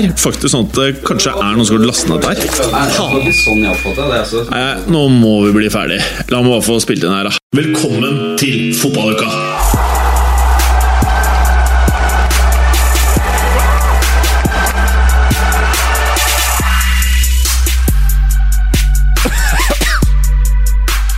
er 0.00 0.12
faktisk 0.16 0.52
sånn 0.52 0.68
at 0.68 0.78
det 0.78 0.88
kanskje 1.06 1.32
er 1.34 1.56
noen 1.56 1.66
som 1.68 1.78
har 1.78 1.86
lastet 1.88 2.10
ned 2.10 2.24
dette 2.24 2.68
her. 2.72 3.32
sånn 3.36 3.64
jeg 3.64 3.72
oppfatter 3.74 4.10
det. 4.12 4.44
Nei, 4.50 4.64
nå 4.94 5.06
må 5.12 5.34
vi 5.46 5.54
bli 5.58 5.70
ferdig. 5.72 6.00
La 6.32 6.40
meg 6.42 6.54
bare 6.54 6.66
få 6.66 6.80
spilt 6.82 7.04
inn 7.04 7.14
her, 7.14 7.28
da. 7.28 7.36
Velkommen 7.56 8.36
til 8.40 8.70
fotballuka! 8.78 9.28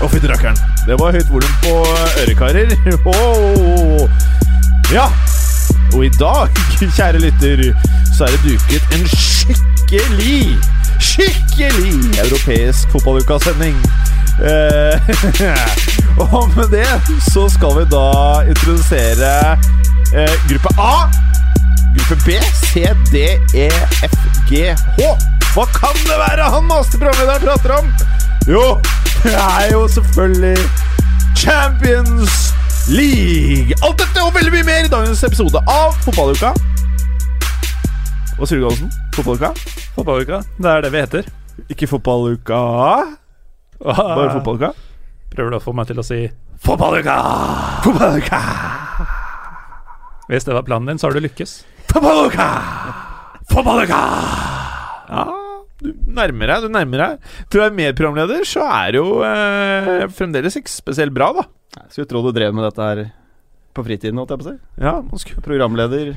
Å, 0.02 0.08
fytti 0.10 0.26
rakkeren. 0.26 0.56
Det 0.88 0.96
var 0.98 1.14
høyt 1.14 1.28
volum 1.30 1.58
på 1.62 1.76
ørekarer. 2.24 2.74
Oh. 3.12 4.08
Ja. 4.92 5.06
Og 5.92 6.06
i 6.06 6.10
dag, 6.18 6.50
kjære 6.96 7.20
lytter, 7.22 7.62
så 8.22 8.26
er 8.26 8.36
det 8.36 8.52
duket 8.52 8.84
en 8.94 9.06
skikkelig, 9.08 10.58
skikkelig 11.00 11.94
europeisk 12.24 12.90
fotballukasending. 12.92 13.76
Eh, 14.46 15.10
og 16.34 16.52
med 16.56 16.68
det 16.70 16.86
så 17.32 17.48
skal 17.50 17.74
vi 17.80 17.84
da 17.90 18.06
introdusere 18.52 19.32
eh, 20.14 20.36
gruppe 20.46 20.70
A. 20.78 20.94
Gruppe 21.96 22.16
B, 22.26 22.38
C, 22.62 22.86
D, 23.10 23.26
E, 23.58 23.68
F, 24.06 24.14
G, 24.48 24.70
H. 24.70 25.10
Hva 25.56 25.66
kan 25.74 25.98
det 26.06 26.22
være 26.22 26.50
han 26.54 26.70
masterprogramlederen 26.70 27.42
prater 27.42 27.74
om? 27.80 27.92
Jo, 28.46 28.78
det 29.24 29.34
er 29.34 29.72
jo 29.72 29.88
selvfølgelig 29.88 30.58
Champions 31.36 32.54
League. 32.86 33.74
Alt 33.82 33.98
dette 33.98 34.22
og 34.22 34.34
veldig 34.38 34.60
mye 34.60 34.68
mer 34.70 34.86
i 34.86 34.94
dagens 34.94 35.26
episode 35.26 35.58
av 35.66 35.98
Fotballuka. 36.06 36.54
Hva 38.42 38.48
sier? 38.50 38.64
Fotballuka? 39.14 39.52
Fotballuka. 39.94 40.40
Det 40.58 40.66
er 40.66 40.80
det 40.82 40.88
vi 40.90 40.98
heter. 41.04 41.26
Ikke 41.70 41.86
Fotballuka, 41.86 42.56
bare 43.78 44.32
Fotballuka? 44.32 44.70
Prøver 45.30 45.54
du 45.54 45.56
å 45.60 45.62
få 45.62 45.74
meg 45.78 45.86
til 45.86 46.00
å 46.02 46.04
si 46.08 46.18
Fotballuka! 46.66 47.14
Fotballuka! 47.84 48.40
Hvis 50.26 50.48
det 50.48 50.56
var 50.58 50.66
planen 50.66 50.90
din, 50.90 50.98
så 50.98 51.06
har 51.06 51.14
du 51.14 51.22
lykkes. 51.22 51.54
Fotballuka! 51.92 52.48
Fotballuka! 53.52 54.02
Ja, 55.12 55.24
du 55.78 55.94
nærmer 56.18 56.50
deg, 56.56 56.66
du 56.66 56.74
nærmer 56.80 57.06
deg. 57.06 57.32
Tror 57.46 57.62
å 57.62 57.70
er 57.70 57.78
medprogramleder 57.78 58.42
så 58.56 58.66
er 58.66 58.90
det 58.90 59.04
jo 59.04 59.20
eh, 59.22 60.06
fremdeles 60.18 60.58
ikke 60.58 60.80
spesielt 60.82 61.14
bra, 61.14 61.30
da. 61.38 61.46
Jeg 61.78 61.94
skulle 61.94 62.10
tro 62.10 62.26
du 62.26 62.34
drev 62.34 62.58
med 62.58 62.66
dette 62.72 62.90
her 62.90 63.06
på 63.70 63.86
fritiden. 63.86 64.18
holdt 64.18 64.34
jeg 64.34 64.42
på 64.42 64.50
å 64.50 64.50
si. 64.50 64.60
Ja, 64.82 64.98
man 64.98 65.22
skulle 65.22 65.46
Programleder. 65.46 66.16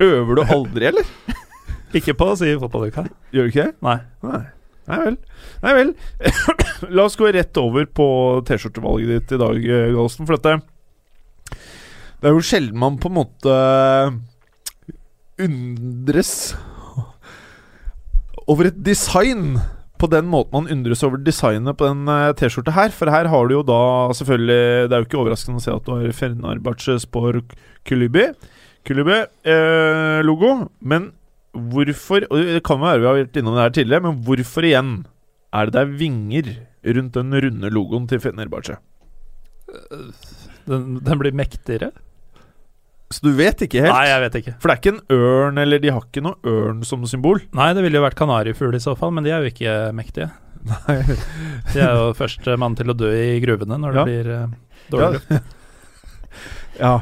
Øver 0.00 0.38
du 0.38 0.42
aldri, 0.46 0.88
eller? 0.90 1.12
Ikke 1.98 2.14
på 2.16 2.30
å 2.32 2.38
si 2.38 2.52
fotballuka. 2.60 3.04
Gjør 3.34 3.46
du 3.48 3.52
ikke 3.52 3.66
det? 3.66 3.74
Nei. 3.84 3.98
Nei. 4.24 4.42
Nei 4.90 4.98
vel. 5.04 5.16
Nei 5.64 5.72
vel. 5.76 5.90
La 6.96 7.06
oss 7.06 7.18
gå 7.18 7.30
rett 7.34 7.60
over 7.60 7.86
på 7.86 8.06
T-skjortevalget 8.48 9.10
ditt 9.12 9.34
i 9.36 9.40
dag, 9.42 9.58
Galsen. 9.96 10.28
For 10.28 10.38
dette 10.38 10.60
Det 12.20 12.30
er 12.30 12.36
jo 12.36 12.46
sjelden 12.46 12.80
man 12.80 12.98
på 13.02 13.10
en 13.10 13.18
måte 13.18 13.58
undres 15.40 16.32
over 18.50 18.68
et 18.70 18.80
design 18.84 19.60
på 20.00 20.08
den 20.10 20.26
måten 20.32 20.56
man 20.56 20.70
undres 20.72 21.04
over 21.04 21.20
designet 21.20 21.76
på 21.76 21.86
den 21.90 22.08
eh, 22.08 22.30
T-skjorta 22.38 22.72
her. 22.74 22.94
For 22.94 23.12
her 23.12 23.28
har 23.30 23.48
du 23.48 23.58
jo 23.58 23.64
da 23.66 23.82
selvfølgelig 24.16 24.88
Det 24.88 24.96
er 24.96 25.02
jo 25.02 25.08
ikke 25.08 25.20
overraskende 25.20 25.60
å 25.60 25.64
se 25.64 25.74
at 25.74 25.86
du 25.86 25.92
har 25.92 26.16
Fenerbahçe 26.16 26.96
Spor 27.02 27.42
Kulubi. 28.88 29.18
Kulubi-logo. 29.44 30.68
men 30.80 31.10
hvorfor 31.50 32.22
Og 32.30 32.38
det 32.46 32.62
kan 32.62 32.78
være 32.80 33.00
vi 33.02 33.06
har 33.08 33.16
vært 33.18 33.36
innom 33.40 33.56
det 33.56 33.62
her 33.64 33.72
tidligere, 33.74 34.04
men 34.06 34.20
hvorfor 34.26 34.62
igjen 34.68 34.92
er 35.52 35.66
det 35.66 35.74
der 35.74 35.88
vinger 35.98 36.50
rundt 36.96 37.16
den 37.18 37.32
runde 37.42 37.70
logoen 37.74 38.06
til 38.08 38.20
Fenerbahçe? 38.22 38.76
Den, 40.70 41.00
den 41.02 41.18
blir 41.18 41.34
mektigere? 41.34 41.90
Så 43.10 43.24
du 43.26 43.32
vet 43.34 43.58
ikke 43.66 43.82
helt? 43.82 43.90
Nei, 43.90 44.06
jeg 44.06 44.22
vet 44.22 44.36
ikke. 44.38 44.52
For 44.62 44.70
det 44.70 44.74
er 44.76 44.80
ikke 44.84 44.92
en 44.94 45.16
ørn, 45.16 45.58
eller 45.58 45.82
de 45.82 45.90
har 45.90 46.04
ikke 46.06 46.22
noe 46.22 46.38
ørn 46.46 46.84
som 46.86 47.02
symbol? 47.10 47.40
Nei, 47.58 47.72
det 47.74 47.82
ville 47.82 47.98
jo 47.98 48.04
vært 48.06 48.18
kanarifugl 48.20 48.76
i 48.78 48.82
så 48.82 48.94
fall, 48.98 49.10
men 49.16 49.26
de 49.26 49.32
er 49.34 49.42
jo 49.42 49.50
ikke 49.50 49.72
mektige. 49.98 50.28
Nei. 50.70 51.00
De 51.72 51.80
er 51.82 51.96
jo 51.98 52.12
første 52.20 52.54
mann 52.62 52.76
til 52.78 52.92
å 52.92 52.94
dø 52.94 53.10
i 53.10 53.40
gruvene 53.42 53.80
når 53.82 53.96
det 53.96 53.98
Ja. 53.98 54.04
blir 54.06 54.30
uh, 54.30 54.58
dårlig 54.94 55.18
luft. 55.18 55.32
Ja. 56.80 56.92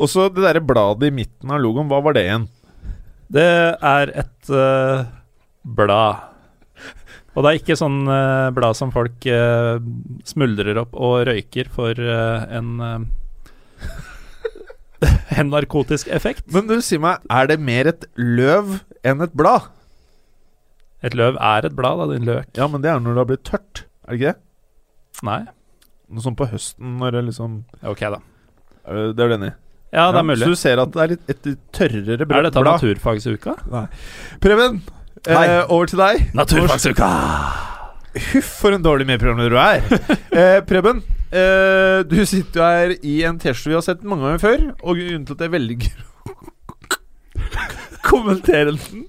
Og 0.00 0.08
så 0.08 0.30
det 0.32 0.42
derre 0.46 0.62
bladet 0.64 1.10
i 1.10 1.14
midten 1.14 1.52
av 1.52 1.60
logoen, 1.60 1.88
hva 1.90 2.00
var 2.04 2.16
det 2.16 2.24
igjen? 2.24 2.46
Det 3.30 3.46
er 3.76 4.12
et 4.22 4.50
uh, 4.50 5.04
blad. 5.62 6.26
Og 7.36 7.44
det 7.44 7.50
er 7.50 7.58
ikke 7.60 7.76
sånn 7.78 8.00
uh, 8.08 8.48
blad 8.56 8.78
som 8.78 8.90
folk 8.94 9.28
uh, 9.28 9.76
smuldrer 10.26 10.80
opp 10.82 10.96
og 10.96 11.28
røyker 11.28 11.68
for 11.72 12.00
en 12.00 12.70
En 15.40 15.48
narkotisk 15.48 16.10
effekt. 16.12 16.44
Men 16.52 16.66
du, 16.68 16.74
si 16.84 16.98
meg, 17.00 17.22
er 17.32 17.46
det 17.48 17.60
mer 17.62 17.88
et 17.88 18.02
løv 18.18 18.80
enn 19.06 19.22
et 19.24 19.36
blad? 19.36 19.70
Et 21.06 21.14
løv 21.16 21.38
er 21.40 21.64
et 21.64 21.76
blad, 21.76 22.02
da, 22.02 22.10
din 22.10 22.28
løk. 22.28 22.50
Ja, 22.58 22.66
men 22.68 22.82
det 22.84 22.90
er 22.90 23.00
når 23.00 23.14
det 23.14 23.22
har 23.22 23.30
blitt 23.30 23.46
tørt, 23.48 23.86
er 24.04 24.12
det 24.12 24.18
ikke 24.18 24.32
det? 24.34 24.40
Nei? 25.24 25.40
Noe 26.10 26.24
sånn 26.24 26.36
på 26.36 26.50
høsten 26.50 26.98
når 27.00 27.16
det 27.16 27.26
liksom 27.30 27.62
Ok, 27.86 28.04
da. 28.12 28.20
Det 28.84 29.22
er 29.22 29.30
du 29.30 29.36
enig 29.38 29.52
i? 29.54 29.56
Ja, 29.92 30.08
det 30.14 30.20
er 30.20 30.26
mulig. 30.28 30.44
Så 30.44 30.52
du 30.52 30.58
ser 30.60 30.78
at 30.84 30.92
det 30.94 31.02
er 31.02 31.12
litt, 31.16 31.30
et 31.32 31.46
tørrere 31.74 32.26
bra- 32.28 32.38
Er 32.38 32.46
dette 32.46 32.62
naturfagsuka? 32.62 33.54
Nei. 33.72 33.86
Preben, 34.42 34.82
eh, 35.26 35.64
over 35.66 35.86
til 35.90 35.98
deg. 35.98 36.28
Naturfagsuka! 36.38 37.08
Huff, 38.30 38.50
for 38.60 38.74
en 38.74 38.82
dårlig 38.82 39.06
medprogramleder 39.06 39.50
du 39.50 39.58
er. 39.58 39.80
eh, 40.42 40.60
Preben, 40.66 41.02
eh, 41.32 42.02
du 42.10 42.16
sitter 42.26 42.60
jo 42.60 42.66
her 42.66 42.94
i 43.02 43.16
en 43.26 43.38
T-skjorte 43.42 43.70
vi 43.72 43.78
har 43.78 43.84
sett 43.86 44.02
mange 44.06 44.26
ganger 44.28 44.42
før, 44.44 44.64
og 44.82 44.98
grunnen 44.98 45.26
til 45.26 45.34
at 45.38 45.44
jeg 45.46 45.54
velger 45.56 46.06
å 46.26 46.36
kommentere 48.10 48.76
den, 48.76 49.04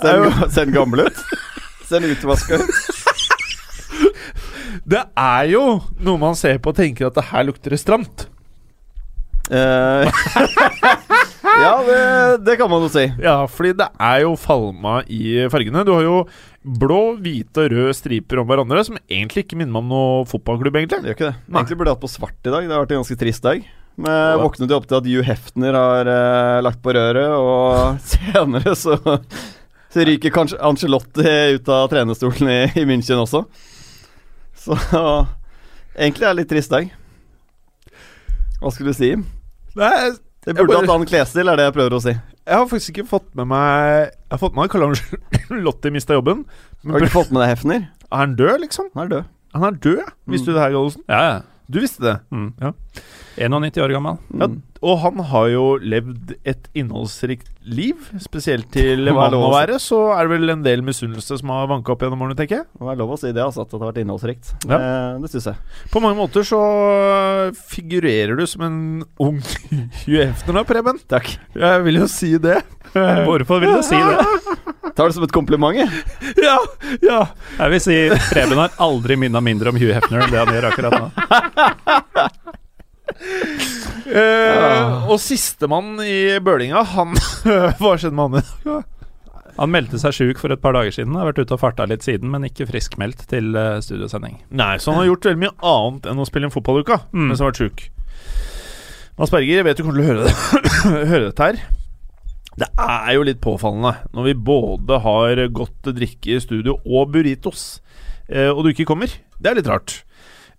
ser 0.00 0.64
den 0.64 0.74
gammel 0.74 1.06
ut? 1.06 1.22
Ser 1.86 2.02
den 2.02 2.14
utvaska 2.16 2.58
ut? 2.62 2.74
Det 4.90 5.00
er 5.18 5.44
jo 5.50 5.62
noe 6.02 6.18
man 6.18 6.34
ser 6.38 6.58
på 6.62 6.70
og 6.72 6.78
tenker 6.78 7.06
at 7.10 7.14
det 7.18 7.24
her 7.30 7.44
lukter 7.46 7.74
det 7.74 7.78
stramt. 7.82 8.26
Eh, 9.50 10.06
ja, 11.64 11.72
det, 11.86 12.02
det 12.46 12.56
kan 12.60 12.70
man 12.70 12.84
jo 12.86 12.90
si. 12.92 13.08
Ja, 13.22 13.42
fordi 13.50 13.74
det 13.80 13.88
er 13.98 14.22
jo 14.22 14.36
falma 14.38 15.00
i 15.10 15.48
fargene. 15.50 15.82
Du 15.86 15.92
har 15.96 16.06
jo 16.06 16.20
blå, 16.60 17.16
hvite 17.22 17.64
og 17.64 17.74
røde 17.74 17.96
striper 17.96 18.42
om 18.42 18.48
hverandre, 18.48 18.84
som 18.86 18.98
egentlig 19.02 19.46
ikke 19.46 19.58
minner 19.58 19.74
meg 19.74 19.84
om 19.84 19.92
noe 19.92 20.28
fotballklubb, 20.30 20.78
egentlig. 20.78 21.02
Det 21.02 21.10
gjør 21.10 21.18
ikke 21.18 21.28
det. 21.30 21.36
Nei. 21.46 21.62
Egentlig 21.62 21.80
burde 21.80 21.92
jeg 21.92 21.98
hatt 21.98 22.04
på 22.04 22.12
svart 22.14 22.38
i 22.38 22.52
dag. 22.54 22.68
Det 22.68 22.76
har 22.76 22.84
vært 22.84 22.94
en 22.94 23.02
ganske 23.02 23.20
trist 23.24 23.46
dag. 23.46 23.64
Men 24.00 24.14
jeg 24.16 24.40
våknet 24.40 24.70
jo 24.70 24.76
opp 24.78 24.86
til 24.88 24.96
at 25.00 25.08
Hugh 25.10 25.26
Hefner 25.26 25.76
har 25.76 26.08
uh, 26.08 26.60
lagt 26.64 26.80
på 26.84 26.94
røret, 26.96 27.34
og 27.34 27.98
senere 28.12 28.76
så, 28.78 28.96
så 29.90 30.06
ryker 30.06 30.32
kanskje 30.32 30.60
Angelotti 30.64 31.34
ut 31.56 31.74
av 31.74 31.90
trenerstolen 31.92 32.52
i, 32.54 32.60
i 32.80 32.86
München 32.88 33.20
også. 33.20 33.42
Så 34.60 34.78
egentlig 35.98 36.28
er 36.28 36.32
det 36.32 36.38
litt 36.42 36.52
trist 36.52 36.72
dag. 36.72 36.88
Hva 38.60 38.72
skulle 38.72 38.92
du 38.92 38.98
si? 39.00 39.14
Nei, 39.76 40.10
Det 40.44 40.54
burde 40.56 40.66
bare- 40.72 40.80
hatt 40.86 40.90
annen 40.94 41.06
klesstil, 41.10 41.48
er 41.52 41.56
det 41.60 41.64
jeg 41.68 41.74
prøver 41.76 41.96
å 41.98 42.02
si. 42.02 42.14
jeg 42.14 42.56
har 42.56 42.66
faktisk 42.66 42.90
ikke 42.96 43.08
fått 43.08 43.28
med 43.36 43.46
meg 43.46 44.08
Jeg 44.10 44.30
har 44.32 44.38
fått 44.38 44.54
med 44.56 44.62
meg 44.62 44.70
at 44.70 44.72
Karl 44.72 44.86
Angelotti 44.88 45.90
mista 45.96 46.14
jobben. 46.16 46.44
Har 46.86 46.98
du 46.98 47.04
ikke 47.06 47.12
fått 47.18 47.30
med 47.30 47.42
deg 47.44 47.52
Hefner? 47.56 47.88
Er 48.10 48.16
han 48.24 48.34
død, 48.36 48.60
liksom? 48.64 48.88
Han 48.94 49.04
er 49.06 49.08
død. 49.14 49.24
Han 49.54 49.64
er 49.66 49.70
død, 49.82 50.02
visste 50.30 50.46
du 50.46 50.52
det 50.54 50.62
her, 50.62 50.70
Gallosen? 50.74 51.02
Ja, 51.08 51.20
ja. 51.22 51.40
Du 51.70 51.78
visste 51.78 52.02
det? 52.02 52.16
Mm. 52.34 52.48
Ja. 52.58 52.72
91 53.40 53.78
år 53.84 53.92
gammel. 53.94 54.16
Ja, 54.36 54.48
og 54.80 54.96
han 55.04 55.20
har 55.30 55.46
jo 55.52 55.64
levd 55.78 56.32
et 56.48 56.66
innholdsrikt 56.76 57.48
liv. 57.62 58.08
Spesielt 58.20 58.70
til 58.74 59.06
Hva 59.14 59.28
han 59.28 59.36
må 59.38 59.52
være, 59.54 59.78
så 59.82 60.00
er 60.16 60.26
det 60.26 60.32
vel 60.34 60.54
en 60.56 60.64
del 60.66 60.82
misunnelse 60.84 61.38
som 61.40 61.52
har 61.54 61.68
vanka 61.70 61.94
opp 61.94 62.02
gjennom 62.04 62.24
årene, 62.26 62.36
tenker 62.38 62.60
jeg. 62.62 62.68
Det 62.74 62.90
er 62.90 62.98
lov 63.00 63.14
å 63.14 63.20
si 63.20 63.30
det, 63.30 63.44
altså, 63.44 63.62
at 63.62 63.70
det 63.70 63.78
har 63.78 63.92
vært 63.92 64.02
innholdsrikt. 64.02 64.52
Ja. 64.66 64.80
Det, 64.80 64.90
det 65.22 65.32
syns 65.36 65.50
jeg. 65.52 65.70
På 65.94 66.02
mange 66.02 66.18
måter 66.18 66.46
så 66.48 66.60
figurerer 67.70 68.34
du 68.40 68.44
som 68.50 68.66
en 68.66 68.80
ung 69.22 69.40
UF-er 70.10 70.56
nå, 70.56 70.66
Preben. 70.68 71.00
Takk. 71.10 71.36
Jeg 71.54 71.86
vil 71.86 72.02
jo 72.02 72.10
si 72.10 72.34
det. 72.42 72.58
Hvorfor 73.26 73.60
vil 73.62 73.74
du 73.76 73.82
si 73.86 73.98
det? 73.98 74.26
Tar 74.96 75.06
det 75.10 75.14
som 75.16 75.24
et 75.26 75.32
kompliment, 75.34 75.76
jeg. 75.76 75.88
Ja, 76.46 76.56
ja. 77.04 77.20
Jeg 77.58 77.70
vil 77.76 77.82
si 77.84 77.96
Preben 78.32 78.58
har 78.58 78.74
aldri 78.82 79.16
minna 79.20 79.40
mindre 79.44 79.70
om 79.72 79.78
Hugh 79.80 79.92
Hefner 79.94 80.24
enn 80.24 80.32
det 80.34 80.40
han 80.42 80.54
gjør 80.56 80.70
akkurat 80.72 80.96
nå. 80.98 81.04
Eh, 84.10 85.10
og 85.10 85.18
sistemann 85.22 85.98
i 86.02 86.38
bølinga, 86.42 86.80
han 86.94 87.12
Hva 87.44 87.92
skjedde 88.00 88.16
med 88.16 88.38
han? 88.38 88.40
i 88.40 88.68
dag? 88.70 88.86
Han 89.60 89.72
meldte 89.74 89.98
seg 90.00 90.14
sjuk 90.16 90.38
for 90.40 90.54
et 90.54 90.62
par 90.62 90.72
dager 90.74 90.94
siden. 90.94 91.14
Har 91.18 91.28
vært 91.28 91.42
ute 91.42 91.54
og 91.56 91.60
farta 91.60 91.84
litt 91.90 92.02
siden, 92.06 92.30
men 92.32 92.46
ikke 92.48 92.64
friskmeldt 92.70 93.26
til 93.30 93.50
eh, 93.60 93.76
studiosending. 93.84 94.38
Nei, 94.56 94.72
så 94.80 94.94
han 94.94 95.02
har 95.02 95.10
gjort 95.10 95.28
veldig 95.28 95.42
mye 95.42 95.52
annet 95.74 96.08
enn 96.10 96.22
å 96.22 96.26
spille 96.28 96.48
en 96.48 96.54
fotballuke 96.54 96.96
Mm. 97.12 97.26
mens 97.28 97.42
han 97.42 97.46
har 97.46 97.52
vært 97.52 97.62
sjuk. 97.66 97.84
Mads 99.20 99.34
Berger, 99.34 99.58
jeg 99.60 99.66
vet 99.68 99.76
du 99.76 99.84
kommer 99.84 100.00
til 100.00 100.06
å 100.06 100.10
høre, 100.10 100.22
det, 100.24 100.34
høre 101.12 101.24
dette 101.28 101.50
her. 101.50 101.60
Det 102.60 102.68
er 102.76 103.14
jo 103.16 103.24
litt 103.24 103.40
påfallende 103.40 103.94
når 104.12 104.26
vi 104.28 104.36
både 104.50 104.98
har 105.04 105.40
godt 105.56 105.90
drikke 105.96 106.36
i 106.36 106.42
studio 106.42 106.76
og 106.84 107.12
burritos, 107.14 107.80
eh, 108.28 108.50
og 108.52 108.64
du 108.66 108.72
ikke 108.74 108.88
kommer. 108.90 109.12
Det 109.40 109.50
er 109.50 109.56
litt 109.60 109.70
rart. 109.70 110.02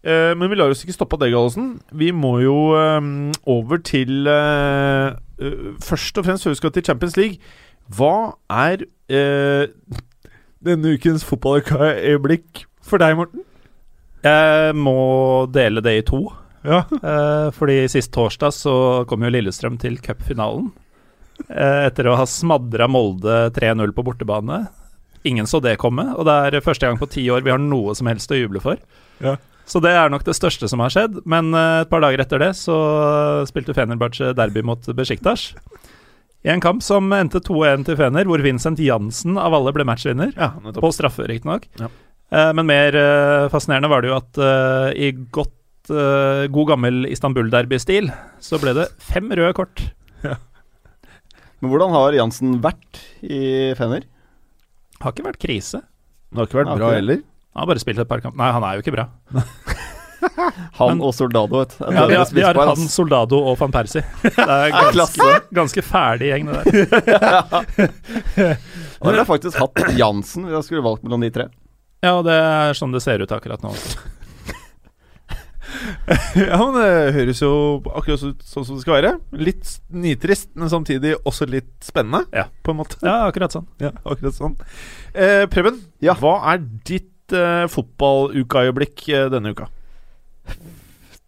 Eh, 0.02 0.32
men 0.34 0.50
vi 0.50 0.58
lar 0.58 0.74
oss 0.74 0.82
ikke 0.82 0.96
stoppe 0.96 1.18
av 1.20 1.22
det, 1.22 1.30
Gallosen. 1.34 1.76
Vi 1.94 2.10
må 2.16 2.40
jo 2.42 2.56
eh, 2.74 3.12
over 3.54 3.84
til 3.86 4.26
eh, 4.30 5.14
eh, 5.38 5.68
Først 5.86 6.18
og 6.18 6.26
fremst 6.26 6.48
før 6.48 6.56
vi 6.56 6.62
skal 6.64 6.74
til 6.74 6.88
Champions 6.90 7.20
League. 7.20 7.54
Hva 7.92 8.34
er 8.50 8.88
eh, 9.12 9.70
denne 10.66 10.96
ukens 10.98 11.26
fotballøyeblikk 11.28 12.66
for 12.86 13.02
deg, 13.02 13.18
Morten? 13.20 13.46
Jeg 14.26 14.76
må 14.78 14.98
dele 15.54 15.82
det 15.86 15.98
i 16.00 16.06
to. 16.06 16.24
Ja. 16.66 16.84
Eh, 16.90 17.48
fordi 17.54 17.84
sist 17.90 18.14
torsdag 18.14 18.54
så 18.58 18.74
kom 19.10 19.22
jo 19.26 19.32
Lillestrøm 19.34 19.78
til 19.82 20.02
cupfinalen. 20.02 20.72
Eh, 21.50 21.86
etter 21.88 22.10
å 22.10 22.18
ha 22.20 22.26
smadra 22.30 22.88
Molde 22.92 23.50
3-0 23.56 23.94
på 23.96 24.06
bortebane. 24.06 24.66
Ingen 25.28 25.48
så 25.50 25.62
det 25.62 25.78
komme, 25.82 26.08
og 26.18 26.26
det 26.26 26.36
er 26.50 26.64
første 26.66 26.88
gang 26.88 26.98
på 26.98 27.10
ti 27.12 27.28
år 27.30 27.44
vi 27.46 27.54
har 27.54 27.62
noe 27.62 27.94
som 27.98 28.10
helst 28.10 28.32
å 28.34 28.40
juble 28.40 28.62
for. 28.64 28.82
Ja. 29.22 29.36
Så 29.70 29.80
det 29.84 29.92
er 29.94 30.10
nok 30.12 30.26
det 30.26 30.34
største 30.36 30.68
som 30.68 30.82
har 30.84 30.92
skjedd. 30.94 31.22
Men 31.30 31.54
eh, 31.54 31.84
et 31.84 31.92
par 31.92 32.04
dager 32.04 32.24
etter 32.24 32.42
det 32.42 32.52
så 32.60 32.76
spilte 33.50 33.76
Fenerbahçe 33.78 34.34
derby 34.38 34.64
mot 34.66 34.90
Besjiktas. 34.98 35.52
I 36.42 36.50
en 36.50 36.64
kamp 36.64 36.82
som 36.82 37.12
endte 37.14 37.38
2-1 37.46 37.86
til 37.86 38.00
Fener, 38.00 38.26
hvor 38.26 38.42
Vincent 38.42 38.82
Jansen 38.82 39.38
av 39.38 39.54
alle 39.54 39.74
ble 39.76 39.86
matchvinner. 39.86 40.34
Ja. 40.34 40.56
På 40.74 40.90
straffe, 40.96 41.28
riktignok. 41.30 41.70
Ja. 41.80 41.92
Eh, 42.34 42.52
men 42.58 42.70
mer 42.70 42.98
fascinerende 43.54 43.92
var 43.92 44.02
det 44.02 44.12
jo 44.12 44.20
at 44.20 44.44
i 44.98 45.14
godt 45.30 45.58
god 45.92 46.68
gammel 46.70 47.08
Istanbul-derby-stil 47.10 48.12
så 48.40 48.60
ble 48.62 48.74
det 48.78 48.86
fem 49.02 49.30
røde 49.34 49.54
kort. 49.58 49.82
Men 51.62 51.70
hvordan 51.72 51.94
har 51.94 52.16
Jansen 52.18 52.56
vært 52.64 53.00
i 53.22 53.42
Fener? 53.78 54.08
Har 55.02 55.14
ikke 55.14 55.28
vært 55.30 55.42
krise. 55.42 55.82
Det 56.32 56.40
har 56.42 56.48
ikke 56.50 56.60
vært 56.64 56.72
Ja, 56.74 56.78
bra 56.80 56.92
heller. 56.96 57.22
Han 57.54 57.64
har 57.66 57.70
bare 57.74 57.82
spilt 57.84 58.00
et 58.02 58.08
par 58.10 58.22
kamper. 58.24 58.38
Nei, 58.40 58.52
han 58.56 58.64
er 58.66 58.78
jo 58.80 58.84
ikke 58.86 58.94
bra. 58.96 59.08
Han 60.78 60.92
Men- 60.92 61.00
og 61.08 61.16
Soldado, 61.18 61.58
vet 61.64 61.72
du. 61.74 61.86
Ja, 61.96 62.04
vi, 62.06 62.16
har, 62.16 62.28
vi 62.38 62.44
har 62.46 62.54
han, 62.60 62.70
ass. 62.76 62.84
Soldado 62.94 63.40
og 63.50 63.56
van 63.58 63.72
Persie. 63.74 64.04
Det 64.22 64.46
er 64.46 64.70
ganske, 64.94 65.30
ganske 65.58 65.82
ferdig 65.86 66.30
gjeng, 66.30 66.52
det 66.52 66.62
der. 66.86 66.92
Da 68.38 69.08
ville 69.10 69.18
jeg 69.24 69.30
faktisk 69.32 69.58
hatt 69.64 69.82
Jansen 69.98 70.46
hvis 70.46 70.54
jeg 70.60 70.68
skulle 70.68 70.86
valgt 70.86 71.04
mellom 71.08 71.26
de 71.26 71.32
tre. 71.34 71.48
Ja, 72.06 72.16
og 72.20 72.26
det 72.30 72.38
er 72.38 72.78
sånn 72.78 72.94
det 72.94 73.02
ser 73.04 73.22
ut 73.26 73.34
akkurat 73.34 73.62
nå. 73.66 73.74
også. 73.74 73.98
Ja, 76.36 76.58
men 76.58 76.76
Det 76.78 77.14
høres 77.16 77.42
jo 77.42 77.52
akkurat 77.96 78.20
så- 78.22 78.34
sånn 78.44 78.66
som 78.66 78.76
det 78.78 78.82
skal 78.86 78.98
være. 79.02 79.14
Litt 79.32 79.80
nitrist, 79.92 80.50
men 80.56 80.70
samtidig 80.70 81.16
også 81.26 81.48
litt 81.50 81.72
spennende, 81.86 82.26
Ja. 82.34 82.46
på 82.64 82.72
en 82.72 82.78
måte. 82.82 82.98
Ja, 83.04 83.28
akkurat 83.30 83.52
sånn. 83.56 83.68
Ja, 83.80 83.92
akkurat 84.06 84.34
sånn. 84.38 84.56
Eh, 85.16 85.46
Preben, 85.48 85.80
Ja. 86.02 86.14
hva 86.16 86.36
er 86.54 86.58
ditt 86.86 87.08
eh, 87.32 87.68
fotballukaøyeblikk 87.72 89.08
eh, 89.10 89.30
denne 89.32 89.54
uka? 89.56 89.68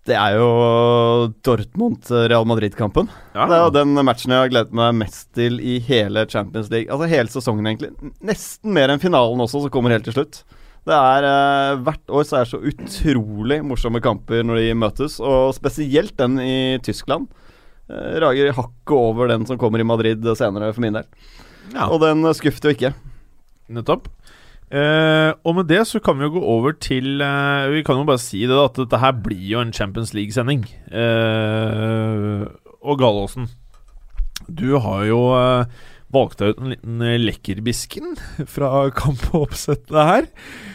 Det 0.04 0.16
er 0.19 0.34
jo 0.36 1.31
Dortmund-Real 1.48 2.44
Madrid-kampen. 2.45 3.07
Ja, 3.34 3.45
Det 3.48 3.56
er 3.56 3.62
jo 3.63 3.69
den 3.72 3.94
matchen 4.04 4.34
jeg 4.34 4.42
har 4.42 4.50
gledet 4.51 4.74
meg 4.75 4.98
mest 5.00 5.30
til 5.34 5.62
i 5.63 5.78
hele 5.80 6.25
Champions 6.28 6.69
League. 6.74 6.90
Altså 6.92 7.07
hele 7.07 7.31
sesongen, 7.31 7.63
egentlig. 7.69 7.94
Nesten 8.22 8.74
mer 8.75 8.90
enn 8.92 9.00
finalen 9.00 9.40
også, 9.40 9.62
som 9.63 9.69
kommer 9.72 9.92
helt 9.95 10.04
til 10.04 10.12
slutt. 10.18 10.42
Det 10.83 10.95
er 10.97 11.24
eh, 11.27 11.77
Hvert 11.85 12.12
år 12.12 12.25
så 12.27 12.38
er 12.41 12.44
det 12.44 12.51
så 12.51 12.59
utrolig 12.59 13.62
morsomme 13.63 14.01
kamper 14.03 14.44
når 14.44 14.59
de 14.59 14.74
møtes, 14.75 15.19
og 15.24 15.53
spesielt 15.56 16.18
den 16.19 16.39
i 16.44 16.56
Tyskland. 16.83 17.30
Eh, 17.88 18.18
rager 18.24 18.51
hakket 18.57 18.95
over 18.97 19.31
den 19.31 19.45
som 19.47 19.59
kommer 19.62 19.80
i 19.80 19.88
Madrid 19.88 20.24
senere, 20.39 20.74
for 20.75 20.83
min 20.83 20.97
del. 21.00 21.07
Ja, 21.74 21.88
Og 21.88 22.01
den 22.03 22.25
eh, 22.27 22.35
skuffet 22.35 22.68
jo 22.68 22.75
ikke. 22.75 22.94
nettopp. 23.71 24.09
Eh, 24.74 25.31
og 25.45 25.56
med 25.59 25.68
det 25.69 25.83
så 25.85 26.00
kan 26.03 26.18
vi 26.18 26.25
jo 26.25 26.33
gå 26.39 26.41
over 26.50 26.74
til 26.81 27.21
eh, 27.21 27.68
Vi 27.75 27.83
kan 27.85 28.00
jo 28.00 28.07
bare 28.09 28.18
si 28.24 28.39
det 28.41 28.56
da 28.56 28.63
at 28.65 28.80
dette 28.80 29.00
her 29.03 29.12
blir 29.21 29.44
jo 29.51 29.59
en 29.62 29.71
Champions 29.75 30.15
League-sending. 30.18 30.63
Eh, 30.89 32.44
og 32.83 33.00
Galåsen, 33.00 33.47
du 34.50 34.74
har 34.83 35.06
jo 35.07 35.19
eh, 35.38 35.65
valgt 36.13 36.41
deg 36.41 36.53
ut 36.56 36.63
en 36.63 36.74
liten 36.74 37.03
lekkerbisken 37.24 38.15
fra 38.50 38.89
kampoppsettet 38.97 39.94
her. 40.09 40.27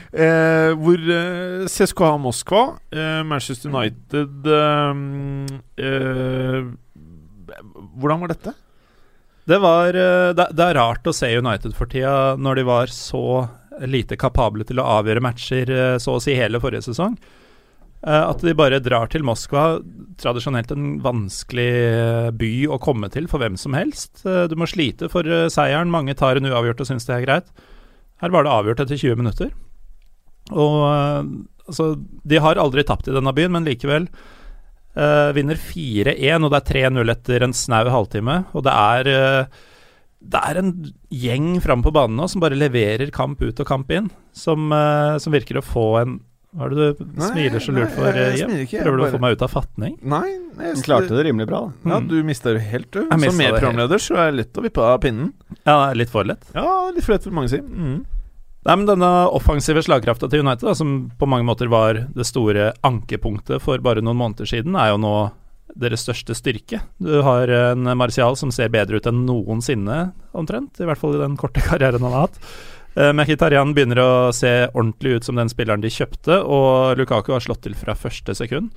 Eh, 0.09 0.71
hvor 0.81 1.03
eh, 1.13 1.67
CSKA 1.69 2.15
Moskva, 2.23 2.63
eh, 2.89 3.21
Manchester 3.29 3.69
United 3.69 4.47
eh, 4.49 5.85
eh, 5.85 6.63
Hvordan 7.99 8.23
var 8.23 8.33
dette? 8.33 8.55
Det, 9.49 9.59
var, 9.61 9.93
eh, 9.93 10.31
det, 10.37 10.47
det 10.57 10.65
er 10.65 10.79
rart 10.81 11.09
å 11.09 11.13
se 11.17 11.29
United 11.37 11.77
for 11.77 11.93
tida, 11.93 12.37
når 12.41 12.61
de 12.61 12.65
var 12.69 12.95
så 12.95 13.21
lite 13.85 14.17
kapable 14.19 14.65
til 14.67 14.81
å 14.81 14.89
avgjøre 14.99 15.23
matcher 15.29 15.71
eh, 15.77 15.99
så 16.01 16.17
å 16.17 16.25
si 16.25 16.39
hele 16.39 16.61
forrige 16.63 16.89
sesong. 16.89 17.19
Eh, 18.01 18.25
At 18.25 18.41
de 18.41 18.57
bare 18.57 18.81
drar 18.81 19.13
til 19.13 19.29
Moskva, 19.29 19.79
tradisjonelt 20.25 20.73
en 20.73 20.99
vanskelig 21.05 22.33
by 22.41 22.53
å 22.73 22.81
komme 22.81 23.13
til 23.13 23.29
for 23.29 23.45
hvem 23.45 23.61
som 23.61 23.77
helst. 23.77 24.25
Du 24.25 24.57
må 24.57 24.65
slite 24.73 25.13
for 25.13 25.29
seieren, 25.53 25.93
mange 25.93 26.17
tar 26.17 26.41
en 26.41 26.49
uavgjort 26.49 26.81
og 26.81 26.95
syns 26.95 27.05
det 27.09 27.19
er 27.21 27.27
greit. 27.29 27.57
Her 28.25 28.33
var 28.35 28.49
det 28.49 28.57
avgjort 28.57 28.87
etter 28.89 28.97
20 28.99 29.21
minutter. 29.21 29.53
Og 30.53 30.77
eh, 30.89 31.31
altså, 31.69 31.93
de 31.99 32.43
har 32.43 32.61
aldri 32.61 32.85
tapt 32.89 33.09
i 33.11 33.17
denne 33.17 33.35
byen, 33.37 33.55
men 33.57 33.67
likevel 33.69 34.09
uh, 34.99 35.31
vinner 35.37 35.59
4-1, 35.61 36.45
og 36.45 36.53
det 36.53 36.61
er 36.61 36.71
3-0 36.91 37.15
etter 37.15 37.45
en 37.47 37.57
snau 37.57 37.85
halvtime. 37.93 38.43
Og 38.57 38.65
det 38.67 38.75
er 38.75 39.11
uh, 39.13 39.67
det 40.19 40.41
er 40.51 40.59
en 40.59 40.73
gjeng 41.15 41.51
framme 41.63 41.87
på 41.87 41.93
banen 41.95 42.19
nå 42.19 42.27
som 42.31 42.43
bare 42.43 42.59
leverer 42.59 43.13
kamp 43.15 43.43
ut 43.45 43.61
og 43.63 43.69
kamp 43.69 43.93
inn. 43.95 44.09
Som, 44.37 44.73
uh, 44.75 45.15
som 45.23 45.35
virker 45.35 45.61
å 45.61 45.65
få 45.65 45.87
en 46.01 46.19
Hva 46.57 46.67
er 46.67 46.75
det 46.75 46.89
du 46.99 47.03
Nei, 47.05 47.29
smiler 47.29 47.63
så 47.63 47.75
lurt 47.77 47.95
for, 47.95 48.19
jeg 48.19 48.69
Prøver 48.73 48.99
du 48.99 49.05
å 49.05 49.11
få 49.13 49.23
meg 49.23 49.37
ut 49.37 49.45
av 49.45 49.53
fatning? 49.53 49.97
Nei, 50.01 50.27
jeg 50.65 50.85
klarte 50.87 51.13
det 51.15 51.27
rimelig 51.29 51.47
bra. 51.51 51.67
da. 51.69 51.93
Ja, 51.93 52.01
du 52.03 52.17
mista 52.27 52.55
det 52.57 52.65
helt, 52.71 52.91
du. 52.91 53.05
Som 53.07 53.39
medprogramleder 53.39 54.03
så 54.03 54.19
er 54.19 54.33
det 54.33 54.43
lett 54.43 54.59
å 54.59 54.65
vippe 54.65 54.85
av 54.85 54.99
pinnen. 55.05 55.35
Ja, 55.63 55.93
litt 55.95 56.11
for 56.11 56.27
lett. 56.27 56.49
Ja, 56.57 56.89
litt 56.95 57.07
for 57.07 57.15
lett 57.15 57.29
vil 57.29 57.37
mange 57.37 57.53
si. 57.53 57.61
Mm. 57.63 58.01
Nei, 58.67 58.75
men 58.75 58.89
Denne 58.89 59.11
offensive 59.33 59.83
slagkrafta 59.85 60.29
til 60.29 60.43
United, 60.43 60.67
da, 60.67 60.75
som 60.77 60.97
på 61.19 61.29
mange 61.31 61.47
måter 61.47 61.71
var 61.71 62.03
det 62.15 62.27
store 62.27 62.73
ankepunktet 62.87 63.63
for 63.65 63.81
bare 63.85 64.03
noen 64.05 64.19
måneder 64.19 64.49
siden, 64.51 64.77
er 64.77 64.93
jo 64.93 65.03
nå 65.03 65.15
deres 65.79 66.03
største 66.03 66.35
styrke. 66.35 66.81
Du 66.99 67.21
har 67.23 67.51
en 67.53 67.87
Martial 67.99 68.37
som 68.41 68.51
ser 68.55 68.73
bedre 68.73 68.99
ut 68.99 69.07
enn 69.07 69.23
noensinne, 69.29 70.09
omtrent. 70.37 70.81
I 70.81 70.89
hvert 70.89 71.01
fall 71.01 71.15
i 71.15 71.23
den 71.23 71.39
korte 71.39 71.63
karrieren 71.69 72.03
han 72.03 72.17
har 72.17 72.27
hatt. 72.27 72.43
Eh, 72.99 73.13
begynner 73.77 74.01
å 74.03 74.13
se 74.35 74.53
ordentlig 74.73 75.19
ut 75.19 75.29
som 75.29 75.39
den 75.39 75.51
spilleren 75.53 75.85
de 75.85 75.93
kjøpte, 75.93 76.41
og 76.43 76.99
Lukaku 76.99 77.33
har 77.37 77.45
slått 77.45 77.63
til 77.69 77.77
fra 77.79 77.95
første 77.95 78.35
sekund. 78.35 78.73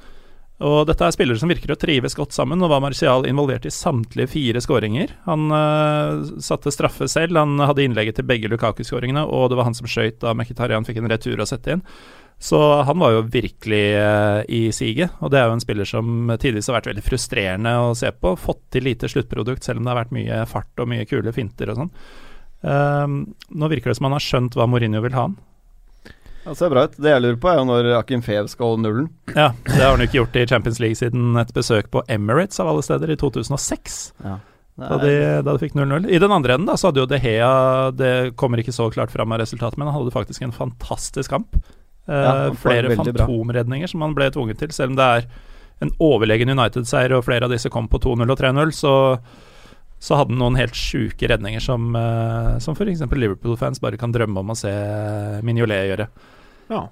Og 0.61 0.85
dette 0.85 1.05
er 1.05 1.13
spillere 1.15 1.41
som 1.41 1.49
virker 1.49 1.73
å 1.73 1.79
trives 1.79 2.13
godt 2.17 2.35
sammen. 2.35 2.59
Nå 2.61 2.69
var 2.69 2.83
Martial 2.83 3.25
involvert 3.25 3.65
i 3.65 3.73
samtlige 3.73 4.29
fire 4.29 4.61
skåringer. 4.61 5.15
Han 5.25 5.49
uh, 5.49 6.21
satte 6.43 6.73
straffe 6.73 7.07
selv, 7.09 7.39
han 7.39 7.57
hadde 7.65 7.87
innlegget 7.87 8.19
til 8.19 8.27
begge 8.29 8.51
Lukaku-skåringene, 8.51 9.25
og 9.25 9.49
det 9.49 9.57
var 9.57 9.69
han 9.69 9.77
som 9.77 9.89
skøyt 9.89 10.19
da 10.21 10.35
Mkhitarian 10.37 10.85
fikk 10.85 11.01
en 11.01 11.09
retur 11.09 11.41
å 11.41 11.49
sette 11.49 11.77
inn. 11.77 11.85
Så 12.41 12.57
han 12.85 12.97
var 13.01 13.13
jo 13.13 13.25
virkelig 13.33 13.83
uh, 14.01 14.41
i 14.49 14.63
siget, 14.73 15.17
og 15.21 15.33
det 15.33 15.41
er 15.41 15.49
jo 15.49 15.57
en 15.57 15.63
spiller 15.65 15.89
som 15.89 16.31
tidvis 16.41 16.69
har 16.69 16.79
vært 16.79 16.91
veldig 16.91 17.05
frustrerende 17.05 17.75
å 17.81 17.93
se 17.97 18.13
på. 18.13 18.35
Fått 18.37 18.63
til 18.73 18.85
lite 18.85 19.09
sluttprodukt, 19.09 19.65
selv 19.65 19.81
om 19.81 19.85
det 19.85 19.95
har 19.95 20.03
vært 20.03 20.17
mye 20.17 20.43
fart 20.49 20.81
og 20.81 20.89
mye 20.93 21.09
kule 21.09 21.33
finter 21.33 21.73
og 21.73 21.81
sånn. 21.81 21.95
Uh, 22.61 23.21
nå 23.49 23.73
virker 23.73 23.89
det 23.89 23.97
som 23.97 24.09
han 24.09 24.17
har 24.19 24.25
skjønt 24.25 24.57
hva 24.57 24.69
Mourinho 24.69 25.01
vil 25.01 25.17
ha 25.17 25.25
han. 25.29 25.41
Det 26.43 26.55
ser 26.57 26.71
bra 26.73 26.83
ut. 26.87 26.95
Det 26.97 27.11
jeg 27.11 27.21
lurer 27.21 27.37
på, 27.41 27.49
er 27.51 27.59
jo 27.59 27.65
når 27.69 27.89
Akim 27.99 28.21
Fev 28.25 28.47
skal 28.49 28.71
holde 28.71 28.85
nullen. 28.87 29.09
Ja, 29.35 29.51
det 29.67 29.77
har 29.77 29.91
han 29.93 30.01
jo 30.01 30.07
ikke 30.09 30.19
gjort 30.23 30.39
i 30.41 30.45
Champions 30.49 30.79
League 30.81 30.97
siden 30.97 31.35
et 31.37 31.51
besøk 31.53 31.91
på 31.93 32.01
Emirates 32.09 32.57
av 32.63 32.71
alle 32.71 32.81
steder 32.85 33.13
i 33.13 33.17
2006. 33.21 33.99
Ja. 34.25 34.39
Da 34.81 34.97
de, 34.97 35.11
da 35.45 35.53
de 35.53 35.61
fikk 35.61 35.75
0-0. 35.77 36.07
I 36.09 36.17
den 36.23 36.33
andre 36.33 36.55
enden 36.57 36.71
da, 36.71 36.77
så 36.79 36.89
hadde 36.89 37.03
jo 37.03 37.09
De 37.11 37.19
Hea 37.21 37.91
Det 37.93 38.31
kommer 38.39 38.61
ikke 38.63 38.73
så 38.73 38.87
klart 38.89 39.11
fram 39.13 39.35
av 39.35 39.43
resultatet, 39.43 39.77
men 39.77 39.91
han 39.91 39.99
hadde 39.99 40.13
faktisk 40.15 40.41
en 40.47 40.55
fantastisk 40.55 41.29
kamp. 41.35 41.59
Eh, 42.09 42.25
Ja, 42.25 42.49
flere 42.57 42.95
fantomredninger 42.97 43.91
som 43.91 44.01
han 44.01 44.15
ble 44.17 44.31
tvunget 44.33 44.57
til, 44.63 44.73
selv 44.73 44.95
om 44.95 44.97
det 44.97 45.09
er 45.19 45.29
en 45.85 45.93
overlegen 46.01 46.49
United-seier 46.55 47.13
og 47.17 47.25
flere 47.27 47.45
av 47.45 47.53
disse 47.53 47.69
kom 47.73 47.87
på 47.91 47.99
2-0 48.01 48.25
og 48.29 48.37
3-0, 48.41 48.73
så 48.73 48.95
så 50.01 50.17
hadde 50.17 50.33
han 50.33 50.39
noen 50.41 50.55
helt 50.57 50.73
sjuke 50.73 51.27
redninger 51.29 51.61
som, 51.61 51.91
eh, 51.93 52.55
som 52.57 52.73
f.eks. 52.73 53.03
Liverpool-fans 53.05 53.77
bare 53.83 53.99
kan 54.01 54.09
drømme 54.09 54.41
om 54.41 54.49
å 54.49 54.55
se 54.57 54.71
Mignolet 55.45 55.91
gjøre. 55.91 56.07
Ja. 56.71 56.85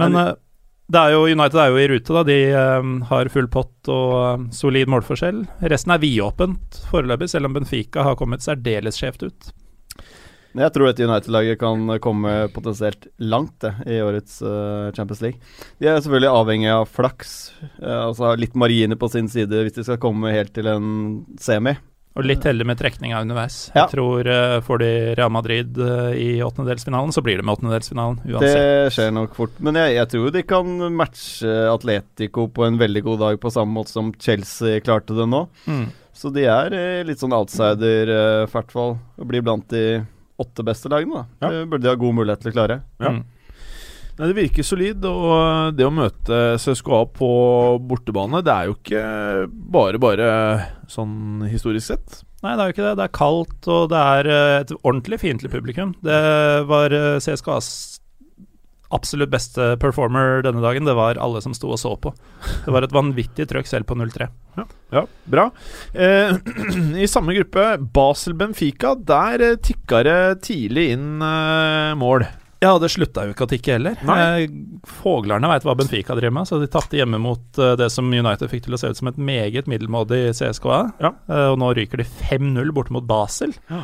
Men 0.00 0.18
uh, 0.18 0.32
det 0.92 1.00
er 1.00 1.14
jo, 1.14 1.24
United 1.30 1.58
er 1.62 1.70
jo 1.70 1.80
i 1.80 1.88
rute, 1.92 2.14
da. 2.18 2.22
De 2.26 2.38
uh, 2.52 2.92
har 3.08 3.30
full 3.32 3.48
pott 3.52 3.90
og 3.92 4.48
solid 4.54 4.90
målforskjell. 4.92 5.44
Resten 5.72 5.94
er 5.94 6.02
vidåpent 6.02 6.82
foreløpig, 6.90 7.30
selv 7.32 7.48
om 7.48 7.56
Benfica 7.56 8.04
har 8.08 8.18
kommet 8.20 8.44
særdeles 8.44 8.98
skjevt 9.00 9.28
ut. 9.28 9.52
Jeg 10.52 10.68
tror 10.74 10.90
dette 10.90 11.06
United-laget 11.08 11.56
kan 11.62 11.86
komme 12.04 12.32
potensielt 12.52 13.06
langt 13.24 13.54
det, 13.64 13.70
i 13.88 14.02
årets 14.04 14.34
Champions 14.92 15.22
League. 15.24 15.40
De 15.80 15.88
er 15.88 15.96
selvfølgelig 15.96 16.28
avhengig 16.28 16.68
av 16.74 16.90
flaks, 16.92 17.30
altså 17.80 18.34
litt 18.36 18.52
marginer 18.60 19.00
på 19.00 19.08
sin 19.14 19.30
side 19.32 19.62
hvis 19.64 19.78
de 19.78 19.86
skal 19.86 20.02
komme 20.02 20.34
helt 20.34 20.52
til 20.52 20.68
en 20.68 20.90
semi. 21.40 21.72
Og 22.12 22.26
litt 22.28 22.44
heldig 22.44 22.66
med 22.68 22.76
trekninga 22.76 23.22
underveis. 23.24 23.70
Ja. 23.72 23.86
Jeg 23.86 23.94
tror 23.94 24.28
uh, 24.28 24.58
får 24.64 24.82
de 24.82 24.90
Real 25.16 25.32
Madrid 25.32 25.78
uh, 25.80 26.12
i 26.12 26.42
åttendedelsfinalen, 26.44 27.12
så 27.14 27.22
blir 27.24 27.40
det 27.40 27.46
med 27.48 27.56
åttendedelsfinalen 27.56 28.18
uansett. 28.26 28.58
Det 28.58 28.92
skjer 28.96 29.14
nok 29.16 29.36
fort. 29.38 29.54
Men 29.64 29.80
jeg, 29.80 29.94
jeg, 29.96 30.10
tror 30.12 30.34
de 30.34 30.44
kan 30.44 30.86
matche 30.92 31.56
Atletico 31.72 32.46
på 32.52 32.66
en 32.68 32.76
veldig 32.80 33.04
god 33.08 33.24
dag, 33.24 33.40
på 33.40 33.52
samme 33.54 33.72
måte 33.78 33.94
som 33.94 34.12
Chelsea 34.20 34.82
klarte 34.84 35.16
det 35.16 35.28
nå. 35.32 35.46
Mm. 35.64 35.86
Så 36.12 36.28
de 36.36 36.44
er 36.52 36.76
uh, 36.76 37.04
litt 37.08 37.22
sånn 37.22 37.36
outsider, 37.36 38.12
i 38.12 38.50
hvert 38.52 38.74
fall. 38.76 38.98
Og 39.16 39.30
blir 39.30 39.44
blant 39.46 39.70
de 39.72 40.02
åtte 40.42 40.64
beste 40.66 40.92
lagene, 40.92 41.22
da. 41.22 41.46
Ja. 41.46 41.54
Det 41.54 41.70
burde 41.70 41.86
de 41.86 41.94
ha 41.94 42.02
god 42.04 42.18
mulighet 42.20 42.44
til 42.44 42.52
å 42.52 42.58
klare. 42.58 42.82
Ja. 43.00 43.16
Mm. 43.16 43.24
Nei, 44.18 44.28
Det 44.28 44.36
virker 44.36 44.66
solid, 44.66 45.06
og 45.08 45.76
det 45.78 45.86
å 45.86 45.94
møte 45.94 46.42
CSKA 46.60 47.00
på 47.16 47.30
bortebane, 47.88 48.42
det 48.44 48.52
er 48.52 48.68
jo 48.68 48.76
ikke 48.76 49.06
bare 49.50 50.02
bare 50.02 50.28
sånn 50.92 51.46
historisk 51.48 51.94
sett. 51.94 52.20
Nei, 52.42 52.56
det 52.56 52.62
er 52.62 52.68
jo 52.68 52.76
ikke 52.76 52.86
det. 52.88 52.94
Det 52.98 53.06
er 53.06 53.16
kaldt, 53.16 53.70
og 53.70 53.88
det 53.92 54.02
er 54.18 54.28
uh, 54.28 54.60
et 54.60 54.74
ordentlig 54.82 55.20
fiendtlig 55.22 55.52
publikum. 55.52 55.94
Det 56.02 56.20
var 56.68 56.92
uh, 56.92 57.20
CSKAs 57.22 57.70
absolutt 58.92 59.32
beste 59.32 59.72
performer 59.80 60.42
denne 60.44 60.62
dagen. 60.64 60.86
Det 60.86 60.96
var 60.96 61.20
alle 61.20 61.42
som 61.44 61.54
sto 61.56 61.72
og 61.72 61.80
så 61.80 61.94
på. 61.96 62.12
Det 62.66 62.74
var 62.74 62.84
et 62.84 62.94
vanvittig 62.94 63.48
trøkk 63.50 63.70
selv 63.70 63.88
på 63.88 63.96
0-3. 63.98 64.28
Ja, 64.92 65.06
bra. 65.32 65.48
Eh, 65.94 66.36
I 67.04 67.08
samme 67.10 67.36
gruppe, 67.38 67.66
Basel-Benfica, 67.94 68.94
der 69.08 69.46
eh, 69.48 69.58
tikka 69.64 70.04
det 70.06 70.20
tidlig 70.48 70.90
inn 70.96 71.24
eh, 71.24 71.96
mål. 71.98 72.26
Ja, 72.62 72.76
det 72.78 72.92
slutta 72.94 73.24
jo 73.26 73.32
ikke 73.34 73.46
å 73.48 73.50
tikke 73.50 73.74
heller. 73.74 73.96
Nei. 74.06 74.46
Foglerne 75.00 75.48
veit 75.50 75.64
hva 75.66 75.74
Benfica 75.78 76.14
driver 76.14 76.36
med, 76.36 76.46
så 76.46 76.60
de 76.62 76.68
tapte 76.70 76.98
hjemme 77.00 77.18
mot 77.18 77.58
eh, 77.58 77.72
det 77.80 77.88
som 77.90 78.06
United 78.06 78.46
fikk 78.52 78.68
til 78.68 78.76
å 78.76 78.78
se 78.78 78.92
ut 78.92 79.00
som 79.00 79.10
et 79.10 79.18
meget 79.18 79.66
middelmådig 79.70 80.28
CSKA. 80.38 80.78
Ja. 81.02 81.10
Eh, 81.26 81.48
og 81.50 81.58
nå 81.58 81.72
ryker 81.74 81.98
de 82.02 82.06
5-0 82.06 82.70
borte 82.76 82.94
mot 82.94 83.06
Basel. 83.08 83.56
Ja. 83.72 83.82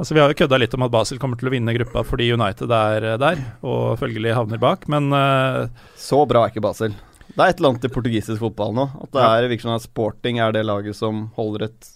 Altså 0.00 0.14
Vi 0.16 0.20
har 0.22 0.30
jo 0.32 0.38
kødda 0.38 0.56
litt 0.62 0.72
om 0.78 0.86
at 0.86 0.92
Basel 0.94 1.18
kommer 1.20 1.36
til 1.36 1.50
å 1.50 1.52
vinne 1.52 1.74
gruppa 1.76 2.00
fordi 2.08 2.30
United 2.32 2.70
er 2.72 3.04
eh, 3.10 3.18
der, 3.20 3.42
og 3.66 3.98
følgelig 4.00 4.36
havner 4.38 4.62
bak, 4.62 4.86
men 4.88 5.10
uh, 5.12 5.66
Så 5.98 6.22
bra 6.30 6.46
er 6.46 6.54
ikke 6.54 6.62
Basel. 6.64 6.94
Det 7.34 7.36
er 7.36 7.50
et 7.52 7.58
eller 7.60 7.74
annet 7.74 7.84
i 7.84 7.90
portugisisk 7.92 8.40
fotball 8.40 8.72
nå. 8.78 8.86
At 9.04 9.12
det 9.14 9.26
er, 9.26 9.48
virker 9.52 9.66
som 9.66 9.74
at 9.74 9.84
Sporting 9.84 10.40
er 10.40 10.54
det 10.56 10.62
laget 10.66 10.96
som 10.96 11.26
holder 11.36 11.66
et 11.68 11.90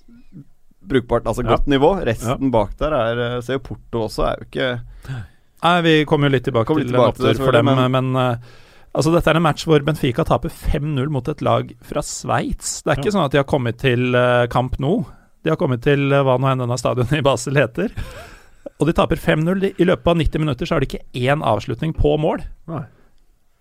brukbart, 0.85 1.25
altså 1.31 1.47
Ja. 1.47 1.55
godt 1.55 1.71
nivå. 1.71 1.95
Resten 2.05 2.51
bak 2.53 2.75
der 2.83 2.93
er 2.99 3.23
eh, 3.29 3.39
Ser 3.47 3.57
jo 3.57 3.65
Porto 3.71 4.05
også, 4.05 4.27
er 4.29 4.43
jo 4.43 4.51
ikke 4.51 4.69
Nei, 5.65 5.79
vi 5.87 5.95
kommer 6.09 6.29
jo 6.29 6.35
litt 6.37 6.45
tilbake 6.45 6.69
Kommer 6.69 6.85
til 6.85 6.93
tilbake 6.93 7.15
opptur 7.15 7.41
for 7.41 7.57
dem, 7.57 7.71
men, 7.71 7.83
men, 7.95 8.11
eh, 8.21 8.55
altså 8.93 9.15
dette 9.15 9.31
er 9.33 9.39
en 9.41 9.47
match 9.47 9.65
hvor 9.69 9.85
Benfica 9.87 10.27
taper 10.29 10.53
5-0 10.53 11.09
mot 11.13 11.29
et 11.33 11.41
lag 11.45 11.71
fra 11.89 12.03
Sveits. 12.05 12.83
Det 12.85 12.93
er 12.93 13.01
ikke 13.01 13.09
Ja. 13.11 13.17
sånn 13.17 13.25
at 13.25 13.33
de 13.33 13.41
har 13.41 13.49
kommet 13.49 13.79
til 13.81 14.15
eh, 14.15 14.47
Camp 14.53 14.77
Nou. 14.79 15.07
De 15.45 15.51
har 15.53 15.57
kommet 15.61 15.83
til 15.85 16.13
eh, 16.13 16.23
hva 16.25 16.37
nå 16.41 16.51
enn 16.53 16.65
denne 16.65 16.77
stadionet 16.81 17.17
i 17.19 17.25
Basel 17.25 17.57
heter. 17.57 17.93
Og 18.81 18.89
de 18.89 18.93
taper 18.97 19.17
5-0. 19.21 19.73
I 19.81 19.85
løpet 19.89 20.07
av 20.13 20.17
90 20.21 20.41
minutter 20.45 20.67
så 20.69 20.77
har 20.77 20.85
de 20.85 20.89
ikke 20.91 21.05
én 21.17 21.43
avslutning 21.45 21.95
på 21.97 22.15
mål. 22.21 22.45
Nei. 22.69 22.85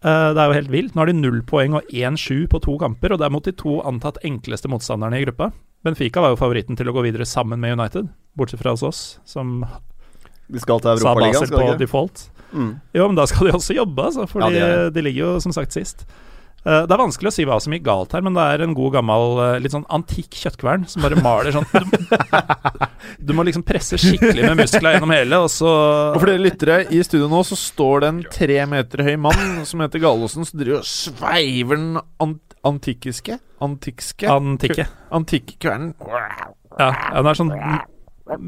Uh, 0.04 0.34
det 0.36 0.42
er 0.42 0.50
jo 0.50 0.56
helt 0.58 0.72
vilt. 0.74 0.96
Nå 0.96 1.00
har 1.00 1.08
de 1.08 1.16
null 1.16 1.42
poeng 1.48 1.78
og 1.80 1.88
1-7 1.88 2.50
på 2.52 2.60
to 2.64 2.76
kamper, 2.82 3.14
og 3.14 3.22
det 3.22 3.28
er 3.28 3.32
mot 3.32 3.46
de 3.48 3.54
to 3.56 3.78
antatt 3.88 4.18
enkleste 4.28 4.68
motstanderne 4.68 5.16
i 5.16 5.24
gruppa. 5.24 5.54
Benfica 5.84 6.20
var 6.24 6.34
jo 6.34 6.40
favoritten 6.42 6.76
til 6.80 6.92
å 6.92 6.96
gå 6.96 7.06
videre 7.06 7.28
sammen 7.28 7.62
med 7.64 7.78
United, 7.78 8.10
bortsett 8.36 8.60
fra 8.60 8.74
hos 8.76 8.84
oss, 8.84 9.02
som 9.24 9.62
De 10.54 10.62
skal 10.62 10.84
til 10.84 10.94
Europaligaen, 10.96 11.48
skal 11.48 11.58
på 11.58 11.64
de 11.64 11.72
ikke? 11.74 11.82
default. 11.86 12.28
Mm. 12.54 12.76
Jo, 12.94 13.08
men 13.10 13.18
da 13.18 13.26
skal 13.30 13.50
de 13.50 13.56
også 13.58 13.76
jobbe, 13.78 14.12
altså, 14.12 14.28
for 14.30 14.46
Ja, 14.46 14.52
de, 14.54 14.94
de 14.94 15.02
er 15.02 15.10
ligger 15.10 15.26
jo 15.26 15.40
som 15.44 15.56
sagt 15.56 15.74
sist. 15.74 16.06
Uh, 16.64 16.86
det 16.88 16.96
er 16.96 17.02
vanskelig 17.02 17.28
å 17.28 17.36
si 17.36 17.44
hva 17.44 17.58
som 17.60 17.74
gikk 17.76 17.84
galt 17.84 18.14
her, 18.16 18.22
men 18.24 18.38
det 18.38 18.44
er 18.54 18.62
en 18.64 18.76
god 18.78 18.94
gammel, 18.96 19.34
uh, 19.36 19.58
litt 19.60 19.74
sånn 19.74 19.84
antikk 19.92 20.38
kjøttkvern 20.40 20.86
som 20.88 21.04
bare 21.04 21.20
maler 21.20 21.52
sånn 21.52 21.68
Du, 21.74 21.98
du 23.28 23.34
må 23.36 23.44
liksom 23.44 23.66
presse 23.68 24.00
skikkelig 24.00 24.46
med 24.46 24.62
muskler 24.62 24.96
gjennom 24.96 25.12
hele, 25.12 25.42
og 25.44 25.52
så 25.52 25.68
Og 26.14 26.22
for 26.22 26.32
dere 26.32 26.46
lyttere, 26.46 26.78
i 26.88 27.04
studio 27.04 27.28
nå 27.28 27.44
så 27.50 27.60
står 27.60 28.06
det 28.06 28.12
en 28.14 28.24
tre 28.32 28.62
meter 28.72 29.04
høy 29.04 29.18
mann 29.26 29.66
som 29.68 29.84
heter 29.84 30.06
Gallosen, 30.06 30.48
som 30.48 30.62
driver 30.62 30.80
og 30.80 30.88
sveiver 30.88 31.82
den 31.82 32.00
ant 32.24 32.56
antikkiske 32.64 33.42
Antikske? 33.64 34.28
Antikke. 34.32 34.86
Antikkekvernen. 35.12 35.92
Ja, 36.80 36.94
den 37.12 37.28
er 37.28 37.40
sånn 37.40 37.52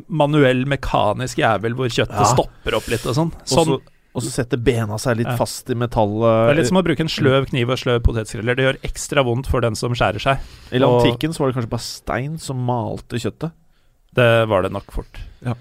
manuell, 0.08 0.66
mekanisk 0.66 1.42
jævel 1.42 1.76
hvor 1.76 1.92
kjøttet 1.92 2.22
Ja. 2.22 2.32
stopper 2.32 2.78
opp 2.78 2.88
litt 2.88 3.06
og 3.06 3.16
sånn. 3.16 3.32
Sånn 3.44 3.66
så- 3.66 3.82
Og 4.16 4.24
så 4.24 4.32
setter 4.32 4.56
bena 4.56 4.96
seg 4.98 5.18
litt 5.18 5.28
Ja. 5.28 5.36
fast 5.36 5.70
i 5.70 5.74
metallet. 5.76 6.48
Det 6.48 6.52
er 6.52 6.56
litt 6.62 6.68
som 6.68 6.78
å 6.78 6.84
bruke 6.84 7.02
en 7.02 7.10
sløv 7.12 7.50
kniv 7.50 7.70
og 7.70 7.78
sløv 7.78 8.00
potetskreller. 8.00 8.56
Det 8.56 8.64
gjør 8.64 8.80
ekstra 8.82 9.26
vondt 9.26 9.48
for 9.48 9.60
den 9.60 9.76
som 9.76 9.92
skjærer 9.92 10.22
seg. 10.22 10.40
I 10.72 10.80
antikken 10.80 11.34
så 11.34 11.40
var 11.40 11.52
det 11.52 11.56
kanskje 11.60 11.70
bare 11.70 11.80
stein 11.82 12.40
som 12.40 12.66
malte 12.66 13.20
kjøttet. 13.20 13.52
Det 14.16 14.48
var 14.48 14.62
det 14.62 14.72
nok 14.72 14.90
fort. 14.90 15.20
Ja. 15.44 15.54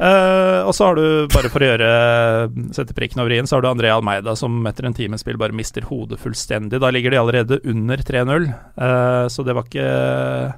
Uh, 0.00 0.64
og 0.64 0.72
så 0.72 0.86
har 0.86 0.94
du, 0.94 1.28
bare 1.28 1.50
for 1.50 1.60
å 1.60 1.76
gjøre 1.76 2.72
sette 2.72 2.94
prikken 2.96 3.20
over 3.20 3.32
i-en, 3.32 3.44
så 3.44 3.58
har 3.58 3.60
du 3.60 3.68
André 3.68 3.90
Almeida 3.92 4.34
som 4.34 4.64
etter 4.64 4.86
en 4.86 4.94
times 4.94 5.20
spill 5.20 5.36
bare 5.36 5.52
mister 5.52 5.82
hodet 5.82 6.18
fullstendig. 6.18 6.80
Da 6.80 6.88
ligger 6.88 7.10
de 7.10 7.18
allerede 7.20 7.60
under 7.68 7.98
3-0, 7.98 8.48
uh, 8.78 9.28
så 9.28 9.44
det 9.44 9.54
var 9.54 9.64
ikke 9.68 10.54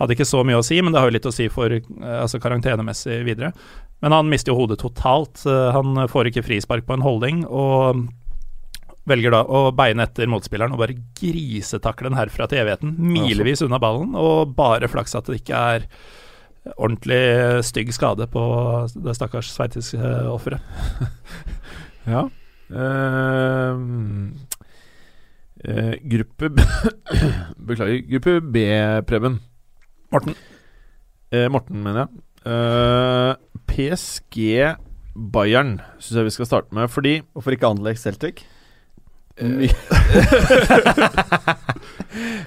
Hadde 0.00 0.16
ikke 0.16 0.28
så 0.28 0.40
mye 0.48 0.60
å 0.60 0.64
si, 0.64 0.78
men 0.80 0.94
det 0.94 1.02
har 1.02 1.10
jo 1.10 1.16
litt 1.18 1.28
å 1.28 1.34
si 1.34 1.50
for 1.52 1.74
eh, 1.76 1.82
altså 2.16 2.40
karantenemessig 2.40 3.20
videre. 3.26 3.52
Men 4.00 4.16
han 4.16 4.30
mister 4.32 4.54
jo 4.54 4.62
hodet 4.62 4.80
totalt. 4.80 5.42
Eh, 5.44 5.66
han 5.76 6.06
får 6.08 6.30
ikke 6.30 6.46
frispark 6.46 6.86
på 6.88 6.96
en 6.96 7.04
holding, 7.04 7.44
og 7.44 8.06
velger 9.10 9.34
da 9.34 9.42
å 9.44 9.68
beine 9.74 10.04
etter 10.06 10.28
motspilleren 10.30 10.74
og 10.74 10.82
bare 10.82 10.96
grisetakle 11.18 12.10
den 12.10 12.18
herfra 12.18 12.48
til 12.48 12.62
evigheten. 12.62 12.96
Milevis 12.96 13.64
unna 13.66 13.80
ballen, 13.82 14.14
og 14.16 14.54
bare 14.56 14.90
flaks 14.90 15.16
at 15.18 15.28
det 15.28 15.40
ikke 15.40 15.62
er 15.74 15.86
ordentlig 16.76 17.20
stygg 17.64 17.92
skade 17.96 18.26
på 18.30 18.42
det 18.94 19.16
stakkars 19.18 19.52
sveitsiske 19.54 20.14
offeret. 20.30 20.64
Ja. 22.08 22.22
Uh, 22.72 23.76
uh, 25.68 25.94
gruppe 26.08 26.48
B 26.48 26.64
Beklager. 27.68 27.98
Gruppe 28.08 28.38
B, 28.40 28.62
Preben. 29.06 29.36
Morten. 30.10 30.34
Eh, 31.32 31.46
Morten, 31.52 31.82
mener 31.84 32.04
jeg. 32.04 32.08
Eh, 32.50 33.34
PSG 33.70 34.38
Bayern 35.14 35.76
syns 36.00 36.16
jeg 36.18 36.26
vi 36.26 36.32
skal 36.34 36.48
starte 36.48 36.74
med, 36.74 36.88
fordi 36.88 37.20
Hvorfor 37.34 37.54
ikke 37.54 37.68
Anderlecht 37.68 38.00
Celtic? 38.02 38.42
Eh, 39.38 39.68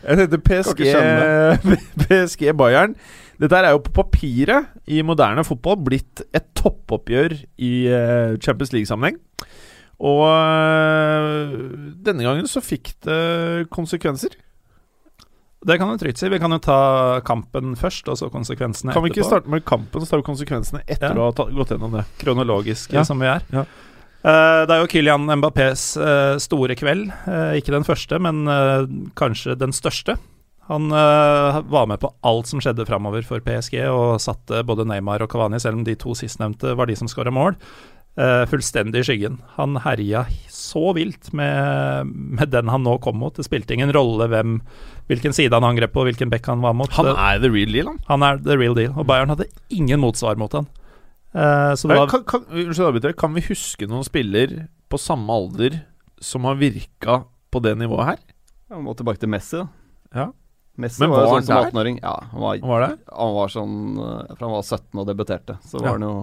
Jeg 0.04 0.18
tenkte 0.20 0.40
PSG, 0.44 0.82
PSG 2.04 2.52
Bayern. 2.58 2.96
Dette 3.40 3.56
er 3.58 3.72
jo 3.74 3.82
på 3.86 3.94
papiret 4.04 4.68
i 4.92 5.00
moderne 5.06 5.44
fotball 5.48 5.80
blitt 5.86 6.22
et 6.36 6.46
toppoppgjør 6.60 7.38
i 7.64 7.72
eh, 7.88 8.36
Champions 8.44 8.74
League-sammenheng. 8.76 9.18
Og 10.04 10.26
eh, 10.28 11.56
denne 12.06 12.28
gangen 12.28 12.50
så 12.52 12.62
fikk 12.64 12.94
det 13.08 13.70
konsekvenser. 13.74 14.36
Det 15.66 15.78
kan 15.80 15.90
du 15.90 15.98
trygt 15.98 16.18
si. 16.20 16.30
Vi 16.30 16.40
kan 16.40 16.52
jo 16.52 16.60
ta 16.60 17.22
kampen 17.26 17.76
først, 17.80 18.08
og 18.12 18.18
så 18.20 18.30
konsekvensene 18.34 18.92
etterpå. 18.92 18.98
Kan 19.00 19.04
vi 19.06 19.10
ikke 19.14 19.22
etterpå. 19.22 19.30
starte 19.32 19.50
med 19.54 19.66
kampen, 19.66 20.02
så 20.04 20.10
tar 20.10 20.22
vi 20.22 20.28
konsekvensene 20.28 20.84
etter 20.88 21.16
Ja. 21.16 21.16
å 21.16 21.32
ha 21.32 21.46
gått 21.56 21.70
gjennom 21.72 21.92
det? 21.96 22.06
Kronologiske 22.20 22.94
Ja. 22.94 23.04
som 23.04 23.20
vi 23.20 23.28
er. 23.28 23.42
Ja. 23.52 23.66
Uh, 24.24 24.66
det 24.66 24.72
er 24.72 24.80
jo 24.80 24.88
Kylian 24.88 25.28
Mbappés 25.28 25.98
uh, 26.00 26.38
store 26.40 26.76
kveld. 26.76 27.12
Uh, 27.28 27.60
ikke 27.60 27.72
den 27.76 27.84
første, 27.84 28.20
men 28.20 28.46
kanskje 29.16 29.58
den 29.58 29.72
største. 29.72 30.18
Han 30.70 30.88
var 30.88 31.88
med 31.88 32.00
på 32.00 32.14
alt 32.24 32.48
som 32.48 32.62
skjedde 32.64 32.86
framover 32.88 33.22
for 33.28 33.40
PSG, 33.44 33.82
og 33.92 34.22
satte 34.24 34.64
både 34.64 34.86
Neymar 34.88 35.20
og 35.22 35.30
Cavani, 35.30 35.60
selv 35.60 35.76
om 35.76 35.84
de 35.84 35.94
to 36.00 36.16
sistnevnte 36.16 36.72
var 36.78 36.86
de 36.88 36.96
som 36.96 37.06
skåra 37.12 37.34
mål, 37.36 37.58
eh, 38.18 38.44
fullstendig 38.50 39.02
i 39.04 39.08
skyggen. 39.08 39.40
Han 39.58 39.78
herja 39.84 40.26
så 40.54 40.94
vilt 40.98 41.32
med, 41.34 42.08
med 42.10 42.50
den 42.54 42.72
han 42.72 42.84
nå 42.86 42.98
kom 43.04 43.20
mot. 43.22 43.36
Det 43.36 43.46
spilte 43.48 43.76
ingen 43.76 43.94
rolle 43.94 44.28
hvem, 44.32 44.60
hvilken 45.10 45.36
side 45.36 45.54
han 45.54 45.68
angrep 45.68 45.94
på, 45.96 46.06
hvilken 46.08 46.32
bekk 46.34 46.52
han 46.54 46.64
var 46.66 46.74
mot. 46.78 46.92
Han 46.98 47.12
er 47.14 47.42
the 47.44 47.52
real 47.54 47.74
deal, 47.74 47.92
han. 47.92 48.00
han 48.10 48.26
er 48.30 48.42
the 48.46 48.58
real 48.60 48.78
deal, 48.78 48.94
og 48.98 49.08
Bayern 49.10 49.34
hadde 49.34 49.50
ingen 49.74 50.02
motsvar 50.04 50.40
mot 50.40 50.54
han. 50.58 50.70
Uh, 51.34 51.74
så 51.74 51.90
det 51.90 51.96
var 51.98 52.12
kan, 52.12 52.22
kan, 52.30 53.14
kan 53.18 53.34
vi 53.34 53.42
huske 53.48 53.88
noen 53.90 54.06
spiller 54.06 54.68
på 54.94 55.00
samme 55.02 55.34
alder 55.34 55.80
som 56.22 56.46
har 56.46 56.60
virka 56.60 57.24
på 57.50 57.62
det 57.66 57.74
nivået 57.80 58.06
her? 58.12 58.20
Vi 58.70 58.82
må 58.82 58.94
tilbake 58.98 59.22
til 59.22 59.32
Messi, 59.34 59.58
da. 60.14 60.28
Messi 60.78 61.02
Men 61.04 61.12
var 61.14 61.26
var 61.26 61.34
sånn 61.36 61.46
som 61.48 61.56
der? 61.56 61.72
18-åring. 61.72 61.98
Ja, 62.02 62.14
han 62.32 62.42
var, 62.42 62.58
Han 62.62 62.70
var 62.70 62.84
det? 62.86 62.92
han 63.14 63.34
var 63.36 63.52
sånn 63.54 63.76
eh, 64.02 64.32
Fra 64.38 64.48
han 64.48 64.54
var 64.56 64.64
17 64.66 65.02
og 65.04 65.10
debuterte, 65.10 65.58
så 65.70 65.82
var 65.82 65.86
Ja. 65.86 65.92
han 65.98 66.06
jo 66.08 66.14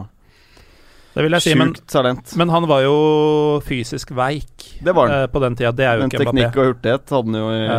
Det 1.15 1.23
vil 1.27 1.35
jeg 1.35 1.43
si, 1.43 1.55
men, 1.59 1.73
talent. 1.91 2.37
men 2.39 2.49
han 2.55 2.67
var 2.71 2.83
jo 2.85 3.61
fysisk 3.67 4.13
veik 4.15 4.67
Det 4.85 4.93
var 4.95 5.09
han. 5.11 5.23
eh, 5.25 5.27
på 5.33 5.41
den 5.43 5.57
tida. 5.59 5.73
Det 5.75 5.85
er 5.87 5.97
jo 5.99 6.05
Men 6.07 6.11
ikke 6.13 6.25
teknikk 6.25 6.51
Mbappé. 6.53 6.59
og 6.63 6.69
hurtighet 6.75 7.15
hadde 7.17 7.25
han 7.33 7.35
jo 7.41 7.49
i 7.51 7.63
Ja. 7.67 7.79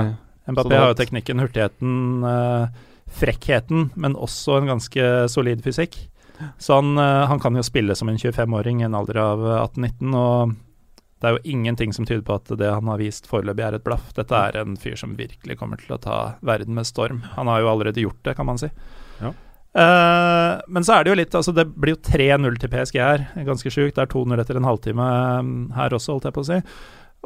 Mbappé 0.51 0.77
har 0.81 0.87
jo 0.91 0.97
teknikken, 0.99 1.39
hurtigheten, 1.39 1.93
eh, 2.27 2.67
frekkheten, 3.11 3.91
men 3.95 4.15
også 4.15 4.57
en 4.57 4.67
ganske 4.67 5.29
solid 5.29 5.61
fysikk. 5.63 5.95
Så 6.59 6.75
han, 6.79 6.97
eh, 6.97 7.27
han 7.27 7.39
kan 7.39 7.55
jo 7.55 7.61
spille 7.63 7.95
som 7.95 8.09
en 8.09 8.17
25-åring 8.17 8.81
i 8.81 8.85
en 8.85 8.95
alder 8.95 9.17
av 9.21 9.39
eh, 9.45 9.61
18-19, 9.67 10.15
og 10.15 10.55
det 11.21 11.29
er 11.29 11.37
jo 11.37 11.43
ingenting 11.53 11.93
som 11.93 12.05
tyder 12.05 12.23
på 12.25 12.33
at 12.35 12.57
det 12.57 12.71
han 12.73 12.87
har 12.89 12.97
vist 12.97 13.27
foreløpig 13.29 13.63
er 13.67 13.75
et 13.77 13.83
blaff. 13.85 14.11
Dette 14.17 14.31
er 14.33 14.57
en 14.63 14.75
fyr 14.75 14.95
som 14.97 15.15
virkelig 15.15 15.57
kommer 15.59 15.77
til 15.77 15.93
å 15.95 16.01
ta 16.01 16.35
verden 16.41 16.73
med 16.73 16.85
storm. 16.89 17.21
Han 17.37 17.47
har 17.47 17.61
jo 17.61 17.69
allerede 17.69 18.01
gjort 18.01 18.23
det, 18.23 18.35
kan 18.35 18.45
man 18.49 18.57
si. 18.57 18.71
Ja. 19.21 19.31
Eh, 19.71 20.53
men 20.67 20.83
så 20.83 20.97
er 20.97 21.05
det 21.05 21.13
jo 21.13 21.15
litt 21.15 21.35
Altså, 21.37 21.53
det 21.55 21.63
blir 21.79 21.95
jo 21.95 22.01
3-0 22.03 22.57
til 22.59 22.71
PSG 22.71 22.97
her. 22.99 23.27
Ganske 23.47 23.71
sjukt. 23.71 23.95
Det 23.97 24.03
er 24.03 24.11
2-0 24.11 24.41
etter 24.43 24.59
en 24.59 24.67
halvtime 24.67 25.09
eh, 25.09 25.51
her 25.77 25.97
også, 25.97 26.15
holdt 26.15 26.29
jeg 26.29 26.37
på 26.37 26.45
å 26.45 26.49
si. 26.49 26.61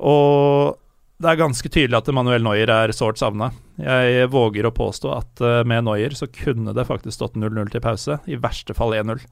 Og 0.06 0.82
det 1.24 1.32
er 1.32 1.40
ganske 1.40 1.70
tydelig 1.72 1.96
at 1.96 2.12
Manuel 2.12 2.44
Neuer 2.44 2.72
er 2.74 2.92
sårt 2.96 3.22
savna. 3.22 3.50
Jeg 3.80 4.28
våger 4.34 4.68
å 4.68 4.74
påstå 4.76 5.14
at 5.16 5.44
eh, 5.44 5.62
med 5.68 5.88
Neuer 5.88 6.16
så 6.18 6.28
kunne 6.28 6.76
det 6.76 6.88
faktisk 6.90 7.16
stått 7.16 7.40
0-0 7.40 7.72
til 7.72 7.84
pause, 7.84 8.20
i 8.28 8.40
verste 8.40 8.76
fall 8.76 8.98
1-0. 8.98 9.24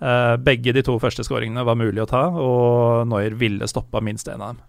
Uh, 0.00 0.38
begge 0.40 0.72
de 0.72 0.80
to 0.80 0.94
første 0.96 1.20
skåringene 1.26 1.60
var 1.68 1.76
mulig 1.76 2.00
å 2.00 2.08
ta, 2.08 2.22
og 2.32 3.04
Neuer 3.10 3.34
ville 3.36 3.66
stoppa 3.68 4.00
minst 4.00 4.30
én 4.32 4.40
av 4.40 4.54
dem. 4.54 4.62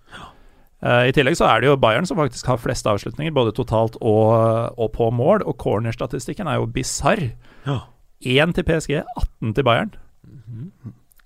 Uh, 0.84 1.06
I 1.08 1.14
tillegg 1.16 1.38
så 1.40 1.48
er 1.48 1.62
det 1.62 1.70
jo 1.70 1.78
Bayern 1.80 2.08
som 2.10 2.20
faktisk 2.20 2.50
har 2.52 2.60
flest 2.60 2.90
avslutninger, 2.90 3.32
både 3.34 3.54
totalt 3.56 3.96
og, 4.04 4.34
og 4.76 4.92
på 4.98 5.08
mål, 5.16 5.46
og 5.48 5.56
cornerstatistikken 5.62 6.52
er 6.52 6.60
jo 6.60 6.68
bisarr. 6.76 7.30
Ja. 7.66 7.80
Til 8.22 8.66
PSG, 8.68 9.00
18 9.02 9.56
til 9.58 9.66
Bayern. 9.66 9.96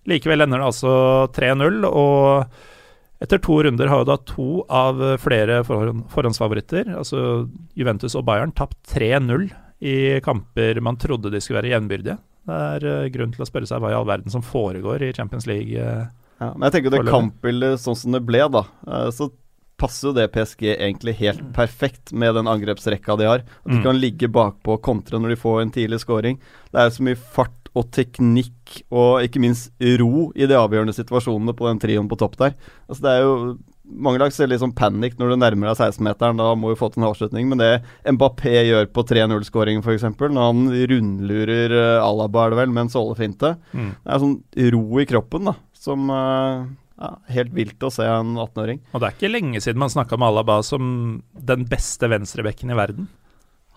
Likevel 0.06 0.46
ender 0.46 0.62
det 0.62 0.70
altså 0.70 0.94
3-0, 1.34 1.82
og 1.90 3.24
etter 3.26 3.42
to 3.42 3.58
runder 3.66 3.90
har 3.90 4.04
jo 4.04 4.08
da 4.08 4.18
to 4.30 4.50
av 4.70 5.02
flere 5.24 5.64
forhånd, 5.66 6.06
forhåndsfavoritter, 6.14 6.92
altså 6.94 7.48
Juventus 7.76 8.16
og 8.16 8.26
Bayern, 8.28 8.54
tapt 8.56 8.78
3-0 8.94 9.50
i 9.86 9.96
kamper 10.24 10.80
man 10.84 11.00
trodde 11.02 11.32
de 11.34 11.42
skulle 11.44 11.62
være 11.62 11.74
jevnbyrdige. 11.74 12.20
Det 12.46 12.60
er 12.76 12.86
eh, 12.92 13.08
grunn 13.14 13.34
til 13.34 13.42
å 13.44 13.48
spørre 13.50 13.68
seg 13.70 13.82
hva 13.82 13.92
i 13.92 13.98
all 13.98 14.06
verden 14.08 14.32
som 14.34 14.44
foregår 14.46 15.08
i 15.08 15.14
Champions 15.18 15.48
League. 15.50 15.74
eh. 15.74 16.06
Ja, 16.40 16.52
men 16.54 16.68
jeg 16.68 16.76
tenker 16.78 16.94
det 16.94 17.06
kampbildet 17.08 17.82
sånn 17.82 17.98
som 17.98 18.14
det 18.16 18.22
ble, 18.28 18.44
da, 18.52 18.66
eh, 18.86 19.10
så 19.16 19.32
passer 19.78 20.08
jo 20.10 20.14
det 20.16 20.30
PSG 20.32 20.70
egentlig 20.78 21.16
helt 21.20 21.42
perfekt 21.54 22.14
med 22.14 22.36
den 22.38 22.48
angrepsrekka 22.48 23.18
de 23.20 23.26
har. 23.28 23.40
At 23.44 23.72
de 23.72 23.78
Mm. 23.80 23.84
kan 23.84 24.00
ligge 24.00 24.28
bakpå 24.32 24.74
og 24.78 24.82
kontre 24.82 25.20
når 25.20 25.30
de 25.36 25.36
får 25.42 25.62
en 25.62 25.72
tidlig 25.72 26.00
scoring. 26.00 26.40
Det 26.72 26.80
er 26.80 26.90
jo 26.90 26.96
så 26.98 27.04
mye 27.04 27.16
fart 27.18 27.52
og 27.76 27.90
teknikk 27.92 28.84
og 28.90 29.22
ikke 29.28 29.40
minst 29.44 29.72
ro 30.00 30.32
i 30.34 30.46
de 30.48 30.56
avgjørende 30.56 30.96
situasjonene 30.96 31.54
på 31.54 31.68
den 31.68 31.80
trioen 31.80 32.08
på 32.08 32.16
topp 32.18 32.38
der. 32.40 32.54
Altså 32.88 33.02
det 33.04 33.12
er 33.12 33.22
jo 33.26 33.58
mange 33.86 34.18
lag 34.18 34.32
ser 34.34 34.48
litt 34.48 34.62
sånn 34.64 34.74
panikk 34.74 35.20
når 35.20 35.30
du 35.30 35.36
nærmer 35.36 35.68
deg 35.70 35.78
16-meteren. 35.92 36.38
Da 36.40 36.56
må 36.56 36.72
du 36.72 36.76
få 36.80 36.88
til 36.92 37.04
en 37.04 37.10
avslutning. 37.12 37.50
Men 37.52 37.60
det 37.60 37.84
Mbappé 38.16 38.64
gjør 38.66 38.88
på 38.96 39.04
3-0-skåringen, 39.06 39.84
f.eks., 39.84 40.08
når 40.18 40.40
han 40.42 40.64
rundlurer 40.90 41.76
uh, 42.00 42.08
Alaba, 42.08 42.46
er 42.48 42.50
det 42.56 42.58
vel, 42.64 42.72
med 42.74 42.88
en 42.88 42.94
sålefinte 42.96 43.58
Mm. 43.76 43.92
Det 44.06 44.14
er 44.16 44.24
sånn 44.24 44.72
ro 44.74 45.00
i 45.00 45.06
kroppen, 45.06 45.46
da, 45.52 45.54
som 45.78 46.10
eh, 46.10 46.66
ja, 46.96 47.12
Helt 47.36 47.54
vilt 47.56 47.84
å 47.84 47.92
se 47.92 48.06
en 48.08 48.36
18-åring. 48.38 48.82
Og 48.94 49.02
det 49.02 49.08
er 49.08 49.18
ikke 49.18 49.32
lenge 49.34 49.62
siden 49.64 49.82
man 49.82 49.92
snakka 49.92 50.20
med 50.20 50.32
Alaba 50.32 50.62
som 50.64 50.90
den 51.36 51.66
beste 51.70 52.10
venstrebekken 52.12 52.72
i 52.72 52.78
verden. 52.78 53.10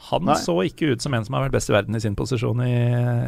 Han 0.09 0.29
Nei. 0.29 0.39
så 0.39 0.55
ikke 0.63 0.93
ut 0.93 1.03
som 1.03 1.15
en 1.17 1.25
som 1.27 1.35
har 1.35 1.49
vært 1.49 1.57
best 1.57 1.73
i 1.73 1.75
verden 1.75 1.99
i 1.99 2.03
sin 2.03 2.15
posisjon 2.19 2.63
i, 2.63 2.75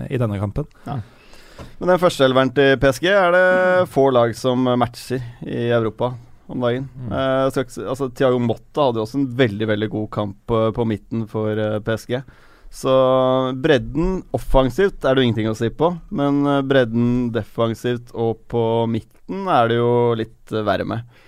i 0.07 0.21
denne 0.21 0.39
kampen. 0.39 0.69
Men 0.87 1.91
den 1.91 2.01
første 2.01 2.25
elveren 2.25 2.53
til 2.55 2.77
PSG 2.81 3.09
er 3.11 3.35
det 3.35 3.47
få 3.91 4.07
lag 4.15 4.33
som 4.39 4.69
matcher 4.79 5.25
i 5.43 5.67
Europa 5.75 6.13
om 6.51 6.63
dagen. 6.63 6.87
Mm. 6.95 7.11
Eh, 7.13 7.63
altså, 7.91 8.09
Thiago 8.11 8.39
Motta 8.43 8.89
hadde 8.89 9.01
jo 9.01 9.07
også 9.07 9.21
en 9.21 9.27
veldig 9.39 9.69
veldig 9.71 9.91
god 9.93 10.09
kamp 10.15 10.39
på, 10.51 10.63
på 10.77 10.87
midten 10.89 11.27
for 11.31 11.59
eh, 11.59 11.79
PSG. 11.87 12.17
Så 12.71 12.93
bredden 13.59 14.21
offensivt 14.37 15.03
er 15.03 15.15
det 15.15 15.23
jo 15.23 15.29
ingenting 15.29 15.51
å 15.51 15.57
si 15.59 15.71
på, 15.75 15.93
men 16.15 16.45
eh, 16.47 16.63
bredden 16.67 17.31
defensivt 17.35 18.15
og 18.15 18.45
på 18.51 18.65
midten 18.91 19.20
er 19.31 19.71
det 19.71 19.81
jo 19.81 19.91
litt 20.19 20.55
eh, 20.55 20.65
verre 20.67 20.87
med. 20.89 21.19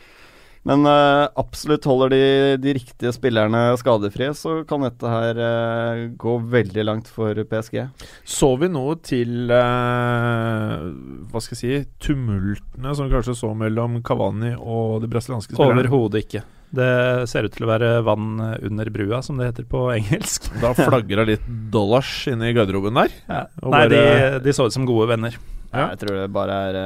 Men 0.63 0.87
uh, 0.87 1.27
absolutt 1.41 1.87
holder 1.91 2.13
de 2.13 2.19
de 2.63 2.75
riktige 2.77 3.11
spillerne 3.15 3.73
skadefrie, 3.81 4.31
så 4.39 4.61
kan 4.69 4.85
dette 4.87 5.11
her 5.11 5.41
uh, 5.43 6.03
gå 6.15 6.37
veldig 6.53 6.85
langt 6.87 7.11
for 7.11 7.35
PSG. 7.51 7.81
Så 8.23 8.53
vi 8.61 8.69
noe 8.71 8.95
til 9.03 9.51
uh, 9.51 10.87
Hva 11.33 11.43
skal 11.43 11.57
jeg 11.57 11.63
si 11.63 11.81
tumultene 12.07 12.95
som 12.95 13.11
kanskje 13.11 13.35
så 13.41 13.51
mellom 13.59 13.99
Kavani 14.07 14.55
og 14.55 15.03
de 15.03 15.11
brasilianske 15.11 15.57
spillerne? 15.57 15.83
Overhodet 15.83 16.29
ikke. 16.29 16.45
Det 16.73 16.93
ser 17.29 17.45
ut 17.45 17.53
til 17.53 17.67
å 17.67 17.73
være 17.73 17.91
vann 18.07 18.39
under 18.41 18.89
brua, 18.95 19.19
som 19.27 19.43
det 19.43 19.51
heter 19.51 19.67
på 19.69 19.83
engelsk. 19.99 20.47
Da 20.63 20.71
flagra 20.79 21.27
litt 21.29 21.43
dollars 21.75 22.15
inne 22.31 22.49
i 22.49 22.55
garderoben 22.57 22.97
der. 23.03 23.19
Ja. 23.27 23.43
Nei, 23.67 23.83
de, 23.91 23.99
bare- 23.99 24.41
de 24.47 24.55
så 24.57 24.71
ut 24.71 24.79
som 24.79 24.87
gode 24.89 25.11
venner. 25.11 25.37
Ja. 25.73 25.91
Jeg 25.91 26.05
tror 26.05 26.23
det 26.23 26.31
bare 26.33 26.63
er 26.71 26.81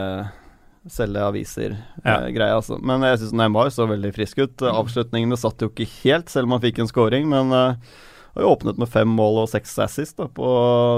selge 0.92 1.18
Ja. 1.20 1.28
aviser-greie, 1.30 2.54
altså. 2.54 2.78
Men 2.82 3.02
jeg 3.02 3.18
syns 3.20 3.32
Neymar 3.32 3.70
så 3.74 3.86
veldig 3.88 4.12
frisk 4.14 4.38
ut. 4.38 4.62
Uh, 4.62 4.72
Avslutningene 4.80 5.36
satt 5.38 5.60
jo 5.64 5.68
ikke 5.70 5.88
helt, 6.04 6.28
selv 6.30 6.44
om 6.46 6.52
han 6.56 6.60
fikk 6.62 6.78
en 6.78 6.88
scoring. 6.90 7.28
Men 7.28 7.50
uh, 7.52 7.74
har 8.36 8.42
jo 8.44 8.52
åpnet 8.54 8.78
med 8.78 8.88
fem 8.92 9.08
mål 9.08 9.42
og 9.44 9.48
seks 9.48 9.78
assist 9.82 10.16
da, 10.18 10.26
på 10.28 10.44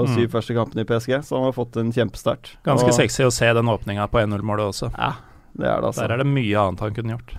Mm. 0.05 0.15
syv 0.15 0.29
første 0.31 0.53
kampene 0.55 0.81
i 0.83 0.87
PSG, 0.89 1.21
så 1.23 1.35
han 1.39 1.47
har 1.49 1.53
fått 1.55 1.77
en 1.77 1.91
kjempestart. 1.91 2.53
Ganske 2.65 2.87
Og- 2.91 2.93
sexy 2.93 3.23
å 3.23 3.31
se 3.31 3.49
den 3.53 3.65
åpninga 3.71 4.07
på 4.11 4.19
1-0-målet 4.21 4.69
også. 4.73 4.91
Ja, 4.97 5.13
det 5.57 5.67
er 5.67 5.81
det, 5.81 5.87
altså. 5.89 6.01
Der 6.07 6.13
er 6.13 6.17
det 6.23 6.27
mye 6.27 6.55
annet 6.67 6.79
han 6.79 6.93
kunne 6.93 7.17
gjort. 7.17 7.33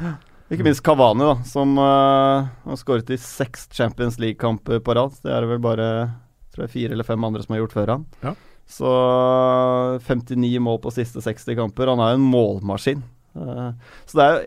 Ikke 0.50 0.64
minst 0.66 0.82
Kavani, 0.82 1.20
da, 1.22 1.36
som 1.46 1.78
uh, 1.78 2.48
har 2.66 2.76
skåret 2.76 3.08
i 3.14 3.16
seks 3.16 3.68
Champions 3.70 4.18
League-kamper 4.18 4.80
på 4.80 4.94
rad. 4.98 5.12
Det 5.22 5.30
er 5.30 5.40
det 5.44 5.48
vel 5.52 5.60
bare 5.62 5.86
tror 6.52 6.64
jeg, 6.66 6.70
fire 6.72 6.92
eller 6.96 7.04
fem 7.06 7.22
andre 7.24 7.42
som 7.44 7.54
har 7.54 7.60
gjort 7.62 7.76
før 7.76 7.86
han. 7.94 8.06
Ja. 8.24 8.32
Så 8.70 8.90
59 10.06 10.58
mål 10.62 10.78
på 10.82 10.92
siste 10.94 11.22
60 11.22 11.56
kamper. 11.58 11.90
Han 11.90 12.02
er 12.02 12.14
jo 12.14 12.20
en 12.20 12.28
målmaskin. 12.30 13.02
Uh, 13.34 13.72
så 14.06 14.18
det 14.18 14.26
er 14.26 14.38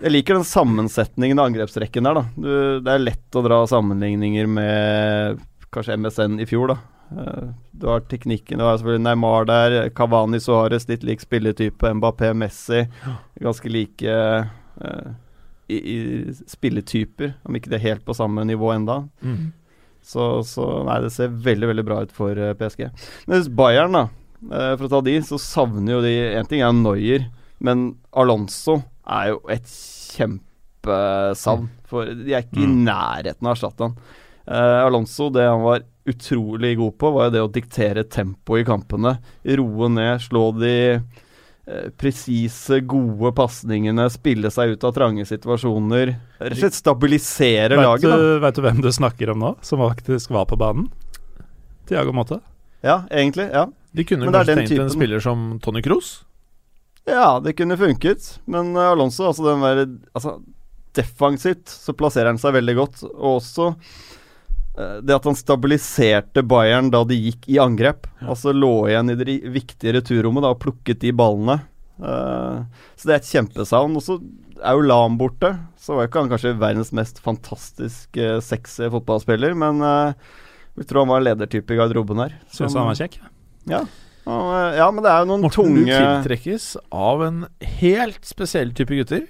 Jeg 0.00 0.12
liker 0.12 0.38
den 0.38 0.46
sammensetningen 0.46 1.38
av 1.38 1.50
angrepsrekken 1.50 2.06
der, 2.06 2.20
da. 2.20 2.22
Du, 2.36 2.52
det 2.84 2.92
er 2.92 3.02
lett 3.02 3.36
å 3.36 3.42
dra 3.42 3.58
sammenligninger 3.66 4.46
med 4.46 5.40
kanskje 5.74 5.96
MSN 5.98 6.38
i 6.40 6.46
fjor, 6.46 6.70
da. 6.70 6.78
Uh, 7.10 7.50
du 7.74 7.88
har 7.90 8.06
teknikken, 8.06 8.60
du 8.60 8.64
har 8.64 8.78
selvfølgelig 8.78 9.04
Neymar 9.08 9.50
der, 9.50 9.76
Kavani 9.98 10.38
Suárez, 10.40 10.86
litt 10.88 11.02
lik 11.06 11.24
spilletype, 11.24 11.90
Mbappé, 11.98 12.30
Messi. 12.38 12.84
Ganske 13.42 13.72
like 13.74 14.14
uh, 14.14 15.10
i, 15.66 15.78
i 15.96 15.98
spilletyper, 16.46 17.34
om 17.42 17.58
ikke 17.58 17.74
det 17.74 17.80
er 17.80 17.88
helt 17.90 18.06
på 18.06 18.14
samme 18.14 18.46
nivå 18.46 18.70
enda. 18.78 19.02
Mm. 19.26 19.50
Så, 20.02 20.42
så 20.48 20.64
nei, 20.88 21.00
det 21.04 21.12
ser 21.14 21.28
veldig 21.28 21.68
veldig 21.70 21.84
bra 21.86 22.00
ut 22.02 22.12
for 22.16 22.32
eh, 22.34 22.54
PSG. 22.58 22.86
Men 23.26 23.36
hvis 23.38 23.50
Bayern, 23.54 23.92
da, 23.94 24.04
eh, 24.50 24.72
for 24.76 24.86
å 24.88 24.92
ta 24.94 25.00
de, 25.06 25.18
så 25.26 25.38
savner 25.38 25.92
jo 25.98 26.00
de 26.02 26.14
En 26.40 26.46
ting 26.50 26.62
er 26.64 26.72
Noyer, 26.74 27.28
men 27.60 27.90
Alonso 28.16 28.80
er 29.06 29.32
jo 29.34 29.40
et 29.52 29.68
kjempesavn. 30.16 31.68
For 31.90 32.06
de 32.14 32.34
er 32.34 32.42
ikke 32.44 32.62
i 32.62 32.66
Mm. 32.66 32.84
nærheten 32.86 33.46
av 33.46 33.52
å 33.52 33.56
erstatte 33.56 33.80
han. 33.88 33.96
Uh, 34.50 34.86
Alonso, 34.86 35.28
det 35.30 35.44
han 35.46 35.62
var 35.62 35.82
utrolig 36.06 36.76
god 36.78 36.96
på, 36.98 37.12
var 37.12 37.28
jo 37.28 37.30
det 37.30 37.42
å 37.44 37.52
diktere 37.52 38.04
tempoet 38.08 38.62
i 38.62 38.64
kampene. 38.66 39.18
Roe 39.44 39.88
ned, 39.88 40.20
slå 40.24 40.50
de 40.58 41.02
presise, 42.00 42.80
gode 42.88 43.32
pasningene, 43.36 44.06
spille 44.10 44.50
seg 44.52 44.74
ut 44.74 44.86
av 44.88 44.94
trange 44.96 45.26
situasjoner. 45.28 46.14
Rett 46.40 46.56
og 46.56 46.62
slett 46.64 46.78
stabilisere 46.78 47.76
Vet 47.78 47.86
laget, 47.86 48.10
da. 48.10 48.38
vet 48.46 48.58
du 48.58 48.64
hvem 48.64 48.80
du 48.84 48.90
snakker 48.94 49.34
om 49.34 49.44
nå, 49.44 49.52
som 49.66 49.82
faktisk 49.84 50.32
var 50.34 50.48
på 50.50 50.58
banen? 50.60 50.88
Tiago 51.90 52.14
Motte. 52.16 52.40
Ja, 52.86 53.02
egentlig. 53.10 53.48
Ja. 53.52 53.66
De 53.92 54.04
kunne 54.06 54.26
Men 54.28 54.34
kanskje 54.34 54.54
tenkt 54.56 54.72
tenkt 54.72 54.84
en 54.86 54.92
spiller 54.94 55.22
som 55.22 55.46
Tony 55.62 55.82
Cruz? 55.82 56.20
Ja, 57.08 57.40
det 57.42 57.56
kunne 57.58 57.78
funket, 57.80 58.36
men 58.46 58.74
eh, 58.76 58.90
Alonso, 58.92 59.26
altså 59.26 59.46
den 59.48 59.64
der 59.64 59.80
Altså, 60.14 60.36
defensivt 60.94 61.70
så 61.70 61.94
plasserer 61.96 62.30
han 62.30 62.38
seg 62.40 62.54
veldig 62.58 62.76
godt, 62.78 63.02
og 63.10 63.40
også 63.40 63.70
eh, 63.72 63.98
det 64.76 65.12
at 65.16 65.26
han 65.26 65.36
stabiliserte 65.36 66.44
Bayern 66.46 66.92
da 66.92 67.02
de 67.04 67.16
gikk 67.18 67.48
i 67.50 67.58
angrep. 67.60 68.06
Altså 68.22 68.54
lå 68.54 68.88
igjen 68.88 69.12
i 69.12 69.16
det 69.18 69.34
viktige 69.52 69.96
returrommet 69.98 70.46
da 70.46 70.54
og 70.54 70.60
plukket 70.62 71.02
de 71.02 71.10
ballene. 71.16 71.58
Uh, 72.00 72.64
så 72.96 73.08
det 73.08 73.14
er 73.14 73.20
et 73.20 73.32
kjempesavn. 73.32 73.96
Og 73.98 74.04
så 74.04 74.16
er 74.60 74.76
jo 74.76 74.86
Lam 74.86 75.18
borte, 75.20 75.52
så 75.80 75.96
var 75.96 76.06
jo 76.06 76.10
ikke 76.10 76.22
han 76.24 76.30
kanskje 76.32 76.54
verdens 76.60 76.92
mest 76.96 77.20
fantastiske 77.24 78.30
sexy 78.44 78.88
fotballspiller, 78.92 79.56
men 79.58 79.82
uh, 79.84 80.38
vi 80.78 80.86
tror 80.88 81.04
han 81.04 81.12
var 81.12 81.24
ledertype 81.24 81.74
i 81.74 81.80
garderoben 81.80 82.22
her. 82.24 82.38
Syns 82.54 82.76
han 82.78 82.88
var 82.88 82.98
kjekk. 82.98 83.18
Ja. 83.68 83.84
Han, 84.28 84.48
eh, 84.54 84.78
ja, 84.78 84.86
men 84.92 85.04
det 85.04 85.10
er 85.10 85.22
jo 85.22 85.28
noen 85.30 85.44
Morten, 85.46 85.74
du 85.74 85.80
tunge 85.80 86.00
tiltrekkes 86.00 86.64
av 86.92 87.22
en 87.24 87.44
helt 87.80 88.24
spesiell 88.28 88.72
type 88.76 88.94
gutter. 88.94 89.24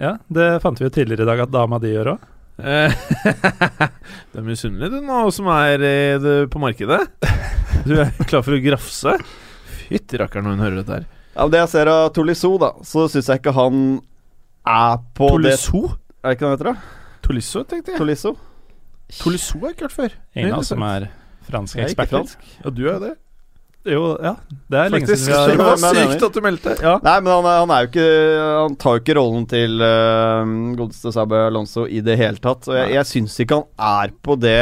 Ja, 0.00 0.14
det 0.32 0.62
fant 0.64 0.80
vi 0.80 0.86
jo 0.86 0.92
tidligere 0.94 1.26
i 1.26 1.28
dag 1.28 1.42
at 1.44 1.52
dama 1.52 1.78
di 1.82 1.92
gjør 1.92 2.14
òg. 2.14 2.28
Eh, 2.60 2.92
du 4.32 4.40
er 4.40 4.44
misunnelig, 4.46 4.90
du 4.92 5.00
nå, 5.06 5.20
som 5.34 5.48
er 5.54 5.84
eh, 5.86 6.16
det, 6.20 6.34
på 6.52 6.60
markedet. 6.62 7.00
Du 7.86 7.94
er 7.96 8.12
klar 8.28 8.44
for 8.44 8.56
å 8.56 8.60
grafse? 8.62 9.16
Fytti 9.86 10.20
rakkeren 10.20 10.46
når 10.48 10.56
hun 10.56 10.64
hører 10.66 10.78
dette 10.82 10.98
her. 10.98 11.08
Av 11.40 11.50
det 11.52 11.62
jeg 11.62 11.72
ser 11.72 11.90
av 11.92 12.10
Tolisso, 12.14 12.52
da, 12.60 12.72
så 12.86 13.06
syns 13.10 13.30
jeg 13.30 13.40
ikke 13.40 13.54
han 13.56 13.84
er 14.68 15.00
på 15.16 15.30
Tolisso? 15.36 15.82
det 15.88 16.20
Er 16.20 16.28
det 16.28 16.36
ikke 16.36 16.44
det 16.44 16.50
han 16.50 16.56
heter, 16.58 16.70
da? 16.72 17.16
Tolisso, 17.24 17.64
tenkte 17.70 17.94
jeg. 17.94 18.02
Tolisso? 18.02 18.34
Tolisso 19.20 19.58
har 19.62 19.70
jeg 19.70 19.78
ikke 19.78 19.88
hørt 19.88 19.96
før. 19.96 20.16
En 20.36 20.52
av 20.52 20.60
oss 20.62 20.70
som 20.74 20.84
er 20.86 21.08
fransk 21.50 21.78
er 21.78 21.88
eksperter. 21.88 22.18
fransk. 22.18 22.50
Ja, 22.64 22.72
du 22.74 22.82
er 22.84 22.92
jo 22.92 23.00
det. 23.06 23.14
Jo, 23.88 24.10
ja. 24.20 24.34
Det 24.68 24.76
er 24.76 24.90
lenge 24.92 25.06
Faktisk. 25.06 25.22
siden 25.24 25.46
vi 25.46 25.56
Det 25.56 25.64
har 25.64 25.76
Det 25.80 25.84
var 25.86 26.10
sykt 26.12 26.24
at 26.26 26.34
du 26.36 26.40
meldte. 26.44 26.74
Ja. 26.84 26.92
Nei, 27.04 27.14
men 27.24 27.32
han 27.32 27.46
han 27.48 27.70
er 27.72 27.86
jo 27.86 27.88
ikke 27.88 28.08
Han 28.44 28.74
tar 28.82 28.96
jo 28.98 29.00
ikke 29.00 29.16
rollen 29.16 29.46
til 29.48 29.80
uh, 29.80 30.52
godeste 30.76 31.12
Sabe 31.14 31.40
Alonso 31.46 31.86
i 31.88 32.02
det 32.04 32.18
hele 32.20 32.36
tatt. 32.44 32.68
Og 32.68 32.76
jeg, 32.76 32.90
jeg 32.98 33.08
syns 33.08 33.38
ikke 33.40 33.62
han 33.62 34.04
er 34.04 34.12
på 34.20 34.36
det 34.40 34.60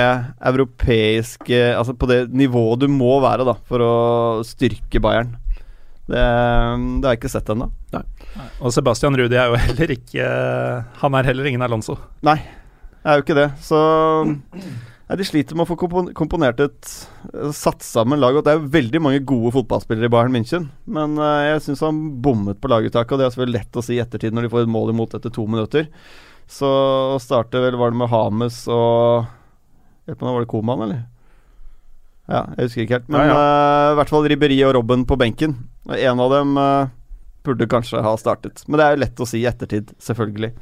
europeiske 0.52 1.59
Altså 1.74 1.96
på 1.98 2.11
det 2.11 2.20
nivået 2.31 2.85
du 2.85 2.87
må 2.92 3.18
være 3.24 3.46
da 3.48 3.57
for 3.66 3.83
å 3.83 3.94
styrke 4.46 5.02
Bayern. 5.02 5.35
Det, 6.09 6.14
det 6.14 7.04
har 7.04 7.12
jeg 7.12 7.18
ikke 7.18 7.33
sett 7.33 7.50
ennå. 7.52 7.66
Og 8.62 8.72
Sebastian 8.72 9.18
Rudi 9.18 9.37
er 9.37 9.50
jo 9.50 9.59
heller 9.61 9.90
ikke 9.92 10.28
Han 11.02 11.18
er 11.18 11.26
heller 11.33 11.50
ingen 11.50 11.66
Alonso. 11.66 11.98
Nei, 12.24 12.38
jeg 13.02 13.11
er 13.11 13.18
jo 13.18 13.26
ikke 13.26 13.37
det. 13.42 13.48
Så 13.66 13.83
De 15.08 15.24
sliter 15.24 15.56
med 15.56 15.64
å 15.64 15.70
få 15.70 16.02
komponert 16.12 16.58
et 16.60 16.88
satt 17.56 17.84
sammen 17.86 18.20
lag. 18.20 18.36
Og 18.36 18.44
det 18.44 18.52
er 18.52 18.66
veldig 18.74 19.00
mange 19.00 19.22
gode 19.24 19.54
fotballspillere 19.54 20.10
i 20.10 20.12
Bayern 20.12 20.34
München. 20.34 20.68
Men 20.84 21.16
eh, 21.16 21.54
jeg 21.54 21.64
syns 21.64 21.84
han 21.86 22.02
bommet 22.24 22.60
på 22.60 22.68
laguttaket, 22.68 23.14
og 23.14 23.22
det 23.22 23.28
er 23.28 23.32
selvfølgelig 23.32 23.56
lett 23.56 23.78
å 23.80 23.84
si 23.86 23.96
i 23.96 24.02
ettertid 24.04 24.36
når 24.36 24.46
de 24.46 24.52
får 24.52 24.66
et 24.66 24.74
mål 24.74 24.92
imot 24.92 25.16
etter 25.16 25.32
to 25.32 25.46
minutter. 25.48 25.88
Så 26.48 26.68
å 27.14 27.20
starte 27.20 27.60
vel 27.62 27.78
var 27.80 27.92
det 27.92 28.00
med 28.00 28.12
Hames 28.12 28.62
og 28.72 29.28
Hjelp 30.08 30.22
meg, 30.24 30.32
var 30.32 30.44
det 30.44 30.48
Koman, 30.48 30.82
eller? 30.86 31.00
Ja, 32.28 32.46
jeg 32.56 32.68
husker 32.68 32.84
ikke 32.84 32.96
helt. 32.96 33.10
Men 33.12 33.28
Ja, 33.28 33.40
eh, 33.40 33.90
i 33.92 33.96
hvert 33.98 34.12
fall 34.12 34.28
Ribberi 34.28 34.56
og 34.64 34.72
Robben 34.76 35.04
på 35.08 35.18
benken. 35.20 35.56
Og 35.88 35.96
En 35.96 36.20
av 36.24 36.32
dem 36.32 36.56
uh, 36.56 36.88
burde 37.44 37.68
kanskje 37.68 38.00
ha 38.04 38.14
startet. 38.20 38.62
Men 38.68 38.80
det 38.80 38.86
er 38.86 38.94
jo 38.94 39.02
lett 39.04 39.20
å 39.20 39.28
si 39.28 39.42
i 39.42 39.48
ettertid, 39.48 39.92
selvfølgelig. 40.00 40.52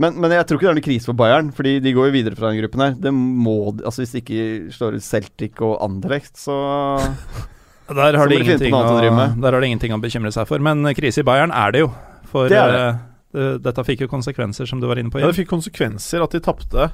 Men, 0.00 0.16
men 0.20 0.30
jeg 0.32 0.46
tror 0.48 0.56
ikke 0.56 0.66
det 0.66 0.70
er 0.72 0.76
noen 0.78 0.86
krise 0.86 1.04
for 1.10 1.16
Bayern, 1.18 1.50
Fordi 1.52 1.74
de 1.84 1.92
går 1.92 2.06
jo 2.08 2.12
videre 2.14 2.36
fra 2.38 2.48
den 2.52 2.62
gruppen 2.62 2.80
her. 2.80 2.94
Det 2.96 3.12
må 3.12 3.56
de- 3.76 3.84
Altså 3.84 4.02
Hvis 4.04 4.12
de 4.14 4.22
ikke 4.22 4.72
slår 4.72 4.96
ut 4.96 5.04
Celtic 5.04 5.60
og 5.60 5.74
Anderlecht, 5.84 6.36
så 6.40 6.56
Der 7.92 8.16
har, 8.16 8.16
så 8.16 8.28
de 8.30 8.38
ingenting 8.40 8.72
å 8.72 8.82
der 9.42 9.52
har 9.52 9.60
de 9.60 9.66
ingenting 9.68 9.92
å 9.92 9.98
bekymre 10.00 10.30
seg 10.32 10.46
for. 10.48 10.62
Men 10.64 10.80
krise 10.96 11.20
i 11.20 11.26
Bayern 11.26 11.50
er 11.52 11.72
det 11.74 11.82
jo. 11.82 11.90
For 12.30 12.48
Det 12.48 12.56
er 12.56 12.72
det. 12.72 12.84
Uh, 13.34 13.56
dette 13.60 13.84
fikk 13.84 14.04
jo 14.04 14.08
konsekvenser, 14.12 14.68
som 14.68 14.80
du 14.80 14.86
var 14.88 14.96
inne 15.00 15.10
på. 15.12 15.20
ja, 15.20 15.26
det 15.28 15.36
fikk 15.36 15.50
konsekvenser 15.50 16.22
at 16.24 16.32
de 16.32 16.40
tapte 16.44 16.90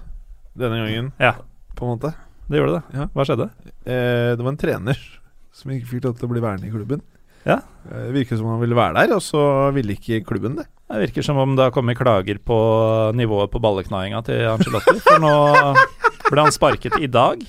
denne 0.59 0.79
gangen, 0.81 1.13
Ja, 1.23 1.33
på 1.79 1.87
en 1.87 1.93
måte. 1.99 2.13
det 2.51 2.59
gjorde 2.59 2.79
det. 2.79 2.99
Ja. 2.99 3.07
Hva 3.15 3.27
skjedde? 3.27 3.47
Eh, 3.87 4.35
det 4.35 4.43
var 4.43 4.51
en 4.55 4.59
trener 4.59 4.99
som 5.55 5.71
ikke 5.75 5.87
fikk 5.93 6.05
lov 6.09 6.17
til 6.19 6.27
å 6.27 6.33
bli 6.33 6.43
værende 6.43 6.67
i 6.67 6.73
klubben. 6.73 7.03
Ja. 7.49 7.59
Eh, 7.89 8.09
Det 8.09 8.15
virker 8.21 8.37
som 8.41 8.51
han 8.53 8.61
ville 8.63 8.77
være 8.79 8.99
der, 9.01 9.15
og 9.17 9.23
så 9.25 9.43
ville 9.77 9.97
ikke 9.97 10.23
klubben 10.29 10.59
det. 10.61 10.67
Det 10.89 11.03
virker 11.09 11.25
som 11.27 11.37
om 11.41 11.55
det 11.57 11.67
har 11.69 11.75
kommet 11.75 11.99
klager 11.99 12.39
på 12.41 12.59
nivået 13.17 13.51
på 13.53 13.61
balleknainga 13.61 14.23
til 14.25 14.47
Angelotti. 14.55 14.95
For 15.05 15.21
nå 15.21 15.33
ble 16.31 16.45
han 16.45 16.53
sparket 16.55 16.97
i 17.01 17.09
dag. 17.13 17.43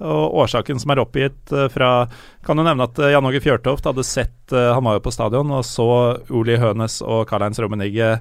Og 0.00 0.36
årsaken 0.46 0.78
som 0.80 0.90
er 0.94 1.02
oppgitt 1.02 1.52
eh, 1.52 1.66
fra 1.68 2.06
Kan 2.46 2.56
jo 2.56 2.64
nevne 2.64 2.86
at 2.88 2.96
eh, 3.04 3.10
Jan 3.12 3.26
Åge 3.28 3.42
Fjørtoft 3.44 3.84
hadde 3.84 4.00
sett 4.08 4.54
eh, 4.56 4.70
Han 4.72 4.86
var 4.86 4.94
jo 4.96 5.02
på 5.04 5.12
stadion 5.12 5.50
og 5.52 5.60
så 5.68 5.84
Oli 6.32 6.56
Hønes 6.56 7.02
og 7.04 7.26
Karl-Heinz 7.28 7.60
Rummenigge 7.60 8.14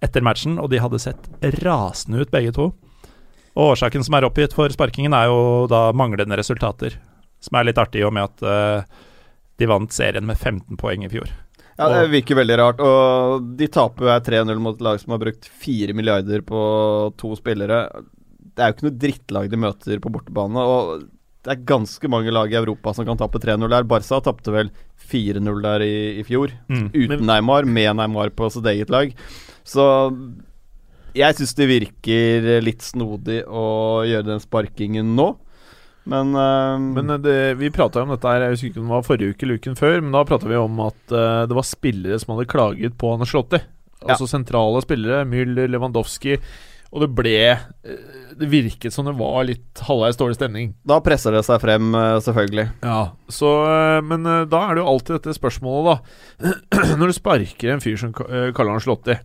etter 0.00 0.22
matchen, 0.24 0.56
og 0.62 0.70
de 0.72 0.78
hadde 0.80 1.00
sett 1.02 1.26
rasende 1.66 2.22
ut, 2.22 2.30
begge 2.32 2.52
to. 2.56 2.68
Og 3.58 3.72
årsaken 3.74 4.04
som 4.06 4.14
er 4.14 4.24
oppgitt 4.28 4.54
for 4.56 4.70
sparkingen, 4.72 5.12
er 5.12 5.26
jo 5.28 5.66
da 5.68 5.88
manglende 5.92 6.38
resultater. 6.38 6.94
Som 7.42 7.58
er 7.58 7.66
litt 7.68 7.80
artig, 7.82 8.00
i 8.00 8.06
og 8.06 8.14
med 8.14 8.28
at 8.30 8.44
eh, 8.46 9.00
de 9.58 9.68
vant 9.68 9.92
serien 9.92 10.26
med 10.26 10.38
15 10.38 10.78
poeng 10.78 11.04
i 11.06 11.10
fjor. 11.12 11.30
Ja, 11.78 11.86
det 11.92 12.08
virker 12.10 12.40
veldig 12.40 12.56
rart. 12.58 12.80
Og 12.82 13.44
de 13.58 13.68
taper 13.70 14.06
jo 14.06 14.10
her 14.10 14.24
3-0 14.26 14.62
mot 14.62 14.74
et 14.74 14.82
lag 14.84 14.98
som 14.98 15.14
har 15.14 15.22
brukt 15.22 15.46
4 15.62 15.94
milliarder 15.94 16.42
på 16.46 16.62
to 17.18 17.34
spillere. 17.38 17.84
Det 18.38 18.64
er 18.64 18.72
jo 18.72 18.76
ikke 18.76 18.88
noe 18.88 19.00
drittlag 19.04 19.50
de 19.52 19.60
møter 19.62 20.02
på 20.02 20.12
bortebane. 20.14 20.64
Og 20.66 21.06
det 21.46 21.54
er 21.54 21.68
ganske 21.70 22.10
mange 22.10 22.34
lag 22.34 22.50
i 22.50 22.58
Europa 22.58 22.92
som 22.96 23.06
kan 23.06 23.20
tape 23.20 23.38
3-0 23.42 23.70
der. 23.70 23.86
Barca 23.86 24.18
tapte 24.26 24.54
vel 24.54 24.72
4-0 25.10 25.62
der 25.64 25.86
i, 25.86 25.94
i 26.18 26.26
fjor. 26.26 26.54
Mm. 26.66 26.88
Uten 26.90 27.26
Neymar, 27.30 27.68
med 27.78 27.94
Neymar 28.00 28.34
på 28.34 28.50
sitt 28.50 28.66
eget 28.66 28.90
lag. 28.92 29.14
Så 29.62 29.86
jeg 31.16 31.38
syns 31.38 31.54
det 31.58 31.70
virker 31.70 32.50
litt 32.64 32.82
snodig 32.84 33.44
å 33.46 34.02
gjøre 34.06 34.32
den 34.32 34.42
sparkingen 34.42 35.14
nå. 35.18 35.30
Men, 36.08 36.32
uh, 36.34 36.78
Men 36.80 37.10
eh, 37.10 37.20
det, 37.20 37.36
vi 37.60 37.72
prata 37.74 38.02
om 38.02 38.14
dette 38.14 38.30
her, 38.30 38.46
jeg 38.46 38.56
husker 38.56 38.70
ikke 38.70 38.80
om 38.80 38.88
det 38.88 38.96
var 38.96 39.06
forrige 39.06 39.34
uke 39.34 39.44
eller 39.46 39.60
uken 39.60 39.76
før, 39.78 39.98
men 40.00 40.16
da 40.16 40.24
prata 40.28 40.48
vi 40.48 40.56
om 40.60 40.80
at 40.86 41.12
uh, 41.12 41.44
det 41.48 41.58
var 41.58 41.68
spillere 41.68 42.18
som 42.22 42.34
hadde 42.34 42.48
klaget 42.48 42.96
på 43.00 43.12
Anaslotti. 43.16 43.60
Altså 44.06 44.28
sentrale 44.30 44.80
spillere, 44.84 45.24
Müller, 45.28 45.68
Lewandowski. 45.68 46.38
Og 46.88 47.02
det 47.02 47.08
ble 47.12 47.32
eh, 47.50 48.12
Det 48.38 48.46
virket 48.48 48.94
som 48.94 49.04
det 49.04 49.12
var 49.18 49.42
litt 49.44 49.82
halvveis 49.84 50.16
dårlig 50.16 50.38
stemning. 50.38 50.70
da 50.88 50.96
presser 51.04 51.34
det 51.36 51.42
seg 51.44 51.58
frem, 51.60 51.90
selvfølgelig. 52.24 52.64
Ja, 52.80 53.10
så, 53.28 53.50
Men 54.06 54.24
da 54.24 54.62
er 54.62 54.78
det 54.78 54.80
jo 54.80 54.86
alltid 54.94 55.18
dette 55.18 55.34
spørsmålet, 55.36 55.98
da. 56.38 56.54
Når 57.02 57.10
du 57.10 57.16
sparker 57.18 57.74
en 57.74 57.84
fyr 57.84 57.98
som 58.00 58.14
kaller 58.16 58.72
han 58.72 58.86
Slotti, 58.86 59.18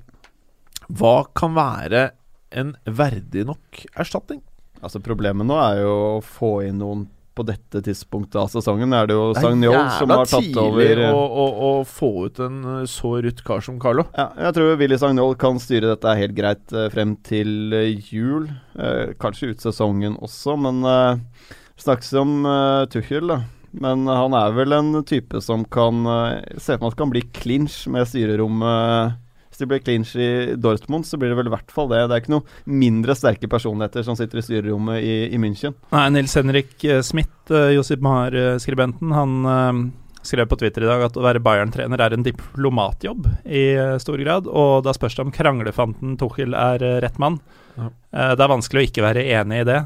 hva 0.91 1.15
kan 1.39 1.55
være 1.55 2.09
en 2.51 2.75
verdig 2.83 3.45
nok 3.47 3.85
erstatning? 3.95 4.43
Altså 4.83 5.01
Problemet 5.03 5.47
nå 5.47 5.57
er 5.63 5.81
jo 5.83 5.93
å 6.17 6.23
få 6.23 6.57
inn 6.67 6.81
noen 6.83 7.05
på 7.33 7.41
dette 7.47 7.79
tidspunktet 7.81 8.35
av 8.37 8.49
sesongen. 8.53 8.91
Er 8.93 9.07
det 9.09 9.15
jo 9.17 9.31
Sagnol 9.33 9.73
som 9.97 10.11
har 10.13 10.27
tatt 10.29 10.57
over 10.61 10.99
å, 11.07 11.15
å, 11.17 11.45
å 11.65 11.71
få 11.89 12.09
ut 12.27 12.41
en 12.45 12.59
eh, 12.75 12.83
så 12.89 13.15
rutt 13.25 13.41
kar 13.47 13.63
som 13.65 13.79
Carlo. 13.81 14.05
ja, 14.13 14.27
Jeg 14.37 14.53
tror 14.59 14.75
Willy 14.77 14.99
Sagnol 15.01 15.33
kan 15.41 15.57
styre 15.61 15.95
dette 15.95 16.13
helt 16.19 16.37
greit 16.37 16.75
eh, 16.77 16.91
frem 16.93 17.15
til 17.25 17.73
eh, 17.73 17.95
jul. 18.13 18.45
Eh, 18.77 19.15
kanskje 19.17 19.49
ut 19.55 19.65
sesongen 19.65 20.19
også, 20.21 20.53
men 20.61 20.85
eh, 20.85 21.49
snakkes 21.81 22.13
om 22.21 22.37
eh, 22.45 22.85
Tuchel, 22.93 23.33
da. 23.33 23.41
Men 23.81 24.05
han 24.05 24.35
er 24.37 24.53
vel 24.53 24.75
en 24.77 24.99
type 25.09 25.39
som 25.41 25.63
kan 25.65 26.03
eh, 26.05 26.59
Se 26.61 26.75
for 26.75 26.83
meg 26.85 26.91
at 26.93 26.99
kan 26.99 27.09
bli 27.15 27.23
clinch 27.33 27.79
med 27.89 28.05
styrerommet. 28.11 29.17
Det 29.63 29.71
blir 29.71 29.83
clinch 29.83 30.13
i 30.19 30.29
Dortmund, 30.59 31.07
så 31.07 31.17
blir 31.19 31.31
det 31.31 31.39
vel 31.39 31.49
i 31.49 31.55
hvert 31.55 31.73
fall 31.73 31.89
det. 31.91 32.03
Det 32.09 32.17
er 32.17 32.23
ikke 32.23 32.35
noe 32.35 32.77
mindre 32.83 33.15
sterke 33.17 33.49
personligheter 33.51 34.05
som 34.05 34.19
sitter 34.19 34.41
i 34.41 34.45
styrerommet 34.45 35.01
i, 35.01 35.17
i 35.31 35.41
München. 35.41 35.75
Nei, 35.95 36.05
Nils 36.17 36.35
Henrik 36.37 36.75
eh, 36.83 37.01
Smith, 37.05 37.35
uh, 37.53 37.71
Josip 37.73 38.03
Mahar-skribenten, 38.03 39.15
han 39.15 39.37
eh, 39.47 39.83
skrev 40.23 40.47
på 40.47 40.55
Twitter 40.55 40.85
i 40.85 40.89
dag 40.89 41.03
at 41.07 41.17
å 41.19 41.23
være 41.23 41.41
Bayern-trener 41.43 42.01
er 42.01 42.15
en 42.15 42.25
diplomatjobb 42.25 43.27
i 43.43 43.65
eh, 43.75 43.97
stor 44.01 44.21
grad, 44.23 44.47
og 44.47 44.83
da 44.87 44.95
spørs 44.95 45.17
det 45.17 45.25
om 45.25 45.33
kranglefanten 45.35 46.15
Tuchel 46.19 46.55
er 46.57 46.83
eh, 46.83 46.99
rett 47.03 47.19
mann. 47.21 47.39
Ja. 47.75 47.89
Eh, 47.89 48.31
det 48.37 48.45
er 48.45 48.53
vanskelig 48.53 48.83
å 48.83 48.87
ikke 48.87 49.05
være 49.05 49.27
enig 49.39 49.63
i 49.63 49.67
det. 49.67 49.81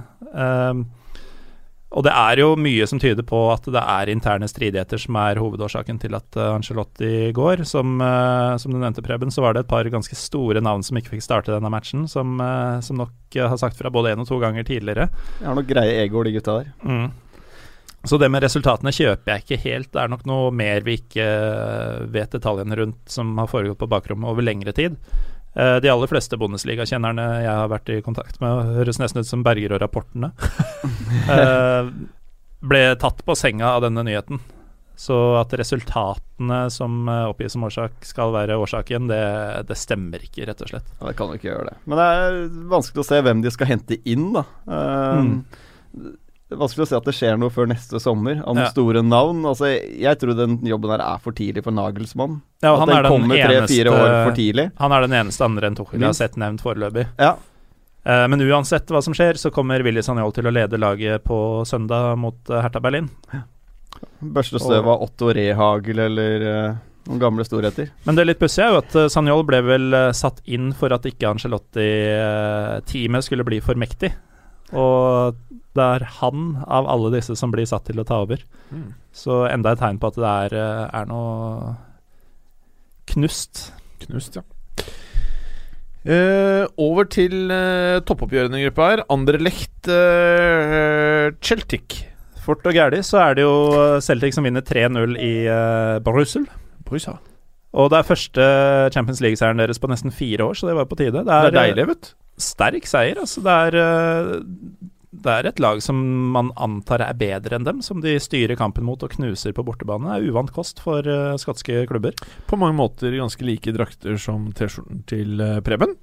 Eh, 1.88 1.98
og 1.98 2.04
det 2.04 2.14
er 2.14 2.42
jo 2.42 2.56
mye 2.60 2.88
som 2.88 3.00
tyder 3.00 3.24
på 3.24 3.40
at 3.54 3.68
det 3.72 3.82
er 3.82 4.12
interne 4.12 4.48
stridigheter 4.48 5.00
som 5.02 5.16
er 5.16 5.40
hovedårsaken 5.40 6.00
til 6.00 6.16
at 6.18 6.38
uh, 6.38 6.56
Angelotti 6.56 7.32
går. 7.36 7.64
Som, 7.66 8.02
uh, 8.02 8.58
som 8.58 8.72
du 8.72 8.80
nevnte, 8.80 9.02
Preben, 9.06 9.32
så 9.32 9.42
var 9.42 9.54
det 9.54 9.66
et 9.66 9.72
par 9.72 9.88
ganske 9.88 10.16
store 10.16 10.62
navn 10.62 10.84
som 10.84 10.98
ikke 10.98 11.16
fikk 11.16 11.24
starte 11.24 11.54
denne 11.54 11.72
matchen, 11.72 12.08
som, 12.08 12.40
uh, 12.42 12.80
som 12.82 13.00
nok 13.00 13.36
eh, 13.36 13.48
har 13.48 13.58
sagt 13.58 13.78
fra 13.78 13.90
både 13.90 14.14
én 14.14 14.22
og 14.22 14.28
to 14.28 14.40
ganger 14.40 14.68
tidligere. 14.68 15.10
Jeg 15.40 15.48
har 15.48 15.56
nok 15.56 15.70
greie 15.70 16.04
egoer, 16.04 16.28
de 16.28 16.36
gutta 16.38 16.60
der. 16.60 16.76
Mm. 16.84 17.08
Så 18.08 18.20
det 18.22 18.30
med 18.32 18.44
resultatene 18.46 18.94
kjøper 18.94 19.34
jeg 19.34 19.44
ikke 19.44 19.64
helt. 19.66 19.90
Det 19.92 20.00
er 20.00 20.12
nok 20.12 20.28
noe 20.30 20.52
mer 20.56 20.84
vi 20.86 21.00
ikke 21.00 21.24
eh, 21.24 22.06
vet 22.14 22.36
detaljene 22.36 22.78
rundt 22.80 23.02
som 23.12 23.34
har 23.40 23.50
foregått 23.52 23.82
på 23.82 23.90
bakrommet 23.92 24.30
over 24.32 24.46
lengre 24.46 24.76
tid. 24.76 24.96
Eh, 25.58 25.78
De 25.82 25.90
aller 25.90 26.12
fleste 26.12 26.38
Bundesliga-kjennerne 26.38 27.26
jeg 27.42 27.54
har 27.54 27.72
vært 27.72 27.90
i 27.90 28.02
kontakt 28.06 28.38
med, 28.44 28.76
høres 28.78 29.00
nesten 29.02 29.24
ut 29.24 29.30
som 29.30 29.46
Berger 29.46 29.74
og 29.74 29.82
rapportene, 29.82 30.30
eh, 31.34 31.90
ble 32.68 32.84
tatt 33.02 33.24
på 33.26 33.36
senga 33.38 33.74
av 33.78 33.88
denne 33.88 34.06
nyheten. 34.06 34.42
Så 34.98 35.16
at 35.38 35.54
resultatene 35.58 36.64
som 36.74 37.04
eh, 37.10 37.26
oppgis 37.30 37.54
som 37.54 37.66
årsak, 37.68 37.98
skal 38.06 38.34
være 38.34 38.58
årsaken, 38.58 39.10
det, 39.10 39.24
det 39.70 39.78
stemmer 39.78 40.24
ikke, 40.26 40.46
rett 40.50 40.62
og 40.66 40.72
slett. 40.74 40.94
Ja, 41.00 41.10
det 41.10 41.18
kan 41.18 41.34
jo 41.34 41.42
ikke 41.42 41.52
gjøre 41.52 41.72
det. 41.72 41.76
Men 41.86 42.02
det 42.02 42.08
er 42.14 42.40
vanskelig 42.74 43.06
å 43.06 43.10
se 43.10 43.22
hvem 43.26 43.44
de 43.46 43.54
skal 43.54 43.72
hente 43.74 44.00
inn, 44.10 44.32
da. 44.38 44.46
Uh, 44.70 45.34
er 45.98 46.16
vanskelig 46.50 46.86
å 46.86 46.88
se 46.88 46.96
at 46.98 47.08
det 47.08 47.14
skjer 47.18 47.40
noe 47.40 47.52
før 47.52 47.68
neste 47.68 48.00
sommer, 48.00 48.40
av 48.44 48.56
noen 48.56 48.68
Ja. 48.68 48.72
store 48.72 49.04
navn. 49.04 49.44
Altså, 49.46 49.68
jeg 49.76 50.20
tror 50.20 50.36
den 50.38 50.60
jobben 50.64 50.92
her 50.92 51.04
er 51.04 51.20
for 51.20 51.32
tidlig 51.36 51.64
for 51.64 51.72
Nagelsmann. 51.72 52.42
Ja, 52.62 52.74
at 52.74 52.80
han 52.80 52.88
den 52.88 52.98
er 52.98 53.04
den 53.04 53.12
kommer 53.12 53.36
tre-fire 53.36 53.92
år 53.92 54.26
for 54.26 54.32
tidlig. 54.38 54.72
Han 54.78 54.92
er 54.92 55.02
den 55.02 55.12
eneste 55.12 55.46
andre 55.46 55.68
enn 55.68 55.76
Tuchel 55.76 56.00
jeg 56.00 56.08
har 56.08 56.14
sett 56.14 56.38
nevnt 56.38 56.62
foreløpig. 56.62 57.08
Ja. 57.20 57.36
Uh, 58.08 58.28
Men 58.28 58.40
uansett 58.40 58.88
hva 58.88 59.04
som 59.04 59.14
skjer, 59.14 59.36
så 59.36 59.52
kommer 59.52 59.84
Willy 59.84 60.02
Sagnol 60.02 60.32
til 60.32 60.48
å 60.48 60.54
lede 60.54 60.80
laget 60.80 61.24
på 61.24 61.66
søndag 61.68 62.18
mot 62.18 62.38
eh, 62.50 62.62
Hertha 62.62 62.80
Berlin. 62.80 63.10
Børste 64.22 64.60
støv 64.60 64.88
av 64.88 65.02
Otto 65.02 65.34
Rehagel 65.34 66.00
eller 66.00 66.48
uh 66.48 66.76
Noen 67.08 67.20
gamle 67.20 67.46
storheter. 67.48 67.88
Men 68.04 68.18
det 68.18 68.26
litt 68.28 68.40
pussige 68.42 68.66
er 68.68 68.74
jo 68.74 68.82
at 68.82 68.96
uh, 69.00 69.08
Sanjol 69.12 69.46
ble 69.48 69.62
vel 69.64 69.96
uh, 69.96 70.12
satt 70.16 70.42
inn 70.44 70.74
for 70.76 70.92
at 70.92 71.06
ikke 71.08 71.30
Angelotti-teamet 71.30 73.28
skulle 73.28 73.46
bli 73.48 73.62
for 73.64 73.80
mektig. 73.80 74.12
Og 74.76 75.38
det 75.78 75.86
er 75.86 76.06
han 76.20 76.48
av 76.66 76.88
alle 76.90 77.14
disse 77.14 77.36
som 77.40 77.54
blir 77.54 77.68
satt 77.70 77.86
til 77.88 78.02
å 78.02 78.08
ta 78.08 78.22
over. 78.26 78.42
Mm. 78.74 78.92
Så 79.16 79.46
enda 79.48 79.74
et 79.74 79.82
tegn 79.84 80.00
på 80.02 80.12
at 80.12 80.20
det 80.20 80.34
er, 80.34 80.56
uh, 80.58 80.86
er 81.02 81.10
noe 81.10 81.76
knust. 83.14 83.70
Knust, 84.04 84.40
ja. 84.40 84.46
Uh, 86.08 86.64
over 86.80 87.08
til 87.12 87.50
uh, 87.52 88.00
toppoppgjørene 88.08 88.62
i 88.62 88.68
gruppa 88.68 88.92
her. 88.94 89.06
Anderlecht 89.12 89.90
uh, 89.92 91.34
Celtic. 91.44 92.04
Fort 92.46 92.64
og 92.68 92.78
gæli 92.78 93.02
så 93.04 93.20
er 93.26 93.36
det 93.36 93.44
jo 93.44 93.56
Celtic 94.04 94.38
som 94.38 94.48
vinner 94.48 94.64
3-0 94.64 95.18
i 95.20 95.34
uh, 95.52 95.98
Brussel. 96.04 96.48
Brusa. 96.88 97.18
Og 97.78 97.90
det 97.92 98.00
er 98.00 98.08
første 98.08 98.46
Champions 98.96 99.20
League-seieren 99.22 99.60
deres 99.60 99.82
på 99.84 99.90
nesten 99.92 100.14
fire 100.16 100.48
år, 100.48 100.56
så 100.56 100.70
det 100.70 100.78
var 100.78 100.88
på 100.88 100.96
tide. 100.96 101.12
Det 101.12 101.26
Det 101.28 101.36
er, 101.36 101.50
er 101.52 101.58
deilig, 101.60 101.88
vet 101.92 102.08
du. 102.08 102.14
Sterk 102.38 102.88
seier. 102.90 103.20
Altså, 103.22 103.44
det 103.46 103.58
er 103.68 103.78
uh, 103.82 104.88
det 105.18 105.34
er 105.34 105.48
et 105.50 105.62
lag 105.64 105.80
som 105.82 105.98
man 106.34 106.52
antar 106.62 107.02
er 107.02 107.16
bedre 107.18 107.58
enn 107.58 107.66
dem, 107.66 107.80
som 107.86 108.02
de 108.04 108.18
styrer 108.22 108.58
kampen 108.60 108.86
mot 108.86 109.02
og 109.04 109.14
knuser 109.16 109.56
på 109.56 109.64
bortebane. 109.66 110.12
Det 110.12 110.28
er 110.28 110.34
uvant 110.34 110.52
kost 110.54 110.82
for 110.84 111.06
uh, 111.08 111.38
skotske 111.42 111.86
klubber. 111.90 112.18
På 112.50 112.60
mange 112.60 112.78
måter 112.78 113.16
ganske 113.16 113.48
like 113.48 113.74
drakter 113.76 114.20
som 114.22 114.52
T-skjorten 114.58 115.02
til 115.10 115.42
uh, 115.42 115.58
Preben. 115.66 115.96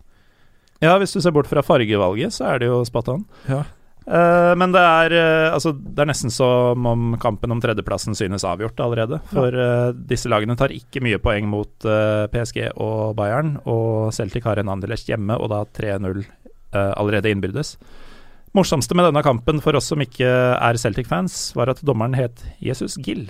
Ja, 0.82 0.96
hvis 0.98 1.14
du 1.14 1.20
ser 1.22 1.34
bort 1.34 1.48
fra 1.48 1.62
fargevalget, 1.64 2.34
så 2.34 2.50
er 2.50 2.60
det 2.60 2.68
jo 2.72 2.82
Spatan. 2.88 3.24
Ja. 3.48 3.62
Eh, 4.04 4.52
men 4.60 4.72
det 4.74 4.82
er, 4.84 5.14
uh, 5.16 5.54
altså, 5.56 5.72
det 5.72 6.02
er 6.02 6.08
nesten 6.10 6.32
som 6.32 6.88
om 6.88 7.14
kampen 7.20 7.54
om 7.54 7.60
tredjeplassen 7.62 8.16
synes 8.16 8.44
avgjort 8.44 8.80
allerede. 8.84 9.20
For 9.32 9.54
uh, 9.56 9.96
disse 9.96 10.28
lagene 10.28 10.56
tar 10.60 10.74
ikke 10.76 11.02
mye 11.04 11.20
poeng 11.24 11.48
mot 11.48 11.88
PSG 12.32 12.66
og 12.74 13.14
Bayern, 13.18 13.56
og 13.64 14.12
Celtic 14.16 14.44
har 14.48 14.60
en 14.60 14.72
Anderlecht 14.72 15.08
hjemme, 15.08 15.38
og 15.38 15.50
da 15.52 15.64
3-0 15.78 16.24
allerede 16.74 17.30
innbyrdes. 17.30 17.76
Morsomste 18.54 18.96
med 18.98 19.06
denne 19.06 19.22
kampen 19.22 19.60
for 19.62 19.78
oss 19.78 19.92
som 19.92 20.02
ikke 20.02 20.26
er 20.26 20.78
Celtic-fans, 20.78 21.52
var 21.54 21.70
at 21.70 21.82
dommeren 21.86 22.16
het 22.18 22.42
Jesus 22.62 22.96
Gill. 22.98 23.28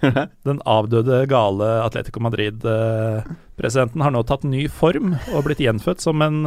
Den 0.48 0.62
avdøde, 0.68 1.20
gale 1.28 1.68
Atletico 1.84 2.22
Madrid-presidenten 2.24 4.04
har 4.04 4.14
nå 4.16 4.24
tatt 4.24 4.48
ny 4.48 4.64
form 4.72 5.18
og 5.34 5.44
blitt 5.44 5.60
gjenfødt 5.64 6.04
som 6.04 6.24
en 6.24 6.40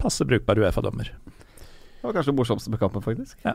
passe 0.00 0.24
brukbar 0.28 0.60
Uefa-dommer. 0.64 1.12
Det 2.04 2.10
var 2.10 2.18
kanskje 2.18 2.32
det 2.34 2.36
morsomste 2.36 2.68
med 2.68 2.80
kampen, 2.82 3.00
faktisk. 3.00 3.38
Ja. 3.48 3.54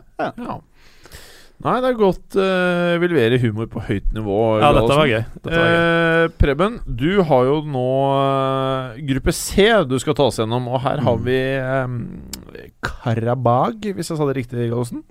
Nei, 1.60 1.74
det 1.84 1.90
er 1.90 1.96
godt 2.00 2.34
uh, 2.40 2.96
vil 2.98 3.12
levere 3.12 3.36
humor 3.38 3.68
på 3.70 3.82
høyt 3.86 4.08
nivå. 4.16 4.36
Ja, 4.58 4.72
dette 4.74 4.96
var 4.96 5.06
gøy. 5.06 5.20
Dette 5.36 5.52
var 5.60 5.68
gøy. 5.70 5.76
Uh, 6.24 6.32
Preben, 6.40 6.78
du 6.88 7.20
har 7.28 7.44
jo 7.46 7.58
nå 7.68 7.84
uh, 8.10 8.98
gruppe 9.12 9.34
C 9.36 9.68
du 9.86 9.94
skal 10.02 10.16
ta 10.18 10.26
oss 10.32 10.40
gjennom, 10.40 10.66
og 10.72 10.80
her 10.82 11.04
har 11.04 11.20
Mm. 11.20 11.22
vi 11.28 11.38
um, 11.60 11.94
Karabag, 12.82 13.86
hvis 13.94 14.10
jeg 14.10 14.18
sa 14.18 14.26
det 14.32 14.36
riktig, 14.40 14.66
Gallosen? 14.72 15.04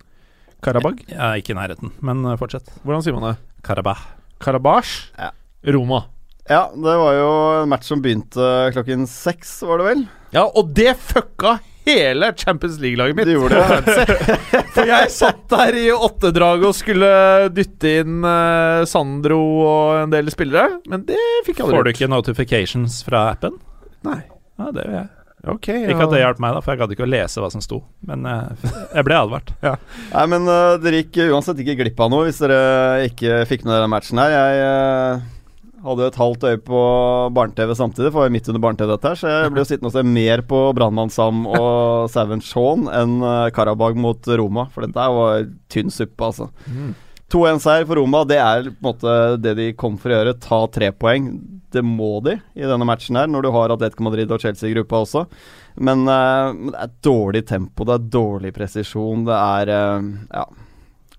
Karabag? 0.60 0.99
Ja, 1.08 1.32
ikke 1.39 1.54
i 1.56 1.60
nærheten, 1.62 1.93
men 2.04 2.28
fortsett. 2.41 2.67
Hvordan 2.84 3.06
sier 3.08 3.15
man 3.15 3.30
det? 3.30 3.36
Karabah. 3.63 4.04
Karabasj? 4.43 5.13
Ja. 5.15 5.32
Roma. 5.71 6.02
Ja, 6.49 6.65
det 6.75 6.97
var 7.06 7.13
jo 7.15 7.32
en 7.63 7.71
match 7.71 7.88
som 7.88 8.04
begynte 8.04 8.49
klokken 8.75 9.08
seks, 9.08 9.62
var 9.63 9.80
det 9.80 9.88
vel? 9.93 10.04
Ja, 10.36 10.43
og 10.49 10.73
det 10.75 10.97
fucka 10.99 11.60
hele 11.89 12.32
Champions 12.38 12.80
League-laget 12.82 13.17
mitt. 13.17 13.30
Det 13.30 13.36
gjorde 13.38 13.60
det. 13.60 14.17
For 14.75 14.89
jeg 14.89 15.12
satt 15.13 15.45
der 15.52 15.78
i 15.80 15.86
åttedraget 15.93 16.67
og 16.69 16.78
skulle 16.78 17.12
dytte 17.56 17.93
inn 18.02 18.25
uh, 18.25 18.86
Sandro 18.89 19.39
og 19.65 20.04
en 20.06 20.13
del 20.13 20.32
spillere, 20.34 20.80
men 20.89 21.06
det 21.08 21.19
fikk 21.47 21.60
jeg 21.62 21.67
aldri 21.67 21.80
Får 21.80 21.88
du 21.88 21.93
ikke 21.93 22.12
notifications 22.12 22.99
fra 23.08 23.30
appen? 23.34 23.58
Nei. 24.08 24.21
Ja, 24.60 24.73
det 24.75 24.86
gjør 24.86 24.99
jeg. 24.99 25.10
Ok, 25.47 25.69
Ikke 25.71 26.04
at 26.04 26.12
det 26.12 26.19
hjalp 26.19 26.39
meg, 26.43 26.52
da, 26.52 26.60
for 26.60 26.73
jeg 26.73 26.82
gadd 26.82 26.93
ikke 26.93 27.06
å 27.06 27.10
lese 27.10 27.39
hva 27.39 27.47
som 27.54 27.62
sto. 27.63 27.78
Men 28.04 28.28
uh, 28.28 28.49
jeg 28.91 29.06
ble 29.08 29.19
advart. 29.23 29.54
Nei, 30.15 30.25
men 30.36 30.47
uh, 30.52 30.75
dere 30.84 30.99
gikk 31.04 31.21
uansett 31.30 31.62
ikke 31.63 31.78
glipp 31.80 32.02
av 32.04 32.12
noe 32.12 32.28
hvis 32.28 32.41
dere 32.43 32.60
ikke 33.08 33.43
fikk 33.47 33.63
med 33.67 33.78
den 33.80 33.93
matchen 33.93 34.19
her. 34.19 34.36
Jeg 34.36 35.21
hadde 35.83 36.05
jo 36.05 36.11
et 36.11 36.19
halvt 36.19 36.45
øye 36.49 36.61
på 36.69 36.79
barne-TV 37.35 37.73
samtidig, 37.77 38.11
for 38.11 38.23
jeg 38.23 38.29
var 38.29 38.35
midt 38.35 38.49
under 38.51 38.63
barne-TV 38.63 38.93
dette 38.93 39.11
her, 39.11 39.19
så 39.19 39.33
jeg 39.33 39.51
ble 39.53 39.63
jo 39.63 39.69
sittende 39.69 39.91
og 39.91 39.95
se 39.97 40.03
mer 40.07 40.43
på 40.49 40.61
Brannmann 40.77 41.13
Sam 41.13 41.45
og 41.49 42.09
Savage 42.13 42.47
Shaun 42.47 42.89
enn 42.91 43.19
uh, 43.23 43.51
Karabag 43.55 43.99
mot 43.99 44.31
Roma, 44.39 44.67
for 44.73 44.85
dette 44.85 45.07
var 45.19 45.47
tynn 45.71 45.93
suppe, 45.93 46.31
altså. 46.31 46.49
Mm. 46.67 46.91
2-1-seier 47.29 47.85
for 47.85 47.99
Roma, 48.01 48.23
det 48.25 48.39
er 48.41 48.69
på 48.69 48.73
en 48.73 48.87
måte 48.87 49.15
det 49.43 49.53
de 49.59 49.67
kom 49.77 49.99
for 50.01 50.09
å 50.09 50.15
gjøre. 50.17 50.37
Ta 50.41 50.63
tre 50.73 50.89
poeng. 50.97 51.27
Det 51.69 51.83
må 51.85 52.15
de 52.25 52.39
i 52.57 52.65
denne 52.65 52.87
matchen 52.89 53.19
her, 53.19 53.27
når 53.29 53.45
du 53.45 53.51
har 53.53 53.69
Atletico 53.75 54.07
Madrid 54.07 54.31
og 54.33 54.41
Chelsea 54.41 54.71
i 54.71 54.73
gruppa 54.73 55.03
også. 55.03 55.27
Men, 55.85 56.07
uh, 56.09 56.49
det 56.71 56.79
er 56.81 56.95
dårlig 57.05 57.43
tempo, 57.51 57.85
det 57.85 57.99
er 57.99 58.09
dårlig 58.17 58.55
presisjon, 58.57 59.27
det 59.29 59.37
er 59.37 59.75
uh, 59.75 60.09
Ja. 60.33 60.47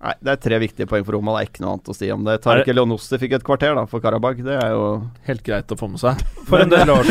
Nei, 0.01 0.15
det 0.17 0.31
er 0.33 0.39
tre 0.41 0.57
viktige 0.63 0.89
poeng 0.89 1.03
for 1.05 1.13
Roma, 1.13 1.35
det 1.35 1.43
er 1.43 1.49
ikke 1.51 1.61
noe 1.61 1.75
annet 1.75 1.89
å 1.91 1.93
si 1.93 2.07
om 2.09 2.23
det. 2.25 2.39
Tariq 2.41 2.71
Leonosti 2.73 3.19
fikk 3.21 3.35
et 3.37 3.43
kvarter 3.45 3.75
da, 3.77 3.83
for 3.89 4.01
Karabag, 4.01 4.39
det 4.41 4.55
er 4.57 4.73
jo 4.73 4.87
Helt 5.27 5.43
greit 5.45 5.69
å 5.69 5.77
få 5.77 5.91
med 5.91 6.01
seg. 6.01 6.23
For 6.49 6.63
en 6.63 6.71
del 6.71 6.89
år, 6.89 7.05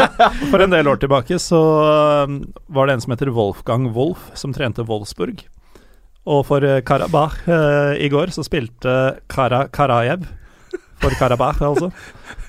for 0.52 0.62
en 0.62 0.72
del 0.72 0.86
år 0.88 1.00
tilbake 1.02 1.40
så 1.42 1.60
um, 2.24 2.38
var 2.72 2.86
det 2.86 2.96
en 2.96 3.02
som 3.02 3.12
heter 3.12 3.32
Wolfgang 3.34 3.90
Wolf, 3.96 4.30
som 4.38 4.54
trente 4.54 4.86
Wolfsburg. 4.86 5.42
Og 6.26 6.46
for 6.46 6.62
uh, 6.62 6.78
Karabakh 6.86 7.50
uh, 7.50 7.98
i 7.98 8.08
går 8.12 8.32
så 8.34 8.46
spilte 8.46 8.94
Kara 9.30 9.66
Karajev 9.66 10.24
for 11.02 11.14
Karabakh, 11.18 11.62
altså. 11.62 11.90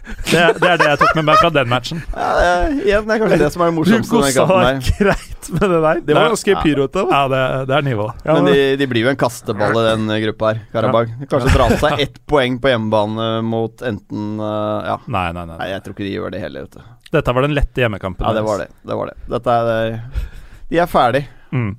Det, 0.08 0.40
det 0.62 0.68
er 0.70 0.78
det 0.80 0.86
jeg 0.88 1.00
tok 1.02 1.18
med 1.18 1.26
meg 1.28 1.40
fra 1.42 1.50
den 1.52 1.68
matchen. 1.68 2.00
ja, 2.14 2.28
det 2.38 2.46
er, 2.48 2.76
Igjen, 2.78 3.08
det 3.08 3.16
er 3.16 3.22
kanskje 3.24 3.40
det 3.42 3.50
som 3.52 3.64
er 3.64 3.72
det 3.72 3.76
morsomste 3.76 4.14
Du 4.14 4.22
den 4.24 4.38
kosa 4.38 5.02
greit 5.02 5.50
med 5.52 5.66
det 5.74 5.80
der. 5.84 6.00
Det 6.08 6.16
var 6.16 6.30
ganske 6.32 6.54
ja. 6.54 6.62
pyroete. 6.64 7.04
Ja, 7.12 7.20
det, 7.34 7.42
det 7.68 7.76
er 7.78 7.88
nivå. 7.90 8.08
Ja, 8.24 8.38
Men 8.38 8.48
de, 8.48 8.62
de 8.80 8.88
blir 8.88 9.04
jo 9.04 9.12
en 9.12 9.20
kasteball 9.20 9.80
i 9.82 9.86
den 9.90 10.14
gruppa 10.24 10.54
her, 10.54 10.64
Karabag. 10.72 11.12
Kanskje 11.28 11.54
dra 11.58 11.68
seg 11.84 12.06
ett 12.08 12.22
poeng 12.30 12.56
på 12.64 12.72
hjemmebane 12.72 13.28
mot 13.48 13.84
enten 13.92 14.40
eh, 14.40 14.90
Ja. 14.94 14.98
Nei, 15.12 15.28
nei, 15.36 15.46
nei. 15.52 15.60
Nei, 15.60 15.70
jeg 15.74 15.84
tror 15.84 15.98
ikke 15.98 16.08
de 16.08 16.16
gjør 16.16 16.36
det 16.36 16.44
heller, 16.46 16.68
vet 16.68 16.80
du. 16.80 16.96
Dette 17.18 17.36
var 17.36 17.48
den 17.48 17.56
lette 17.56 17.84
hjemmekampen. 17.84 18.28
Ja, 18.28 18.36
det 18.36 18.48
var 18.48 18.64
det. 18.64 18.72
Det 18.88 19.00
var 19.00 19.12
det. 19.12 19.20
Dette 19.32 19.60
er 19.60 19.72
det. 19.72 20.28
De 20.72 20.84
er 20.84 20.92
ferdig. 20.92 21.24
Mm. 21.56 21.72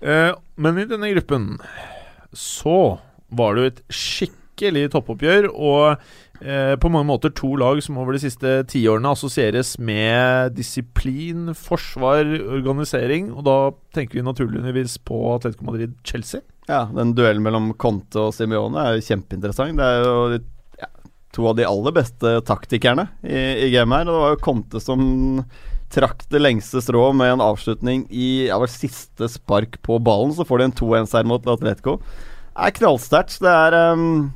Eh, 0.00 0.32
men 0.60 0.80
i 0.80 0.88
denne 0.88 1.12
gruppen 1.16 1.54
så 2.36 2.98
var 3.36 3.56
det 3.56 3.62
jo 3.64 3.72
et 3.72 3.86
skikkelig 3.88 4.45
toppoppgjør, 4.56 5.48
og 5.52 5.96
eh, 6.40 6.74
på 6.80 6.90
mange 6.92 7.06
måter 7.06 7.30
to 7.30 7.54
lag 7.56 7.82
som 7.82 7.98
over 7.98 8.16
de 8.16 8.22
siste 8.24 8.64
tiårene 8.72 9.12
assosieres 9.12 9.78
med 9.78 10.56
disiplin, 10.56 11.54
forsvar, 11.54 12.24
organisering, 12.24 13.32
og 13.32 13.44
da 13.44 13.56
tenker 13.94 14.18
vi 14.18 14.26
naturligvis 14.26 14.98
på 15.04 15.34
Atletico 15.34 15.64
Madrid-Chelsea. 15.64 16.40
Ja, 16.66 16.88
den 16.90 17.14
duellen 17.14 17.44
mellom 17.44 17.74
Conte 17.78 18.28
og 18.28 18.34
Simione 18.34 18.82
er 18.82 18.96
jo 18.96 19.06
kjempeinteressant. 19.06 19.78
Det 19.78 19.86
er 19.86 20.02
jo 20.02 20.40
ja, 20.80 20.90
to 21.32 21.46
av 21.46 21.56
de 21.58 21.66
aller 21.68 21.94
beste 21.94 22.40
taktikerne 22.46 23.06
i, 23.22 23.68
i 23.68 23.72
gamet 23.74 24.02
her. 24.02 24.10
Og 24.10 24.16
det 24.16 24.22
var 24.24 24.34
jo 24.34 24.44
Conte 24.48 24.82
som 24.82 25.04
trakk 25.94 26.24
det 26.32 26.40
lengste 26.42 26.82
strået 26.82 27.14
med 27.14 27.36
en 27.36 27.44
avslutning 27.44 28.06
i 28.10 28.48
ja, 28.48 28.58
siste 28.70 29.28
spark 29.30 29.78
på 29.86 30.00
ballen. 30.02 30.34
Så 30.34 30.46
får 30.48 30.58
de 30.58 30.68
en 30.70 30.76
2-1-seier 30.80 31.28
mot 31.28 31.46
Atletico. 31.54 32.00
Det 32.56 32.66
er 32.66 32.76
knallsterkt. 32.80 33.38
Det 33.44 33.52
er 33.52 33.78
ehm, 33.78 34.32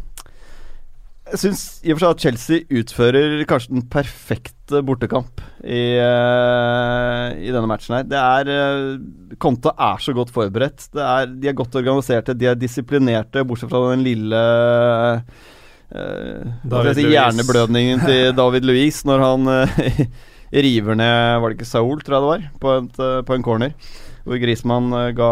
Jeg 1.31 1.41
syns 1.45 1.63
i 1.85 1.93
og 1.93 1.99
for 1.99 2.05
seg 2.05 2.15
at 2.15 2.25
Chelsea 2.25 2.81
utfører 2.81 3.45
kanskje 3.49 3.77
den 3.77 3.85
perfekte 3.93 4.81
bortekamp 4.87 5.43
i, 5.63 5.83
eh, 6.01 7.27
i 7.39 7.53
denne 7.53 7.69
matchen 7.71 7.97
her. 7.99 8.09
Det 8.11 8.19
er 8.19 8.51
uh, 8.51 9.37
Conte 9.43 9.71
er 9.71 10.03
så 10.03 10.15
godt 10.17 10.33
forberedt. 10.35 10.89
Det 10.95 11.05
er, 11.07 11.31
de 11.31 11.51
er 11.51 11.57
godt 11.59 11.79
organiserte, 11.79 12.35
de 12.35 12.51
er 12.51 12.59
disiplinerte, 12.59 13.45
bortsett 13.47 13.71
fra 13.71 13.93
den 13.93 14.03
lille 14.07 14.43
uh, 14.43 15.49
si, 15.91 17.07
hjerneblødningen 17.11 18.05
til 18.07 18.31
David 18.41 18.67
Louis 18.69 19.01
når 19.07 19.25
han 19.25 19.51
eh, 19.55 20.05
river 20.67 20.99
ned 20.99 21.41
Var 21.41 21.49
det 21.49 21.59
ikke 21.59 21.69
Saul, 21.71 22.01
tror 22.03 22.17
jeg 22.17 22.23
det 22.23 22.31
var, 22.31 22.47
på, 22.63 22.77
et, 22.79 23.03
eh, 23.03 23.21
på 23.27 23.37
en 23.37 23.47
corner. 23.47 23.75
Hvor 24.25 24.41
Griezmann 24.41 24.93
eh, 24.93 25.13
ga 25.17 25.31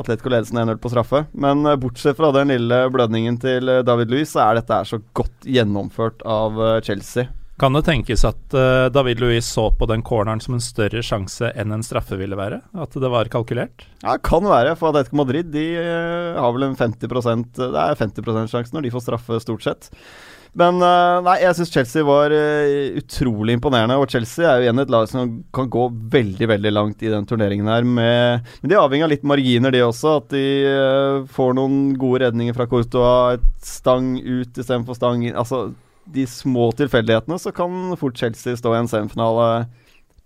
Atletico 0.00 0.32
ledelsen 0.32 0.58
1-0 0.64 0.80
på 0.82 0.90
straffe. 0.92 1.24
Men 1.32 1.64
eh, 1.66 1.78
bortsett 1.80 2.18
fra 2.18 2.32
den 2.34 2.52
lille 2.54 2.80
blødningen 2.92 3.38
til 3.42 3.70
eh, 3.70 3.84
David 3.86 4.12
Louis, 4.12 4.30
så 4.30 4.44
er 4.48 4.60
dette 4.60 4.80
her 4.80 4.88
så 4.88 5.00
godt 5.16 5.48
gjennomført 5.48 6.24
av 6.26 6.60
Chelsea. 6.86 7.28
Kan 7.60 7.76
det 7.76 7.84
tenkes 7.86 8.24
at 8.26 8.54
David 8.90 9.20
Louis 9.22 9.46
så 9.46 9.68
på 9.78 9.86
den 9.86 10.00
corneren 10.02 10.40
som 10.42 10.56
en 10.56 10.62
større 10.64 11.04
sjanse 11.06 11.52
enn 11.54 11.70
en 11.70 11.84
straffe 11.86 12.18
ville 12.18 12.34
være? 12.34 12.58
At 12.74 12.96
det 12.98 13.10
var 13.12 13.30
kalkulert? 13.30 13.84
Ja, 14.02 14.16
kan 14.18 14.42
være, 14.50 14.72
for 14.80 14.90
Atletico 14.90 15.20
Madrid 15.20 15.52
de 15.54 15.62
har 16.34 16.56
vel 16.56 16.66
en 16.66 16.74
50 16.74 17.06
Det 17.54 17.68
er 17.70 18.00
50% 18.00 18.50
sjanse 18.50 18.74
når 18.74 18.88
de 18.88 18.92
får 18.96 19.06
straffe, 19.06 19.38
stort 19.44 19.68
sett. 19.68 19.86
Men 20.58 20.78
eh, 20.86 21.20
nei, 21.26 21.34
jeg 21.42 21.56
syns 21.58 21.72
Chelsea 21.74 22.06
var 22.06 22.32
eh, 22.34 22.94
utrolig 23.00 23.56
imponerende. 23.58 23.96
Og 23.98 24.10
Chelsea 24.10 24.46
er 24.46 24.60
jo 24.60 24.68
igjen 24.68 24.82
et 24.84 24.92
lag 24.92 25.08
som 25.10 25.32
kan 25.54 25.70
gå 25.70 25.88
veldig 26.14 26.48
veldig 26.50 26.72
langt 26.74 27.02
i 27.02 27.10
den 27.10 27.26
turneringen 27.28 27.70
her. 27.70 27.86
Med, 27.86 28.46
men 28.62 28.70
de 28.70 28.76
er 28.76 28.82
avhengig 28.82 29.06
av 29.08 29.12
litt 29.16 29.26
marginer, 29.26 29.74
de 29.74 29.82
også. 29.86 30.18
At 30.22 30.28
de 30.34 30.44
eh, 30.70 31.24
får 31.34 31.56
noen 31.58 31.80
gode 31.98 32.22
redninger 32.26 32.54
fra 32.56 32.68
Courtois. 32.70 33.40
Et 33.40 33.66
stang 33.66 34.14
ut 34.20 34.54
istedenfor 34.54 34.98
stang 34.98 35.26
inn. 35.26 35.34
Altså, 35.34 35.66
de 36.14 36.26
små 36.28 36.70
tilfeldighetene 36.78 37.40
så 37.40 37.50
kan 37.54 37.96
fort 37.98 38.20
Chelsea 38.20 38.54
stå 38.60 38.76
i 38.76 38.82
en 38.82 38.90
semifinale, 38.90 39.66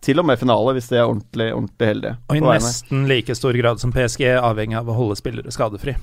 til 0.05 0.21
og 0.21 0.29
med 0.29 0.39
finale, 0.39 0.77
hvis 0.77 0.93
de 0.93 0.99
er 1.01 1.09
ordentlig, 1.09 1.49
ordentlig 1.55 1.89
heldige. 1.89 2.15
Og 2.29 2.39
i 2.39 2.45
nesten 2.45 3.09
like 3.11 3.35
stor 3.35 3.57
grad 3.59 3.81
som 3.83 3.95
PSG 3.95 4.29
avhengig 4.37 4.79
av 4.79 4.91
å 4.93 4.99
holde 4.99 5.17
spillere 5.19 5.55
skadefri. 5.55 5.97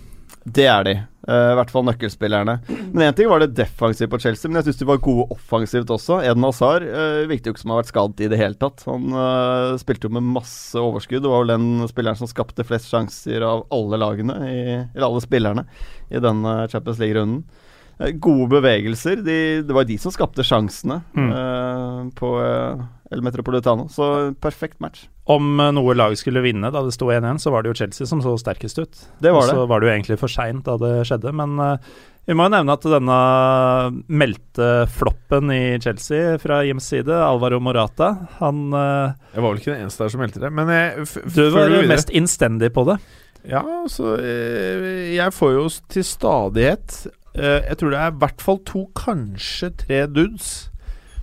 Det 0.46 0.66
er 0.70 0.84
de. 0.86 0.94
Uh, 1.26 1.52
I 1.52 1.56
hvert 1.58 1.72
fall 1.74 1.86
nøkkelspillerne. 1.88 2.54
Men 2.94 3.08
én 3.08 3.16
ting 3.18 3.30
var 3.32 3.42
det 3.42 3.56
defensivt 3.58 4.12
på 4.12 4.20
Chelsea, 4.22 4.50
men 4.50 4.60
jeg 4.60 4.68
syns 4.68 4.82
de 4.84 4.88
var 4.92 5.02
gode 5.04 5.26
offensivt 5.34 5.90
også. 5.90 6.20
Eden 6.22 6.46
Hazard 6.46 6.86
uh, 6.86 7.26
virket 7.30 7.50
jo 7.50 7.56
ikke 7.56 7.64
som 7.64 7.74
har 7.74 7.82
vært 7.82 7.90
skadet 7.90 8.26
i 8.26 8.30
det 8.30 8.40
hele 8.42 8.60
tatt. 8.62 8.86
Han 8.86 9.10
uh, 9.16 9.74
spilte 9.82 10.06
jo 10.06 10.14
med 10.14 10.28
masse 10.36 10.78
overskudd 10.78 11.26
og 11.26 11.34
var 11.34 11.46
vel 11.46 11.56
den 11.56 11.90
spilleren 11.90 12.20
som 12.20 12.30
skapte 12.30 12.68
flest 12.68 12.92
sjanser 12.94 13.46
av 13.48 13.66
alle 13.74 14.02
lagene, 14.02 14.38
i, 14.46 14.60
eller 14.84 15.08
alle 15.10 15.26
spillerne, 15.26 15.66
i 16.14 16.22
denne 16.22 16.58
Champions 16.70 17.02
League-runden. 17.02 17.42
Eh, 18.00 18.12
gode 18.20 18.50
bevegelser. 18.58 19.22
De, 19.24 19.38
det 19.64 19.76
var 19.76 19.86
de 19.88 19.98
som 20.02 20.12
skapte 20.12 20.44
sjansene 20.44 21.02
Mm. 21.16 21.30
uh, 21.32 22.10
på 22.18 22.32
eh, 22.44 22.82
El 23.16 23.22
Metropolitano. 23.24 23.86
Så 23.90 24.34
perfekt 24.42 24.82
match. 24.84 25.06
Om 25.32 25.56
noe 25.74 25.94
lag 25.98 26.14
skulle 26.20 26.44
vinne 26.44 26.70
da 26.74 26.82
det 26.86 26.92
sto 26.94 27.08
1-1, 27.14 27.40
så 27.42 27.54
var 27.54 27.64
det 27.64 27.72
jo 27.72 27.78
Chelsea 27.80 28.06
som 28.10 28.20
så 28.22 28.36
sterkest 28.38 28.78
ut. 28.82 29.00
Det 29.24 29.32
var 29.32 29.48
det. 29.48 29.56
så 29.56 29.64
var 29.70 29.80
det 29.82 29.88
jo 29.88 29.94
egentlig 29.96 30.20
for 30.22 30.30
seint 30.30 30.66
da 30.68 30.76
det 30.82 30.92
skjedde, 31.08 31.32
men 31.34 31.56
uh, 31.58 31.78
vi 32.28 32.34
må 32.34 32.48
jo 32.48 32.54
nevne 32.56 32.74
at 32.74 32.86
denne 32.90 33.16
meldte 34.10 34.70
floppen 34.90 35.52
i 35.54 35.78
Chelsea 35.82 36.38
fra 36.42 36.64
Jims 36.66 36.88
side, 36.90 37.14
Alvaro 37.14 37.60
Morata, 37.62 38.12
han 38.40 38.64
Jeg 38.74 39.44
var 39.44 39.46
vel 39.52 39.60
ikke 39.62 39.76
den 39.76 39.84
eneste 39.86 40.04
der 40.04 40.14
som 40.14 40.24
meldte 40.24 40.42
det, 40.42 40.50
men 40.54 40.72
jeg, 40.74 41.06
Du 41.36 41.44
var 41.54 41.70
jo 41.70 41.84
mest 41.90 42.10
innstendig 42.18 42.72
på 42.74 42.86
det. 42.90 42.98
Ja, 43.46 43.62
så 43.94 44.16
eh, 44.18 45.14
Jeg 45.14 45.34
får 45.38 45.52
jo 45.54 45.68
til 45.94 46.06
stadighet 46.08 46.96
Jeg 47.36 47.78
tror 47.80 47.92
det 47.92 48.00
er 48.00 48.14
i 48.14 48.20
hvert 48.22 48.42
fall 48.44 48.62
to, 48.68 48.86
kanskje 48.96 49.74
tre 49.84 50.06
dudes 50.08 50.70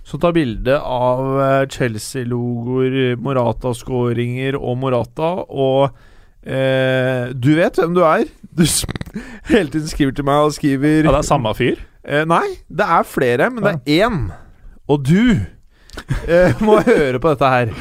som 0.07 0.19
tar 0.19 0.35
bilde 0.35 0.75
av 0.77 1.23
eh, 1.41 1.61
Chelsea-logoer, 1.71 3.15
Morata-skåringer 3.23 4.57
og 4.59 4.77
Morata, 4.81 5.31
og 5.47 5.93
eh, 6.43 7.31
du 7.31 7.53
vet 7.57 7.79
hvem 7.79 7.95
du 7.97 8.03
er. 8.07 8.27
Du 8.53 8.61
hele 9.49 9.69
tiden 9.69 9.89
skriver 9.89 10.13
til 10.13 10.25
meg 10.25 10.47
og 10.47 10.53
skriver 10.53 10.99
Ja, 10.99 11.11
det 11.11 11.19
er 11.23 11.25
samme 11.25 11.53
fyr. 11.57 11.79
Eh, 12.05 12.23
nei, 12.29 12.45
det 12.69 12.85
er 12.85 13.07
flere, 13.07 13.49
men 13.53 13.65
det 13.65 13.73
er 13.73 14.07
én. 14.07 14.19
Og 14.89 15.05
du 15.07 15.33
eh, 16.27 16.61
må 16.61 16.79
høre 16.85 17.21
på 17.21 17.33
dette 17.33 17.49
her. 17.49 17.73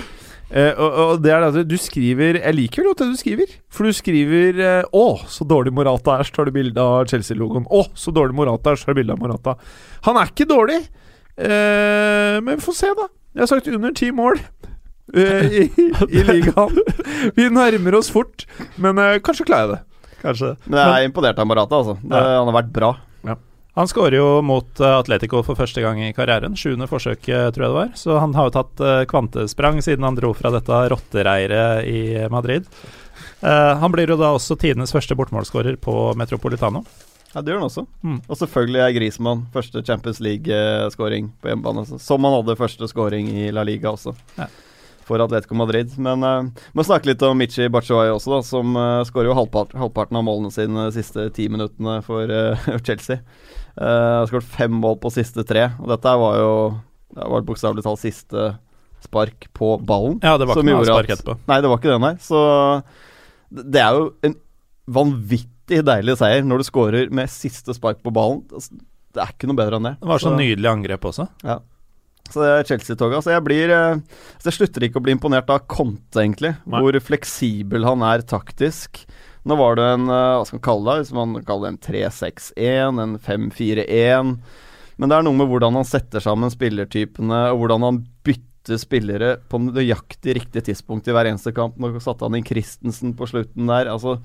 Eh, 0.53 0.75
og, 0.77 0.97
og 1.01 1.23
det 1.25 1.31
er 1.33 1.41
det 1.47 1.63
at 1.63 1.69
du 1.71 1.79
skriver 1.81 2.37
Jeg 2.37 2.53
liker 2.59 2.85
jo 2.85 2.93
det 2.99 3.07
du 3.09 3.17
skriver. 3.17 3.55
For 3.73 3.89
du 3.89 3.97
skriver 3.97 4.59
uh, 4.61 4.91
'Å, 4.93 5.05
så 5.33 5.47
dårlig 5.49 5.73
Morata 5.73 6.19
er', 6.19 6.29
så 6.29 6.37
tar 6.37 6.51
du 6.51 6.53
bilde 6.53 6.77
av 6.83 7.07
Chelsea-logoen. 7.09 7.65
'Å, 7.73 7.87
så 7.97 8.13
dårlig 8.13 8.37
Morata 8.37 8.75
er', 8.75 8.77
så 8.81 8.91
tar 8.91 8.97
du 8.97 9.01
bilde 9.01 9.17
av 9.17 9.23
Morata. 9.23 9.55
Han 10.05 10.19
er 10.21 10.29
ikke 10.29 10.49
dårlig, 10.51 10.83
uh, 11.41 12.37
men 12.45 12.59
vi 12.59 12.67
får 12.67 12.77
se, 12.83 12.93
da. 12.99 13.09
Jeg 13.33 13.47
har 13.47 13.49
sagt 13.55 13.71
under 13.73 13.95
ti 13.97 14.11
mål. 14.13 14.43
eh, 15.17 15.47
i, 15.63 15.63
I 16.19 16.23
ligaen. 16.29 16.77
Vi 17.37 17.49
nærmer 17.53 17.97
oss 17.99 18.11
fort, 18.13 18.45
men 18.81 19.01
eh, 19.01 19.19
kanskje 19.25 19.45
klarer 19.49 19.65
jeg 19.65 19.73
det. 19.73 19.81
Kanskje. 20.23 20.53
Men 20.69 20.79
jeg 20.79 20.93
er 21.01 21.09
imponert 21.09 21.41
av 21.43 21.49
Morata, 21.49 21.81
altså. 21.81 21.97
Det, 22.01 22.13
Ja. 22.13 22.37
Han 22.43 22.51
har 22.53 22.59
vært 22.63 22.73
bra. 22.77 22.93
Han 23.75 23.89
skårer 23.89 24.19
jo 24.19 24.27
mot 24.45 24.81
eh, 24.81 24.95
Atletico 24.99 25.41
for 25.47 25.57
første 25.57 25.81
gang 25.81 26.01
i 26.05 26.11
karrieren. 26.13 26.53
Sjuende 26.61 26.85
forsøk, 26.91 27.25
eh, 27.33 27.47
tror 27.55 27.65
jeg 27.65 27.71
det 27.73 27.79
var. 27.79 27.93
Så 27.97 28.19
han 28.21 28.35
har 28.37 28.51
jo 28.51 28.57
tatt 28.59 28.83
eh, 28.85 29.05
kvantesprang 29.09 29.79
siden 29.85 30.05
han 30.05 30.19
dro 30.19 30.35
fra 30.37 30.51
dette 30.53 30.81
rottereiret 30.93 31.87
i 31.89 32.03
Madrid. 32.33 32.67
Eh, 33.41 33.73
han 33.81 33.95
blir 33.95 34.13
jo 34.13 34.19
da 34.21 34.35
også 34.37 34.59
tidenes 34.61 34.93
første 34.93 35.17
bortmålsskårer 35.17 35.79
på 35.81 35.95
Metropolitano. 36.21 36.85
Ja, 37.33 37.41
det 37.41 37.55
gjør 37.55 37.63
han 37.63 37.71
også. 37.71 37.87
Mm. 38.05 38.19
Og 38.29 38.37
selvfølgelig 38.43 38.83
er 38.85 38.93
Griezmann 38.99 39.47
første 39.55 39.81
Champions 39.89 40.21
League-skåring 40.21 41.31
på 41.41 41.49
hjemmebane. 41.49 41.87
Som 41.97 42.29
han 42.29 42.37
hadde 42.37 42.59
første 42.61 42.89
skåring 42.93 43.31
i 43.33 43.47
La 43.57 43.65
Liga 43.65 43.89
også, 43.95 44.13
Ja. 44.37 44.51
for 45.09 45.25
Atletico 45.25 45.57
Madrid. 45.57 45.97
Men 45.97 46.23
uh, 46.29 46.51
må 46.77 46.85
snakke 46.85 47.09
litt 47.09 47.25
om 47.25 47.41
Michi 47.41 47.71
Batshuayi 47.73 48.13
også, 48.13 48.35
da, 48.37 48.43
som 48.45 48.77
uh, 48.77 49.01
skårer 49.09 49.31
jo 49.31 49.39
halvpart, 49.41 49.73
halvparten 49.81 50.21
av 50.21 50.27
målene 50.29 50.53
sine 50.53 50.91
de 50.91 50.93
siste 51.01 51.25
ti 51.33 51.49
minuttene 51.49 52.03
for 52.05 52.29
uh, 52.29 52.69
Chelsea. 52.87 53.25
Uh, 53.73 54.23
skåret 54.29 54.45
fem 54.53 54.75
mål 54.83 54.99
på 55.01 55.13
siste 55.15 55.45
tre, 55.49 55.71
og 55.81 55.89
dette 55.89 56.13
var 56.21 56.35
jo 56.37 56.51
Det 57.15 57.29
var 57.33 57.45
bokstavelig 57.49 57.85
talt 57.87 58.01
siste 58.03 58.51
spark 59.03 59.49
på 59.57 59.75
ballen. 59.85 60.19
Ja, 60.23 60.37
det 60.39 60.47
var 60.49 60.57
ikke 60.61 60.69
noe 60.71 60.87
spark 60.87 61.11
etterpå. 61.17 61.35
Nei, 61.49 61.59
det 61.61 61.71
var 61.73 61.81
ikke 61.81 61.91
det, 61.91 62.01
nei. 62.05 62.13
Så 62.23 62.39
det 63.53 63.83
er 63.83 63.99
jo 63.99 64.05
en 64.25 64.37
vanvittig 64.93 65.83
deilig 65.87 66.17
seier 66.21 66.47
når 66.47 66.63
du 66.63 66.69
scorer 66.69 67.13
med 67.15 67.31
siste 67.33 67.75
spark 67.77 68.01
på 68.05 68.13
ballen. 68.15 68.45
Altså, 68.53 68.79
Det 69.13 69.21
er 69.21 69.35
ikke 69.35 69.51
noe 69.51 69.59
bedre 69.59 69.77
enn 69.77 69.89
det. 69.91 69.97
Det 70.01 70.09
var 70.09 70.19
så 70.23 70.31
Så- 70.31 70.39
nydelig 70.39 70.71
angrep 70.71 71.05
også. 71.05 71.29
Ja. 71.45 71.59
Så 72.31 72.41
det 72.41 72.49
er 72.49 72.65
Chelsea-toget. 72.65 73.17
Altså, 73.19 73.31
jeg 73.35 73.45
blir 73.45 73.69
altså, 73.69 74.47
Jeg 74.49 74.57
slutter 74.57 74.81
ikke 74.87 75.01
å 75.01 75.03
bli 75.05 75.13
imponert 75.13 75.51
av 75.51 75.67
Conte, 75.67 76.17
egentlig. 76.17 76.57
Nei. 76.65 76.81
Hvor 76.81 76.93
fleksibel 77.01 77.85
han 77.85 78.01
er 78.03 78.23
taktisk. 78.23 79.05
Nå 79.49 79.57
var 79.59 79.79
det 79.79 79.87
en 79.97 80.07
eh, 80.07 80.35
Hva 80.39 80.45
skal 80.47 80.59
man 80.59 80.67
kalle 80.67 80.93
det? 80.93 81.03
Hvis 81.03 81.17
man 81.17 81.35
kaller 81.47 81.67
det 81.67 81.73
en 81.73 82.13
3-6-1, 82.13 83.01
en 83.03 83.17
5-4-1. 83.19 84.37
Men 85.01 85.11
det 85.11 85.17
er 85.17 85.27
noe 85.27 85.39
med 85.39 85.51
hvordan 85.51 85.81
han 85.81 85.89
setter 85.89 86.23
sammen 86.23 86.53
spillertypene, 86.53 87.41
og 87.51 87.63
hvordan 87.63 87.87
han 87.87 88.01
bytter 88.23 88.79
spillere 88.79 89.33
på 89.51 89.59
nøyaktig 89.65 90.37
riktig 90.39 90.63
tidspunkt 90.69 91.09
i 91.11 91.17
hver 91.17 91.31
eneste 91.31 91.55
kamp. 91.57 91.81
Nå 91.81 91.91
satte 91.99 92.29
han 92.29 92.39
inn 92.39 92.47
Christensen 92.47 93.17
på 93.19 93.27
slutten 93.31 93.71
der. 93.73 93.91
Altså, 93.91 94.19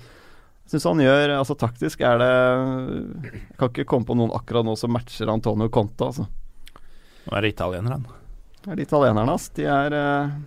synes 0.67 0.83
syns 0.83 0.89
han 0.91 1.01
gjør 1.01 1.33
Altså, 1.37 1.55
taktisk 1.57 2.01
er 2.03 2.19
det 2.21 2.31
Jeg 3.31 3.55
kan 3.57 3.71
ikke 3.71 3.87
komme 3.87 4.05
på 4.05 4.17
noen 4.19 4.35
akkurat 4.35 4.67
nå 4.67 4.75
som 4.77 4.93
matcher 4.93 5.31
Antonio 5.33 5.71
Conte, 5.73 6.11
altså. 6.11 6.27
Nå 7.25 7.35
er 7.35 7.43
det 7.43 7.55
italieneren. 7.55 8.05
Det 8.61 8.73
er 8.73 8.77
de 8.77 8.85
italienerne, 8.85 9.33
ass. 9.33 9.49
De 9.55 9.65
er 9.65 9.95
eh, 9.95 10.37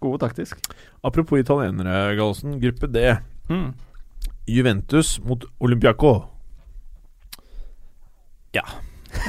gode 0.00 0.22
taktisk. 0.24 0.58
Apropos 1.04 1.42
italienere, 1.42 2.14
Gallosen. 2.16 2.56
Gruppe 2.62 2.88
D. 2.90 3.04
Mm. 3.50 3.72
Juventus 4.50 5.18
mot 5.24 5.44
Olympiaco. 5.60 6.12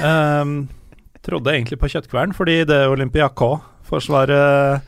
Ehm, 0.02 0.68
trodde 1.26 1.50
egentlig 1.52 1.78
på 1.78 1.88
kjøttkvern, 1.90 2.32
fordi 2.34 2.62
det 2.66 2.88
Olympiaco-forsvaret 2.90 4.82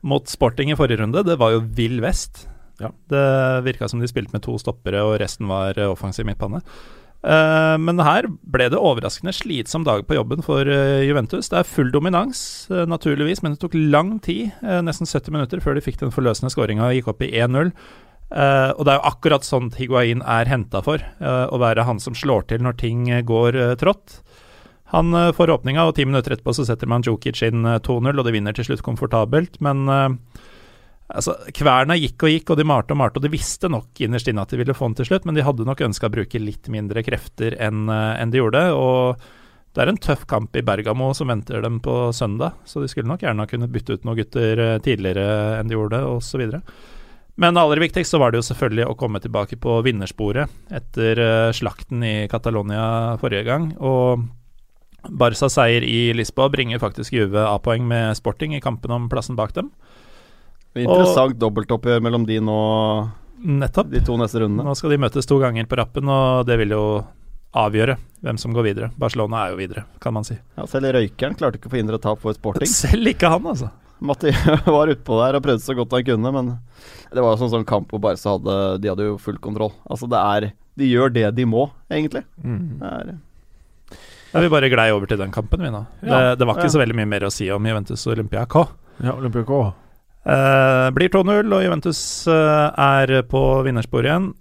mot 0.00 0.28
Sporting 0.28 0.72
i 0.72 0.76
forrige 0.78 1.00
runde, 1.02 1.22
det 1.24 1.36
var 1.40 1.52
jo 1.54 1.60
vill 1.76 2.00
vest. 2.04 2.48
Ja. 2.80 2.88
Det 3.12 3.64
virka 3.66 3.88
som 3.88 4.00
de 4.00 4.08
spilte 4.08 4.32
med 4.32 4.42
to 4.44 4.56
stoppere, 4.60 5.02
og 5.04 5.20
resten 5.20 5.48
var 5.50 5.76
eh, 5.78 5.90
offensiv 5.90 6.24
midtbane. 6.28 6.62
Uh, 7.20 7.76
men 7.76 8.00
her 8.00 8.24
ble 8.48 8.70
det 8.72 8.78
overraskende 8.80 9.34
slitsom 9.36 9.84
dag 9.84 10.06
på 10.08 10.16
jobben 10.16 10.40
for 10.40 10.64
uh, 10.64 11.04
Juventus. 11.04 11.50
Det 11.52 11.58
er 11.58 11.68
full 11.68 11.90
dominans, 11.92 12.64
uh, 12.72 12.86
naturligvis, 12.88 13.42
men 13.44 13.52
det 13.52 13.60
tok 13.60 13.76
lang 13.76 14.14
tid, 14.24 14.54
eh, 14.64 14.80
nesten 14.80 15.08
70 15.08 15.34
minutter, 15.36 15.60
før 15.60 15.76
de 15.76 15.84
fikk 15.84 16.00
den 16.00 16.14
forløsende 16.14 16.48
skåringa 16.52 16.88
og 16.88 16.96
gikk 16.96 17.12
opp 17.12 17.20
i 17.26 17.34
1-0. 17.36 17.74
Eh, 18.30 18.70
og 18.76 18.86
det 18.86 18.92
er 18.92 19.00
jo 19.00 19.10
akkurat 19.10 19.46
sånt 19.46 19.78
Higuain 19.80 20.22
er 20.22 20.50
henta 20.50 20.82
for, 20.86 21.02
Uh, 21.20 21.46
å 21.52 21.58
være 21.60 21.84
han 21.84 21.98
som 22.00 22.14
slår 22.16 22.46
til 22.48 22.62
når 22.64 22.78
ting 22.80 23.08
eh, 23.10 23.24
går 23.26 23.56
uh, 23.58 23.74
trått. 23.78 24.20
Han 24.94 25.14
får 25.36 25.52
åpninga, 25.54 25.84
og 25.86 25.94
ti 25.94 26.06
minutter 26.06 26.34
etterpå 26.34 26.54
så 26.56 26.64
setter 26.66 26.88
man 26.90 27.04
Jokic 27.06 27.44
inn 27.46 27.62
eh, 27.62 27.82
2-0, 27.86 28.10
og 28.10 28.24
de 28.26 28.32
vinner 28.34 28.56
til 28.56 28.66
slutt 28.66 28.82
komfortabelt. 28.82 29.60
Men 29.62 29.84
altså, 29.86 31.36
kverna 31.54 31.94
gikk 31.94 32.24
og 32.26 32.32
gikk, 32.32 32.50
og 32.50 32.58
de 32.58 32.66
malte 32.66 32.96
og 32.96 32.98
malte, 32.98 33.20
og 33.20 33.26
de 33.26 33.30
visste 33.30 33.70
nok 33.70 34.02
innerst 34.02 34.30
inne 34.32 34.42
at 34.42 34.50
de 34.50 34.58
ville 34.58 34.74
få 34.74 34.88
den 34.90 34.98
til 34.98 35.10
slutt, 35.12 35.28
men 35.28 35.38
de 35.38 35.46
hadde 35.46 35.68
nok 35.68 35.84
ønska 35.86 36.10
å 36.10 36.14
bruke 36.16 36.42
litt 36.42 36.66
mindre 36.74 37.04
krefter 37.06 37.54
enn 37.62 37.86
enn 37.86 38.34
de 38.34 38.42
gjorde. 38.42 38.64
og 38.74 39.22
det 39.70 39.84
er 39.84 39.92
en 39.92 40.02
tøff 40.02 40.24
kamp 40.26 40.56
i 40.58 40.64
Bergamo 40.66 41.12
som 41.14 41.30
venter 41.30 41.62
dem 41.62 41.78
på 41.78 42.10
søndag, 42.10 42.58
så 42.66 42.82
de 42.82 42.88
skulle 42.90 43.06
nok 43.06 43.22
gjerne 43.22 43.46
ha 43.46 43.50
kunnet 43.52 43.70
bytte 43.70 43.94
ut 43.94 44.08
noen 44.08 44.18
gutter 44.18 44.80
tidligere 44.82 45.60
enn 45.60 45.70
de 45.70 45.78
gjorde, 45.78 46.02
osv. 46.16 46.48
Men 47.40 47.56
aller 47.56 47.80
viktigst 47.80 48.12
så 48.12 48.18
var 48.20 48.32
det 48.32 48.42
jo 48.42 48.48
selvfølgelig 48.50 48.84
å 48.90 48.96
komme 49.00 49.20
tilbake 49.24 49.56
på 49.60 49.78
vinnersporet 49.86 50.50
etter 50.76 51.20
eh, 51.24 51.52
slakten 51.56 52.04
i 52.04 52.14
Catalonia 52.28 53.16
forrige 53.22 53.46
gang. 53.48 53.70
Og 53.80 54.26
Barcas 55.08 55.56
seier 55.56 55.84
i 55.86 56.10
Lisboa 56.12 56.50
bringer 56.52 56.82
faktisk 56.82 57.16
Juve 57.16 57.46
A-poeng 57.48 57.86
med 57.88 58.12
Sporting 58.18 58.52
i 58.56 58.60
kampen 58.60 58.92
om 58.92 59.08
plassen 59.08 59.38
bak 59.40 59.54
dem. 59.56 59.70
Interessant 60.76 61.40
dobbeltoppgjør 61.40 62.04
mellom 62.04 62.28
de 62.28 62.36
nå 62.44 62.60
Nettopp. 63.40 63.88
de 63.90 64.04
to 64.04 64.18
neste 64.20 64.42
rundene. 64.42 64.66
Nå 64.68 64.76
skal 64.76 64.92
de 64.92 65.00
møtes 65.00 65.26
to 65.26 65.40
ganger 65.40 65.64
på 65.66 65.80
rappen, 65.80 66.12
og 66.12 66.44
det 66.46 66.60
vil 66.60 66.76
jo 66.76 66.84
avgjøre 67.56 67.96
hvem 68.22 68.38
som 68.38 68.52
går 68.54 68.66
videre. 68.68 68.90
Barcelona 69.00 69.46
er 69.46 69.54
jo 69.54 69.62
videre, 69.64 69.86
kan 70.02 70.14
man 70.14 70.28
si. 70.28 70.36
Ja, 70.58 70.68
selv 70.70 70.92
røykeren 70.94 71.38
klarte 71.40 71.58
ikke 71.58 71.70
å 71.70 71.72
forhindre 71.72 71.98
tap 72.02 72.20
for 72.20 72.36
Sporting. 72.36 72.68
Selv 72.68 73.08
ikke 73.10 73.32
han, 73.32 73.48
altså. 73.48 73.72
Matti 74.00 74.30
var 74.76 74.88
utpå 74.92 75.18
der 75.20 75.36
og 75.38 75.42
prøvde 75.44 75.62
så 75.64 75.74
godt 75.76 75.92
han 75.96 76.04
kunne, 76.06 76.32
men 76.32 76.46
det 77.12 77.20
var 77.22 77.34
jo 77.34 77.40
sånn, 77.42 77.52
sånn 77.52 77.66
kamp 77.68 77.90
hvor 77.92 78.00
Barca 78.00 78.36
hadde 78.36 78.54
De 78.80 78.88
hadde 78.92 79.08
jo 79.10 79.18
full 79.20 79.36
kontroll. 79.42 79.72
Altså, 79.90 80.08
det 80.08 80.20
er 80.20 80.46
De 80.80 80.88
gjør 80.88 81.12
det 81.12 81.26
de 81.36 81.44
må, 81.44 81.66
egentlig. 81.92 82.22
Det 82.40 82.86
er 82.92 83.10
Ja, 84.30 84.40
vi 84.44 84.48
bare 84.52 84.70
glei 84.70 84.88
over 84.94 85.06
til 85.10 85.18
den 85.18 85.32
kampen, 85.34 85.60
vi 85.60 85.70
nå. 85.74 85.84
Det, 86.00 86.08
Ja. 86.08 86.34
det 86.38 86.46
var 86.46 86.54
ikke 86.56 86.68
Ja. 86.70 86.74
så 86.76 86.80
veldig 86.80 86.94
mye 86.96 87.08
mer 87.10 87.20
å 87.26 87.32
si 87.34 87.48
om 87.50 87.64
Juventus 87.66 88.06
og 88.06 88.12
Olympiaco. 88.16 88.68
Ja, 89.02 89.12
Olympiaco. 89.18 89.74
Eh, 90.24 90.90
blir 90.94 91.08
2-0, 91.10 91.52
og 91.52 91.62
Juventus 91.64 92.26
eh, 92.28 92.70
er 92.78 93.22
på 93.26 93.40
vinnersporet 93.66 94.06
igjen. 94.06 94.34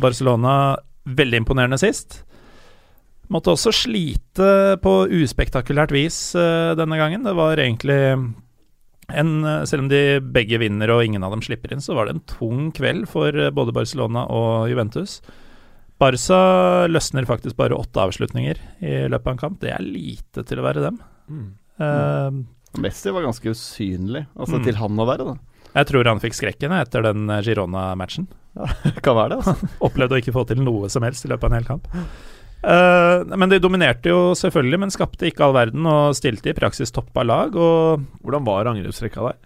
Barcelona 0.00 0.76
veldig 1.06 1.44
imponerende 1.44 1.78
sist. 1.78 2.24
Måtte 3.30 3.52
også 3.52 3.70
slite 3.76 4.80
på 4.82 4.92
uspektakulært 5.12 5.92
vis 5.92 6.34
eh, 6.34 6.74
denne 6.74 6.96
gangen. 6.96 7.22
Det 7.22 7.34
var 7.36 7.56
egentlig 7.60 8.34
en 9.12 9.44
eh, 9.44 9.64
Selv 9.64 9.84
om 9.86 9.88
de 9.88 10.20
begge 10.20 10.58
vinner 10.60 10.90
og 10.94 11.04
ingen 11.04 11.24
av 11.24 11.32
dem 11.32 11.42
slipper 11.44 11.72
inn, 11.72 11.80
så 11.84 11.94
var 11.96 12.06
det 12.08 12.16
en 12.16 12.24
tung 12.28 12.70
kveld 12.76 13.06
for 13.08 13.32
eh, 13.32 13.50
både 13.54 13.72
Barcelona 13.76 14.26
og 14.28 14.68
Juventus. 14.70 15.20
Barca 15.98 16.86
løsner 16.86 17.26
faktisk 17.26 17.56
bare 17.58 17.74
åtte 17.74 17.98
avslutninger 18.04 18.58
i 18.86 18.92
løpet 19.10 19.26
av 19.26 19.32
en 19.34 19.40
kamp. 19.40 19.56
Det 19.64 19.72
er 19.74 19.82
lite 19.82 20.44
til 20.46 20.60
å 20.60 20.66
være 20.68 20.84
dem. 20.84 21.00
Eh, 21.82 22.38
Messi 22.78 23.10
var 23.10 23.24
ganske 23.26 23.50
usynlig, 23.50 24.26
altså 24.38 24.60
Mm. 24.60 24.64
til 24.68 24.76
han 24.78 24.98
å 25.00 25.06
være, 25.08 25.24
da. 25.24 25.36
jeg 25.74 25.86
tror 25.88 26.04
han 26.06 26.20
fikk 26.20 26.34
skrekken 26.36 26.72
etter 26.76 27.02
den 27.02 27.26
Girona-matchen. 27.42 28.28
Kan 29.02 29.16
være 29.16 29.34
det, 29.34 29.38
altså. 29.42 29.68
Opplevde 29.88 30.14
å 30.14 30.20
ikke 30.22 30.34
få 30.36 30.46
til 30.46 30.60
noe 30.62 30.88
som 30.92 31.02
helst 31.02 31.24
i 31.24 31.28
løpet 31.32 31.44
av 31.48 31.52
en 31.52 31.58
hel 31.58 31.66
kamp. 31.66 31.88
Eh, 32.58 33.36
men 33.38 33.52
de 33.52 33.60
dominerte 33.62 34.10
jo 34.10 34.32
selvfølgelig, 34.38 34.80
men 34.82 34.94
skapte 34.94 35.28
ikke 35.28 35.46
all 35.46 35.54
verden 35.56 35.86
og 35.86 36.16
stilte 36.18 36.50
i 36.50 36.56
praksis 36.56 36.94
toppa 36.94 37.26
lag. 37.26 37.54
Og 37.54 38.02
Hvordan 38.24 38.48
var 38.48 38.72
angrepsrekka 38.72 39.28
der? 39.28 39.38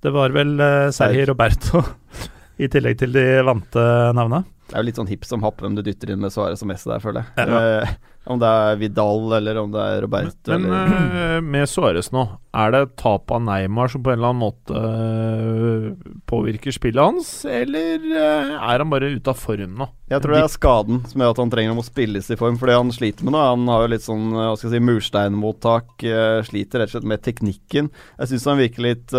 det 0.00 0.12
var 0.14 0.32
vel 0.34 0.54
uh, 0.60 0.88
Sergi 0.94 1.26
Roberto, 1.28 1.82
i 2.62 2.68
tillegg 2.72 3.00
til 3.00 3.12
de 3.16 3.24
vante 3.46 3.82
navna. 4.16 4.42
Det 4.70 4.76
er 4.76 4.84
jo 4.84 4.86
litt 4.86 5.00
sånn 5.00 5.10
hipp 5.10 5.26
som 5.26 5.42
happ 5.44 5.60
hvem 5.62 5.74
du 5.76 5.82
dytter 5.84 6.12
inn 6.14 6.22
med 6.22 6.32
Suárez 6.32 6.62
og 6.62 6.70
Messi 6.70 6.88
der, 6.88 7.02
føler 7.02 7.24
jeg. 7.24 7.50
Ja. 7.50 7.60
Eh, 7.82 7.94
om 8.28 8.40
det 8.40 8.48
er 8.48 8.76
Vidal 8.80 9.32
eller 9.38 9.58
om 9.62 9.70
det 9.72 9.80
er 9.80 10.02
Roberto 10.04 10.52
Men 10.52 10.66
eller 10.68 11.36
eh, 11.36 11.40
med 11.40 11.68
Suárez 11.70 12.10
nå, 12.12 12.26
er 12.52 12.74
det 12.74 12.82
tap 13.00 13.32
av 13.32 13.40
Neymar 13.46 13.88
som 13.92 14.02
på 14.04 14.12
en 14.12 14.18
eller 14.18 14.32
annen 14.34 14.42
måte 14.42 14.82
eh, 14.82 16.18
påvirker 16.28 16.74
spillet 16.74 17.00
hans, 17.00 17.30
eller 17.48 18.04
eh, 18.04 18.52
er 18.58 18.84
han 18.84 18.92
bare 18.92 19.12
ute 19.14 19.32
av 19.32 19.40
form 19.40 19.78
nå? 19.80 19.88
Jeg 20.10 20.24
tror 20.24 20.34
det 20.34 20.42
er 20.42 20.52
skaden 20.52 21.02
som 21.06 21.22
gjør 21.22 21.32
at 21.32 21.40
han 21.40 21.52
trenger 21.54 21.80
å 21.80 21.86
spilles 21.86 22.28
i 22.34 22.38
form. 22.38 22.58
for 22.58 22.66
det 22.66 22.76
han 22.76 22.90
sliter 22.92 23.24
med 23.24 23.36
nå, 23.36 23.42
Han 23.52 23.68
har 23.70 23.84
jo 23.84 23.92
litt 23.92 24.04
sånn 24.04 24.32
hva 24.34 24.56
skal 24.58 24.68
jeg 24.68 24.80
si, 24.80 24.86
mursteinmottak. 24.88 26.02
sliter 26.48 26.82
rett 26.82 26.90
og 26.90 26.96
slett 26.96 27.06
med 27.12 27.22
teknikken. 27.22 27.92
Jeg 28.18 28.32
syns 28.32 28.48
han 28.50 28.58
virker 28.58 28.86
litt 28.88 29.14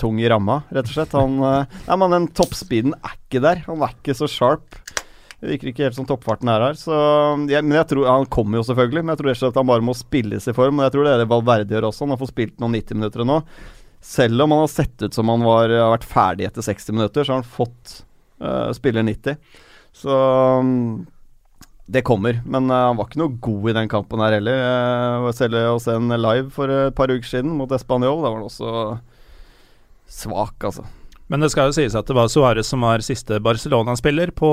tung 0.00 0.16
i 0.22 0.30
ramma, 0.32 0.62
rett 0.72 0.88
og 0.88 0.94
slett. 0.96 1.12
Han, 1.20 1.36
nei, 1.36 2.00
men 2.00 2.16
Den 2.16 2.30
toppspeeden 2.32 2.96
er 3.02 3.12
ikke 3.18 3.44
der. 3.44 3.60
Han 3.68 3.84
er 3.84 3.92
ikke 3.92 4.16
så 4.16 4.30
sharp. 4.30 4.80
Det 5.36 5.50
virker 5.50 5.68
ikke 5.68 5.84
helt 5.84 5.96
som 5.98 6.06
toppfarten 6.08 6.48
er 6.48 6.62
her. 6.64 6.78
Så, 6.80 6.94
ja, 7.52 7.60
men 7.60 7.76
jeg 7.76 7.88
tror, 7.90 8.06
Han 8.08 8.28
kommer 8.32 8.60
jo 8.60 8.66
selvfølgelig, 8.70 9.04
men 9.04 9.12
jeg 9.12 9.20
tror 9.20 9.32
ikke 9.32 9.50
at 9.52 9.58
han 9.60 9.68
bare 9.68 9.84
må 9.84 9.94
spilles 9.96 10.48
i 10.48 10.54
form. 10.56 10.80
Og 10.80 10.86
jeg 10.86 10.94
tror 10.94 11.04
det 11.04 11.12
er 11.12 11.22
det 11.22 11.30
Valverde 11.32 11.76
gjør 11.76 11.90
også. 11.90 12.06
Han 12.06 12.14
har 12.14 12.22
fått 12.22 12.32
spilt 12.32 12.56
noen 12.62 12.78
90 12.78 13.00
minutter 13.00 13.28
nå. 13.28 13.42
Selv 14.06 14.44
om 14.44 14.54
han 14.54 14.64
har 14.64 14.72
sett 14.72 15.02
ut 15.02 15.16
som 15.16 15.28
han 15.32 15.44
var, 15.44 15.72
har 15.72 15.92
vært 15.92 16.08
ferdig 16.08 16.48
etter 16.48 16.64
60 16.64 16.96
minutter, 16.96 17.26
så 17.26 17.34
har 17.34 17.42
han 17.42 17.54
fått 17.56 17.98
uh, 18.40 18.72
spille 18.76 19.04
90. 19.04 19.36
Så 19.96 20.16
um, 20.62 21.04
det 21.90 22.04
kommer. 22.06 22.40
Men 22.46 22.70
uh, 22.70 22.88
han 22.88 22.96
var 22.96 23.10
ikke 23.10 23.20
noe 23.20 23.40
god 23.48 23.70
i 23.72 23.76
den 23.80 23.90
kampen 23.92 24.22
her 24.24 24.38
heller. 24.38 24.62
Uh, 25.26 25.32
selv 25.36 25.58
å 25.74 25.80
se 25.82 25.98
en 25.98 26.16
live 26.16 26.48
for 26.54 26.72
et 26.72 26.96
par 26.96 27.12
uker 27.12 27.28
siden 27.28 27.52
mot 27.58 27.76
Español, 27.76 28.22
da 28.22 28.30
var 28.30 28.40
han 28.40 28.48
også 28.48 28.72
svak, 30.16 30.56
altså. 30.64 30.86
Men 31.26 31.42
det 31.42 31.50
skal 31.50 31.70
jo 31.70 31.74
sies 31.74 31.94
at 31.98 32.06
det 32.06 32.14
var 32.14 32.30
Suárez 32.30 32.68
som 32.70 32.84
var 32.86 33.02
siste 33.02 33.40
Barcelona-spiller 33.42 34.30
på 34.36 34.48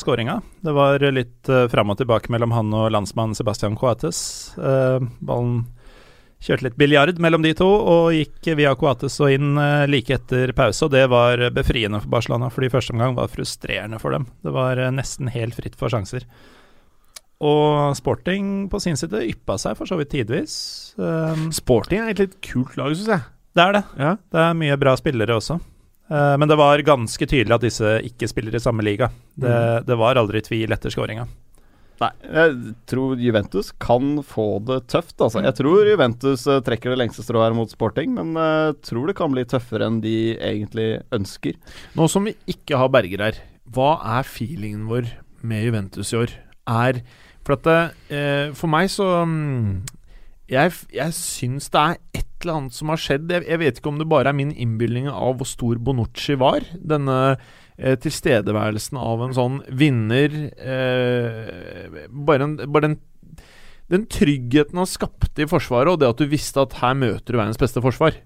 skåringa. 0.00 0.40
Det 0.66 0.74
var 0.74 1.02
litt 1.14 1.50
uh, 1.50 1.68
fram 1.70 1.94
og 1.94 2.00
tilbake 2.00 2.32
mellom 2.34 2.54
han 2.56 2.74
og 2.74 2.90
landsmann 2.90 3.36
Sebastian 3.38 3.78
Coates. 3.78 4.20
Uh, 4.58 4.98
ballen 5.22 5.68
kjørte 6.42 6.66
litt 6.66 6.78
biljard 6.78 7.22
mellom 7.22 7.46
de 7.46 7.52
to, 7.58 7.68
og 7.68 8.10
gikk 8.16 8.50
via 8.58 8.74
Coates 8.78 9.20
og 9.22 9.30
inn 9.36 9.54
uh, 9.62 9.86
like 9.90 10.18
etter 10.18 10.50
pause. 10.58 10.82
Og 10.88 10.92
det 10.96 11.04
var 11.14 11.44
befriende 11.54 12.02
for 12.02 12.10
Barcelona, 12.18 12.50
fordi 12.50 12.72
første 12.74 12.98
omgang 12.98 13.14
var 13.18 13.30
frustrerende 13.30 14.02
for 14.02 14.18
dem. 14.18 14.26
Det 14.42 14.58
var 14.58 14.82
uh, 14.82 14.90
nesten 14.94 15.30
helt 15.30 15.54
fritt 15.54 15.78
for 15.78 15.94
sjanser. 15.94 16.26
Og 17.38 17.94
Sporting 17.94 18.66
på 18.66 18.82
sin 18.82 18.98
side 18.98 19.22
yppa 19.22 19.54
seg 19.62 19.78
for 19.78 19.86
så 19.86 19.94
vidt 20.00 20.10
tidvis. 20.10 20.58
Sporting 21.54 22.02
er 22.02 22.10
et 22.10 22.24
litt 22.24 22.38
kult 22.42 22.74
lag, 22.74 22.90
syns 22.98 23.12
jeg. 23.14 23.22
det 23.54 23.62
er 23.62 23.76
det. 23.76 23.82
Ja. 24.02 24.16
Det 24.34 24.46
er 24.48 24.56
mye 24.58 24.78
bra 24.82 24.98
spillere 24.98 25.38
også. 25.38 25.60
Eh, 26.08 26.34
men 26.40 26.48
det 26.48 26.56
var 26.58 26.84
ganske 26.86 27.28
tydelig 27.28 27.54
at 27.58 27.66
disse 27.66 27.98
ikke 28.08 28.30
spiller 28.30 28.56
i 28.56 28.62
samme 28.62 28.84
liga. 28.86 29.10
Det, 29.36 29.52
det 29.88 29.98
var 30.00 30.20
aldri 30.20 30.42
tvil 30.44 30.72
etter 30.74 30.92
skåringa. 30.92 31.28
Nei, 31.98 32.12
jeg 32.22 32.74
tror 32.86 33.18
Juventus 33.18 33.72
kan 33.82 34.20
få 34.22 34.60
det 34.62 34.84
tøft, 34.92 35.16
altså. 35.18 35.42
Jeg 35.42 35.56
tror 35.58 35.88
Juventus 35.88 36.46
eh, 36.46 36.60
trekker 36.64 36.94
det 36.94 37.00
lengste 37.00 37.24
strået 37.26 37.48
her 37.48 37.56
mot 37.58 37.72
Sporting, 37.72 38.14
men 38.14 38.38
jeg 38.38 38.76
tror 38.86 39.10
det 39.10 39.16
kan 39.18 39.34
bli 39.34 39.46
tøffere 39.50 39.88
enn 39.90 39.98
de 40.04 40.18
egentlig 40.36 40.90
ønsker. 41.14 41.58
Nå 41.98 42.06
som 42.10 42.28
vi 42.28 42.36
ikke 42.50 42.78
har 42.78 42.92
Berger 42.94 43.24
her, 43.26 43.40
hva 43.74 43.96
er 44.18 44.28
feelingen 44.28 44.86
vår 44.88 45.10
med 45.44 45.66
Juventus 45.66 46.14
i 46.14 46.22
år? 46.22 46.36
Er 46.68 47.02
For 47.46 47.56
at 47.56 47.64
det, 47.64 47.80
eh, 48.12 48.50
For 48.56 48.68
meg 48.70 48.90
så 48.92 49.06
mm, 49.24 49.97
Jeg, 50.48 50.72
jeg 50.94 51.14
syns 51.16 51.68
det 51.74 51.80
er 51.80 51.98
et 52.16 52.26
eller 52.42 52.54
annet 52.54 52.76
som 52.76 52.92
har 52.92 53.00
skjedd. 53.02 53.32
Jeg, 53.34 53.44
jeg 53.50 53.60
vet 53.60 53.80
ikke 53.80 53.90
om 53.90 53.98
det 54.00 54.08
bare 54.08 54.32
er 54.32 54.38
min 54.38 54.54
innbilning 54.54 55.08
av 55.10 55.40
hvor 55.40 55.48
stor 55.48 55.80
Bonucci 55.82 56.38
var. 56.40 56.64
Denne 56.78 57.18
eh, 57.34 57.98
tilstedeværelsen 58.00 59.00
av 59.00 59.26
en 59.26 59.36
sånn 59.36 59.60
vinner 59.68 60.38
eh, 60.56 62.06
Bare, 62.08 62.46
en, 62.46 62.56
bare 62.64 62.88
den 62.88 62.98
den 63.88 64.04
tryggheten 64.04 64.76
han 64.76 64.88
skapte 64.88 65.44
i 65.44 65.48
Forsvaret, 65.48 65.94
og 65.94 66.00
det 66.00 66.10
at 66.10 66.20
du 66.20 66.28
visste 66.28 66.60
at 66.60 66.76
her 66.82 66.96
møter 66.98 67.32
du 67.32 67.38
verdens 67.38 67.60
beste 67.60 67.80
forsvar. 67.80 68.18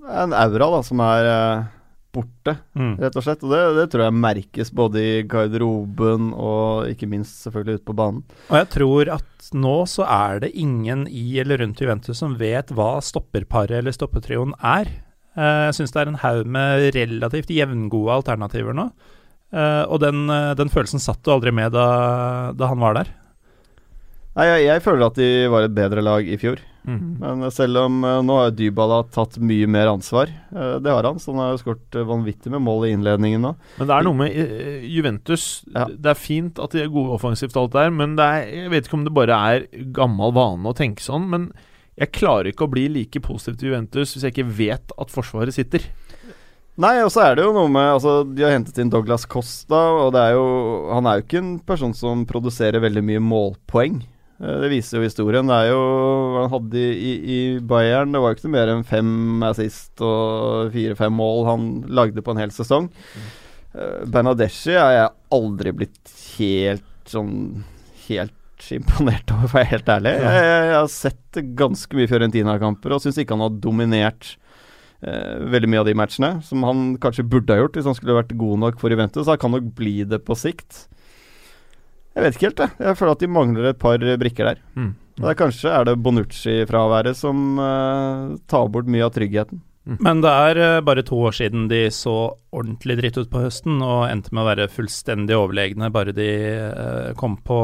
En 0.00 0.32
aura 0.32 0.70
da 0.72 0.80
som 0.86 1.02
er 1.04 1.28
eh, 1.28 1.66
borte, 2.12 2.56
Mm. 2.76 2.96
rett 2.98 3.16
og 3.16 3.22
slett. 3.22 3.42
Og 3.46 3.50
det, 3.54 3.60
det 3.76 3.84
tror 3.92 4.04
jeg 4.06 4.16
merkes 4.18 4.70
både 4.74 5.02
i 5.02 5.22
garderoben 5.30 6.32
og 6.34 6.88
ikke 6.90 7.08
minst 7.10 7.44
selvfølgelig 7.44 7.80
ute 7.80 7.88
på 7.90 7.96
banen. 7.98 8.24
Og 8.50 8.56
jeg 8.60 8.68
tror 8.74 9.12
at 9.18 9.50
nå 9.54 9.76
så 9.90 10.04
er 10.06 10.40
det 10.44 10.52
ingen 10.54 11.06
i 11.08 11.38
eller 11.42 11.58
rundt 11.62 11.80
Juventus 11.80 12.18
som 12.18 12.36
vet 12.38 12.70
hva 12.76 13.00
stopperparet 13.02 13.78
eller 13.80 13.92
stoppetrioen 13.94 14.52
er. 14.62 14.86
Eh, 15.36 15.70
Jeg 15.70 15.74
syns 15.78 15.92
det 15.94 16.02
er 16.02 16.08
en 16.12 16.20
haug 16.24 16.46
med 16.46 16.90
relativt 16.94 17.50
jevngode 17.54 18.12
alternativer 18.18 18.74
nå. 18.74 18.90
Eh, 19.52 19.84
og 19.90 20.00
den, 20.02 20.28
eh, 20.30 20.54
den 20.54 20.68
følelsen 20.70 21.00
satt 21.02 21.22
du 21.24 21.30
aldri 21.34 21.50
med 21.54 21.72
da, 21.74 22.52
da 22.54 22.66
han 22.70 22.78
var 22.82 22.94
der. 22.94 23.08
Nei, 24.40 24.46
jeg, 24.48 24.60
jeg 24.70 24.80
føler 24.80 25.04
at 25.04 25.18
de 25.20 25.30
var 25.52 25.66
et 25.66 25.72
bedre 25.76 26.00
lag 26.00 26.24
i 26.24 26.38
fjor. 26.40 26.62
Mm. 26.88 27.18
Men 27.20 27.42
selv 27.52 27.76
om 27.82 27.98
eh, 28.08 28.20
nå 28.24 28.36
har 28.38 28.54
Dybala 28.56 29.02
tatt 29.12 29.36
mye 29.44 29.68
mer 29.68 29.90
ansvar, 29.90 30.30
eh, 30.32 30.76
det 30.80 30.88
har 30.88 31.04
han. 31.04 31.18
Så 31.20 31.34
han 31.34 31.42
har 31.42 31.50
jo 31.52 31.60
skåret 31.60 31.98
eh, 31.98 32.06
vanvittig 32.08 32.52
med 32.54 32.64
mål 32.64 32.86
i 32.88 32.92
innledningen 32.94 33.44
nå. 33.44 33.50
Men 33.76 33.90
det 33.90 33.96
er 33.98 34.06
noe 34.06 34.20
med 34.22 34.38
Juventus 34.88 35.48
Ja. 35.74 35.84
Det 35.90 36.14
er 36.14 36.16
fint 36.16 36.60
at 36.62 36.72
de 36.72 36.86
er 36.86 36.92
gode 36.92 37.18
offensivt, 37.18 37.58
alt 37.60 37.76
der, 37.76 37.92
men 37.92 38.16
det 38.16 38.24
er, 38.24 38.46
jeg 38.62 38.72
vet 38.72 38.88
ikke 38.88 38.96
om 38.96 39.04
det 39.04 39.16
bare 39.18 39.40
er 39.52 39.66
gammel 39.96 40.32
vane 40.36 40.72
å 40.72 40.76
tenke 40.76 41.04
sånn. 41.04 41.28
Men 41.28 41.50
jeg 42.00 42.14
klarer 42.16 42.48
ikke 42.48 42.64
å 42.64 42.72
bli 42.72 42.86
like 42.88 43.20
positiv 43.20 43.60
til 43.60 43.74
Juventus 43.74 44.14
hvis 44.14 44.24
jeg 44.24 44.32
ikke 44.32 44.52
vet 44.62 44.96
at 44.96 45.12
Forsvaret 45.12 45.52
sitter. 45.52 45.84
Nei, 46.80 46.94
og 47.04 47.10
så 47.12 47.26
er 47.26 47.36
det 47.36 47.44
jo 47.44 47.52
noe 47.52 47.68
med 47.68 47.90
Altså, 47.92 48.22
de 48.24 48.44
har 48.46 48.54
hentet 48.54 48.78
inn 48.80 48.88
Douglas 48.88 49.26
Costa, 49.28 49.82
og 50.06 50.14
det 50.14 50.22
er 50.22 50.36
jo 50.38 50.46
Han 50.94 51.08
er 51.10 51.18
jo 51.18 51.26
ikke 51.26 51.42
en 51.42 51.50
person 51.66 51.92
som 51.92 52.22
produserer 52.30 52.80
veldig 52.80 53.02
mye 53.04 53.20
målpoeng. 53.20 54.00
Eh, 54.40 54.56
Det 54.64 54.70
viser 54.72 54.98
jo 54.98 55.04
historien. 55.06 55.46
Det 55.50 55.56
er 55.56 55.70
jo 55.72 55.82
Han 56.40 56.50
hadde 56.54 56.80
i, 56.80 57.12
i 57.20 57.38
Bayern 57.60 58.12
Det 58.14 58.22
var 58.22 58.32
jo 58.32 58.38
ikke 58.40 58.52
mer 58.54 58.72
enn 58.72 58.84
fem 58.88 59.42
assist 59.46 60.00
og 60.00 60.72
fire-fem 60.74 61.12
mål 61.12 61.44
han 61.48 61.68
lagde 61.88 62.24
på 62.24 62.32
en 62.34 62.40
hel 62.42 62.50
sesong. 62.54 62.88
Mm. 62.90 63.30
Bernadeschi 64.10 64.74
har 64.74 64.92
jeg 64.96 65.10
aldri 65.36 65.72
blitt 65.78 66.14
helt 66.38 67.10
sånn 67.10 67.34
Helt 68.08 68.34
imponert 68.74 69.30
over, 69.32 69.46
for 69.46 69.54
å 69.54 69.60
være 69.60 69.70
helt 69.70 69.90
ærlig. 69.94 70.10
Jeg, 70.18 70.40
jeg, 70.44 70.64
jeg 70.68 70.74
har 70.76 70.88
sett 70.92 71.38
ganske 71.56 71.96
mye 71.96 72.10
Fiorentina-kamper 72.10 72.92
og 72.96 73.00
syns 73.04 73.20
ikke 73.22 73.36
han 73.36 73.44
har 73.46 73.54
dominert 73.62 74.32
eh, 75.06 75.36
veldig 75.54 75.70
mye 75.70 75.80
av 75.84 75.86
de 75.88 75.94
matchene, 75.96 76.30
som 76.44 76.66
han 76.66 76.82
kanskje 77.00 77.24
burde 77.30 77.54
ha 77.54 77.62
gjort 77.62 77.78
hvis 77.78 77.88
han 77.88 77.96
skulle 77.96 78.18
vært 78.18 78.34
god 78.40 78.60
nok 78.66 78.82
for 78.82 78.92
Juventus. 78.92 79.30
Han 79.30 79.40
kan 79.40 79.54
nok 79.54 79.70
bli 79.78 80.00
det 80.10 80.20
på 80.26 80.36
sikt. 80.36 80.82
Jeg 82.16 82.24
vet 82.24 82.36
ikke 82.36 82.48
helt, 82.48 82.62
jeg. 82.64 82.76
Jeg 82.88 82.98
føler 82.98 83.16
at 83.16 83.22
de 83.22 83.30
mangler 83.30 83.70
et 83.70 83.80
par 83.80 84.02
brikker 84.22 84.50
der. 84.50 84.62
Mm. 84.74 84.92
Og 85.20 85.26
det 85.26 85.32
er 85.34 85.38
kanskje 85.38 85.72
er 85.74 85.84
det 85.86 85.98
Bonucci-fraværet 86.00 87.18
som 87.18 87.58
uh, 87.60 88.38
tar 88.50 88.70
bort 88.72 88.88
mye 88.90 89.04
av 89.04 89.12
tryggheten. 89.14 89.60
Men 89.98 90.20
det 90.22 90.30
er 90.30 90.58
eh, 90.60 90.82
bare 90.84 91.02
to 91.06 91.16
år 91.24 91.34
siden 91.34 91.64
de 91.70 91.86
så 91.94 92.12
ordentlig 92.54 92.98
dritt 93.00 93.16
ut 93.18 93.30
på 93.32 93.40
høsten 93.42 93.80
og 93.82 94.10
endte 94.10 94.34
med 94.36 94.44
å 94.44 94.48
være 94.50 94.68
fullstendig 94.70 95.34
overlegne 95.34 95.88
bare 95.90 96.14
de 96.14 96.28
eh, 96.52 97.08
kom 97.18 97.38
på 97.42 97.60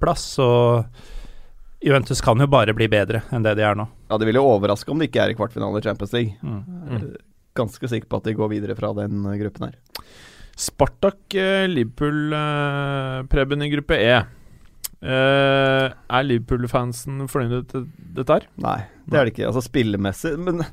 plass. 0.00 0.24
Og 0.42 1.84
Juventus 1.84 2.24
kan 2.24 2.40
jo 2.40 2.48
bare 2.50 2.74
bli 2.74 2.88
bedre 2.90 3.22
enn 3.30 3.44
det 3.46 3.54
de 3.60 3.66
er 3.68 3.78
nå. 3.78 3.86
Ja, 4.08 4.18
Det 4.18 4.26
ville 4.26 4.40
jo 4.40 4.48
overraske 4.56 4.90
om 4.90 4.98
de 4.98 5.10
ikke 5.10 5.22
er 5.26 5.34
i 5.34 5.38
kvartfinale 5.38 5.78
i 5.78 5.84
Champions 5.84 6.16
League. 6.16 6.34
Mm. 6.42 6.64
Er 6.88 7.06
Ganske 7.58 7.90
sikker 7.90 8.10
på 8.10 8.20
at 8.20 8.26
de 8.26 8.36
går 8.38 8.52
videre 8.54 8.78
fra 8.78 8.90
den 8.96 9.22
gruppen 9.38 9.68
her. 9.68 9.78
Spartak 10.58 11.34
eh, 11.38 11.68
Liverpool 11.70 12.32
eh, 12.34 13.22
Preben 13.30 13.62
i 13.62 13.70
gruppe 13.70 13.98
E. 14.02 14.16
Eh, 14.98 15.84
er 15.86 16.24
Liverpool-fansen 16.26 17.28
fornøyd 17.30 17.52
med 17.70 17.92
dette 18.16 18.34
her? 18.34 18.46
Nei, 18.58 18.80
det 19.06 19.18
er 19.20 19.28
det 19.28 19.32
ikke. 19.36 19.44
Altså 19.46 19.62
spillemessig 19.62 20.32
Men 20.42 20.64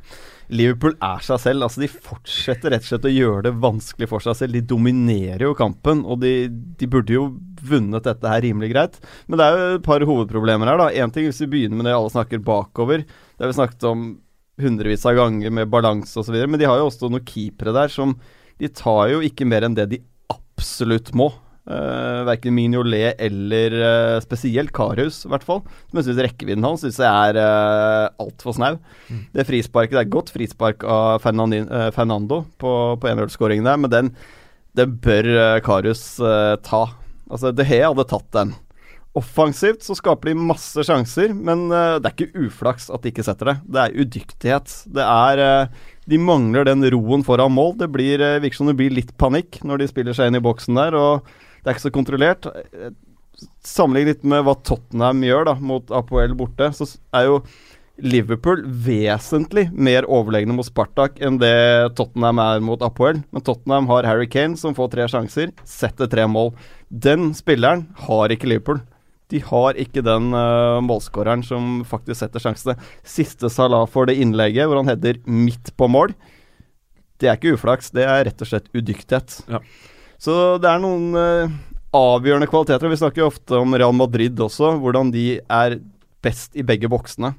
Liverpool 0.49 0.95
er 1.05 1.21
seg 1.25 1.43
selv. 1.43 1.67
Altså 1.67 1.83
De 1.83 1.91
fortsetter 1.91 2.73
rett 2.73 2.87
og 2.87 2.89
slett 2.89 3.05
å 3.05 3.13
gjøre 3.13 3.43
det 3.45 3.53
vanskelig 3.61 4.09
for 4.09 4.25
seg 4.25 4.39
selv. 4.39 4.57
De 4.57 4.65
dominerer 4.73 5.45
jo 5.45 5.53
kampen, 5.57 6.01
og 6.01 6.23
de, 6.25 6.33
de 6.49 6.89
burde 6.89 7.13
jo 7.13 7.27
vunnet 7.65 8.09
dette 8.09 8.31
her 8.31 8.41
rimelig 8.45 8.71
greit. 8.73 8.97
Men 9.29 9.37
det 9.37 9.45
er 9.45 9.57
jo 9.59 9.79
et 9.79 9.85
par 9.85 10.05
hovedproblemer 10.09 10.73
her, 10.73 10.81
da. 10.81 10.89
Én 10.97 11.13
ting 11.13 11.29
hvis 11.29 11.43
vi 11.45 11.51
begynner 11.53 11.77
med 11.77 11.89
det 11.91 11.93
alle 11.97 12.13
snakker 12.13 12.41
bakover. 12.45 13.05
Det 13.05 13.45
har 13.45 13.53
vi 13.53 13.59
snakket 13.59 13.89
om 13.91 14.07
hundrevis 14.61 15.05
av 15.05 15.19
ganger 15.19 15.53
med 15.53 15.69
balanse 15.69 16.17
osv. 16.17 16.39
Men 16.49 16.57
de 16.57 16.65
har 16.65 16.81
jo 16.81 16.89
også 16.89 17.11
noen 17.11 17.25
keepere 17.27 17.75
der 17.75 17.93
som 17.93 18.17
De 18.61 18.69
tar 18.71 19.09
jo 19.11 19.23
ikke 19.25 19.47
mer 19.47 19.65
enn 19.67 19.75
det 19.77 19.89
de 19.91 20.01
absolutt 20.31 21.11
må. 21.17 21.31
Uh, 21.65 22.21
verken 22.27 22.53
Mignolet 22.53 23.17
eller 23.25 23.73
uh, 23.73 24.17
spesielt 24.21 24.69
Karius, 24.75 25.23
i 25.25 25.31
hvert 25.31 25.45
fall. 25.47 25.63
Som 25.89 25.97
jeg 25.97 26.07
syns 26.07 26.19
rekkevidden 26.27 26.67
hans 26.67 26.83
synes 26.85 26.99
jeg 27.01 27.09
er 27.09 27.39
uh, 27.41 28.11
altfor 28.21 28.53
snau. 28.53 28.77
Mm. 29.09 29.23
Det 29.33 29.47
frisparket 29.49 29.97
det 29.97 30.03
er 30.03 30.11
godt 30.13 30.29
frispark 30.35 30.85
av 30.85 31.23
Fernandin, 31.23 31.65
uh, 31.71 31.89
Fernando 31.95 32.43
på, 32.61 32.75
på 33.01 33.09
1-0-skåringen 33.09 33.65
der, 33.65 33.81
men 33.81 33.93
den, 33.93 34.13
den 34.77 34.93
bør 35.01 35.31
Karius 35.65 36.05
ta. 36.67 36.83
Altså, 37.31 37.49
De 37.55 37.65
Hea 37.65 37.89
hadde 37.89 38.05
tatt 38.13 38.29
den. 38.37 38.53
Offensivt 39.17 39.81
så 39.81 39.95
skaper 39.97 40.29
de 40.29 40.37
masse 40.51 40.83
sjanser, 40.85 41.31
men 41.33 41.69
det 41.71 42.03
er 42.03 42.11
ikke 42.11 42.45
uflaks 42.45 42.89
at 42.91 43.01
de 43.01 43.13
ikke 43.13 43.23
setter 43.25 43.53
det. 43.53 43.57
Det 43.71 43.81
er 43.81 44.01
udyktighet. 44.03 44.73
Det 44.91 45.05
er 45.07 45.69
De 46.09 46.19
mangler 46.21 46.67
den 46.67 46.85
roen 46.93 47.25
foran 47.25 47.53
mål. 47.55 47.75
Det 47.81 47.89
blir, 47.93 48.21
uh, 48.21 48.39
virker 48.43 48.61
som 48.61 48.69
det 48.69 48.77
blir 48.79 48.93
litt 48.93 49.13
panikk 49.21 49.61
når 49.65 49.81
de 49.81 49.91
spiller 49.91 50.17
seg 50.17 50.29
inn 50.29 50.39
i 50.39 50.43
boksen 50.45 50.77
der, 50.77 50.97
og 50.97 51.25
det 51.61 51.69
er 51.71 51.77
ikke 51.77 51.87
så 51.87 51.93
kontrollert. 51.95 52.49
Sammenlignet 53.65 54.19
litt 54.19 54.27
med 54.31 54.45
hva 54.45 54.53
Tottenham 54.63 55.23
gjør 55.25 55.49
da, 55.49 55.55
mot 55.59 55.89
Apoel 55.95 56.35
borte, 56.37 56.69
så 56.77 56.87
er 57.15 57.29
jo 57.29 57.39
Liverpool 58.03 58.59
vesentlig 58.67 59.69
mer 59.71 60.03
overlegne 60.11 60.55
mot 60.55 60.67
Spartak 60.67 61.21
enn 61.23 61.37
det 61.39 61.95
Tottenham 61.95 62.41
er 62.43 62.63
mot 62.63 62.81
Apoel. 62.83 63.21
Men 63.31 63.45
Tottenham 63.45 63.87
har 63.91 64.07
Harry 64.07 64.27
Kane, 64.27 64.59
som 64.59 64.75
får 64.75 64.91
tre 64.91 65.07
sjanser, 65.11 65.53
setter 65.63 66.09
tre 66.11 66.27
mål. 66.27 66.51
Den 66.89 67.31
spilleren 67.37 67.87
har 68.07 68.35
ikke 68.35 68.51
Liverpool. 68.51 68.83
De 69.33 69.41
har 69.41 69.77
ikke 69.81 70.03
den 70.05 70.29
uh, 70.35 70.81
målskåreren 70.85 71.43
som 71.45 71.79
faktisk 71.87 72.21
setter 72.21 72.43
sjansene. 72.43 72.75
Siste 73.07 73.49
Salah 73.49 73.87
for 73.89 74.09
det 74.09 74.17
innlegget, 74.21 74.67
hvor 74.69 74.81
han 74.81 74.91
header 74.91 75.21
midt 75.25 75.73
på 75.77 75.89
mål. 75.89 76.13
Det 77.21 77.31
er 77.31 77.39
ikke 77.39 77.55
uflaks, 77.55 77.93
det 77.95 78.05
er 78.05 78.25
rett 78.27 78.43
og 78.43 78.49
slett 78.49 78.69
udyktighet. 78.75 79.39
Ja. 79.49 79.61
Så 80.21 80.35
det 80.61 80.69
er 80.69 80.83
noen 80.83 81.15
uh, 81.17 81.55
avgjørende 81.95 82.49
kvaliteter. 82.51 82.91
Vi 82.91 82.99
snakker 83.01 83.23
jo 83.23 83.31
ofte 83.31 83.57
om 83.61 83.75
Real 83.75 83.95
Madrid 83.95 84.39
også, 84.41 84.75
hvordan 84.83 85.13
de 85.15 85.39
er 85.41 85.79
best 86.25 86.57
i 86.57 86.65
begge 86.65 86.89
boksene. 86.91 87.33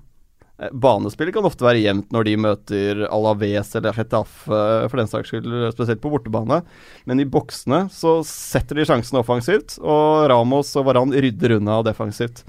Eh, 0.56 0.72
banespillet 0.72 1.34
kan 1.36 1.44
ofte 1.44 1.66
være 1.66 1.82
jevnt 1.82 2.12
når 2.14 2.28
de 2.28 2.36
møter 2.40 3.02
Alaves 3.12 3.74
eller 3.76 3.96
Hetafe, 3.96 4.60
for 4.88 5.00
den 5.00 5.10
saks 5.10 5.32
skyld, 5.32 5.50
spesielt 5.74 6.00
på 6.00 6.12
bortebane. 6.14 6.62
Men 7.08 7.20
i 7.20 7.28
boksene 7.28 7.84
så 7.92 8.18
setter 8.26 8.80
de 8.80 8.86
sjansen 8.88 9.20
offensivt, 9.20 9.76
og 9.82 10.30
Ramos 10.32 10.72
og 10.80 10.88
Varan 10.88 11.12
rydder 11.12 11.58
unna 11.58 11.82
defensivt. 11.84 12.46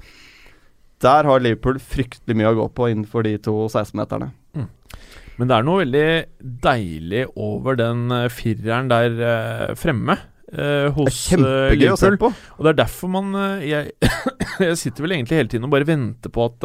Der 1.04 1.28
har 1.28 1.44
Liverpool 1.44 1.76
fryktelig 1.78 2.38
mye 2.38 2.50
å 2.50 2.56
gå 2.62 2.70
på 2.74 2.88
innenfor 2.90 3.28
de 3.28 3.36
to 3.44 3.54
16-meterne. 3.68 4.32
Mm. 4.56 4.66
Men 5.38 5.50
det 5.50 5.54
er 5.54 5.66
noe 5.68 5.84
veldig 5.84 6.08
deilig 6.64 7.28
over 7.38 7.78
den 7.78 8.08
eh, 8.14 8.26
fireren 8.32 8.88
der 8.90 9.76
fremme. 9.78 10.16
Uh, 10.48 10.88
hos 10.96 11.12
det 11.28 11.36
er 11.36 11.74
kjempegøy 11.76 11.90
å 11.92 11.96
se 12.00 12.08
på. 12.16 12.30
Og 12.56 12.64
det 12.64 12.70
er 12.70 12.76
derfor 12.78 13.10
man 13.12 13.34
uh, 13.36 13.60
jeg, 13.60 13.90
jeg, 14.64 14.78
sitter 14.80 15.04
vel 15.04 15.18
egentlig 15.18 15.42
hele 15.42 15.52
tiden 15.52 15.66
og 15.68 15.74
bare 15.74 15.84
venter 15.84 16.32
på 16.32 16.46
at 16.48 16.64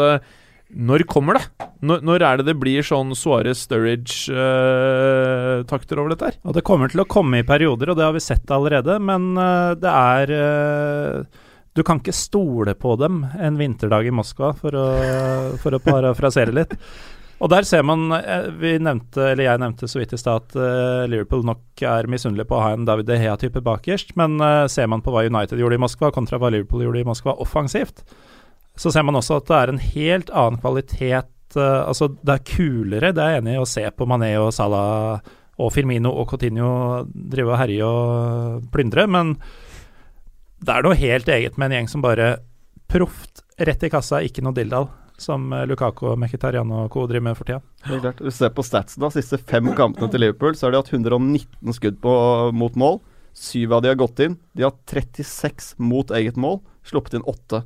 når 0.74 1.04
kommer 1.10 1.38
det? 1.38 1.44
Når, 1.86 2.02
når, 2.06 2.24
er 2.26 2.38
det 2.40 2.46
det 2.48 2.56
blir 2.60 2.84
sånn 2.86 3.16
Suarez 3.18 3.60
Sturridge-takter 3.68 5.98
uh, 5.98 6.02
over 6.02 6.10
dette 6.14 6.26
her? 6.30 6.36
Og 6.48 6.54
Det 6.58 6.66
kommer 6.66 6.88
til 6.92 7.02
å 7.04 7.10
komme 7.10 7.38
i 7.42 7.48
perioder, 7.48 7.90
og 7.92 7.98
det 8.00 8.08
har 8.08 8.16
vi 8.16 8.22
sett 8.24 8.48
allerede. 8.54 8.94
Men 9.04 9.22
uh, 9.38 9.74
det 9.78 9.92
er 9.92 10.26
uh, 10.34 11.24
Du 11.76 11.82
kan 11.86 12.00
ikke 12.02 12.14
stole 12.16 12.74
på 12.78 12.96
dem 13.02 13.26
en 13.38 13.58
vinterdag 13.60 14.08
i 14.08 14.16
Moskva, 14.16 14.54
for 14.58 14.72
å, 14.78 14.86
for 15.62 15.72
å 15.76 15.84
parafrasere 15.84 16.52
litt. 16.60 16.74
Og 17.44 17.50
der 17.52 17.64
ser 17.68 17.84
man 17.84 18.12
eh, 18.16 18.48
Vi 18.62 18.80
nevnte, 18.80 19.32
eller 19.34 19.44
jeg 19.50 19.60
nevnte 19.60 19.88
så 19.92 20.00
vidt 20.00 20.14
i 20.16 20.22
stad 20.22 20.42
at 20.46 20.54
Liverpool 21.12 21.44
nok 21.44 21.82
er 21.84 22.08
misunnelig 22.08 22.46
på 22.48 22.56
å 22.56 22.64
ha 22.64 22.72
en 22.78 22.88
David 22.88 23.06
De 23.10 23.18
Hea-type 23.20 23.60
bakerst, 23.66 24.16
men 24.16 24.40
ser 24.72 24.88
man 24.88 25.02
på 25.04 25.12
hva 25.12 25.28
United 25.28 25.60
gjorde 25.60 25.76
i 25.76 25.84
Moskva 25.84 26.08
kontra 26.16 26.40
hva 26.40 26.50
Liverpool 26.54 26.84
gjorde 26.86 27.02
i 27.02 27.10
Moskva 27.10 27.32
offensivt, 27.44 27.98
så 28.80 28.92
ser 28.92 29.06
man 29.06 29.20
også 29.20 29.38
at 29.40 29.50
det 29.50 29.60
er 29.60 29.72
en 29.72 29.84
helt 29.84 30.34
annen 30.34 30.60
kvalitet 30.62 31.58
uh, 31.60 31.86
Altså, 31.86 32.10
det 32.26 32.34
er 32.34 32.46
kulere, 32.48 33.14
det 33.14 33.22
er 33.24 33.36
jeg 33.36 33.44
enig 33.44 33.56
i, 33.58 33.62
å 33.62 33.70
se 33.70 33.86
på 33.94 34.08
Mané 34.10 34.34
og 34.42 34.54
Salah 34.56 35.22
og 35.62 35.70
Firmino 35.70 36.10
og 36.18 36.32
Coutinho 36.32 37.04
drive 37.14 37.54
og 37.54 37.60
herje 37.60 37.86
og 37.86 38.66
plyndre, 38.74 39.06
men 39.06 39.36
det 40.64 40.74
er 40.74 40.86
noe 40.86 40.98
helt 40.98 41.30
eget 41.30 41.60
med 41.60 41.70
en 41.70 41.78
gjeng 41.78 41.90
som 41.92 42.04
bare 42.04 42.36
proft 42.90 43.44
rett 43.58 43.84
i 43.86 43.92
kassa, 43.92 44.22
ikke 44.24 44.44
noe 44.46 44.56
dilldall. 44.56 44.88
Som 45.22 45.52
eh, 45.54 45.66
Lukako, 45.70 46.16
Mkhitarian 46.20 46.72
og 46.74 46.88
co. 46.94 47.06
driver 47.08 47.28
med 47.28 47.38
for 47.38 47.48
tida. 47.48 47.60
Det 47.86 47.98
er 47.98 48.02
klart. 48.02 48.22
Du 48.24 48.34
ser 48.34 48.54
på 48.56 48.66
statsen, 48.66 49.04
da. 49.04 49.12
Siste 49.14 49.38
fem 49.38 49.70
kampene 49.78 50.10
til 50.12 50.24
Liverpool, 50.24 50.56
så 50.58 50.68
har 50.68 50.74
de 50.74 50.82
hatt 50.82 50.94
119 50.94 51.78
skudd 51.78 52.00
på, 52.02 52.14
mot 52.56 52.80
mål. 52.80 52.98
Syv 53.38 53.78
av 53.78 53.84
de 53.84 53.92
har 53.92 54.00
gått 54.00 54.24
inn. 54.26 54.40
De 54.58 54.66
har 54.66 54.74
36 54.90 55.74
mot 55.82 56.10
eget 56.18 56.40
mål, 56.40 56.60
sluppet 56.86 57.18
inn 57.18 57.28
åtte. 57.30 57.64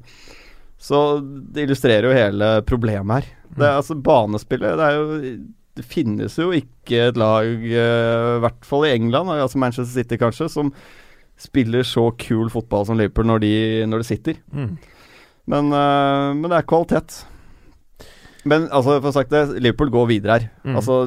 Så 0.77 1.19
det 1.23 1.65
illustrerer 1.65 2.05
jo 2.07 2.15
hele 2.15 2.49
problemet 2.67 3.19
her. 3.19 3.31
Det 3.57 3.65
er 3.65 3.79
altså 3.79 3.97
Banespillet 3.97 4.77
det, 4.77 4.85
er 4.85 4.97
jo, 4.99 5.31
det 5.79 5.85
finnes 5.85 6.35
jo 6.37 6.51
ikke 6.53 7.07
et 7.09 7.17
lag, 7.17 7.47
eh, 7.47 8.35
i 8.37 8.43
hvert 8.43 8.67
fall 8.67 8.85
i 8.85 8.93
England, 8.93 9.31
altså 9.33 9.61
Manchester 9.61 9.93
City 9.93 10.19
kanskje, 10.21 10.49
som 10.53 10.71
spiller 11.37 11.85
så 11.85 12.09
kul 12.17 12.49
fotball 12.53 12.85
som 12.87 12.97
Liverpool 12.97 13.27
når 13.29 13.41
de, 13.43 13.55
når 13.89 14.03
de 14.03 14.07
sitter. 14.09 14.39
Mm. 14.53 14.77
Men, 15.47 15.71
uh, 15.71 16.33
men, 16.35 16.49
det 16.49 16.57
er 16.59 16.67
kvalitet. 16.67 17.19
Men 18.47 18.65
altså, 18.67 18.97
for 18.97 19.11
å 19.11 19.15
sagt 19.15 19.31
det, 19.31 19.45
Liverpool 19.61 19.93
går 19.93 20.09
videre 20.09 20.37
her. 20.37 20.47
Mm. 20.65 20.79
Altså, 20.79 21.01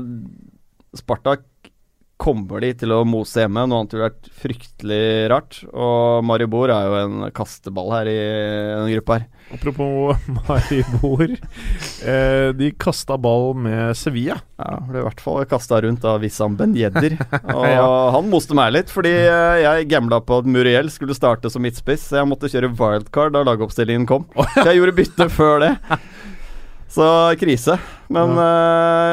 Spartak 0.97 1.45
kommer 2.21 2.61
de 2.63 2.71
til 2.83 2.93
å 2.93 3.01
mose 3.09 3.43
hjemme. 3.43 3.65
Noe 3.69 3.81
annet 3.81 3.95
ville 3.95 4.09
vært 4.09 4.31
fryktelig 4.43 5.05
rart. 5.33 5.61
Og 5.73 6.25
Maribor 6.27 6.73
er 6.73 6.87
jo 6.87 6.99
en 7.01 7.29
kasteball 7.37 7.93
her 7.97 8.11
i 8.11 8.17
denne 8.21 8.91
gruppa 8.95 9.19
her. 9.19 9.27
Apropos 9.57 10.29
Maribor. 10.37 11.33
Eh, 11.33 12.51
de 12.57 12.71
kasta 12.79 13.17
ball 13.21 13.55
med 13.65 13.97
Sevilla. 13.99 14.39
Ja, 14.61 14.79
ble 14.87 15.03
i 15.03 15.07
hvert 15.09 15.25
fall 15.25 15.49
kasta 15.51 15.81
rundt 15.83 16.05
av 16.07 16.21
Wissam 16.25 16.59
Ben 16.61 16.77
Yedder. 16.77 17.17
Og 17.57 17.67
ja. 17.67 17.89
han 18.17 18.31
moste 18.31 18.57
meg 18.59 18.75
litt, 18.77 18.93
fordi 18.93 19.15
eh, 19.25 19.63
jeg 19.65 19.91
gambla 19.91 20.21
på 20.25 20.43
at 20.43 20.51
Muriel 20.51 20.93
skulle 20.93 21.17
starte 21.17 21.51
som 21.53 21.65
midtspiss. 21.65 22.11
Så 22.11 22.21
jeg 22.21 22.31
måtte 22.31 22.53
kjøre 22.53 22.75
wildcard 22.77 23.35
da 23.37 23.47
lagoppstillingen 23.49 24.09
kom. 24.11 24.29
Så 24.55 24.69
jeg 24.69 24.83
gjorde 24.83 24.99
bytte 25.01 25.31
før 25.33 25.65
det. 25.67 25.75
Så 26.91 27.07
krise. 27.39 27.79
Men 28.11 28.35
ja. 28.35 28.45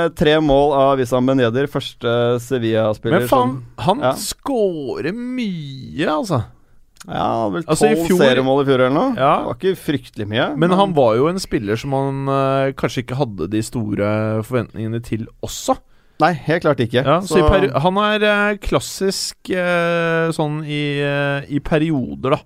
uh, 0.08 0.10
tre 0.18 0.38
mål 0.42 0.74
av 0.74 0.92
Wissam 0.98 1.28
Ben 1.30 1.42
Yedder, 1.44 1.70
første 1.70 2.14
Sevilla-spiller 2.42 3.22
Men 3.22 3.30
faen, 3.30 3.58
han 3.86 4.02
ja. 4.02 4.14
skårer 4.18 5.14
mye, 5.14 6.08
altså. 6.10 6.42
Ja, 7.06 7.48
vel 7.54 7.62
altså, 7.62 7.86
tolv 7.86 8.02
altså, 8.02 8.18
seriemål 8.20 8.64
i 8.64 8.68
fjor 8.68 8.82
eller 8.82 8.96
noe. 8.96 9.12
Ja. 9.14 9.34
Det 9.38 9.52
var 9.52 9.60
ikke 9.60 9.82
fryktelig 9.84 10.28
mye. 10.32 10.48
Men, 10.56 10.64
men, 10.66 10.80
han 10.80 10.98
var 10.98 11.14
jo 11.20 11.30
en 11.30 11.38
spiller 11.40 11.78
som 11.80 11.94
han 11.96 12.26
uh, 12.32 12.74
kanskje 12.80 13.06
ikke 13.06 13.20
hadde 13.22 13.52
de 13.54 13.62
store 13.64 14.10
forventningene 14.48 15.04
til 15.06 15.30
også. 15.46 15.78
Nei, 16.18 16.34
helt 16.48 16.66
klart 16.66 16.82
ikke. 16.82 17.06
Ja, 17.06 17.20
så, 17.22 17.44
så 17.46 17.82
han 17.86 18.02
er 18.02 18.26
uh, 18.26 18.58
klassisk 18.58 19.54
sånn 20.34 20.64
i, 20.66 20.84
i 21.54 21.62
perioder, 21.62 22.40
da. 22.40 22.42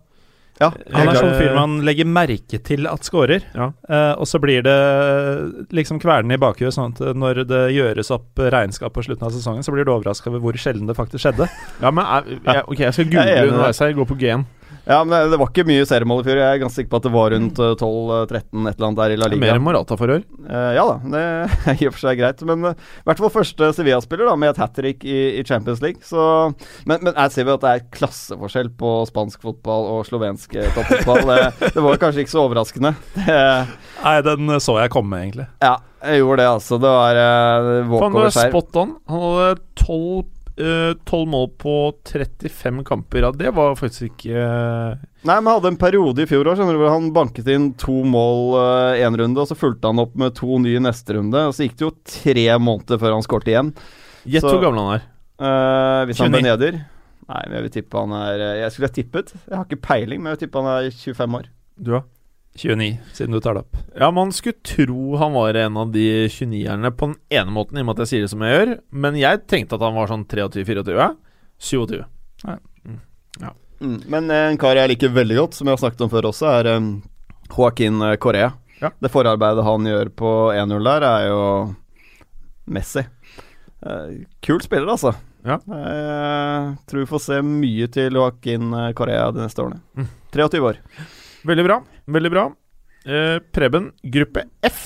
Ja, 0.60 0.70
han 0.94 1.10
er 1.10 1.18
sånn 1.18 1.38
fyr 1.40 1.56
man 1.56 1.80
legger 1.88 2.06
merke 2.06 2.60
til 2.62 2.86
at 2.90 3.08
scorer, 3.08 3.46
ja. 3.56 3.72
uh, 3.90 4.14
og 4.14 4.28
så 4.30 4.38
blir 4.44 4.62
det 4.66 4.76
liksom 5.74 6.02
kvernende 6.04 6.38
i 6.38 6.42
bakhuet, 6.42 6.76
sånn 6.76 6.94
at 6.94 7.18
når 7.18 7.44
det 7.50 7.64
gjøres 7.74 8.12
opp 8.14 8.42
regnskap 8.54 8.94
på 8.94 9.06
slutten 9.08 9.26
av 9.30 9.34
sesongen, 9.34 9.66
så 9.66 9.74
blir 9.74 9.88
du 9.88 9.94
overraska 9.96 10.30
over 10.30 10.44
hvor 10.44 10.60
sjelden 10.62 10.92
det 10.92 10.98
faktisk 11.00 11.26
skjedde. 11.26 11.50
Ja, 11.82 11.90
men 11.90 12.06
jeg, 12.06 12.42
jeg, 12.46 12.66
Ok, 12.68 12.84
jeg 12.84 12.98
skal 12.98 13.10
google 13.10 13.46
underveis 13.48 13.82
her, 13.82 13.96
gå 13.98 14.10
på 14.12 14.20
G-en. 14.22 14.46
Ja, 14.86 15.04
men 15.06 15.30
det 15.30 15.38
var 15.38 15.52
ikke 15.52 15.66
mye 15.68 15.86
seriemål 15.86 16.24
i 16.24 16.26
fjor. 16.26 16.40
Jeg 16.42 16.56
er 16.56 16.62
ganske 16.64 16.80
sikker 16.80 16.92
på 16.92 17.00
at 17.02 17.06
det 17.06 17.12
var 17.14 17.34
rundt 17.36 17.60
12-13 17.62 17.78
eh, 17.82 18.42
et 18.42 18.48
eller 18.50 18.88
annet 18.88 19.02
der 19.02 19.14
i 19.14 19.20
La 19.20 19.30
Liga. 19.30 19.42
Mer 19.44 19.60
enn 19.60 19.66
Morata 19.66 19.98
for 20.00 20.14
år. 20.16 20.24
Uh, 20.48 20.72
ja 20.76 20.86
da, 20.88 20.96
det 21.14 21.22
er 21.22 21.82
i 21.84 21.90
og 21.90 21.96
for 21.96 22.04
seg 22.04 22.22
greit. 22.22 22.42
Men 22.50 22.66
uh, 22.72 22.90
hvert 23.06 23.22
fall 23.22 23.34
første 23.36 23.70
Sevilla-spiller 23.78 24.32
da 24.32 24.34
med 24.42 24.54
et 24.54 24.62
hat 24.64 24.74
trick 24.78 25.06
i, 25.06 25.20
i, 25.38 25.46
Champions 25.48 25.84
League. 25.86 26.02
Så, 26.08 26.24
men, 26.90 27.06
men 27.06 27.14
jeg 27.14 27.36
ser 27.36 27.48
jo 27.52 27.60
at 27.60 27.66
det 27.68 27.76
er 27.76 27.86
klasseforskjell 27.94 28.74
på 28.82 28.96
spansk 29.12 29.46
fotball 29.46 29.88
og 29.94 30.04
slovensk 30.10 30.58
toppfotball. 30.76 31.24
det, 31.30 31.72
det, 31.78 31.86
var 31.86 32.02
kanskje 32.02 32.26
ikke 32.26 32.36
så 32.36 32.44
overraskende. 32.48 32.96
Nei, 34.02 34.18
den 34.26 34.58
så 34.64 34.80
jeg 34.82 34.94
komme, 34.94 35.22
egentlig. 35.22 35.48
Ja, 35.62 35.78
jeg 36.02 36.24
gjorde 36.24 36.42
det, 36.42 36.52
altså. 36.58 36.82
Det 36.82 36.98
var 36.98 37.22
uh, 37.22 37.96
walkover-skeiv. 37.96 38.54
Spot 38.54 38.82
on. 38.82 38.96
Han 39.12 39.26
hadde 39.28 39.58
tolv 39.78 40.30
12 40.58 41.22
mål 41.32 41.48
på 41.62 41.76
35 42.12 42.84
kamper. 42.88 43.26
Ja, 43.26 43.32
det 43.36 43.54
var 43.56 43.78
faktisk 43.80 44.12
ikke 44.12 44.36
uh... 44.36 45.00
Nei, 45.26 45.38
men 45.38 45.52
hadde 45.54 45.72
en 45.72 45.80
periode 45.80 46.24
i 46.24 46.28
fjor 46.30 46.50
år 46.52 46.60
hvor 46.60 46.92
han 46.92 47.12
banket 47.16 47.50
inn 47.54 47.72
to 47.80 48.02
mål 48.08 48.58
én 49.00 49.16
uh, 49.16 49.20
runde, 49.22 49.42
og 49.42 49.50
så 49.50 49.58
fulgte 49.58 49.90
han 49.90 50.02
opp 50.02 50.16
med 50.20 50.36
to 50.38 50.60
nye 50.62 50.82
neste 50.84 51.18
runde. 51.18 51.46
Og 51.48 51.56
så 51.56 51.68
gikk 51.68 51.78
det 51.80 51.88
jo 51.88 51.94
tre 52.20 52.48
måneder 52.62 53.02
før 53.02 53.16
han 53.18 53.26
skåret 53.26 53.52
igjen. 53.54 53.74
Gjett 54.30 54.46
hvor 54.46 54.62
gammel 54.62 54.84
han 54.84 54.96
er. 55.00 55.08
Uh, 55.42 56.02
hvis 56.10 56.22
han 56.22 56.34
ble 56.34 56.44
neder 56.46 56.82
Nei, 57.32 57.42
men 57.48 57.56
jeg 57.56 57.66
vil 57.66 57.74
tippe 57.78 58.02
han 58.02 58.14
er 58.18 58.42
eh, 58.44 58.58
Jeg 58.60 58.74
skulle 58.74 58.90
ha 58.90 58.96
tippet. 58.96 59.34
Jeg 59.46 59.56
har 59.56 59.68
ikke 59.68 59.86
peiling, 59.86 60.22
men 60.22 60.32
jeg 60.32 60.38
vil 60.38 60.44
tippe 60.46 60.64
han 60.64 60.72
er 60.74 60.90
25 60.92 61.38
år. 61.40 61.48
Du, 61.80 61.92
da? 61.96 62.02
29, 62.56 62.98
siden 63.14 63.32
du 63.32 63.40
tar 63.40 63.56
det 63.56 63.64
opp. 63.64 63.78
Ja, 63.96 64.12
man 64.12 64.32
skulle 64.36 64.60
tro 64.68 65.16
han 65.22 65.34
var 65.34 65.56
en 65.56 65.78
av 65.78 65.92
de 65.94 66.28
29-erne 66.28 66.92
på 66.92 67.12
den 67.12 67.16
ene 67.32 67.54
måten, 67.56 67.80
i 67.80 67.84
og 67.84 67.88
med 67.88 67.96
at 67.96 68.04
jeg 68.04 68.12
sier 68.12 68.26
det 68.26 68.32
som 68.34 68.44
jeg 68.44 68.58
gjør, 68.58 68.74
men 68.92 69.20
jeg 69.20 69.44
tenkte 69.48 69.78
at 69.78 69.86
han 69.86 69.96
var 69.96 70.12
sånn 70.12 70.26
23-24. 70.28 71.08
27. 71.62 72.02
Mm. 73.82 74.02
Men 74.12 74.30
en 74.30 74.60
kar 74.62 74.78
jeg 74.78 74.92
liker 74.94 75.14
veldig 75.16 75.40
godt, 75.40 75.58
som 75.58 75.70
jeg 75.70 75.78
har 75.78 75.82
snakket 75.82 76.04
om 76.06 76.12
før 76.12 76.28
også, 76.30 76.50
er 76.60 76.70
um, 76.76 76.92
Joaquin 77.50 78.04
eh, 78.06 78.18
Correa. 78.22 78.52
Ja. 78.82 78.92
Det 79.00 79.10
forarbeidet 79.14 79.66
han 79.66 79.88
gjør 79.90 80.12
på 80.18 80.30
1-0 80.54 80.86
der, 80.90 81.08
er 81.08 81.28
jo 81.30 81.42
Messi. 82.72 83.06
Uh, 83.82 84.22
kul 84.46 84.62
spiller, 84.62 84.92
altså. 84.92 85.16
Ja. 85.42 85.58
Jeg 85.66 86.76
tror 86.90 87.02
vi 87.02 87.10
får 87.10 87.24
se 87.24 87.40
mye 87.46 87.88
til 87.94 88.20
Joaquin 88.20 88.74
eh, 88.78 88.92
Correa 88.98 89.32
de 89.34 89.42
neste 89.42 89.64
årene. 89.64 89.82
Mm. 89.98 90.10
23 90.36 90.62
år. 90.68 90.82
Veldig 91.48 91.66
bra. 91.68 91.80
Veldig 92.12 92.32
bra. 92.34 92.50
Eh, 93.06 93.38
Preben, 93.54 93.92
gruppe 94.14 94.46
F. 94.68 94.82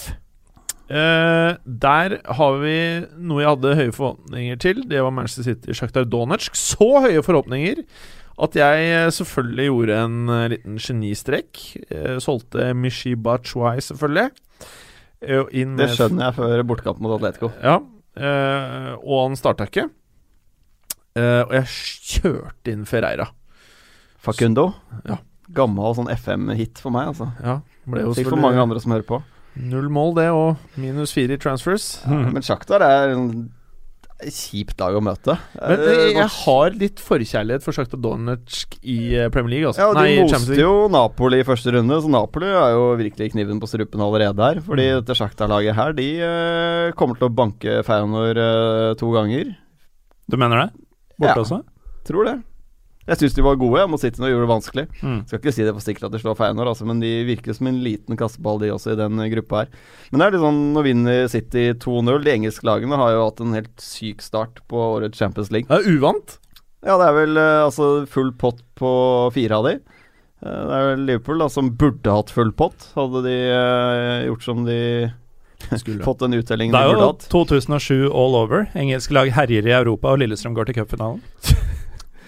Eh, 0.86 1.56
der 1.66 2.20
har 2.38 2.60
vi 2.62 2.76
noe 3.18 3.41
jeg 3.41 3.49
hadde 3.49 3.78
høye 3.80 3.95
forhåpninger 3.95 4.60
til. 4.62 4.84
Det 4.88 5.01
var 5.01 5.16
Manchester 5.16 5.47
City 5.49 5.74
Sjaktar 5.76 6.06
Donetsk. 6.08 6.56
Så 6.60 6.88
høye 7.08 7.24
forhåpninger 7.26 7.82
at 8.45 8.58
jeg 8.60 8.88
eh, 8.93 9.10
selvfølgelig 9.16 9.68
gjorde 9.70 9.99
en 10.06 10.18
eh, 10.30 10.47
liten 10.56 10.80
genistrek. 10.82 11.62
Eh, 11.89 12.16
solgte 12.24 12.70
Mishi 12.78 13.16
Bachuay, 13.16 13.82
selvfølgelig. 13.84 14.30
Eh, 15.26 15.43
inn 15.58 15.76
Det 15.80 15.89
skjønner 15.95 16.30
jeg 16.30 16.38
før 16.39 16.66
bortekamp 16.70 17.01
mot 17.03 17.16
Atletico. 17.18 17.51
Ja, 17.64 17.80
eh, 18.20 18.91
og 18.99 19.24
han 19.26 19.39
starta 19.39 19.68
ikke. 19.68 19.88
Eh, 21.16 21.41
og 21.47 21.56
jeg 21.56 21.72
kjørte 22.16 22.74
inn 22.76 22.86
Ferreira. 22.88 23.30
Facundo. 24.26 24.74
Ja. 25.08 25.18
Gammel 25.53 25.93
sånn 25.95 26.09
FM-hit 26.09 26.79
for 26.81 26.89
meg, 26.95 27.07
altså. 27.13 27.29
Ja, 27.43 27.59
ble 27.85 28.07
Sikkert 28.15 28.33
for 28.33 28.41
mange 28.41 28.61
andre 28.63 28.79
som 28.81 28.91
hører 28.95 29.05
på. 29.05 29.21
Null 29.55 29.87
mål, 29.93 30.15
det, 30.17 30.29
og 30.35 30.57
minus 30.75 31.13
fire 31.15 31.37
i 31.37 31.37
transfers. 31.37 32.01
Men 32.09 32.41
Sjaktar 32.43 32.81
er 32.83 33.13
en 33.13 33.29
kjipt 34.31 34.79
lag 34.79 34.95
å 34.95 35.01
møte. 35.03 35.35
Men 35.59 35.79
Eh, 35.79 35.89
jeg, 35.91 36.13
jeg 36.15 36.29
har 36.33 36.69
litt 36.79 37.01
forkjærlighet 37.03 37.63
for 37.65 37.75
Sjakta 37.75 37.97
Donetsk 37.99 38.77
i 38.81 39.13
eh, 39.19 39.27
Premier 39.29 39.51
League. 39.57 39.67
Altså. 39.69 39.83
Ja, 39.83 39.89
de 39.93 39.99
Nei, 39.99 40.23
moste 40.23 40.55
jo 40.59 40.87
Napoli 40.89 41.41
i 41.43 41.47
første 41.47 41.73
runde, 41.75 41.97
så 42.01 42.09
Napoli 42.09 42.47
er 42.47 42.71
jo 42.77 42.85
virkelig 42.99 43.33
kniven 43.35 43.59
på 43.61 43.67
strupen 43.69 44.01
allerede 44.01 44.39
her. 44.41 44.61
Fordi 44.65 44.87
Mm. 44.87 45.03
dette 45.03 45.17
Shakhtar-laget 45.19 45.75
her, 45.75 45.93
de 45.93 46.07
uh, 46.23 46.91
kommer 46.95 47.19
til 47.19 47.27
å 47.29 47.35
banke 47.35 47.83
Feyenoord 47.85 48.39
uh, 48.39 48.93
to 48.95 49.11
ganger. 49.13 49.51
Du 50.31 50.37
mener 50.37 50.63
det? 50.65 50.69
Borte 51.19 51.35
Ja. 51.35 51.43
også? 51.43 51.61
Tror 52.07 52.25
det. 52.25 52.37
Jeg 53.06 53.20
syns 53.22 53.36
de 53.38 53.43
var 53.45 53.60
gode 53.62 53.84
mot 53.91 54.01
City 54.01 54.22
nå, 54.22 54.32
gjorde 54.32 54.47
det 54.47 54.49
vanskelig. 54.49 54.86
Mm. 55.06 55.18
Skal 55.30 55.41
ikke 55.41 55.53
si 55.53 55.66
det 55.66 55.74
for 55.76 55.86
sikkert 55.86 56.08
at 56.08 56.16
de 56.16 56.22
slår 56.24 56.38
Feyenoord, 56.39 56.72
altså, 56.72 56.88
men 56.89 57.03
de 57.03 57.12
virker 57.28 57.53
som 57.53 57.70
en 57.70 57.84
liten 57.86 58.18
kasteball, 58.18 58.58
de 58.64 58.72
også, 58.74 58.95
i 58.95 58.99
den 58.99 59.22
eh, 59.22 59.30
gruppa 59.36 59.62
her. 59.62 59.76
Men 60.10 60.22
det 60.22 60.26
er 60.26 60.36
litt 60.36 60.45
sånn, 60.45 60.64
nå 60.74 60.86
vinner 60.88 61.28
City 61.30 61.68
2-0. 61.84 62.24
De 62.26 62.34
engelske 62.34 62.66
lagene 62.66 62.97
har 62.97 63.14
jo 63.14 63.28
hatt 63.28 63.43
en 63.45 63.53
helt 63.58 63.76
syk 63.84 64.26
start 64.26 64.64
på 64.72 64.82
årets 64.97 65.22
Champions 65.22 65.53
League. 65.53 65.70
Det 65.70 65.84
er 65.84 65.99
uvant. 65.99 66.39
Ja, 66.86 66.97
det 67.01 67.06
er 67.10 67.16
vel 67.18 67.38
eh, 67.41 67.60
altså 67.66 67.89
full 68.10 68.32
pott 68.41 68.62
på 68.78 68.89
fire 69.34 69.60
av 69.62 69.70
de. 69.70 69.76
Eh, 70.45 70.64
det 70.70 70.80
er 70.80 70.89
vel 70.91 71.06
Liverpool 71.08 71.41
da, 71.41 71.49
som 71.51 71.72
burde 71.78 72.18
hatt 72.18 72.34
full 72.34 72.51
pott, 72.58 72.89
hadde 72.97 73.24
de 73.26 73.38
eh, 73.49 74.26
gjort 74.30 74.45
som 74.45 74.66
de 74.68 74.80
fått 76.06 76.22
den 76.22 76.38
uttellingen 76.38 76.76
Det 76.76 76.82
er 76.82 76.93
jo 76.93 77.14
2007 77.32 78.10
all 78.10 78.38
over. 78.38 78.68
Engelske 78.78 79.18
lag 79.18 79.34
herjer 79.34 79.70
i 79.70 79.78
Europa, 79.78 80.14
og 80.14 80.22
Lillestrøm 80.22 80.58
går 80.58 80.70
til 80.70 80.82
cupfinalen. 80.82 81.24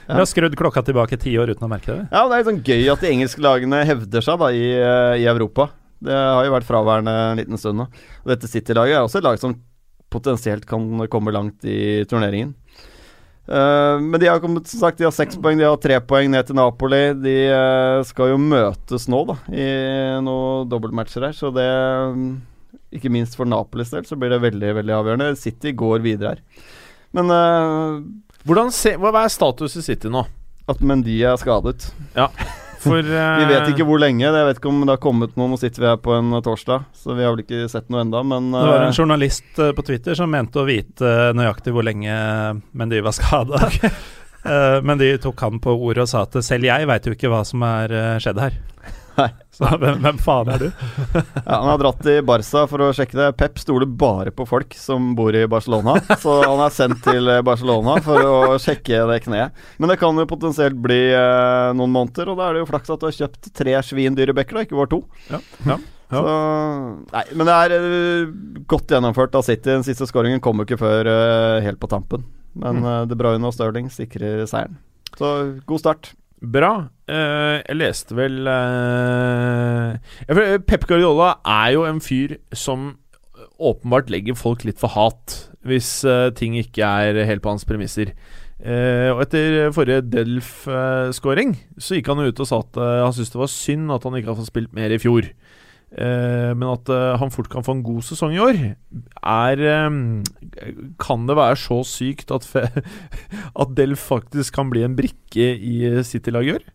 Vi 0.07 0.15
har 0.15 0.27
skrudd 0.29 0.55
klokka 0.55 0.83
tilbake 0.87 1.19
ti 1.19 1.33
år 1.39 1.51
uten 1.51 1.67
å 1.67 1.71
merke 1.71 1.91
det. 1.91 2.05
Ja, 2.11 2.23
Det 2.27 2.35
er 2.35 2.39
litt 2.39 2.49
sånn 2.51 2.63
gøy 2.63 2.91
at 2.93 3.03
de 3.03 3.11
engelske 3.11 3.43
lagene 3.43 3.83
hevder 3.87 4.23
seg 4.23 4.39
da 4.39 4.51
i, 4.55 4.67
eh, 4.79 5.15
i 5.23 5.25
Europa. 5.27 5.69
Det 5.99 6.13
har 6.13 6.45
jo 6.45 6.53
vært 6.53 6.67
fraværende 6.67 7.15
en 7.31 7.41
liten 7.41 7.59
stund 7.59 7.81
nå. 7.81 7.87
Og 8.23 8.31
dette 8.31 8.47
City-laget 8.47 8.95
er 8.95 9.03
også 9.03 9.19
et 9.19 9.27
lag 9.27 9.39
som 9.41 9.55
potensielt 10.09 10.65
kan 10.65 11.07
komme 11.11 11.33
langt 11.35 11.65
i 11.67 12.05
turneringen. 12.07 12.53
Uh, 13.47 13.95
men 14.03 14.19
de 14.19 14.27
har 14.27 14.41
kommet, 14.43 14.67
som 14.67 14.81
sagt, 14.81 14.97
de 14.99 15.05
har 15.07 15.15
seks 15.15 15.37
poeng, 15.39 15.57
de 15.57 15.63
har 15.63 15.77
tre 15.79 15.99
poeng 16.03 16.29
ned 16.31 16.47
til 16.47 16.57
Napoli. 16.59 17.13
De 17.15 17.35
uh, 17.47 18.03
skal 18.07 18.33
jo 18.33 18.39
møtes 18.39 19.07
nå, 19.07 19.23
da, 19.27 19.37
i 19.51 19.67
noen 20.23 20.67
dobbeltmatcher 20.67 21.29
her, 21.29 21.35
så 21.35 21.51
det 21.55 21.67
Ikke 22.91 23.11
minst 23.11 23.35
for 23.35 23.47
Napolis 23.47 23.91
del 23.91 24.05
så 24.07 24.15
blir 24.19 24.31
det 24.31 24.43
veldig, 24.43 24.73
veldig 24.81 24.95
avgjørende. 24.95 25.35
City 25.39 25.73
går 25.75 26.03
videre 26.03 26.35
her. 26.35 26.43
Men 27.15 27.31
Hvordan 27.31 28.26
se, 28.73 28.95
hva 28.97 29.13
er 29.23 29.31
status 29.33 29.79
i 29.79 29.85
City 29.85 30.11
nå? 30.11 30.25
at 30.67 30.83
Mendy 30.83 31.15
er 31.23 31.37
skadet 31.39 31.87
For 32.83 33.01
Vi 33.39 33.47
vet 33.49 33.71
ikke 33.71 33.87
hvor 33.87 34.01
lenge. 34.01 34.25
Jeg 34.25 34.49
vet 34.49 34.59
ikke 34.59 34.69
om 34.69 34.83
det 34.83 34.93
har 34.93 35.01
kommet 35.01 35.33
noe. 35.39 35.49
Nå 35.51 35.59
sitter 35.59 35.83
vi 35.83 35.89
her 35.89 36.01
på 36.01 36.13
en 36.17 36.35
eh, 36.35 36.43
torsdag, 36.45 36.85
så 36.95 37.15
vi 37.17 37.25
har 37.25 37.33
vel 37.33 37.43
ikke 37.45 37.65
sett 37.71 37.87
noe 37.93 38.03
enda, 38.03 38.21
men 38.27 38.51
Det 38.53 38.61
var 38.67 38.83
eh, 38.83 38.91
en 38.91 38.99
journalist 38.99 39.63
eh, 39.63 39.73
på 39.75 39.85
Twitter 39.87 40.17
som 40.19 40.31
mente 40.31 40.61
å 40.61 40.67
vite 40.67 41.31
nøyaktig 41.37 41.73
hvor 41.75 41.87
lenge 41.87 42.13
Mendy 42.77 43.01
var 43.03 43.17
skada. 43.17 43.67
Men 44.47 44.99
de 45.01 45.09
tok 45.19 45.41
han 45.43 45.57
på 45.59 45.73
ordet 45.73 46.05
og 46.05 46.07
sa 46.07 46.21
at 46.23 46.37
selv 46.45 46.63
jeg 46.69 46.87
veit 46.87 47.07
jo 47.09 47.11
ikke 47.11 47.27
hva 47.27 47.41
som 47.43 47.65
er 47.67 47.91
skjedd 48.23 48.37
her. 48.39 48.53
Nei. 49.17 49.27
Så 49.57 49.69
hvem, 49.81 49.97
hvem 50.03 50.19
faen 50.21 50.49
er 50.53 50.61
du? 50.61 50.67
ja, 51.17 51.55
Han 51.57 51.69
har 51.71 51.79
dratt 51.81 52.03
til 52.05 52.19
Barca 52.27 52.63
for 52.69 52.83
å 52.85 52.91
sjekke 52.93 53.17
det. 53.17 53.31
Pep 53.39 53.57
stoler 53.61 53.89
bare 53.89 54.33
på 54.35 54.45
folk 54.45 54.75
som 54.77 55.11
bor 55.17 55.33
i 55.35 55.41
Barcelona, 55.49 55.95
så 56.21 56.35
han 56.43 56.61
er 56.67 56.75
sendt 56.75 57.01
til 57.07 57.31
eh, 57.33 57.41
Barcelona 57.45 57.97
for 58.05 58.21
å 58.29 58.37
sjekke 58.61 59.01
det 59.09 59.19
kneet. 59.25 59.65
Men 59.81 59.89
det 59.93 59.97
kan 60.01 60.17
jo 60.21 60.27
potensielt 60.29 60.77
bli 60.83 60.99
eh, 61.09 61.73
noen 61.77 61.95
måneder, 61.95 62.29
og 62.29 62.37
da 62.37 62.49
er 62.51 62.57
det 62.57 62.65
jo 62.65 62.69
flaks 62.69 62.93
at 62.93 63.01
du 63.01 63.07
har 63.09 63.17
kjøpt 63.23 63.51
tre 63.57 63.77
svindyre 63.89 64.37
bekker, 64.37 64.59
da, 64.59 64.67
ikke 64.67 64.77
bare 64.77 64.93
to. 64.93 65.01
Ja, 65.33 65.41
ja. 65.65 65.79
Ja. 66.07 66.21
Så, 66.23 66.33
nei, 67.11 67.23
men 67.35 67.49
det 67.49 67.55
er 67.65 67.73
uh, 67.83 68.29
godt 68.71 68.93
gjennomført 68.93 69.33
av 69.35 69.43
City. 69.43 69.67
Den 69.73 69.83
siste 69.83 70.07
skåringen 70.07 70.39
jo 70.39 70.63
ikke 70.63 70.79
før 70.79 71.09
uh, 71.11 71.63
helt 71.65 71.81
på 71.81 71.89
tampen. 71.91 72.23
Men 72.55 72.79
Mm. 72.79 72.85
uh, 72.87 73.01
De 73.05 73.17
Bruyne 73.19 73.45
og 73.45 73.53
Stirling 73.53 73.89
sikrer 73.91 74.45
seieren. 74.47 74.79
Så 75.17 75.59
god 75.67 75.83
start. 75.83 76.13
Bra. 76.37 76.71
Eh, 77.09 77.57
jeg 77.63 77.79
leste 77.79 78.13
vel 78.17 78.45
eh, 78.51 80.57
Pep 80.67 80.85
Guardiola 80.85 81.39
er 81.41 81.71
jo 81.73 81.85
en 81.87 82.01
fyr 82.03 82.35
som 82.53 82.91
åpenbart 83.57 84.11
legger 84.13 84.37
folk 84.37 84.61
litt 84.67 84.77
for 84.77 84.93
hat 84.93 85.37
hvis 85.65 86.03
eh, 86.05 86.29
ting 86.37 86.53
ikke 86.59 86.85
er 86.85 87.25
helt 87.25 87.41
på 87.41 87.55
hans 87.55 87.65
premisser. 87.67 88.13
Uh, 88.57 89.13
og 89.13 89.19
etter 89.21 89.67
forrige 89.69 90.01
Delf-skåring 90.09 91.51
så 91.77 91.93
gikk 91.93 92.07
han 92.09 92.23
jo 92.23 92.31
ut 92.31 92.39
og 92.41 92.47
sa 92.49 92.57
at 92.63 92.79
uh, 92.81 93.03
han 93.03 93.13
syntes 93.13 93.29
det 93.35 93.37
var 93.37 93.51
synd 93.53 93.93
at 93.93 94.07
han 94.07 94.15
ikke 94.17 94.31
hadde 94.31 94.41
fått 94.41 94.49
spilt 94.49 94.73
mer 94.73 94.95
i 94.95 94.97
fjor. 94.97 95.27
Eh, 95.87 96.51
men 96.51 96.67
at 96.67 96.89
eh, 96.91 97.15
han 97.15 97.31
fort 97.31 97.47
kan 97.51 97.63
få 97.63 97.77
en 97.77 97.83
god 97.85 98.03
sesong 98.03 98.33
i 98.35 98.41
år, 98.43 98.57
er 99.23 99.61
eh, 99.63 99.85
Kan 100.99 101.27
det 101.29 101.37
være 101.39 101.55
så 101.61 101.79
sykt 101.87 102.33
at, 102.35 102.43
fe 102.43 102.65
at 103.61 103.75
Delf 103.77 104.03
faktisk 104.09 104.57
kan 104.57 104.73
bli 104.73 104.83
en 104.83 104.97
brikke 104.97 105.53
i 105.55 105.77
City-laget 106.03 106.49
i 106.49 106.57
år? 106.57 106.67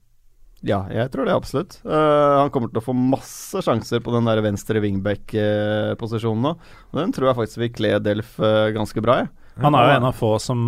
Ja, 0.62 0.84
jeg 0.94 1.10
tror 1.10 1.26
det 1.26 1.34
absolutt. 1.34 1.80
Uh, 1.82 2.38
han 2.38 2.50
kommer 2.54 2.70
til 2.70 2.78
å 2.78 2.84
få 2.86 2.94
masse 2.94 3.58
sjanser 3.66 3.98
på 3.98 4.12
den 4.14 4.28
der 4.30 4.38
venstre 4.44 4.78
wingback-posisjonen 4.84 6.44
nå. 6.46 6.52
Og 6.92 7.00
den 7.00 7.14
tror 7.14 7.32
jeg 7.32 7.38
faktisk 7.40 7.62
vil 7.64 7.72
kle 7.74 7.90
Delf 7.98 8.36
uh, 8.38 8.70
ganske 8.70 9.02
bra, 9.02 9.24
jeg. 9.24 9.32
Han 9.58 9.74
er 9.74 9.88
jo 9.88 9.96
en 9.96 10.06
av 10.06 10.14
få 10.16 10.36
som 10.40 10.62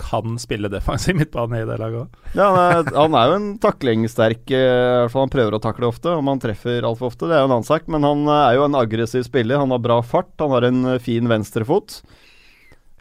kan 0.00 0.38
spille 0.40 0.70
defensiv 0.72 1.18
midtbane 1.18 1.60
i 1.60 1.66
det 1.68 1.76
laget 1.80 2.06
òg. 2.06 2.32
Ja, 2.34 2.48
han, 2.48 2.60
er, 2.62 2.94
han 2.96 3.16
er 3.18 3.28
jo 3.28 3.36
en 3.36 3.50
taklingssterk 3.62 4.54
eh, 4.56 4.64
I 4.64 4.96
hvert 5.02 5.14
fall 5.14 5.26
Han 5.26 5.34
prøver 5.34 5.56
å 5.56 5.62
takle 5.62 5.90
ofte. 5.90 6.16
Om 6.16 6.32
han 6.32 6.42
treffer 6.42 6.86
altfor 6.86 7.12
ofte, 7.12 7.28
det 7.28 7.36
er 7.36 7.44
jo 7.44 7.50
en 7.50 7.56
annen 7.58 7.68
sak. 7.68 7.86
Men 7.92 8.06
han 8.06 8.24
er 8.32 8.56
jo 8.58 8.66
en 8.66 8.78
aggressiv 8.80 9.26
spiller. 9.28 9.60
Han 9.62 9.74
har 9.74 9.84
bra 9.84 10.00
fart. 10.02 10.32
Han 10.42 10.56
har 10.56 10.68
en 10.70 10.94
eh, 10.94 11.02
fin 11.02 11.28
venstrefot. 11.30 12.00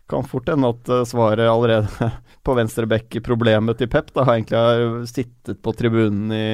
Kan 0.09 0.27
fort 0.27 0.49
hende 0.49 0.73
at 0.73 0.89
eh, 0.89 1.05
svaret 1.07 1.49
allerede 1.49 2.11
på 2.45 2.57
venstrebekk-problemet 2.57 3.79
til 3.79 3.89
Pep 3.91 4.13
da 4.15 4.25
har 4.25 4.39
egentlig 4.39 4.59
har 4.59 5.09
sittet 5.09 5.59
på 5.65 5.73
tribunen 5.77 6.33
i 6.33 6.45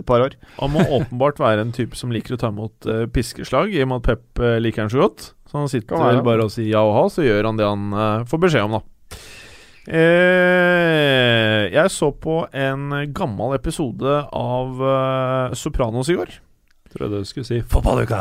et 0.00 0.06
par 0.08 0.24
år. 0.24 0.36
Han 0.58 0.72
må 0.74 0.84
åpenbart 0.98 1.40
være 1.40 1.64
en 1.64 1.74
type 1.76 1.98
som 1.98 2.12
liker 2.12 2.36
å 2.36 2.40
ta 2.40 2.50
imot 2.52 2.88
uh, 2.88 3.04
piskeslag, 3.12 3.74
i 3.74 3.82
og 3.84 3.90
med 3.90 4.00
at 4.00 4.08
Pep 4.08 4.42
uh, 4.42 4.56
liker 4.62 4.84
han 4.84 4.92
så 4.92 5.02
godt. 5.04 5.32
Så 5.50 5.58
han 5.58 5.70
sitter 5.70 5.98
være. 5.98 6.16
vel 6.16 6.24
bare 6.26 6.46
og 6.46 6.54
sier 6.54 6.70
ja 6.72 6.82
og 6.86 6.94
ha, 6.96 7.04
så 7.12 7.26
gjør 7.26 7.50
han 7.50 7.60
det 7.60 7.68
han 7.68 7.92
uh, 7.96 8.26
får 8.30 8.42
beskjed 8.46 8.68
om, 8.68 8.78
da. 8.78 8.82
Eh, 9.90 11.64
jeg 11.74 11.90
så 11.90 12.12
på 12.14 12.44
en 12.54 12.92
gammel 13.16 13.56
episode 13.56 14.20
av 14.30 14.84
eh, 14.86 15.56
Sopranos 15.58 16.10
i 16.12 16.18
går. 16.18 16.36
Tror 16.92 17.06
jeg 17.06 17.12
du 17.12 17.26
skulle 17.26 17.48
si 17.48 17.58
fotballuka. 17.66 18.20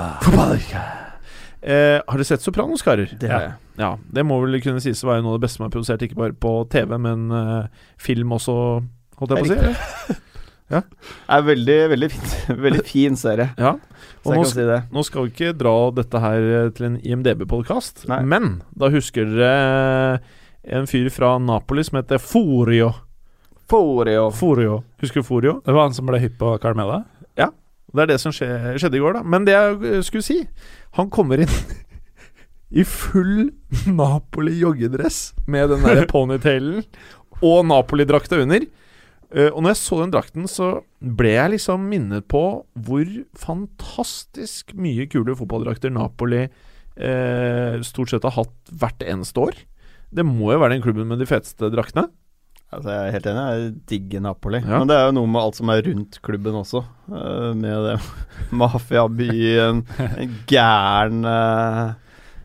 Eh, 1.62 2.00
har 2.00 2.16
dere 2.16 2.26
sett 2.26 2.42
Sopranos, 2.46 2.82
karer? 2.86 3.12
Det 3.22 3.30
har 3.30 3.46
jeg. 3.46 3.54
Ja, 3.82 3.92
det 4.02 4.26
må 4.26 4.40
vel 4.44 4.58
kunne 4.64 4.82
sies 4.84 5.04
å 5.06 5.12
være 5.12 5.22
noe 5.26 5.36
av 5.36 5.40
det 5.40 5.46
beste 5.46 5.60
som 5.60 5.68
er 5.68 5.74
produsert, 5.76 6.06
ikke 6.06 6.18
bare 6.20 6.36
på 6.38 6.54
TV, 6.74 6.96
men 7.02 7.30
eh, 7.36 7.86
film 8.02 8.34
også, 8.40 8.56
holdt 9.22 9.36
jeg 9.36 9.46
på 9.46 9.54
å 9.54 9.78
si. 9.78 10.18
Ja. 10.70 10.84
Det 10.86 11.34
er 11.34 11.46
veldig, 11.48 11.76
veldig, 11.90 12.08
fint, 12.14 12.34
veldig 12.66 12.82
fin 12.86 13.16
serie, 13.18 13.48
Ja. 13.58 13.72
Og 14.28 14.36
nå 14.36 14.44
si. 14.46 14.62
Nå 14.94 15.02
skal 15.08 15.26
vi 15.26 15.32
ikke 15.32 15.56
dra 15.58 15.74
dette 15.98 16.22
her 16.22 16.46
eh, 16.60 16.68
til 16.78 16.92
en 16.92 17.00
IMDb-podkast, 17.02 18.04
men 18.30 18.60
da 18.78 18.92
husker 18.94 19.26
dere 19.34 20.20
en 20.64 20.88
fyr 20.90 21.10
fra 21.14 21.38
Napoli 21.40 21.84
som 21.88 22.02
heter 22.02 22.18
Forio. 22.18 22.92
Forio. 23.70 24.30
Forio. 24.32 24.84
Husker 25.02 25.22
du 25.22 25.28
Forio? 25.28 25.62
Det 25.66 25.76
var 25.76 25.88
han 25.88 25.96
som 25.98 26.10
ble 26.10 26.20
hypp 26.22 26.40
på 26.42 26.58
Carmela? 26.64 27.04
Det 27.94 28.04
er 28.04 28.12
det 28.12 28.20
som 28.22 28.34
skje, 28.36 28.48
skjedde 28.78 29.00
i 29.00 29.04
går, 29.04 29.18
da. 29.18 29.22
Men 29.26 29.46
det 29.48 29.56
jeg 29.56 30.04
skulle 30.06 30.26
si 30.26 30.40
Han 30.98 31.10
kommer 31.14 31.42
inn 31.44 31.56
i 32.82 32.84
full 32.86 33.50
Napoli-joggedress 33.88 35.34
med 35.50 35.72
den 35.74 35.86
der 35.86 36.06
ponytailen 36.12 36.84
og 37.40 37.64
Napoli-drakta 37.66 38.42
under. 38.44 38.66
Eh, 39.32 39.48
og 39.50 39.64
når 39.64 39.74
jeg 39.74 39.80
så 39.80 40.00
den 40.02 40.14
drakten, 40.14 40.46
så 40.50 40.70
ble 41.00 41.32
jeg 41.34 41.54
liksom 41.56 41.88
minnet 41.90 42.28
på 42.30 42.44
hvor 42.86 43.16
fantastisk 43.38 44.76
mye 44.78 45.08
kule 45.10 45.34
fotballdrakter 45.40 45.94
Napoli 45.94 46.44
eh, 46.44 47.80
stort 47.88 48.14
sett 48.14 48.28
har 48.28 48.38
hatt 48.38 48.74
hvert 48.76 49.06
eneste 49.08 49.48
år. 49.48 49.58
Det 50.16 50.26
må 50.26 50.54
jo 50.54 50.60
være 50.62 50.74
den 50.78 50.82
klubben 50.86 51.08
med 51.10 51.20
de 51.22 51.28
feteste 51.30 51.70
draktene. 51.74 52.08
Altså, 52.70 52.92
jeg 52.94 53.08
er 53.08 53.14
helt 53.16 53.28
enig, 53.32 53.44
jeg 53.50 53.70
digger 53.90 54.22
Napoli. 54.22 54.60
Ja. 54.62 54.78
Men 54.78 54.90
det 54.92 54.98
er 54.98 55.08
jo 55.08 55.14
noe 55.18 55.30
med 55.34 55.42
alt 55.42 55.58
som 55.58 55.72
er 55.74 55.82
rundt 55.88 56.20
klubben 56.26 56.58
også. 56.60 56.84
eh, 57.10 57.48
med 57.58 57.88
det 57.88 57.96
mafiabyen, 58.62 59.82
en 60.22 60.36
gæren 60.50 61.24
eh, 61.26 61.96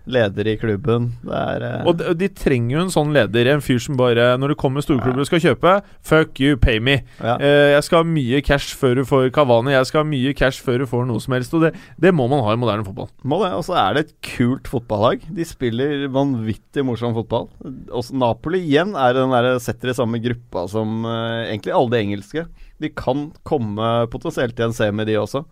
leder 0.05 0.49
i 0.51 0.57
klubben. 0.61 1.11
Det 1.25 1.35
er 1.39 1.65
uh... 1.65 1.87
Og 1.89 1.99
de, 1.99 2.13
de 2.19 2.29
trenger 2.37 2.77
jo 2.77 2.83
en 2.85 2.93
sånn 2.93 3.13
leder. 3.15 3.49
En 3.55 3.65
fyr 3.65 3.81
som 3.83 3.97
bare 3.99 4.35
Når 4.41 4.53
det 4.53 4.59
kommer 4.61 4.85
storklubber 4.85 5.23
du 5.23 5.29
skal 5.29 5.43
kjøpe 5.43 5.75
Fuck 6.05 6.41
you, 6.43 6.59
pay 6.61 6.81
me. 6.83 6.99
ja. 7.21 7.37
Uh, 7.41 7.71
jeg 7.75 7.87
skal 7.87 8.03
ha 8.03 8.09
mye 8.09 8.43
cash 8.45 8.77
før 8.79 9.01
du 9.01 9.05
får 9.09 9.31
Kavani. 9.35 9.75
Jeg 9.75 9.89
skal 9.91 10.03
ha 10.03 10.09
mye 10.09 10.35
cash 10.37 10.65
før 10.65 10.85
du 10.85 10.89
får 10.91 11.09
noe 11.09 11.23
som 11.25 11.37
helst. 11.37 11.57
Og 11.57 11.67
det, 11.67 11.73
det 12.01 12.15
må 12.17 12.29
man 12.31 12.45
ha 12.45 12.55
i 12.55 12.61
moderne 12.61 12.87
fotball. 12.87 13.11
Må 13.25 13.41
det. 13.45 13.53
Og 13.57 13.65
så 13.69 13.79
er 13.81 13.97
det 13.97 14.05
et 14.07 14.15
kult 14.35 14.71
fotballag. 14.71 15.25
De 15.35 15.49
spiller 15.49 16.07
vanvittig 16.13 16.85
morsom 16.87 17.17
fotball. 17.17 17.49
Også 17.89 18.17
Napoli 18.19 18.63
igjen 18.65 18.95
er 18.99 19.17
den 19.17 19.33
der, 19.35 19.55
setter 19.63 19.93
i 19.93 19.97
samme 19.97 20.21
gruppa 20.25 20.69
som 20.71 21.03
uh, 21.09 21.45
egentlig 21.49 21.75
alle 21.75 21.95
de 21.95 22.05
engelske. 22.05 22.47
De 22.83 22.91
kan 22.93 23.29
komme 23.47 23.93
potensielt 24.13 24.59
i 24.59 24.67
en 24.67 24.77
semi, 24.77 25.07
de 25.09 25.21
også. 25.21 25.45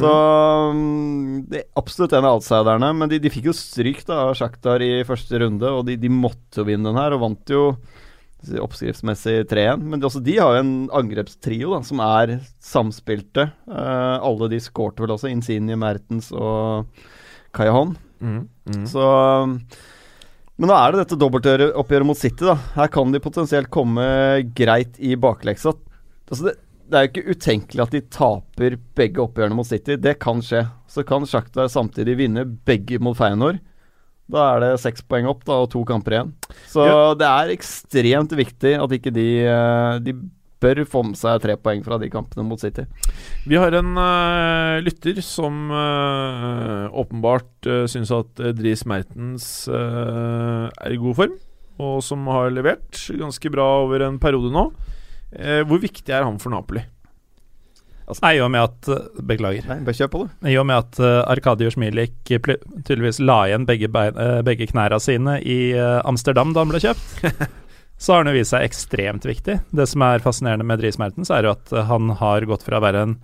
Så 0.00 0.10
mm, 0.76 1.46
det 1.50 1.62
er 1.62 1.80
absolutt 1.80 2.14
en 2.16 2.26
av 2.28 2.38
outsiderne. 2.38 2.92
Men 2.96 3.10
de, 3.10 3.18
de 3.22 3.32
fikk 3.32 3.50
jo 3.50 3.56
stryk 3.56 4.04
da 4.08 4.26
av 4.28 4.36
Shakhtar 4.38 4.84
i 4.84 4.92
første 5.08 5.42
runde, 5.42 5.72
og 5.74 5.86
de, 5.88 5.98
de 6.00 6.12
måtte 6.12 6.62
jo 6.62 6.68
vinne 6.68 6.90
den 6.90 7.00
her, 7.00 7.16
og 7.16 7.24
vant 7.24 7.52
jo 7.52 7.64
oppskriftsmessig 8.40 9.44
3-1. 9.50 9.82
Men 9.84 10.00
de, 10.00 10.08
også 10.08 10.22
de 10.24 10.36
har 10.38 10.56
jo 10.56 10.62
en 10.64 10.74
angrepstrio 10.96 11.74
da, 11.74 11.82
som 11.86 12.02
er 12.04 12.38
samspilte. 12.64 13.50
Eh, 13.68 14.16
alle 14.16 14.50
de 14.52 14.60
skårte 14.62 15.04
vel 15.04 15.14
også. 15.16 15.30
Insigne, 15.32 15.76
Mertens 15.80 16.30
og 16.32 16.88
Kayahon. 17.56 17.96
Mm, 18.20 18.42
mm. 18.68 18.86
Så 18.88 19.04
Men 20.60 20.68
nå 20.68 20.76
er 20.76 20.92
det 20.92 21.04
dette 21.04 21.20
dobbeltoppgjøret 21.20 22.08
mot 22.08 22.18
City, 22.18 22.44
da. 22.48 22.56
Her 22.76 22.90
kan 22.92 23.12
de 23.12 23.22
potensielt 23.22 23.70
komme 23.72 24.04
greit 24.56 24.98
i 25.00 25.14
bakleksa. 25.20 25.74
Altså 26.30 26.50
det, 26.50 26.58
det 26.90 26.98
er 26.98 27.06
jo 27.06 27.10
ikke 27.12 27.34
utenkelig 27.36 27.82
at 27.84 27.92
de 27.94 28.00
taper 28.10 28.76
begge 28.98 29.22
oppgjørene 29.22 29.56
mot 29.56 29.68
City. 29.68 29.94
Det 30.00 30.16
kan 30.22 30.42
skje. 30.42 30.64
Så 30.90 31.04
kan 31.06 31.26
Shakhtar 31.28 31.70
samtidig 31.70 32.16
vinne 32.18 32.42
begge 32.66 32.98
mot 33.02 33.14
Feyenoord. 33.18 33.60
Da 34.30 34.44
er 34.54 34.60
det 34.62 34.72
seks 34.82 35.02
poeng 35.06 35.26
opp 35.30 35.44
da, 35.46 35.60
og 35.64 35.70
to 35.72 35.82
kamper 35.86 36.16
igjen. 36.16 36.34
Så 36.70 36.84
Ja. 36.86 37.14
det 37.18 37.26
er 37.26 37.54
ekstremt 37.54 38.34
viktig 38.34 38.76
at 38.78 38.92
ikke 38.94 39.12
de 39.14 39.28
eh, 39.46 39.98
De 40.06 40.14
bør 40.60 40.82
få 40.84 41.00
med 41.06 41.16
seg 41.16 41.40
tre 41.40 41.56
poeng 41.56 41.80
fra 41.82 41.96
de 41.98 42.10
kampene 42.12 42.44
mot 42.44 42.60
City. 42.60 42.84
Vi 43.48 43.56
har 43.56 43.72
en 43.72 43.94
uh, 43.96 44.76
lytter 44.84 45.22
som 45.24 45.70
uh, 45.72 46.84
åpenbart 46.92 47.64
uh, 47.64 47.86
syns 47.88 48.12
at 48.12 48.42
Dries 48.58 48.84
Mertens 48.84 49.46
uh, 49.72 50.68
er 50.68 50.92
i 50.92 51.00
god 51.00 51.16
form, 51.16 51.38
og 51.80 52.02
som 52.04 52.28
har 52.28 52.52
levert 52.52 52.92
ganske 53.08 53.52
bra 53.54 53.70
over 53.86 54.04
en 54.04 54.20
periode 54.20 54.52
nå. 54.52 54.66
Eh, 55.36 55.60
hvor 55.68 55.78
viktig 55.82 56.10
er 56.14 56.24
han 56.26 56.38
for 56.42 56.50
Napoli? 56.54 56.82
Nei, 58.24 58.32
i 58.34 58.40
og 58.42 58.48
med 58.50 58.64
at 58.64 58.88
Beklager. 59.22 59.68
Nei, 59.70 59.76
bare 59.86 59.94
kjør 59.94 60.08
på, 60.10 60.20
det. 60.26 60.50
I 60.50 60.56
og 60.58 60.64
med 60.66 60.80
at 60.82 60.98
uh, 60.98 61.20
Arkadiusz 61.30 61.76
Milik 61.78 62.32
pl- 62.42 62.58
tydeligvis 62.82 63.20
la 63.22 63.36
igjen 63.46 63.68
begge, 63.68 63.86
bein, 63.94 64.16
eh, 64.18 64.40
begge 64.42 64.66
knærne 64.66 64.98
sine 64.98 65.36
i 65.46 65.58
uh, 65.78 66.00
Amsterdam 66.10 66.50
da 66.50 66.64
han 66.64 66.72
ble 66.72 66.80
kjøpt, 66.82 67.46
så 68.02 68.16
har 68.16 68.24
han 68.24 68.32
jo 68.32 68.40
vist 68.40 68.50
seg 68.50 68.66
ekstremt 68.66 69.28
viktig. 69.30 69.60
Det 69.70 69.86
som 69.86 70.02
er 70.02 70.24
fascinerende 70.24 70.66
med 70.66 70.82
Dries 70.82 70.98
Mertens, 70.98 71.30
er 71.30 71.46
jo 71.46 71.52
at 71.54 71.70
eh, 71.70 71.86
han 71.86 72.10
har 72.18 72.48
gått 72.50 72.66
fra 72.66 72.80
å 72.80 72.84
være 72.88 73.04
en 73.06 73.14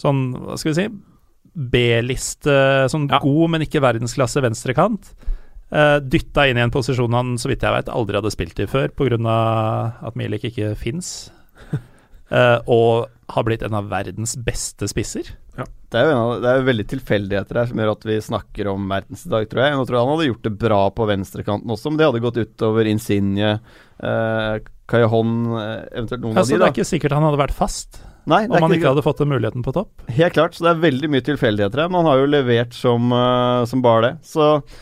sånn, 0.00 0.24
hva 0.40 0.56
skal 0.56 0.72
vi 0.72 0.78
si, 0.80 0.88
B-liste, 1.76 2.56
sånn 2.88 3.10
Ja. 3.12 3.20
god, 3.20 3.44
men 3.52 3.66
ikke 3.66 3.82
verdensklasse 3.84 4.40
venstrekant. 4.44 5.12
Uh, 5.68 5.98
dytta 6.00 6.46
inn 6.48 6.60
i 6.60 6.64
en 6.64 6.72
posisjon 6.72 7.12
han, 7.12 7.34
så 7.40 7.50
vidt 7.50 7.66
jeg 7.66 7.74
vet, 7.74 7.90
aldri 7.92 8.16
hadde 8.16 8.32
spilt 8.32 8.62
i 8.62 8.68
før, 8.70 8.88
pga. 8.96 9.36
at 10.08 10.16
Milik 10.16 10.48
ikke 10.48 10.72
fins. 10.80 11.30
Uh, 12.32 12.58
og 12.78 13.08
har 13.28 13.44
blitt 13.44 13.62
en 13.66 13.76
av 13.76 13.90
verdens 13.90 14.36
beste 14.40 14.88
spisser. 14.88 15.34
Det 15.88 15.96
er 15.96 16.10
jo 16.10 16.16
av, 16.20 16.32
det 16.44 16.50
er 16.50 16.66
veldig 16.66 16.84
tilfeldigheter 16.90 17.58
her 17.58 17.68
som 17.70 17.80
gjør 17.80 17.94
at 17.94 18.02
vi 18.04 18.16
snakker 18.24 18.68
om 18.68 18.82
Mertens 18.90 19.24
i 19.24 19.30
dag, 19.32 19.46
tror 19.48 19.64
jeg. 19.64 19.76
Nå 19.76 19.86
tror 19.88 19.96
jeg 19.96 20.04
han 20.04 20.12
hadde 20.12 20.26
gjort 20.28 20.44
det 20.44 20.52
bra 20.60 20.80
på 20.92 21.06
venstrekanten 21.08 21.72
også, 21.74 21.90
men 21.90 22.00
det 22.00 22.08
hadde 22.08 22.24
gått 22.24 22.40
utover 22.42 22.90
Insigne, 22.90 23.54
uh, 24.04 24.58
eh, 24.58 24.68
eventuelt 24.92 26.22
noen 26.22 26.36
ja, 26.36 26.44
av 26.44 26.48
det 26.48 26.58
er 26.58 26.62
da. 26.66 26.70
ikke 26.72 26.86
sikkert 26.88 27.16
han 27.16 27.24
hadde 27.26 27.40
vært 27.40 27.56
fast 27.56 28.02
Nei, 28.28 28.42
om 28.44 28.58
han 28.58 28.68
ikke, 28.68 28.82
ikke 28.82 28.92
hadde 28.92 29.04
fått 29.06 29.22
den 29.22 29.30
muligheten 29.32 29.64
på 29.64 29.72
topp. 29.72 30.04
Helt 30.12 30.36
klart, 30.36 30.56
så 30.56 30.66
det 30.66 30.74
er 30.74 30.82
veldig 30.82 31.08
mye 31.14 31.24
tilfeldigheter 31.24 31.80
her, 31.80 31.88
men 31.88 32.02
han 32.02 32.10
har 32.10 32.20
jo 32.20 32.28
levert 32.28 32.76
som, 32.76 33.08
uh, 33.08 33.64
som 33.68 33.80
bare 33.84 34.02
det. 34.04 34.12
Så 34.28 34.48
eh, 34.58 34.80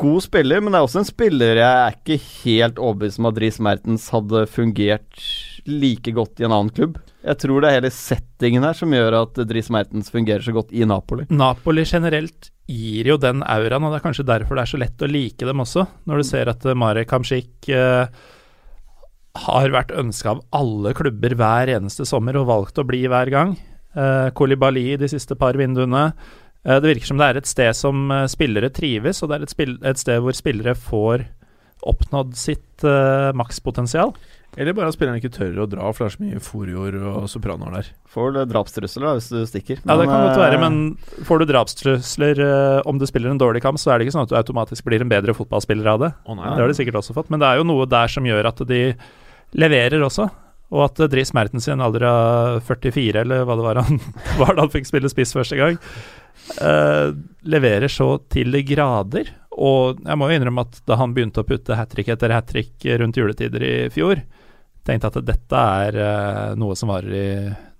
god 0.00 0.22
spiller, 0.24 0.62
men 0.62 0.72
det 0.72 0.78
er 0.78 0.86
også 0.86 1.02
en 1.02 1.08
spiller 1.08 1.58
jeg 1.58 1.80
er 1.80 1.96
ikke 1.98 2.16
helt 2.44 2.78
overbevist 2.80 3.20
om 3.20 3.28
at 3.28 3.36
Dries 3.36 3.58
Mertens 3.60 4.06
hadde 4.14 4.46
fungert 4.48 5.26
like 5.68 6.14
godt 6.16 6.40
i 6.40 6.46
en 6.46 6.54
annen 6.54 6.72
klubb. 6.72 6.96
Jeg 7.24 7.40
tror 7.40 7.60
det 7.60 7.70
er 7.70 7.78
hele 7.78 7.92
settingen 7.92 8.64
her 8.64 8.76
som 8.76 8.92
gjør 8.92 9.18
at 9.22 9.40
Dries 9.48 9.68
Mertens 9.72 10.08
fungerer 10.12 10.44
så 10.44 10.54
godt 10.56 10.72
i 10.72 10.84
Napoli. 10.88 11.26
Napoli 11.32 11.84
generelt 11.88 12.50
gir 12.68 13.10
jo 13.12 13.18
den 13.20 13.42
auraen, 13.44 13.84
og 13.84 13.92
det 13.92 14.00
er 14.00 14.06
kanskje 14.06 14.26
derfor 14.28 14.56
det 14.56 14.64
er 14.64 14.72
så 14.72 14.80
lett 14.80 15.04
å 15.04 15.10
like 15.10 15.48
dem 15.48 15.60
også. 15.64 15.84
Når 16.08 16.20
du 16.20 16.28
ser 16.28 16.52
at 16.52 16.64
Marek 16.80 17.12
Hamsik 17.12 17.68
eh, 17.68 18.08
har 19.44 19.76
vært 19.76 19.92
ønska 19.92 20.34
av 20.34 20.42
alle 20.56 20.94
klubber 20.96 21.36
hver 21.36 21.72
eneste 21.76 22.08
sommer 22.08 22.40
og 22.40 22.48
valgt 22.48 22.80
å 22.80 22.86
bli 22.88 23.04
hver 23.10 23.32
gang. 23.32 23.56
Eh, 23.94 24.30
Kolibali 24.36 24.94
de 25.00 25.10
siste 25.10 25.36
par 25.38 25.58
vinduene. 25.60 26.08
Eh, 26.64 26.80
det 26.80 26.94
virker 26.94 27.12
som 27.12 27.20
det 27.20 27.30
er 27.30 27.40
et 27.40 27.50
sted 27.50 27.76
som 27.76 28.06
eh, 28.12 28.26
spillere 28.32 28.72
trives, 28.74 29.22
og 29.22 29.30
det 29.30 29.38
er 29.38 29.46
et, 29.46 29.54
spill 29.54 29.76
et 29.84 30.00
sted 30.00 30.22
hvor 30.24 30.36
spillere 30.36 30.76
får 30.78 31.28
oppnådd 31.84 32.30
sitt 32.38 32.84
uh, 32.88 33.28
makspotensial. 33.36 34.14
Eller 34.56 34.72
bare 34.72 34.88
at 34.88 34.94
spillerne 34.94 35.18
ikke 35.20 35.34
tør 35.34 35.58
å 35.60 35.66
dra, 35.68 35.90
for 35.92 36.04
det 36.04 36.06
er 36.06 36.14
så 36.14 36.22
mye 36.22 36.40
forior 36.40 36.94
og 37.10 37.26
sopranoer 37.28 37.74
der. 37.74 37.90
Får 38.08 38.30
vel 38.32 38.46
drapstrusler 38.48 39.04
da, 39.04 39.12
hvis 39.18 39.26
du 39.28 39.42
stikker. 39.50 39.82
Ja, 39.82 39.96
det 39.98 40.06
kan 40.08 40.24
godt 40.24 40.40
være, 40.40 40.60
men 40.62 40.78
får 41.28 41.42
du 41.42 41.46
drapstrusler 41.50 42.40
uh, 42.40 42.78
om 42.88 42.96
du 43.02 43.04
spiller 43.10 43.34
en 43.34 43.42
dårlig 43.42 43.60
kamp, 43.66 43.82
så 43.82 43.92
er 43.92 44.00
det 44.00 44.06
ikke 44.06 44.16
sånn 44.16 44.24
at 44.24 44.32
du 44.32 44.38
automatisk 44.40 44.86
blir 44.88 45.04
en 45.04 45.12
bedre 45.12 45.36
fotballspiller 45.36 45.92
av 45.92 46.06
det. 46.06 46.10
Oh, 46.24 46.38
nei, 46.38 46.54
Det 46.54 46.64
har 46.64 46.72
de 46.72 46.78
sikkert 46.80 47.02
også 47.02 47.18
fått, 47.18 47.28
men 47.34 47.42
det 47.42 47.50
er 47.50 47.60
jo 47.60 47.68
noe 47.68 47.90
der 47.90 48.16
som 48.16 48.30
gjør 48.30 48.48
at 48.54 48.64
de 48.70 48.80
leverer 49.60 50.08
også. 50.08 50.30
Og 50.74 50.86
at 50.86 51.04
Dris 51.12 51.34
Mertens 51.36 51.68
i 51.68 51.74
en 51.74 51.84
alder 51.84 52.06
av 52.08 52.64
44, 52.64 53.26
eller 53.26 53.44
hva 53.44 53.58
det 53.58 53.66
var 53.66 53.84
han 53.84 54.00
var 54.40 54.54
da 54.54 54.64
han 54.64 54.72
fikk 54.72 54.88
spille 54.88 55.12
spiss 55.12 55.36
første 55.36 55.60
gang, 55.60 55.76
eh, 56.60 57.10
leverer 57.48 57.90
så 57.92 58.16
til 58.32 58.54
de 58.54 58.62
grader. 58.66 59.32
Og 59.54 60.00
jeg 60.02 60.18
må 60.18 60.28
jo 60.28 60.38
innrømme 60.38 60.64
at 60.66 60.80
da 60.88 60.98
han 61.00 61.14
begynte 61.14 61.44
å 61.44 61.48
putte 61.48 61.78
hat 61.78 61.92
trick 61.94 62.10
etter 62.10 62.34
hat 62.34 62.48
trick 62.50 62.86
rundt 63.00 63.18
juletider 63.20 63.62
i 63.62 63.74
fjor, 63.94 64.22
tenkte 64.84 65.08
jeg 65.10 65.20
at 65.22 65.28
dette 65.28 65.60
er 65.84 65.98
uh, 66.00 66.54
noe 66.58 66.74
som 66.76 66.90
varer 66.90 67.14
i 67.14 67.28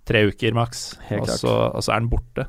tre 0.07 0.23
uker 0.31 0.55
maks, 0.55 0.85
og 1.17 1.27
og 1.27 1.81
så 1.83 1.91
er 1.91 1.99
han 1.99 2.13
borte. 2.13 2.47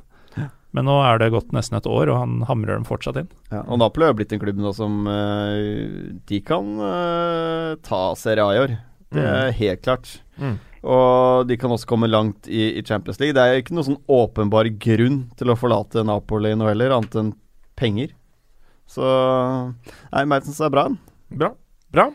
Men 0.75 0.89
nå 0.89 0.95
er 1.07 1.21
det 1.21 1.31
gått 1.31 1.53
nesten 1.55 1.77
et 1.79 1.87
år, 1.87 2.09
og 2.11 2.19
han 2.19 2.37
hamrer 2.49 2.75
dem 2.75 2.85
fortsatt 2.85 3.17
inn. 3.21 3.29
Ja, 3.47 3.63
og 3.63 3.79
Napoli 3.79 4.09
har 4.09 4.15
blitt 4.17 4.33
en 4.35 4.41
klubb 4.41 4.59
nå 4.59 4.73
som 4.75 5.05
uh, 5.07 6.11
De 6.27 6.41
kan 6.45 6.75
ta 7.81 8.01
Serie 8.19 8.45
A 8.45 8.53
i 8.53 8.61
år. 8.61 8.75
Det 9.15 9.23
er 9.23 9.53
helt 9.55 9.85
klart. 9.87 10.17
Mm. 10.35 10.57
Og 10.85 11.47
de 11.49 11.57
kan 11.57 11.71
også 11.73 11.89
komme 11.89 12.09
langt 12.11 12.45
i, 12.45 12.75
i 12.77 12.83
Champions 12.85 13.17
League. 13.21 13.33
Det 13.33 13.41
er 13.41 13.61
ikke 13.61 13.73
noen 13.73 13.87
sånn 13.87 14.03
åpenbar 14.11 14.69
grunn 14.81 15.23
til 15.39 15.49
å 15.49 15.57
forlate 15.57 16.05
Napoli 16.05 16.53
nå 16.57 16.69
heller, 16.69 16.93
annet 16.93 17.17
enn 17.21 17.31
penger. 17.79 18.13
Så 18.85 19.05
Nei, 20.13 20.25
Mertens 20.29 20.61
er 20.61 20.73
bra. 20.73 20.85
Bra. 21.33 21.55
Bra. 21.95 22.11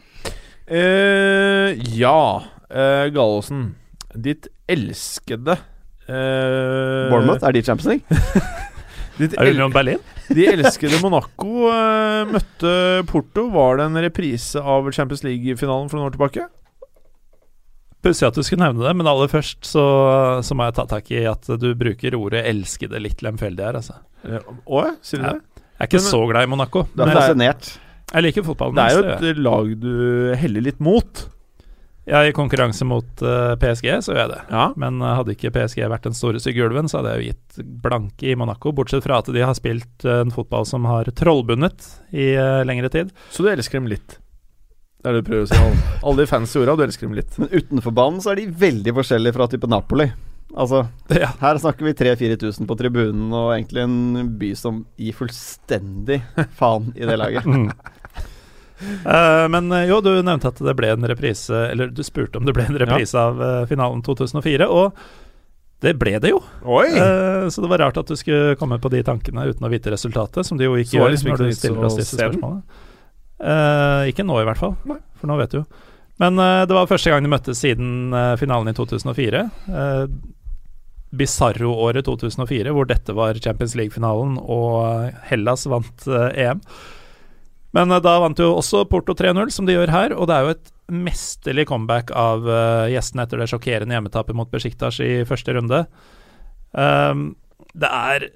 Eh, 0.70 1.74
ja, 1.98 2.22
uh, 2.70 3.06
Gallosen. 3.10 3.72
Ditt 4.14 4.48
elskede 4.70 5.54
eh, 6.10 7.10
Bournemouth, 7.10 7.44
er 7.46 7.54
de 7.54 7.62
Champions 7.62 7.90
League? 7.90 8.22
Ditt 9.20 9.36
Er 9.38 9.46
det 9.46 9.54
Union 9.54 9.74
Berlin? 9.74 10.00
de 10.36 10.46
elskede 10.50 10.98
Monaco 11.02 11.68
eh, 11.70 12.22
møtte 12.30 12.72
Porto. 13.10 13.48
Var 13.54 13.78
det 13.78 13.86
en 13.86 14.02
reprise 14.06 14.62
av 14.62 14.90
Champions 14.94 15.22
League-finalen 15.26 15.90
for 15.90 15.98
noen 15.98 16.10
år 16.10 16.16
tilbake? 16.16 16.46
Pussig 18.00 18.26
at 18.28 18.36
du 18.38 18.42
skulle 18.46 18.64
nevne 18.64 18.86
det, 18.86 18.94
men 18.96 19.08
aller 19.10 19.28
først 19.28 19.66
så, 19.68 19.84
så 20.44 20.56
må 20.56 20.68
jeg 20.68 20.76
ta 20.78 20.86
tak 20.88 21.10
i 21.12 21.24
at 21.28 21.50
du 21.60 21.74
bruker 21.76 22.16
ordet 22.16 22.46
'elskede' 22.48 23.00
litt 23.02 23.20
lemfeldig 23.24 23.66
her, 23.66 23.76
altså. 23.82 23.98
Eh, 24.24 24.40
Å 24.40 24.84
ja, 24.86 24.94
sier 25.04 25.20
du 25.20 25.26
det? 25.28 25.36
Jeg 25.36 25.84
er 25.84 25.90
ikke 25.90 26.00
Men- 26.00 26.10
så 26.12 26.20
glad 26.30 26.42
i 26.42 26.50
Monaco, 26.54 26.86
Du 26.94 27.02
er 27.02 27.12
fascinert. 27.16 27.78
jeg 28.12 28.22
liker 28.22 28.42
fotballen. 28.44 28.74
Det 28.74 28.86
er 28.86 28.96
jo 28.96 29.30
et 29.32 29.44
lag 29.44 29.80
du 29.80 30.34
heller 30.36 30.60
litt 30.60 30.80
mot. 30.80 31.26
Ja, 32.10 32.24
i 32.24 32.32
konkurranse 32.32 32.84
mot 32.88 33.22
uh, 33.22 33.54
PSG 33.60 33.90
så 34.02 34.14
gjør 34.14 34.22
jeg 34.24 34.30
det. 34.32 34.40
Ja. 34.50 34.64
Men 34.80 34.98
uh, 35.04 35.12
hadde 35.18 35.34
ikke 35.36 35.52
PSG 35.54 35.84
vært 35.90 36.08
den 36.08 36.16
store 36.16 36.40
stygge 36.42 36.66
så 36.88 36.98
hadde 36.98 37.12
jeg 37.12 37.20
jo 37.20 37.28
gitt 37.30 37.60
blanke 37.84 38.32
i 38.32 38.34
Monaco. 38.34 38.72
Bortsett 38.72 39.04
fra 39.04 39.20
at 39.20 39.30
de 39.30 39.44
har 39.44 39.54
spilt 39.54 40.06
uh, 40.08 40.22
en 40.24 40.32
fotball 40.34 40.66
som 40.66 40.88
har 40.90 41.04
trollbundet 41.04 41.86
i 42.10 42.32
eh, 42.34 42.64
lengre 42.66 42.90
tid. 42.90 43.12
Så 43.30 43.44
du 43.44 43.50
elsker 43.52 43.78
dem 43.78 43.86
litt? 43.92 44.18
Det 45.00 45.08
er 45.08 45.16
det 45.16 45.22
du 45.22 45.28
prøver 45.30 45.46
å 45.46 45.48
si. 45.48 45.56
Alle, 45.56 45.84
alle 46.04 46.22
de 46.22 46.28
fancy 46.28 46.58
orda, 46.60 46.74
du 46.76 46.82
elsker 46.84 47.08
dem 47.08 47.14
litt. 47.16 47.38
Men 47.40 47.48
utenfor 47.54 47.94
banen 47.96 48.20
så 48.20 48.34
er 48.34 48.42
de 48.42 48.50
veldig 48.60 48.92
forskjellige 48.98 49.36
fra 49.36 49.46
type 49.48 49.70
Napoli. 49.70 50.10
Altså, 50.50 50.82
Ja. 51.22 51.30
her 51.40 51.60
snakker 51.62 51.86
vi 51.88 51.94
3000-4000 51.96 52.68
på 52.68 52.76
tribunen, 52.76 53.30
og 53.32 53.54
egentlig 53.54 53.84
en 53.86 54.34
by 54.40 54.52
som 54.58 54.84
gir 55.00 55.16
fullstendig 55.16 56.20
faen 56.58 56.92
i 56.96 57.08
det 57.08 57.18
laget. 57.20 57.48
Mm. 58.80 58.94
uh, 59.04 59.44
men 59.52 59.66
eh, 59.76 59.90
jo, 59.90 59.98
du 60.00 60.08
nevnte 60.24 60.48
at 60.48 60.60
det 60.64 60.72
ble 60.72 60.88
en 60.88 61.04
reprise 61.04 61.52
Eller 61.52 61.90
du 61.92 61.98
spurte 62.00 62.40
om 62.40 62.46
det 62.48 62.54
ble 62.56 62.64
en 62.64 62.78
reprise 62.80 63.12
av 63.12 63.36
uh, 63.36 63.66
finalen 63.68 64.00
2004, 64.00 64.64
og 64.72 64.96
det 65.84 65.92
ble 66.00 66.14
det 66.20 66.30
jo. 66.32 66.38
Oi! 66.64 66.86
Eh, 66.88 67.44
så 67.52 67.60
det 67.60 67.68
var 67.68 67.80
rart 67.84 68.00
at 68.00 68.08
du 68.08 68.16
skulle 68.16 68.56
komme 68.60 68.76
på 68.80 68.88
de 68.92 69.02
tankene 69.04 69.46
uten 69.48 69.64
å 69.64 69.70
vite 69.72 69.92
resultatet, 69.92 70.48
som 70.48 70.56
du 70.56 70.64
jo 70.64 70.78
ikke 70.80 70.94
Så 70.94 70.96
gjør 70.96 71.12
liksom 71.12 71.30
når 71.32 71.42
du 71.44 71.52
stiller 71.56 71.86
oss 71.88 71.96
disse 72.00 72.16
spørsmålene. 72.16 72.88
Eh, 73.40 74.10
ikke 74.12 74.26
nå, 74.26 74.36
i 74.40 74.46
hvert 74.48 74.60
fall, 74.60 74.76
for 74.84 75.30
nå 75.30 75.38
vet 75.40 75.54
du 75.54 75.62
jo. 75.62 75.64
Men 76.20 76.36
uh, 76.36 76.66
det 76.68 76.76
var 76.76 76.88
første 76.90 77.12
gang 77.12 77.24
de 77.24 77.32
møttes 77.32 77.62
siden 77.62 78.12
uh, 78.12 78.36
finalen 78.36 78.68
i 78.68 78.76
2004. 78.76 79.44
Uh, 79.72 80.04
Bizarro-året 81.16 82.04
2004, 82.06 82.74
hvor 82.76 82.86
dette 82.86 83.14
var 83.16 83.38
Champions 83.40 83.72
League-finalen 83.78 84.36
og 84.38 85.08
Hellas 85.26 85.64
vant 85.66 86.04
EM. 86.06 86.60
Men 87.74 87.94
da 88.04 88.12
vant 88.22 88.38
jo 88.38 88.52
også 88.58 88.84
Porto 88.90 89.16
3-0, 89.18 89.50
som 89.54 89.66
de 89.66 89.74
gjør 89.74 89.90
her, 89.90 90.14
og 90.14 90.28
det 90.30 90.36
er 90.36 90.46
jo 90.46 90.52
et 90.54 90.70
mesterlig 90.90 91.64
comeback 91.70 92.12
av 92.14 92.46
gjestene 92.90 93.26
etter 93.26 93.42
det 93.42 93.48
sjokkerende 93.50 93.96
hjemmetapet 93.96 94.38
mot 94.38 94.50
Besjiktas 94.54 95.00
i 95.02 95.24
første 95.26 95.54
runde. 95.58 95.82
Um, 96.78 97.32
det 97.74 97.90
er 97.90 98.28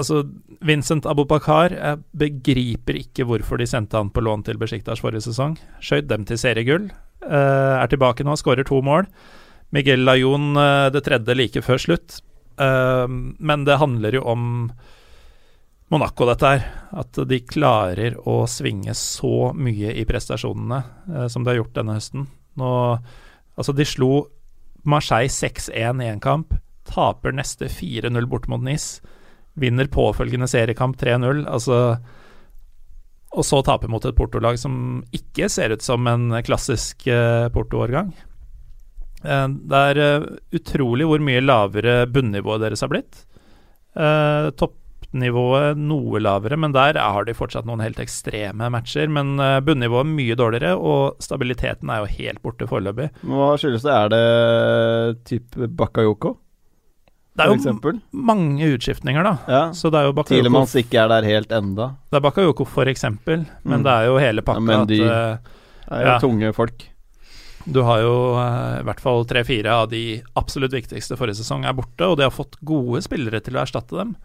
Altså, 0.00 0.22
Vincent 0.64 1.06
Abubakar 1.08 1.74
Jeg 1.74 2.00
begriper 2.16 2.96
ikke 3.00 3.26
hvorfor 3.28 3.60
de 3.60 3.66
sendte 3.68 3.98
han 3.98 4.12
på 4.12 4.22
lån 4.24 4.46
til 4.46 4.60
Besjiktas 4.60 5.02
forrige 5.04 5.26
sesong. 5.28 5.58
Skjøt 5.84 6.08
dem 6.10 6.24
til 6.28 6.40
seriegull. 6.40 6.88
eh, 7.26 7.74
er 7.82 7.90
tilbake 7.90 8.24
nå, 8.24 8.36
skårer 8.40 8.64
to 8.64 8.80
mål. 8.82 9.08
Miguel 9.76 10.06
Lajon 10.06 10.56
eh, 10.56 10.88
det 10.94 11.04
tredje 11.04 11.36
like 11.36 11.62
før 11.62 11.82
slutt. 11.82 12.20
Eh, 12.56 13.06
men 13.08 13.66
det 13.68 13.80
handler 13.82 14.16
jo 14.16 14.24
om 14.24 14.48
Monaco, 15.90 16.24
dette 16.30 16.48
her. 16.48 16.66
At 16.96 17.20
de 17.28 17.42
klarer 17.44 18.16
å 18.24 18.44
svinge 18.48 18.94
så 18.96 19.50
mye 19.52 19.92
i 19.92 20.06
prestasjonene 20.08 21.28
som 21.28 21.44
de 21.44 21.50
har 21.50 21.60
gjort 21.60 21.76
denne 21.76 21.96
høsten. 21.98 22.28
Nå, 22.60 22.72
altså, 23.58 23.74
de 23.74 23.86
slo 23.88 24.12
Marseille 24.88 25.28
6-1 25.28 26.04
i 26.04 26.08
én 26.08 26.22
kamp. 26.22 26.54
Taper 26.88 27.34
neste 27.36 27.68
4-0 27.68 28.28
bort 28.30 28.48
mot 28.48 28.62
NIS. 28.62 29.00
Vinner 29.60 29.90
påfølgende 29.92 30.48
seriekamp 30.50 30.96
3-0. 31.00 31.44
Altså 31.50 31.98
Og 33.36 33.46
så 33.46 33.60
taper 33.62 33.92
mot 33.92 34.04
et 34.04 34.16
Porto-lag 34.16 34.58
som 34.58 35.04
ikke 35.14 35.48
ser 35.52 35.76
ut 35.76 35.84
som 35.84 36.06
en 36.10 36.40
klassisk 36.46 37.06
eh, 37.06 37.46
Porto-årgang. 37.54 38.10
Eh, 39.24 39.46
det 39.70 39.80
er 39.92 40.00
eh, 40.00 40.28
utrolig 40.56 41.08
hvor 41.08 41.22
mye 41.24 41.42
lavere 41.44 42.04
bunnivået 42.10 42.64
deres 42.64 42.84
har 42.84 42.92
blitt. 42.92 43.24
Eh, 43.94 44.48
toppnivået 44.60 45.78
noe 45.80 46.22
lavere, 46.22 46.58
men 46.60 46.74
der 46.74 46.98
har 47.00 47.26
de 47.26 47.36
fortsatt 47.36 47.68
noen 47.68 47.82
helt 47.84 48.00
ekstreme 48.02 48.70
matcher. 48.72 49.10
Men 49.12 49.34
bunnivået 49.66 50.06
er 50.06 50.14
mye 50.14 50.38
dårligere, 50.38 50.76
og 50.76 51.20
stabiliteten 51.22 51.90
er 51.90 52.04
jo 52.04 52.14
helt 52.18 52.42
borte 52.44 52.68
foreløpig. 52.70 53.10
Hva 53.26 53.52
skyldes 53.60 53.86
det? 53.86 53.96
Er 53.96 54.14
det 54.14 55.24
type 55.28 55.70
Bakayoko, 55.80 56.36
Det 57.40 57.66
er 57.66 57.80
jo 57.80 57.92
mange 58.12 58.68
utskiftninger, 58.76 59.24
da. 59.24 59.32
Ja. 59.48 59.62
Så 59.76 59.90
det 59.90 60.00
er 60.00 60.08
jo 60.08 60.12
Bakayoko 60.16 60.42
Tilemans 60.44 60.74
ikke 60.80 61.00
er 61.04 61.08
der 61.08 61.26
helt 61.28 61.52
enda. 61.56 61.86
Det 62.10 62.18
er 62.20 62.24
Bakayoko 62.28 62.66
for 62.68 62.84
eksempel, 62.92 63.46
men 63.64 63.80
Mm. 63.80 63.84
det 63.86 63.92
er 63.96 64.06
jo 64.10 64.18
hele 64.18 64.42
pakka. 64.42 64.60
Ja, 64.60 64.66
men 64.70 64.86
de- 64.86 65.02
at, 65.04 65.10
uh, 65.10 65.50
Det 65.90 65.98
er 65.98 66.04
jo 66.04 66.10
Ja. 66.12 66.18
tunge 66.20 66.52
folk. 66.54 66.86
Du 67.70 67.82
har 67.82 68.00
jo 68.00 68.34
uh, 68.36 68.78
i 68.80 68.82
hvert 68.86 69.00
fall 69.00 69.24
tre-fire 69.24 69.66
av 69.70 69.88
de 69.90 70.22
absolutt 70.36 70.72
viktigste 70.72 71.16
forrige 71.18 71.36
sesong 71.42 71.64
er 71.66 71.72
borte, 71.74 72.00
og 72.06 72.16
de 72.16 72.22
har 72.24 72.30
fått 72.30 72.56
gode 72.64 73.02
spillere 73.02 73.40
til 73.42 73.54
å 73.54 73.62
erstatte 73.64 73.96
dem. 73.98 74.16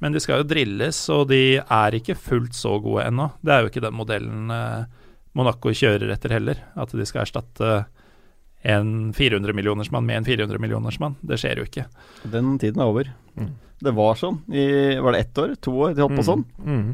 Men 0.00 0.12
de 0.12 0.18
skal 0.20 0.38
jo 0.42 0.48
drilles, 0.48 1.08
og 1.14 1.28
de 1.28 1.58
er 1.58 1.90
ikke 1.94 2.16
fullt 2.18 2.52
så 2.58 2.80
gode 2.82 3.04
ennå. 3.06 3.30
Det 3.44 3.52
er 3.52 3.62
jo 3.62 3.68
ikke 3.70 3.82
den 3.84 3.94
modellen 3.94 4.50
uh, 4.50 4.84
Monaco 5.34 5.70
kjører 5.70 6.10
etter 6.12 6.30
heller, 6.30 6.56
at 6.76 6.90
de 6.90 7.04
skal 7.06 7.22
erstatte 7.22 7.84
en 8.62 9.12
400-millionersmann 9.16 10.06
med 10.06 10.20
en 10.20 10.26
400-millionersmann. 10.28 11.16
Det 11.20 11.38
skjer 11.40 11.60
jo 11.60 11.68
ikke. 11.68 11.86
Den 12.30 12.56
tiden 12.62 12.82
er 12.82 12.90
over. 12.92 13.12
Mm. 13.36 13.52
Det 13.82 13.92
var 13.96 14.18
sånn 14.18 14.36
i 14.54 14.64
Var 15.02 15.14
det 15.14 15.22
ett 15.24 15.38
år? 15.42 15.54
To 15.64 15.72
år? 15.88 15.94
De 15.96 16.04
holdt 16.04 16.20
på 16.20 16.26
sånn? 16.26 16.44
Mm. 16.62 16.92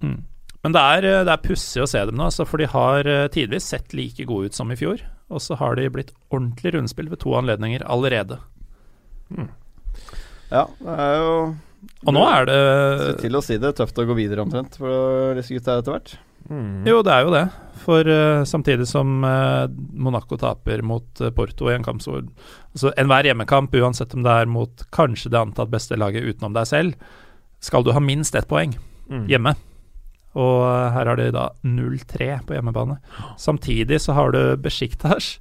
Mm. 0.00 0.20
Men 0.62 0.76
det 0.76 0.84
er, 0.94 1.06
det 1.26 1.32
er 1.34 1.42
pussig 1.42 1.82
å 1.82 1.88
se 1.90 2.04
dem 2.06 2.16
nå, 2.16 2.28
altså, 2.30 2.46
for 2.46 2.62
de 2.62 2.68
har 2.70 3.08
eh, 3.10 3.26
tidvis 3.34 3.66
sett 3.72 3.92
like 3.98 4.24
gode 4.28 4.52
ut 4.52 4.56
som 4.56 4.70
i 4.72 4.78
fjor. 4.78 5.02
Og 5.32 5.42
så 5.42 5.56
har 5.58 5.76
de 5.76 5.88
blitt 5.92 6.12
ordentlig 6.30 6.74
rundspill 6.76 7.10
ved 7.10 7.20
to 7.24 7.34
anledninger 7.36 7.84
allerede. 7.90 8.38
Ja, 10.52 10.66
det 10.78 10.96
er 11.00 11.14
jo 11.16 11.32
Og 12.04 12.12
nå 12.14 12.22
er 12.28 12.46
det 12.46 12.58
til 13.22 13.38
å 13.38 13.42
si 13.44 13.56
det. 13.60 13.72
Tøft 13.78 13.98
å 13.98 14.06
gå 14.06 14.16
videre 14.18 14.44
omtrent 14.44 14.76
for 14.78 15.34
disse 15.38 15.56
gutta 15.56 15.80
etter 15.80 15.96
hvert. 15.96 16.14
Mm. 16.50 16.86
Jo, 16.88 17.02
det 17.06 17.12
er 17.14 17.26
jo 17.26 17.32
det. 17.34 17.42
For 17.82 18.06
uh, 18.06 18.44
samtidig 18.46 18.86
som 18.86 19.24
uh, 19.26 19.66
Monaco 19.94 20.36
taper 20.38 20.82
mot 20.86 21.20
uh, 21.20 21.30
Porto 21.34 21.66
i 21.70 21.74
en 21.74 21.82
kamp 21.86 22.02
så 22.04 22.20
altså 22.22 22.92
Enhver 23.00 23.26
hjemmekamp, 23.26 23.74
uansett 23.74 24.14
om 24.14 24.22
det 24.22 24.30
er 24.42 24.46
mot 24.50 24.84
kanskje 24.94 25.30
det 25.34 25.40
antatt 25.40 25.70
beste 25.72 25.98
laget 25.98 26.22
utenom 26.28 26.54
deg 26.54 26.66
selv, 26.70 26.94
skal 27.62 27.82
du 27.86 27.90
ha 27.94 28.00
minst 28.02 28.34
ett 28.38 28.48
poeng 28.50 28.74
Mm. 29.10 29.26
hjemme. 29.28 29.50
Og 30.38 30.62
her 30.94 31.08
har 31.10 31.16
de 31.18 31.26
da 31.34 31.48
0-3 31.66 32.28
på 32.46 32.54
hjemmebane. 32.54 32.94
Samtidig 33.36 33.98
så 34.00 34.14
har 34.16 34.30
du 34.32 34.56
Besjiktas. 34.56 35.34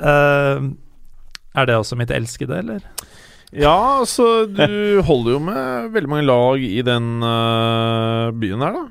Er 0.00 1.66
det 1.66 1.76
også 1.78 1.96
mitt 1.96 2.10
elskede, 2.12 2.58
eller? 2.58 2.84
Ja, 3.52 4.00
altså 4.02 4.44
Du 4.46 5.00
holder 5.06 5.32
jo 5.32 5.38
med 5.42 5.88
veldig 5.94 6.10
mange 6.12 6.26
lag 6.28 6.62
i 6.62 6.82
den 6.86 7.08
byen 8.38 8.60
her, 8.66 8.76
da. 8.76 8.84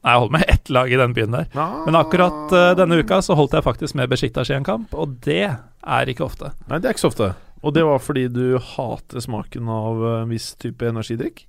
Nei, 0.00 0.12
Jeg 0.14 0.20
holder 0.22 0.32
med 0.38 0.44
ett 0.48 0.70
lag 0.72 0.92
i 0.92 0.96
den 0.96 1.12
byen 1.16 1.34
der. 1.36 1.46
Ah. 1.60 1.82
Men 1.84 1.98
akkurat 1.98 2.54
uh, 2.56 2.70
denne 2.78 2.96
uka 3.02 3.18
så 3.22 3.36
holdt 3.36 3.52
jeg 3.58 3.66
faktisk 3.66 3.94
med 3.98 4.08
Besjiktas 4.08 4.48
i 4.50 4.56
en 4.56 4.64
kamp, 4.64 4.94
og 4.96 5.18
det 5.26 5.42
er 5.52 6.12
ikke 6.12 6.24
ofte. 6.24 6.54
Nei, 6.70 6.78
det 6.80 6.88
er 6.88 6.96
ikke 6.96 7.04
så 7.04 7.10
ofte. 7.12 7.28
Og 7.60 7.74
det 7.76 7.84
var 7.84 8.00
fordi 8.00 8.22
du 8.32 8.56
hater 8.56 9.20
smaken 9.20 9.68
av 9.68 9.98
øh, 10.00 10.14
en 10.22 10.30
viss 10.32 10.54
type 10.56 10.86
energidrikk? 10.88 11.42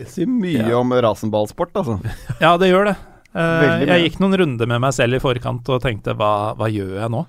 Det 0.00 0.08
sier 0.10 0.26
mye 0.26 0.64
Ja. 0.66 0.80
om 0.80 0.90
rasenballsport, 0.90 1.70
altså. 1.78 2.00
Ja, 2.42 2.56
det 2.58 2.72
gjør 2.72 2.90
det. 2.90 2.96
Uh, 3.32 3.84
jeg 3.86 4.08
gikk 4.08 4.18
noen 4.20 4.34
runder 4.40 4.66
med 4.68 4.82
meg 4.82 4.92
selv 4.96 5.16
i 5.16 5.22
forkant 5.22 5.70
og 5.70 5.78
tenkte 5.86 6.16
hva, 6.18 6.52
hva 6.58 6.66
gjør 6.68 6.96
jeg 6.98 7.14
nå? 7.14 7.22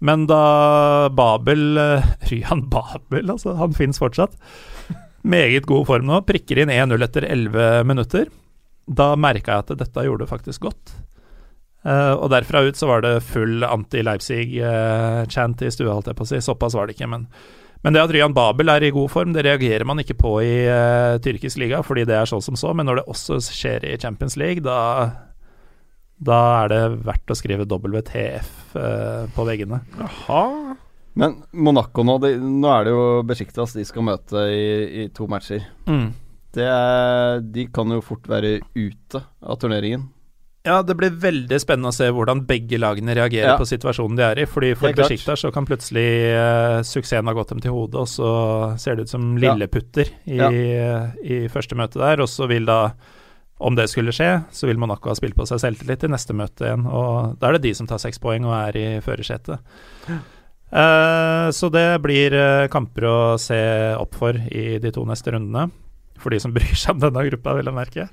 Men 0.00 0.24
da 0.30 0.40
Babel 1.12 1.76
uh, 1.76 2.08
Ryan 2.32 2.64
Babel, 2.72 3.28
altså, 3.36 3.52
han 3.60 3.76
fins 3.76 4.00
fortsatt. 4.00 4.32
Meget 5.20 5.68
god 5.68 5.84
form 5.90 6.08
nå. 6.08 6.22
Prikker 6.24 6.62
inn 6.64 6.72
1-0 6.72 7.04
etter 7.04 7.28
11 7.28 7.84
minutter. 7.84 8.30
Da 8.90 9.12
merka 9.20 9.54
jeg 9.56 9.66
at 9.66 9.78
dette 9.84 10.04
gjorde 10.06 10.28
faktisk 10.30 10.66
godt. 10.66 10.96
Uh, 11.80 12.12
og 12.18 12.28
derfra 12.32 12.60
ut 12.66 12.76
så 12.76 12.90
var 12.90 13.04
det 13.06 13.22
full 13.24 13.64
anti-Leipzig-chant 13.64 15.62
i 15.64 15.70
stua, 15.72 15.94
holdt 15.94 16.10
jeg 16.10 16.18
på 16.18 16.26
å 16.26 16.30
si. 16.32 16.42
Såpass 16.44 16.76
var 16.76 16.88
det 16.88 16.98
ikke, 16.98 17.08
men 17.14 17.28
men 17.80 17.94
det 17.96 18.02
at 18.02 18.12
Ryan 18.12 18.34
Babel 18.36 18.68
er 18.68 18.84
i 18.84 18.92
god 18.92 19.08
form, 19.08 19.32
det 19.32 19.46
reagerer 19.46 19.86
man 19.88 20.02
ikke 20.02 20.18
på 20.20 20.34
i 20.44 20.52
uh, 20.68 21.16
tyrkisk 21.24 21.62
liga, 21.62 21.80
fordi 21.80 22.04
det 22.08 22.18
er 22.18 22.28
så 22.28 22.36
som 22.44 22.58
så. 22.60 22.74
Men 22.76 22.90
når 22.90 23.00
det 23.00 23.06
også 23.08 23.38
skjer 23.46 23.86
i 23.88 23.96
Champions 24.00 24.36
League, 24.36 24.60
da, 24.60 24.76
da 26.20 26.40
er 26.60 26.72
det 26.74 26.82
verdt 27.08 27.32
å 27.32 27.38
skrive 27.38 27.64
WTF 27.64 28.76
eh, 28.76 29.22
på 29.32 29.46
veggene. 29.48 29.80
Jaha. 29.96 30.42
Men 31.20 31.38
Monaco 31.56 32.04
nå, 32.04 32.18
de, 32.22 32.34
nå 32.36 32.68
er 32.70 32.84
det 32.86 32.92
jo 32.92 33.06
Besjiktas 33.26 33.72
de 33.74 33.86
skal 33.88 34.04
møte 34.06 34.44
i, 34.52 34.66
i 35.00 35.08
to 35.16 35.24
matcher. 35.32 35.64
Det 35.88 36.29
er, 36.58 37.40
de 37.40 37.66
kan 37.72 37.88
jo 37.90 38.00
fort 38.02 38.26
være 38.26 38.60
ute 38.74 39.22
av 39.42 39.56
turneringen. 39.62 40.08
Ja, 40.66 40.82
det 40.84 40.92
blir 40.98 41.14
veldig 41.16 41.56
spennende 41.62 41.88
å 41.88 41.96
se 41.96 42.10
hvordan 42.12 42.42
begge 42.44 42.76
lagene 42.76 43.14
reagerer 43.16 43.54
Ja. 43.54 43.56
på 43.56 43.64
situasjonen 43.64 44.16
de 44.16 44.22
er 44.26 44.38
i. 44.42 44.44
Fordi 44.44 44.74
For. 44.76 44.92
Besjiktas 44.92 45.40
så 45.40 45.50
kan 45.54 45.64
plutselig 45.64 46.04
uh, 46.36 46.82
suksessen 46.84 47.24
ha 47.26 47.32
gått 47.32 47.48
dem 47.48 47.60
til 47.60 47.72
hodet, 47.72 47.94
og 47.96 48.06
så 48.06 48.76
ser 48.78 48.96
det 48.96 49.02
ut 49.08 49.08
som 49.08 49.38
Ja. 49.38 49.54
lilleputter 49.54 50.10
i, 50.26 50.36
Ja. 50.36 50.50
i 51.24 51.48
første 51.48 51.74
møte 51.74 51.96
der. 51.98 52.20
Og 52.20 52.28
så 52.28 52.46
vil 52.46 52.66
da, 52.66 52.92
om 53.58 53.74
det 53.74 53.88
skulle 53.88 54.12
skje, 54.12 54.44
så 54.52 54.66
vil 54.66 54.76
Monaco 54.76 55.08
ha 55.08 55.14
spilt 55.14 55.34
på 55.34 55.46
seg 55.48 55.60
selvtillit 55.60 56.04
i 56.04 56.08
neste 56.12 56.34
møte 56.36 56.60
igjen. 56.68 56.84
Og 56.86 57.38
da 57.40 57.48
er 57.48 57.52
det 57.52 57.62
de 57.62 57.74
som 57.74 57.86
tar 57.86 57.98
seks 57.98 58.18
poeng 58.18 58.44
og 58.44 58.52
er 58.52 58.76
i 58.76 59.00
førersetet. 59.00 59.58
Uh, 60.70 61.50
så 61.50 61.70
det 61.72 62.00
blir 62.00 62.32
eh, 62.36 62.68
kamper 62.70 63.02
å 63.08 63.38
se 63.42 63.58
opp 63.98 64.14
for 64.14 64.32
i 64.38 64.78
de 64.78 64.92
to 64.92 65.02
neste 65.04 65.32
rundene. 65.34 65.70
For 66.20 66.34
de 66.34 66.40
som 66.42 66.54
bryr 66.54 66.76
seg 66.76 66.96
om 66.96 67.02
denne 67.02 67.26
gruppa, 67.30 67.56
vil 67.58 67.70
jeg 67.70 67.76
merke. 67.76 68.08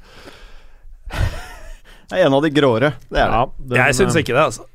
Det 2.08 2.16
er 2.16 2.26
en 2.26 2.38
av 2.38 2.44
de 2.44 2.52
gråere, 2.56 2.94
det 3.12 3.20
er 3.20 3.32
det. 3.32 3.38
Ja, 3.38 3.46
den, 3.60 3.78
jeg 3.82 3.96
syns 3.98 4.16
øh, 4.16 4.24
ikke 4.24 4.36
det, 4.36 4.44
altså. 4.46 4.68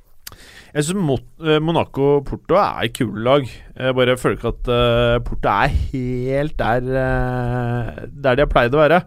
Jeg 0.72 0.86
syns 0.86 1.24
Monaco-Porto 1.64 2.56
er 2.60 2.92
kule 2.96 3.24
lag. 3.24 3.48
Jeg 3.76 3.96
bare 3.96 4.16
føler 4.20 4.38
ikke 4.38 4.52
at 4.52 4.70
eh, 4.72 5.16
Porto 5.24 5.48
er 5.52 5.74
helt 5.92 6.54
der 6.60 6.86
eh, 7.02 7.90
Der 8.08 8.38
de 8.38 8.44
har 8.44 8.52
pleid 8.52 8.76
å 8.76 8.80
være. 8.80 9.02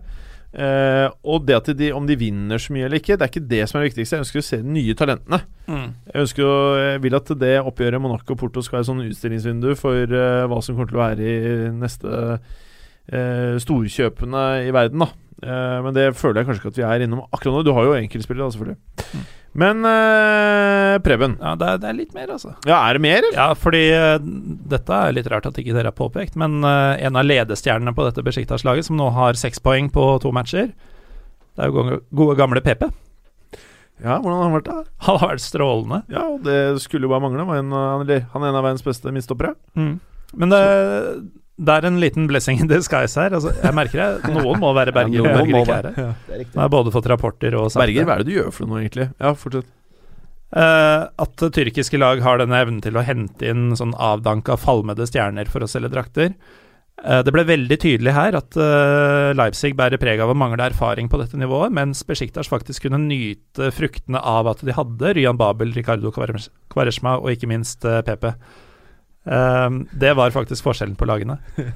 Uh, 0.55 1.11
og 1.28 1.41
det 1.43 1.55
at 1.57 1.69
de, 1.76 1.89
om 1.91 2.05
de 2.07 2.15
vinner 2.15 2.61
så 2.63 2.71
mye 2.71 2.86
eller 2.88 3.01
ikke, 3.01 3.17
det 3.19 3.26
er 3.26 3.32
ikke 3.34 3.47
det 3.49 3.57
som 3.67 3.76
er 3.76 3.84
det 3.84 3.89
viktigste. 3.89 4.15
Jeg 4.15 4.23
ønsker 4.23 4.39
å 4.39 4.45
se 4.47 4.59
de 4.61 4.76
nye 4.78 4.93
talentene. 4.95 5.41
Jeg 5.67 6.21
ønsker 6.21 6.53
jeg 6.80 7.01
vil 7.03 7.17
at 7.17 7.32
det 7.41 7.55
oppgjøret 7.59 8.03
Monaco 8.05 8.38
og 8.38 8.39
Porto 8.39 8.63
skal 8.63 8.80
være 8.80 8.88
sånn 8.88 9.03
utstillingsvindu 9.03 9.73
for 9.76 10.15
eh, 10.15 10.45
hva 10.47 10.61
som 10.63 10.78
kommer 10.78 10.93
til 10.93 11.01
å 11.01 11.03
være 11.03 11.28
i 11.28 11.73
neste 11.76 12.38
eh, 13.12 13.56
storkjøpene 13.64 14.47
i 14.68 14.74
verden. 14.76 15.06
da 15.06 15.12
Eh, 15.43 15.80
Men 15.84 15.95
det 15.95 16.14
føler 16.18 16.41
jeg 16.41 16.49
kanskje 16.49 16.64
ikke 16.64 16.74
at 16.74 16.80
vi 16.80 16.86
er 16.88 17.06
innom 17.06 17.26
akkurat 17.28 17.58
nå. 17.58 17.64
Du 17.68 17.74
har 17.76 17.88
jo 17.88 17.97
enkeltspillere, 17.97 18.47
da, 18.47 18.56
selvfølgelig. 18.56 19.26
Men 19.56 19.88
eh, 19.88 20.95
Preben, 21.06 21.38
Ja, 21.39 21.53
det 21.60 21.68
er, 21.70 21.78
det 21.84 21.89
er 21.89 21.97
litt 21.99 22.16
mer, 22.16 22.34
altså. 22.34 22.56
ja, 22.68 22.80
er 22.89 22.97
det 22.97 23.03
mer, 23.06 23.22
eller? 23.22 23.38
Ja, 23.38 23.47
fordi 23.56 23.84
uh, 23.95 24.18
dette 24.74 24.97
er 24.97 25.16
litt 25.16 25.30
rart 25.32 25.47
at 25.47 25.60
ikke 25.62 25.76
dere 25.76 25.93
har 25.93 25.95
påpekt, 25.95 26.36
men 26.39 26.58
uh, 26.66 26.97
en 26.99 27.16
av 27.16 27.24
ledestjernene 27.24 27.93
på 27.95 28.03
dette 28.08 28.26
Besjiktas-laget, 28.26 28.89
som 28.89 28.99
nå 28.99 29.08
har 29.16 29.39
seks 29.39 29.64
poeng 29.64 29.88
på 29.95 30.03
to 30.24 30.34
matcher, 30.36 30.74
det 31.56 31.64
er 31.64 31.72
jo 31.72 31.78
gode, 31.78 32.01
gode 32.12 32.36
gamle 32.39 32.64
PP. 32.66 32.84
Ja, 34.03 34.18
hvordan 34.20 34.36
har 34.41 34.43
han 34.49 34.58
vært 34.58 34.68
da? 34.68 34.82
Han 35.08 35.22
har 35.22 35.32
vært 35.32 35.45
strålende. 35.45 36.01
Ja, 36.12 36.26
og 36.34 36.43
det 36.43 36.58
skulle 36.84 37.08
jo 37.08 37.14
bare 37.14 37.24
mangle. 37.24 37.45
Eller, 37.47 38.26
han 38.34 38.43
er 38.43 38.49
en 38.51 38.60
av 38.60 38.66
verdens 38.66 38.84
beste 38.84 39.14
midtstoppere. 39.16 39.53
Men 39.76 40.51
det, 40.51 40.60
det 41.56 41.72
er 41.72 41.88
en 41.88 42.01
liten 42.03 42.26
blessing 42.28 42.60
in 42.60 42.68
disguise 42.68 43.16
her. 43.20 43.36
Altså, 43.38 43.53
jeg 43.56 43.76
merker 43.78 44.01
det. 44.01 44.34
Noen 44.36 44.60
må 44.60 44.74
være 44.76 44.91
Berger. 44.95 45.22
Ja, 45.22 45.24
noen 45.24 45.39
Berger 45.39 45.62
ikke 45.62 45.78
er 45.78 45.88
her. 45.88 46.18
Det 46.28 46.36
er. 46.41 46.43
Nå 46.51 46.60
har 46.60 46.68
jeg 46.68 46.74
både 46.76 46.91
fått 46.95 47.08
rapporter 47.12 47.56
og 47.56 47.70
sagt 47.72 47.84
Berger, 47.86 48.08
hva 48.08 48.18
er 48.18 48.24
det 48.24 48.28
du 48.28 48.36
gjør 48.36 48.51
for 48.58 48.72
noe, 48.72 48.82
egentlig? 48.84 49.08
Ja, 49.24 49.32
fortsett. 49.39 49.72
Uh, 50.56 51.08
at 51.20 51.41
tyrkiske 51.56 51.99
lag 51.99 52.22
har 52.24 52.39
denne 52.39 52.60
evnen 52.64 52.84
til 52.84 52.95
å 52.95 53.03
hente 53.03 53.47
inn 53.49 53.74
sånn 53.76 53.95
avdanka, 53.95 54.60
falmede 54.60 55.08
stjerner 55.08 55.49
for 55.51 55.64
å 55.64 55.68
selge 55.72 55.91
drakter. 55.95 56.36
Uh, 56.99 57.20
det 57.26 57.34
ble 57.36 57.43
veldig 57.47 57.80
tydelig 57.82 58.14
her 58.16 58.38
at 58.39 58.56
uh, 58.60 59.32
Leipzig 59.36 59.74
bærer 59.80 59.99
preg 59.99 60.22
av 60.24 60.32
å 60.32 60.38
mangle 60.38 60.68
erfaring 60.70 61.10
på 61.12 61.20
dette 61.20 61.39
nivået, 61.39 61.74
mens 61.76 62.03
Besjiktas 62.08 62.51
faktisk 62.51 62.86
kunne 62.86 63.01
nyte 63.08 63.72
fruktene 63.76 64.20
av 64.20 64.51
at 64.51 64.64
de 64.64 64.76
hadde 64.76 65.16
Ryan 65.18 65.39
Babel, 65.39 65.76
Ricardo 65.76 66.12
Kvaresma 66.16 67.18
og 67.20 67.32
ikke 67.32 67.51
minst 67.51 67.84
Pepe. 68.08 68.36
Eh, 68.36 68.64
det 69.26 70.11
var 70.13 70.34
faktisk 70.36 70.67
forskjellen 70.67 70.93
på 70.99 71.07
lagene. 71.09 71.39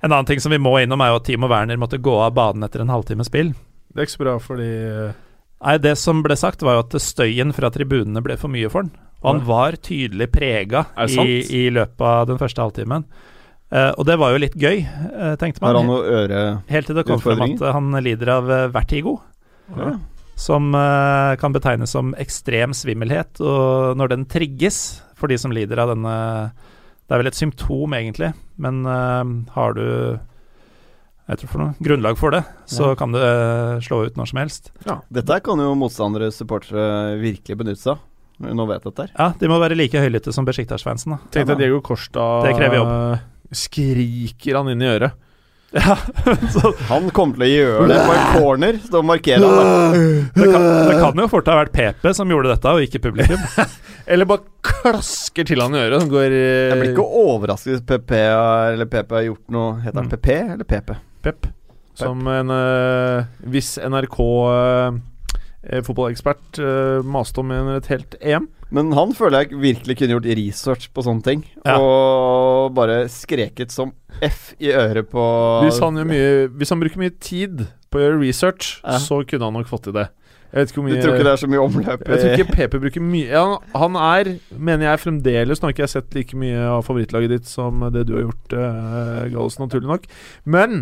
En 0.00 0.12
annen 0.12 0.26
ting 0.26 0.40
som 0.40 0.52
vi 0.54 0.60
må 0.62 0.76
innom, 0.78 1.00
er 1.02 1.10
jo 1.10 1.18
at 1.18 1.26
Timo 1.26 1.48
Werner 1.50 1.78
måtte 1.80 1.98
gå 1.98 2.12
av 2.22 2.36
banen 2.36 2.62
etter 2.62 2.84
en 2.84 2.92
halvtime 2.92 3.24
spill. 3.26 3.50
Det 3.90 3.98
er 3.98 4.06
ikke 4.06 4.14
så 4.14 4.22
bra, 4.22 4.34
fordi 4.42 4.68
eh, 4.68 5.16
Nei, 5.58 5.74
det 5.82 5.96
som 5.98 6.20
ble 6.22 6.36
sagt, 6.38 6.62
var 6.62 6.76
jo 6.76 6.84
at 6.84 6.94
støyen 7.02 7.50
fra 7.56 7.70
tribunene 7.74 8.22
ble 8.22 8.36
for 8.38 8.52
mye 8.52 8.70
for 8.70 8.86
han. 8.86 8.92
Og 9.18 9.26
han 9.32 9.40
var 9.48 9.74
tydelig 9.82 10.28
prega 10.30 10.84
i, 11.02 11.40
i 11.50 11.64
løpet 11.74 12.04
av 12.06 12.28
den 12.28 12.38
første 12.38 12.62
halvtimen. 12.62 13.08
Uh, 13.68 13.90
og 13.98 14.06
det 14.06 14.14
var 14.22 14.30
jo 14.30 14.38
litt 14.40 14.54
gøy, 14.54 14.84
uh, 14.86 15.34
tenkte 15.36 15.60
Har 15.66 15.74
man. 15.74 15.82
han 15.82 15.90
noe 15.90 16.20
øre... 16.20 16.44
Helt 16.70 16.86
til 16.88 16.96
det 16.96 17.02
kom 17.08 17.18
frem 17.20 17.42
at 17.42 17.64
han 17.74 17.90
lider 18.06 18.30
av 18.36 18.52
vertigo. 18.72 19.16
Ja. 19.74 19.96
Som 20.38 20.70
uh, 20.78 21.34
kan 21.42 21.56
betegnes 21.56 21.90
som 21.98 22.14
ekstrem 22.22 22.70
svimmelhet. 22.70 23.42
Og 23.42 23.98
når 23.98 24.14
den 24.14 24.28
trigges, 24.30 25.02
for 25.18 25.26
de 25.26 25.42
som 25.42 25.50
lider 25.50 25.82
av 25.82 25.90
denne 25.96 26.14
Det 27.08 27.14
er 27.16 27.22
vel 27.22 27.30
et 27.30 27.38
symptom, 27.38 27.94
egentlig, 27.96 28.34
men 28.60 28.82
uh, 28.84 29.24
har 29.54 29.72
du 29.78 29.84
jeg 31.28 31.42
tror 31.42 31.50
for 31.52 31.60
noe 31.60 31.74
grunnlag 31.84 32.16
for 32.16 32.32
det, 32.32 32.38
så 32.72 32.86
Ja. 32.90 32.94
kan 32.96 33.12
det 33.12 33.20
eh, 33.20 33.80
slå 33.84 33.98
ut 34.08 34.14
når 34.16 34.28
som 34.30 34.38
helst. 34.40 34.70
Dette 35.12 35.36
kan 35.44 35.60
jo 35.60 35.74
motstandere 35.76 36.30
supportere 36.32 37.18
virkelig 37.20 37.56
benytte 37.60 37.82
seg 37.82 37.90
av. 37.98 38.54
Nå 38.56 38.64
vet 38.70 38.86
dette 38.86 39.04
her. 39.04 39.10
Ja, 39.12 39.26
de 39.36 39.50
må 39.50 39.58
være 39.60 39.76
like 39.76 40.00
høylytte 40.00 40.32
som 40.32 40.46
Besjiktas-fansen. 40.48 41.18
Tenk 41.34 41.50
deg 41.50 41.58
Diego 41.60 41.82
Costa 41.84 42.40
Det 42.46 42.54
krever 42.56 42.80
jobb. 42.80 42.88
eh, 43.18 43.26
Skriker 43.52 44.56
han 44.56 44.70
inn 44.72 44.80
i 44.80 44.88
øret. 44.88 45.12
Ja, 45.76 45.98
så 46.54 46.70
Han 46.88 47.10
kommer 47.12 47.36
til 47.36 47.44
å 47.44 47.50
gjøre 47.52 47.88
det 47.90 47.98
på 48.08 48.14
en 48.16 48.40
corner. 48.40 48.78
Så 48.88 49.02
markerer 49.04 49.44
markere 49.44 49.66
han 49.68 49.92
der. 49.92 50.30
det 50.32 50.48
kan, 50.54 50.64
det 50.88 50.96
kan 51.02 51.20
jo 51.20 51.28
fort 51.28 51.50
ha 51.52 51.58
vært 51.60 51.74
PP 51.76 52.08
som 52.16 52.32
gjorde 52.32 52.54
dette, 52.54 52.72
og 52.72 52.80
ikke 52.88 53.02
publikum. 53.04 53.42
Eller 54.08 54.24
bare 54.28 54.40
klasker 54.64 55.44
til 55.48 55.60
han 55.60 55.74
i 55.76 55.82
øret. 55.82 56.00
Han 56.00 56.10
går 56.12 56.32
eh, 56.32 56.70
Jeg 56.72 56.80
blir 56.80 56.92
ikke 56.94 57.04
overrasket 57.22 57.74
hvis 57.74 57.84
PP 57.88 58.14
eller 58.16 58.88
PP 58.88 59.14
har 59.18 59.26
gjort 59.28 59.52
noe 59.52 59.74
Heter 59.84 60.00
han 60.00 60.08
Mm. 60.08 60.12
PP 60.16 60.28
eller 60.54 60.64
PP? 60.68 60.94
Pep. 61.26 61.48
Som 61.98 62.22
en 62.30 62.52
uh, 62.54 63.24
viss 63.50 63.72
NRK 63.82 64.18
eh, 64.22 64.98
eh, 65.66 65.80
fotballekspert 65.82 66.60
uh, 66.62 67.00
maste 67.02 67.42
om 67.42 67.50
i 67.50 67.58
et 67.74 67.88
helt 67.90 68.14
EM. 68.22 68.46
Men 68.70 68.92
han 68.94 69.14
føler 69.18 69.42
jeg 69.48 69.58
virkelig 69.58 69.96
kunne 69.98 70.14
gjort 70.14 70.28
research 70.38 70.86
på 70.94 71.02
sånne 71.02 71.24
ting. 71.26 71.42
Ja. 71.66 71.74
Og 71.82 72.70
bare 72.76 73.00
skreket 73.10 73.74
som 73.74 73.90
F 74.22 74.52
i 74.62 74.70
øret 74.76 75.08
på 75.10 75.24
Hvis 75.64 75.80
han, 75.82 75.98
mye, 76.06 76.46
hvis 76.54 76.70
han 76.70 76.80
bruker 76.84 77.00
mye 77.02 77.16
tid 77.18 77.66
på 77.90 77.98
å 77.98 78.04
gjøre 78.04 78.20
research, 78.22 78.76
Ja. 78.84 78.98
så 79.02 79.22
kunne 79.26 79.48
han 79.48 79.56
nok 79.58 79.66
fått 79.70 79.88
til 79.88 79.96
det. 79.98 80.06
Jeg 80.48 80.60
vet 80.60 80.70
ikke 80.72 80.80
hvor 80.80 80.92
Du 80.92 81.02
tror 81.02 81.14
ikke 81.14 81.26
det 81.26 81.32
er 81.32 81.40
så 81.42 81.50
mye 81.50 81.64
omløp 81.64 82.04
Jeg 82.08 82.20
tror 82.20 82.36
ikke 82.36 82.56
PP 82.56 82.76
bruker 82.84 83.04
mye 83.04 83.26
ja, 83.28 83.44
Han 83.76 83.98
er, 84.00 84.30
mener 84.56 84.88
jeg 84.88 85.02
fremdeles 85.02 85.60
Nå 85.60 85.68
har 85.68 85.74
ikke 85.74 85.84
jeg 85.84 85.94
sett 85.94 86.16
like 86.16 86.38
mye 86.40 86.62
av 86.72 86.84
favorittlaget 86.86 87.34
ditt 87.34 87.50
som 87.50 87.84
det 87.92 88.06
du 88.08 88.14
har 88.16 88.26
gjort, 88.28 88.54
uh, 88.56 89.22
Gallosen, 89.28 89.64
naturlig 89.66 89.88
nok. 89.90 90.04
Men 90.48 90.76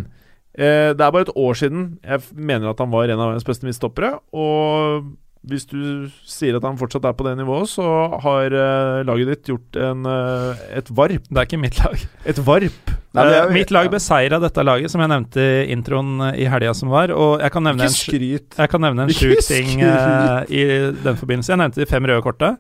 eh, 0.55 0.93
det 0.95 1.03
er 1.03 1.13
bare 1.13 1.27
et 1.27 1.35
år 1.35 1.59
siden 1.59 1.87
jeg 2.05 2.23
mener 2.33 2.71
at 2.71 2.81
han 2.83 2.93
var 2.93 3.09
en 3.11 3.19
av 3.21 3.31
verdens 3.33 3.47
beste 3.49 3.67
midtstoppere. 3.67 4.13
Og 4.37 5.09
hvis 5.47 5.67
du 5.71 5.81
sier 6.27 6.57
at 6.59 6.65
han 6.67 6.79
fortsatt 6.81 7.05
er 7.07 7.15
på 7.15 7.27
det 7.27 7.37
nivået, 7.39 7.71
så 7.71 7.87
har 8.25 8.55
uh, 8.55 9.03
laget 9.07 9.31
ditt 9.31 9.51
gjort 9.53 9.79
en, 9.79 10.07
uh, 10.09 10.59
et 10.75 10.89
varp. 10.91 11.29
Det 11.31 11.39
er 11.39 11.47
ikke 11.47 11.61
mitt 11.63 11.79
lag. 11.79 12.03
Et 12.27 12.41
varp. 12.47 12.95
Nei, 13.17 13.25
men 13.25 13.37
uh, 13.37 13.53
mitt 13.55 13.71
lag 13.73 13.89
beseira 13.93 14.41
dette 14.43 14.65
laget, 14.67 14.93
som 14.93 15.01
jeg 15.05 15.13
nevnte 15.13 15.45
i 15.45 15.71
introen 15.73 16.19
eh, 16.29 16.43
i 16.43 16.49
helga 16.51 16.75
som 16.77 16.91
var. 16.93 17.15
Og 17.15 17.39
jeg 17.45 17.55
kan 17.55 17.65
nevne 17.65 17.87
Ikke 17.89 18.19
en, 18.19 18.51
jeg 18.59 18.73
kan 18.73 18.85
nevne 18.85 19.07
en 19.07 19.15
sjuk 19.15 19.41
ting 19.47 19.81
eh, 19.87 20.43
i 20.51 20.67
den 21.05 21.21
forbindelse. 21.21 21.55
Jeg 21.55 21.63
nevnte 21.63 21.83
de 21.83 21.89
fem 21.89 22.11
røde 22.11 22.27
korta. 22.27 22.57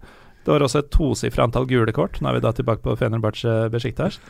Det 0.46 0.54
var 0.54 0.62
også 0.62 0.84
et 0.84 0.90
tosifra 0.94 1.48
antall 1.48 1.66
gule 1.68 1.92
kort. 1.92 2.20
Nå 2.22 2.30
er 2.30 2.38
vi 2.38 2.46
da 2.46 2.54
tilbake 2.54 2.84
på 2.86 2.94
Fenerbahçe 3.00 3.66
Besjiktas. 3.74 4.20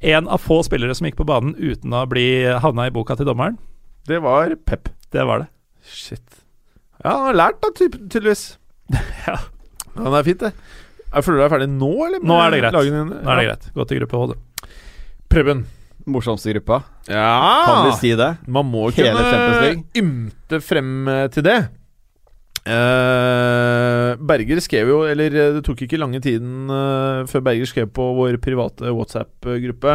En 0.00 0.30
av 0.30 0.40
få 0.40 0.62
spillere 0.66 0.96
som 0.96 1.06
gikk 1.08 1.20
på 1.20 1.28
banen 1.28 1.54
uten 1.58 1.92
å 1.92 2.06
bli 2.08 2.28
havna 2.64 2.88
i 2.88 2.94
boka 2.94 3.18
til 3.18 3.28
dommeren. 3.28 3.60
Det 4.08 4.22
var 4.24 4.56
Pep. 4.64 4.88
Det 5.12 5.28
var 5.28 5.44
det. 5.44 5.50
Shit. 5.84 6.47
Ja, 7.04 7.12
han 7.14 7.26
har 7.30 7.38
lært, 7.44 7.62
da, 7.62 7.72
tydeligvis. 7.78 8.44
Ja. 9.26 9.36
Ja, 9.98 10.10
det 10.12 10.18
er 10.20 10.26
fint, 10.28 10.42
det. 10.44 10.52
Jeg 11.08 11.24
føler 11.24 11.40
du 11.40 11.44
er 11.46 11.50
ferdig 11.52 11.66
nå, 11.72 11.90
eller? 12.06 12.22
Nå 12.22 12.36
er 12.38 12.52
det 12.54 12.60
greit. 12.62 12.76
Lagene? 12.76 13.02
Nå 13.08 13.18
er 13.18 13.40
det 13.40 13.44
Ja. 13.44 13.50
greit. 13.50 13.66
Gå 13.74 13.86
til 13.88 14.00
gruppe 14.02 14.20
H, 14.20 14.26
du. 14.30 14.68
Preben. 15.32 15.64
Morsomste 16.08 16.52
gruppa. 16.54 16.82
Ja 17.10 17.64
Kan 17.66 17.82
vi 17.88 17.96
si 18.00 18.14
det? 18.16 18.30
Man 18.48 18.68
må 18.70 18.86
Hele 18.96 19.12
kunne 19.18 19.84
ymte 19.98 20.60
frem 20.64 21.08
eh, 21.12 21.26
til 21.34 21.44
det. 21.44 21.58
Uh, 22.68 24.12
Berger 24.28 24.58
skrev 24.60 24.90
jo 24.90 24.96
Eller 25.08 25.32
eh, 25.32 25.52
det 25.56 25.62
tok 25.64 25.86
ikke 25.86 25.96
lange 26.00 26.18
tiden 26.20 26.66
uh, 26.68 27.24
før 27.30 27.44
Berger 27.46 27.70
skrev 27.70 27.88
på 27.96 28.08
vår 28.18 28.36
private 28.44 28.90
WhatsApp-gruppe 28.92 29.94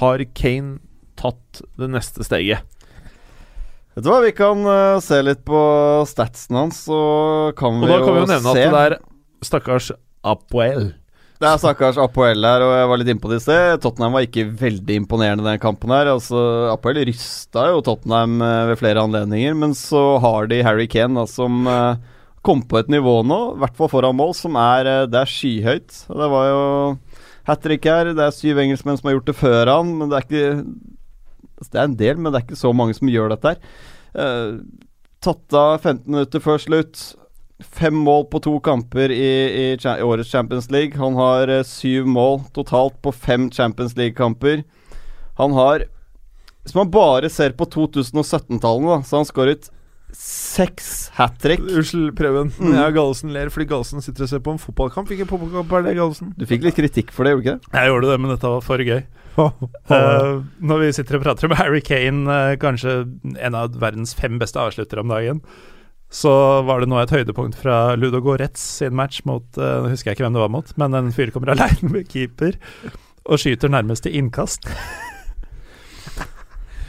Har 0.00 0.24
Kane 0.36 0.82
tatt 1.16 1.62
det 1.80 1.88
neste 1.94 2.26
steget? 2.26 2.60
Vet 3.94 4.02
du 4.02 4.10
hva, 4.10 4.18
vi 4.24 4.32
kan 4.34 4.64
uh, 4.66 4.98
se 4.98 5.20
litt 5.22 5.44
på 5.46 5.58
statsen 6.10 6.56
hans, 6.58 6.80
så 6.88 6.98
kan 7.58 7.76
Og 7.78 7.86
vi 7.86 7.92
da 7.92 7.98
kan 8.02 8.16
vi 8.16 8.18
jo 8.18 8.24
jo 8.24 8.30
nevne 8.32 8.54
se. 8.56 8.64
at 8.64 8.74
det 8.74 8.80
er 8.88 8.96
stakkars 9.46 9.90
Apoel. 10.26 10.88
Det 11.38 11.46
er 11.46 11.60
stakkars 11.62 12.00
Apoel 12.02 12.42
her, 12.42 12.64
og 12.64 12.72
jeg 12.74 12.88
var 12.90 12.98
litt 12.98 13.10
innpå 13.12 13.30
det 13.30 13.38
i 13.38 13.44
sted. 13.44 13.76
Tottenham 13.84 14.16
var 14.16 14.26
ikke 14.26 14.48
veldig 14.58 14.96
imponerende 14.98 15.46
den 15.46 15.62
kampen 15.62 15.94
her. 15.94 16.10
Altså, 16.10 16.40
Apoel 16.72 17.04
rysta 17.06 17.68
jo 17.70 17.84
Tottenham 17.86 18.42
uh, 18.42 18.64
ved 18.72 18.80
flere 18.82 19.04
anledninger, 19.06 19.54
men 19.62 19.76
så 19.78 20.02
har 20.24 20.50
de 20.50 20.58
Harry 20.66 20.88
Kane, 20.90 21.14
da, 21.20 21.28
som 21.30 21.62
uh, 21.70 21.94
kom 22.42 22.64
på 22.66 22.82
et 22.82 22.90
nivå 22.90 23.20
nå, 23.22 23.40
i 23.54 23.62
hvert 23.62 23.78
fall 23.78 23.92
foran 23.94 24.18
mål, 24.18 24.34
som 24.34 24.58
er 24.58 25.06
Det 25.06 25.22
er 25.22 25.30
skyhøyt. 25.30 26.02
Og 26.10 26.18
det 26.18 26.32
var 26.34 26.50
jo 26.50 26.66
hat 27.46 27.62
trick 27.62 27.86
her. 27.86 28.10
Det 28.10 28.26
er 28.26 28.34
syv 28.34 28.58
engelskmenn 28.64 28.98
som 28.98 29.12
har 29.12 29.20
gjort 29.20 29.30
det 29.30 29.38
før 29.38 29.70
han, 29.76 29.94
men 30.00 30.10
det 30.10 30.18
er 30.18 30.26
ikke 30.26 30.46
Det 31.60 31.78
er 31.78 31.88
en 31.88 31.98
del, 31.98 32.18
men 32.18 32.32
det 32.32 32.40
er 32.40 32.46
ikke 32.48 32.60
så 32.60 32.72
mange 32.76 32.96
som 32.96 33.10
gjør 33.10 33.34
dette 33.34 33.54
her. 33.54 33.60
Uh, 34.14 34.62
tatt 35.24 35.56
av 35.56 35.76
15 35.80 36.06
minutter 36.08 36.42
før 36.42 36.60
slutt. 36.62 37.02
Fem 37.62 37.96
mål 38.06 38.26
på 38.32 38.40
to 38.44 38.56
kamper 38.64 39.12
i, 39.14 39.24
i, 39.24 39.66
i 39.78 40.04
årets 40.04 40.30
Champions 40.30 40.70
League. 40.74 40.98
Han 41.00 41.18
har 41.18 41.52
uh, 41.52 41.62
syv 41.66 42.08
mål 42.10 42.42
totalt 42.56 42.98
på 43.04 43.14
fem 43.14 43.50
Champions 43.54 43.96
League-kamper. 43.98 44.64
Han 45.38 45.54
har 45.56 45.86
Hvis 46.64 46.74
man 46.74 46.90
bare 46.90 47.28
ser 47.28 47.52
på 47.52 47.66
2017-tallene, 47.68 48.88
da, 48.88 49.02
så 49.04 49.16
har 49.16 49.20
han 49.20 49.28
skåret 49.28 49.66
seks 50.16 51.10
hat 51.16 51.36
trick. 51.42 51.62
Unnskyld, 51.62 52.14
Preben. 52.18 52.52
Mm. 52.58 52.72
Jeg 52.76 52.84
og 52.86 52.96
Gallosen 52.98 53.34
ler 53.34 53.50
fordi 53.52 53.66
Gallosen 53.70 54.04
sitter 54.04 54.26
og 54.26 54.30
ser 54.30 54.42
på 54.44 54.54
en 54.54 54.62
fotballkamp. 54.62 55.10
Hvilken 55.10 55.28
fotballkamp 55.30 55.74
er 55.78 55.86
det, 55.88 55.96
Gallosen? 55.98 56.32
Du 56.38 56.46
fikk 56.48 56.64
litt 56.66 56.78
kritikk 56.78 57.12
for 57.14 57.26
det, 57.26 57.34
gjorde 57.34 57.44
du 57.44 57.50
ikke 57.50 57.58
det? 57.60 57.78
Jeg 57.80 57.92
gjorde 57.92 58.10
det, 58.10 58.18
men 58.22 58.34
dette 58.34 58.54
var 58.54 58.64
for 58.64 58.84
gøy. 58.88 59.04
uh, 59.34 60.42
når 60.70 60.82
vi 60.84 60.90
sitter 60.98 61.18
og 61.18 61.24
prater 61.26 61.50
om 61.50 61.56
Harry 61.60 61.82
Kane, 61.84 62.24
uh, 62.30 62.56
kanskje 62.60 62.98
en 63.34 63.58
av 63.58 63.78
verdens 63.82 64.14
fem 64.18 64.38
beste 64.42 64.60
avsluttere 64.62 65.04
om 65.04 65.14
dagen, 65.14 65.42
så 66.14 66.34
var 66.62 66.82
det 66.82 66.90
nå 66.92 67.00
et 67.00 67.10
høydepunkt 67.10 67.56
fra 67.58 67.96
Ludo 67.98 68.20
Goretz 68.22 68.62
sin 68.78 68.94
match 68.94 69.24
mot 69.26 69.46
uh, 69.58 69.88
husker 69.90 70.12
jeg 70.12 70.20
ikke 70.20 70.28
hvem 70.28 70.36
det 70.36 70.44
var 70.44 70.52
mot, 70.54 70.76
men 70.78 70.94
en 70.94 71.10
fyr 71.14 71.34
kommer 71.34 71.52
aleine 71.56 71.90
med 71.90 72.06
keeper 72.10 72.60
og 73.24 73.40
skyter 73.40 73.72
nærmest 73.72 74.04
til 74.06 74.14
innkast. 74.20 74.68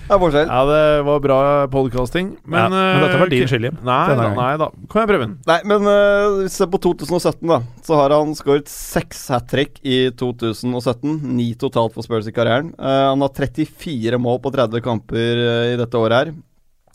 Det 0.06 0.14
er 0.14 0.20
forskjell. 0.22 0.50
Ja, 0.52 0.58
det 0.70 0.82
var 1.08 1.22
bra 1.24 1.38
podcasting. 1.74 2.28
Men, 2.46 2.68
ja, 2.68 2.82
men 2.94 3.00
dette 3.02 3.22
var 3.24 3.30
din 3.32 3.42
eh, 3.42 3.50
skyld, 3.50 3.66
Jim. 3.66 3.78
Nei, 3.82 3.96
nei 4.06 4.14
da, 4.14 4.26
gangen. 4.28 4.38
nei 4.38 4.58
da. 4.62 4.68
Kom 4.86 5.00
igjen, 5.02 5.10
Preben. 5.10 5.32
Nei, 5.50 5.56
men 5.72 5.88
uh, 5.90 6.44
se 6.54 6.68
på 6.70 6.80
2017, 6.84 7.40
da. 7.50 7.58
Så 7.88 7.98
har 7.98 8.14
han 8.14 8.36
skåret 8.38 8.70
seks 8.70 9.24
hat 9.34 9.48
trick 9.50 9.80
i 9.82 10.12
2017. 10.14 11.16
Ni 11.34 11.48
totalt 11.58 11.96
for 11.96 12.06
Spurs 12.06 12.30
i 12.30 12.34
karrieren. 12.36 12.70
Uh, 12.78 13.08
han 13.16 13.26
har 13.26 13.34
34 13.34 14.20
mål 14.22 14.38
på 14.44 14.52
30 14.54 14.84
kamper 14.86 15.42
uh, 15.42 15.72
i 15.72 15.80
dette 15.82 15.98
året 15.98 16.20
her. 16.20 16.36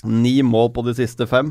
Ni 0.07 0.37
mål 0.47 0.71
på 0.79 0.87
de 0.87 0.95
siste 1.01 1.27
fem. 1.27 1.51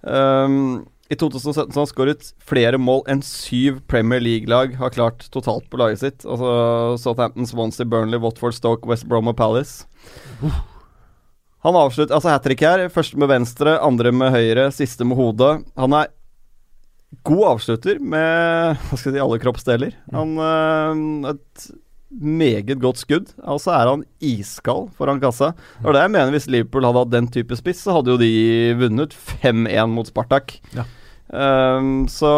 Um, 0.00 0.88
I 1.12 1.20
2017 1.20 1.52
så 1.52 1.66
har 1.66 1.82
han 1.82 1.92
skåret 1.92 2.32
flere 2.48 2.80
mål 2.80 3.04
enn 3.12 3.20
syv 3.26 3.82
Premier 3.92 4.24
League-lag 4.24 4.72
har 4.80 4.96
klart 4.96 5.28
totalt 5.36 5.68
på 5.68 5.84
laget 5.84 6.00
sitt. 6.00 6.24
Altså 6.24 6.96
Southampton, 7.04 7.52
Swansea, 7.52 7.84
Burnley, 7.84 8.24
Watford, 8.24 8.56
Stoke, 8.56 8.88
West 8.88 9.04
Brom 9.04 9.28
og 9.28 9.36
Palace. 9.36 9.84
Han 11.66 11.78
avslutter 11.78 12.14
altså 12.14 12.30
hat 12.30 12.44
trick 12.46 12.62
her. 12.62 12.86
Første 12.92 13.18
med 13.18 13.30
venstre, 13.32 13.78
andre 13.82 14.12
med 14.14 14.32
høyre, 14.34 14.68
siste 14.74 15.06
med 15.08 15.18
hodet. 15.18 15.56
Han 15.78 15.96
er 15.98 16.12
god 17.26 17.44
avslutter 17.54 17.98
med 17.98 18.78
hva 18.78 18.98
skal 18.98 19.10
jeg 19.10 19.18
si, 19.18 19.24
alle 19.24 19.40
kroppsdeler. 19.42 19.98
Han 20.14 20.36
øh, 20.38 21.32
Et 21.32 21.68
meget 22.08 22.78
godt 22.80 23.02
skudd. 23.02 23.32
Altså 23.42 23.72
er 23.74 23.90
han 23.90 24.04
iskald 24.24 24.88
foran 24.96 25.20
kassa. 25.20 25.52
Og 25.84 25.92
det 25.92 26.04
jeg 26.04 26.14
mener 26.14 26.32
Hvis 26.32 26.48
Liverpool 26.48 26.86
hadde 26.86 27.02
hatt 27.02 27.12
den 27.12 27.28
type 27.32 27.58
spiss, 27.58 27.82
så 27.84 27.98
hadde 27.98 28.14
jo 28.14 28.20
de 28.20 28.32
vunnet 28.80 29.16
5-1 29.42 29.92
mot 29.92 30.08
Spartak. 30.08 30.56
Ja. 30.76 30.86
Um, 31.28 32.06
så 32.08 32.30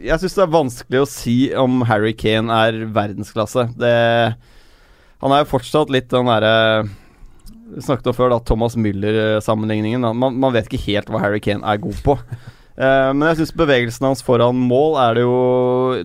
jeg 0.00 0.16
syns 0.20 0.36
det 0.38 0.42
er 0.46 0.54
vanskelig 0.54 1.02
å 1.02 1.08
si 1.08 1.36
om 1.60 1.82
Harry 1.88 2.14
Kane 2.16 2.52
er 2.66 2.84
verdensklasse. 2.94 3.68
Det 3.78 3.94
Han 5.20 5.32
er 5.32 5.42
jo 5.42 5.52
fortsatt 5.52 5.92
litt 5.92 6.08
den 6.12 6.28
derre 6.28 6.86
vi 7.74 7.82
snakket 7.82 8.10
om 8.10 8.16
før 8.16 8.32
da 8.32 8.40
Thomas 8.44 8.76
Müller-sammenligningen. 8.78 10.04
Man, 10.16 10.36
man 10.40 10.54
vet 10.54 10.68
ikke 10.68 10.84
helt 10.86 11.10
hva 11.10 11.22
Harry 11.22 11.40
Kane 11.42 11.64
er 11.66 11.80
god 11.82 11.98
på. 12.06 12.16
Uh, 12.74 13.10
men 13.16 13.26
jeg 13.30 13.40
syns 13.40 13.54
bevegelsen 13.56 14.08
hans 14.08 14.24
foran 14.26 14.58
mål 14.58 14.96
er 14.98 15.12
det 15.14 15.22
jo 15.22 15.34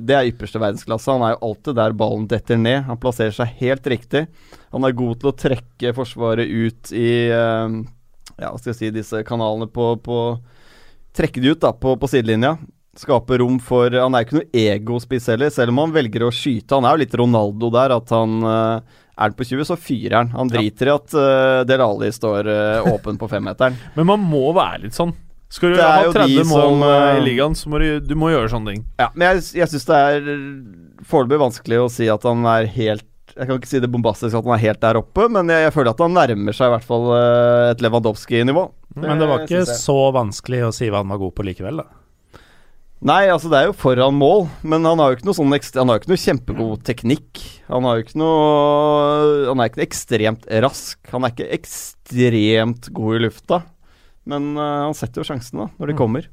Det 0.06 0.16
er 0.18 0.32
ypperste 0.32 0.62
verdensklasse. 0.62 1.12
Han 1.14 1.26
er 1.26 1.36
jo 1.36 1.44
alltid 1.50 1.80
der 1.80 1.98
ballen 1.98 2.28
detter 2.32 2.60
ned. 2.62 2.84
Han 2.90 3.02
plasserer 3.02 3.36
seg 3.36 3.54
helt 3.62 3.90
riktig. 3.92 4.26
Han 4.74 4.86
er 4.86 4.98
god 4.98 5.22
til 5.22 5.32
å 5.32 5.38
trekke 5.46 5.96
Forsvaret 5.98 6.50
ut 6.50 6.94
i 6.94 7.12
uh, 7.34 7.80
Ja, 8.40 8.50
hva 8.52 8.58
skal 8.58 8.74
jeg 8.74 8.82
si 8.82 8.92
Disse 8.96 9.24
kanalene 9.28 9.70
på, 9.72 9.94
på 10.06 10.20
Trekke 11.18 11.42
de 11.42 11.56
ut 11.56 11.64
da 11.64 11.74
på, 11.74 11.96
på 12.00 12.10
sidelinja. 12.10 12.56
Skape 13.00 13.38
rom 13.40 13.58
for 13.64 13.94
Han 13.96 14.16
er 14.16 14.26
ikke 14.26 14.40
noe 14.40 14.64
egospiss 14.66 15.30
heller, 15.32 15.52
selv 15.54 15.74
om 15.74 15.84
han 15.86 15.96
velger 15.96 16.26
å 16.26 16.34
skyte. 16.34 16.76
Han 16.78 16.88
er 16.88 16.96
jo 16.96 17.04
litt 17.04 17.18
Ronaldo 17.18 17.70
der, 17.74 17.94
at 17.96 18.12
han 18.14 18.46
eh, 18.46 18.98
er 19.20 19.28
han 19.28 19.36
på 19.36 19.48
20, 19.48 19.66
så 19.68 19.76
fyrer 19.80 20.16
han. 20.16 20.30
Han 20.36 20.52
driter 20.52 20.90
i 20.90 20.94
at 20.94 21.16
uh, 21.18 21.62
Del 21.68 21.84
Ali 21.84 22.12
står 22.16 22.48
uh, 22.48 22.94
åpen 22.94 23.20
på 23.20 23.28
femmeteren. 23.32 23.76
Men 23.98 24.08
man 24.14 24.24
må 24.24 24.54
være 24.56 24.86
litt 24.86 24.96
sånn. 24.98 25.12
Skal 25.50 25.74
du 25.74 25.82
ha 25.82 26.06
30 26.14 26.46
mål 26.46 26.60
som, 26.62 26.84
eh, 26.86 27.16
i 27.18 27.22
ligaen, 27.26 27.56
så 27.58 27.72
må 27.74 27.80
du, 27.82 27.88
du 28.06 28.12
må 28.14 28.28
gjøre 28.30 28.52
sånne 28.52 28.70
ting. 28.76 28.84
Ja, 29.02 29.08
men 29.16 29.32
jeg, 29.32 29.48
jeg 29.58 29.72
syns 29.72 29.88
det 29.88 29.98
er 29.98 30.28
foreløpig 31.10 31.40
vanskelig 31.42 31.80
å 31.82 31.88
si 31.90 32.06
at 32.14 32.28
han 32.30 32.46
er 32.46 32.68
helt 32.70 33.34
Jeg 33.34 33.48
kan 33.50 33.58
ikke 33.58 33.72
si 33.72 33.82
det 33.82 33.90
bombastisk 33.90 34.38
at 34.38 34.46
han 34.46 34.54
er 34.60 34.62
helt 34.62 34.82
der 34.84 35.00
oppe, 35.02 35.26
men 35.34 35.50
jeg, 35.50 35.64
jeg 35.66 35.74
føler 35.74 35.96
at 35.96 36.04
han 36.06 36.14
nærmer 36.14 36.54
seg 36.54 36.70
i 36.70 36.76
hvert 36.76 36.86
fall 36.86 37.10
et 37.72 37.82
Lewandowski-nivå. 37.82 38.68
Men 39.02 39.24
det 39.24 39.32
var 39.32 39.48
ikke 39.48 39.66
så 39.74 39.98
vanskelig 40.14 40.68
å 40.68 40.72
si 40.76 40.92
hva 40.94 41.02
han 41.02 41.10
var 41.16 41.24
god 41.24 41.34
på 41.40 41.48
likevel, 41.50 41.82
da. 41.82 41.88
Nei, 43.02 43.30
altså 43.32 43.48
det 43.48 43.56
er 43.62 43.68
jo 43.70 43.76
foran 43.80 44.16
mål, 44.20 44.50
men 44.68 44.84
han 44.84 45.00
har 45.00 45.14
jo 45.14 45.18
ikke 45.20 45.28
noe 45.30 45.38
sånn 45.38 45.54
ekst- 45.56 45.78
Han 45.80 45.88
har 45.88 45.96
jo 45.98 46.02
ikke 46.04 46.12
noe 46.12 46.20
kjempegod 46.26 46.82
teknikk. 46.84 47.40
Han 47.70 47.86
har 47.88 47.96
jo 47.96 48.04
ikke 48.04 48.20
noe 48.20 49.46
Han 49.48 49.62
er 49.64 49.70
ikke 49.72 49.86
ekstremt 49.86 50.44
rask. 50.66 51.00
Han 51.14 51.24
er 51.24 51.32
ikke 51.32 51.48
ekstremt 51.60 52.90
god 52.92 53.16
i 53.16 53.22
lufta, 53.24 53.62
men 54.28 54.52
uh, 54.58 54.90
han 54.90 54.98
setter 54.98 55.24
jo 55.24 55.30
sjansen 55.32 55.62
da, 55.64 55.70
når 55.80 55.88
de 55.88 55.96
Mm. 55.96 56.02
kommer. 56.02 56.28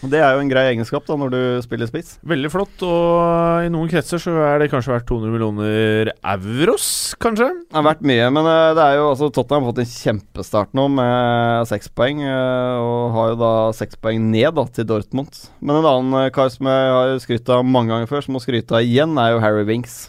Det 0.00 0.20
er 0.22 0.34
jo 0.34 0.42
en 0.42 0.50
grei 0.50 0.64
egenskap 0.70 1.04
da 1.08 1.16
når 1.18 1.32
du 1.34 1.40
spiller 1.64 1.88
spiss. 1.90 2.14
Veldig 2.26 2.50
flott, 2.52 2.84
og 2.86 3.66
i 3.66 3.70
noen 3.72 3.90
kretser 3.90 4.22
så 4.22 4.34
er 4.46 4.62
det 4.62 4.70
kanskje 4.72 4.94
verdt 4.94 5.08
200 5.10 5.34
millioner 5.34 6.12
euros, 6.34 6.86
kanskje? 7.20 7.50
Det 7.66 7.76
har 7.76 7.86
vært 7.86 8.06
mye, 8.06 8.28
men 8.32 8.48
eh, 8.48 8.70
det 8.78 8.86
er 8.86 8.98
jo 9.00 9.08
altså 9.10 9.30
Tottenham 9.34 9.66
har 9.66 9.74
fått 9.74 9.82
en 9.84 9.90
kjempestart 9.92 10.76
nå 10.78 10.86
med 10.94 11.68
seks 11.70 11.92
poeng, 11.92 12.22
eh, 12.24 12.80
og 12.80 13.16
har 13.16 13.34
jo 13.34 13.40
da 13.42 13.52
seks 13.76 14.00
poeng 14.00 14.30
ned 14.32 14.56
da 14.56 14.66
til 14.70 14.88
Dortmund. 14.88 15.42
Men 15.60 15.80
en 15.80 15.90
annen 15.90 16.22
eh, 16.22 16.30
kar 16.34 16.52
som 16.54 16.70
jeg 16.70 16.94
har 16.96 17.18
skrytt 17.26 17.52
av 17.52 17.66
mange 17.66 17.92
ganger 17.92 18.10
før, 18.10 18.24
som 18.24 18.38
må 18.38 18.42
skryte 18.44 18.78
av 18.78 18.86
igjen, 18.86 19.18
er 19.20 19.34
jo 19.34 19.44
Harry 19.44 19.66
Winks. 19.68 20.06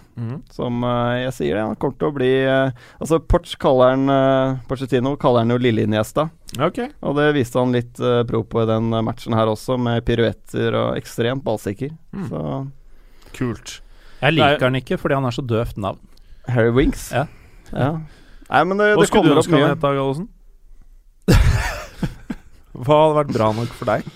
Som 0.54 0.84
uh, 0.86 1.18
jeg 1.18 1.34
sier 1.38 1.58
det, 1.58 1.64
han 1.66 1.78
kommer 1.82 1.98
til 2.00 2.10
å 2.10 2.16
bli 2.16 2.30
uh, 2.46 2.74
Altså 3.02 3.20
Porch 3.24 3.56
kaller 3.62 3.94
han 3.96 4.12
uh, 4.12 4.60
Porcetino 4.70 5.16
kaller 5.22 5.46
han 5.46 5.54
jo 5.54 5.58
Lille 5.62 5.86
Iniesta. 5.88 6.28
Ok. 6.60 6.82
Og 7.08 7.16
det 7.18 7.30
viste 7.38 7.60
han 7.62 7.74
litt 7.76 8.00
uh, 8.04 8.22
pro 8.28 8.44
på 8.44 8.64
i 8.64 8.68
den 8.70 8.92
eh, 8.94 9.04
matchen 9.06 9.34
her 9.38 9.50
også, 9.52 9.78
med 9.80 10.04
piruetter 10.08 10.76
og 10.76 11.00
ekstremt 11.00 11.46
ballsikker. 11.46 11.94
Mm. 12.12 12.28
Så 12.30 12.42
Kult. 13.38 13.78
Jeg 14.22 14.36
Nei. 14.36 14.52
liker 14.52 14.68
han 14.68 14.78
ikke 14.82 15.00
fordi 15.00 15.16
han 15.18 15.26
er 15.30 15.36
så 15.36 15.44
døvt 15.48 15.80
navn. 15.82 16.02
Harry 16.52 16.74
Winks. 16.76 17.10
Ja. 17.16 17.26
ja. 17.72 17.92
Nei, 18.52 18.64
men 18.68 18.82
det, 18.82 18.92
Hva 18.98 19.06
det 19.06 19.10
skulle 19.10 19.30
du 19.30 19.32
kommer 19.32 19.40
opp 19.40 19.46
ønske 19.46 19.56
han 19.56 19.64
mye. 19.64 19.72
het, 19.72 19.82
Gallosen? 19.82 20.28
Hva 22.82 22.98
hadde 23.06 23.20
vært 23.22 23.36
bra 23.38 23.52
nok 23.56 23.78
for 23.78 23.94
deg? 23.94 24.10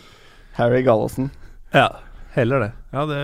Harry 0.59 0.81
Gallosen. 0.85 1.29
Ja, 1.75 1.87
heller 2.35 2.67
det. 2.67 2.71
Ja, 2.95 3.05
det 3.07 3.21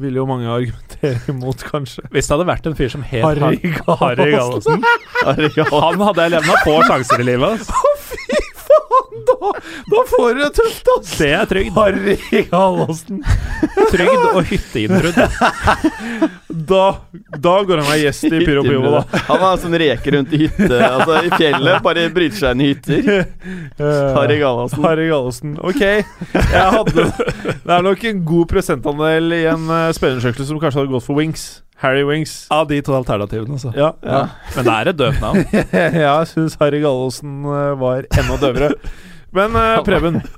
ville 0.00 0.16
jo 0.16 0.24
mange 0.26 0.48
argumentere 0.48 1.18
imot, 1.28 1.62
kanskje. 1.68 2.02
Hvis 2.14 2.26
det 2.28 2.36
hadde 2.36 2.46
vært 2.48 2.66
en 2.70 2.76
fyr 2.78 2.88
som 2.92 3.02
het 3.02 3.24
Harry 3.24 3.72
Har- 3.88 4.16
Gallosen, 4.16 4.84
han 5.24 6.00
hadde 6.06 6.22
jeg 6.26 6.30
levna 6.36 6.56
på 6.64 6.78
sjanser 6.88 7.20
i 7.20 7.26
livet. 7.28 7.60
ass. 7.60 8.01
Da, 9.26 9.52
da 9.90 10.02
får 10.08 10.34
du 10.34 10.40
det 10.40 10.50
tøft, 10.56 10.88
ass! 10.96 11.10
Det 11.18 11.28
er 11.36 11.48
trygd. 11.48 11.72
Harry 11.76 12.16
Gallosen. 12.50 13.20
Trygd 13.92 14.24
og 14.32 14.44
hytteinnbrudd. 14.48 15.18
Da, 16.52 16.82
da 17.40 17.52
går 17.64 17.80
han 17.80 17.88
av 17.94 17.96
gjest 17.98 18.26
i 18.28 18.40
Pyro 18.44 18.62
Pivo, 18.62 18.90
da. 18.92 19.20
Han 19.30 19.44
er 19.46 19.60
sånn 19.62 19.76
reker 19.80 20.14
rundt 20.14 20.34
i 20.36 20.42
hytte 20.44 20.68
Altså 20.84 21.22
i 21.24 21.30
fjellet, 21.32 21.78
bare 21.84 22.04
bryter 22.12 22.38
seg 22.38 22.52
inn 22.54 22.62
i 22.62 22.68
hytter. 22.70 23.24
Harry 24.18 24.36
Gallosen. 24.42 24.84
Harry 24.84 25.08
Gallosen. 25.08 25.56
Ok. 25.64 25.80
Jeg 25.80 26.68
hadde 26.76 27.08
Det 27.16 27.72
er 27.72 27.86
nok 27.88 28.06
en 28.12 28.22
god 28.28 28.50
prosentandel 28.52 29.38
i 29.40 29.42
en 29.50 29.64
uh, 29.72 29.88
som 29.96 30.60
kanskje 30.60 30.82
hadde 30.82 30.92
gått 30.92 31.08
for 31.08 31.18
Wings. 31.18 31.62
Harry 31.82 32.04
Wings. 32.06 32.32
Av 32.54 32.68
de 32.70 32.78
to 32.86 32.94
alternativene, 32.94 33.56
altså. 33.58 33.72
Ja. 33.76 33.92
Ja. 34.06 34.22
Men 34.56 34.66
det 34.68 34.74
er 34.78 34.90
et 34.92 34.98
døvt 35.00 35.20
navn. 35.22 35.44
jeg 36.06 36.28
syns 36.30 36.54
Harry 36.60 36.78
Gallosen 36.84 37.40
eh, 37.42 37.72
var 37.80 38.06
enda 38.20 38.36
døvere. 38.42 38.68
Men 39.34 39.56
uh, 39.58 39.80
Preben, 39.86 40.20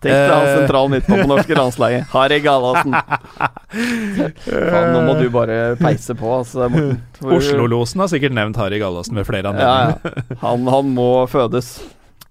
Tenk 0.00 0.14
deg 0.16 0.30
han 0.32 0.46
Eh. 0.48 0.54
sentral 0.56 0.86
midtmann 0.88 1.20
på 1.26 1.28
norske 1.28 1.56
landslaget. 1.58 2.06
Harry 2.14 2.38
Gallosen. 2.40 2.94
Faen, 3.68 4.92
nå 4.94 5.00
må 5.04 5.16
du 5.18 5.26
bare 5.34 5.58
peise 5.80 6.14
på, 6.16 6.30
altså. 6.38 6.68
Oslo-losen 7.20 8.00
har 8.00 8.08
sikkert 8.12 8.32
nevnt 8.36 8.56
Harry 8.60 8.78
Gallosen 8.80 9.18
ved 9.20 9.28
flere 9.28 9.50
Ja, 9.50 9.52
anledninger. 9.52 10.24
ja. 10.30 10.38
Han, 10.46 10.64
han 10.72 10.94
må 10.96 11.08
fødes. 11.28 11.74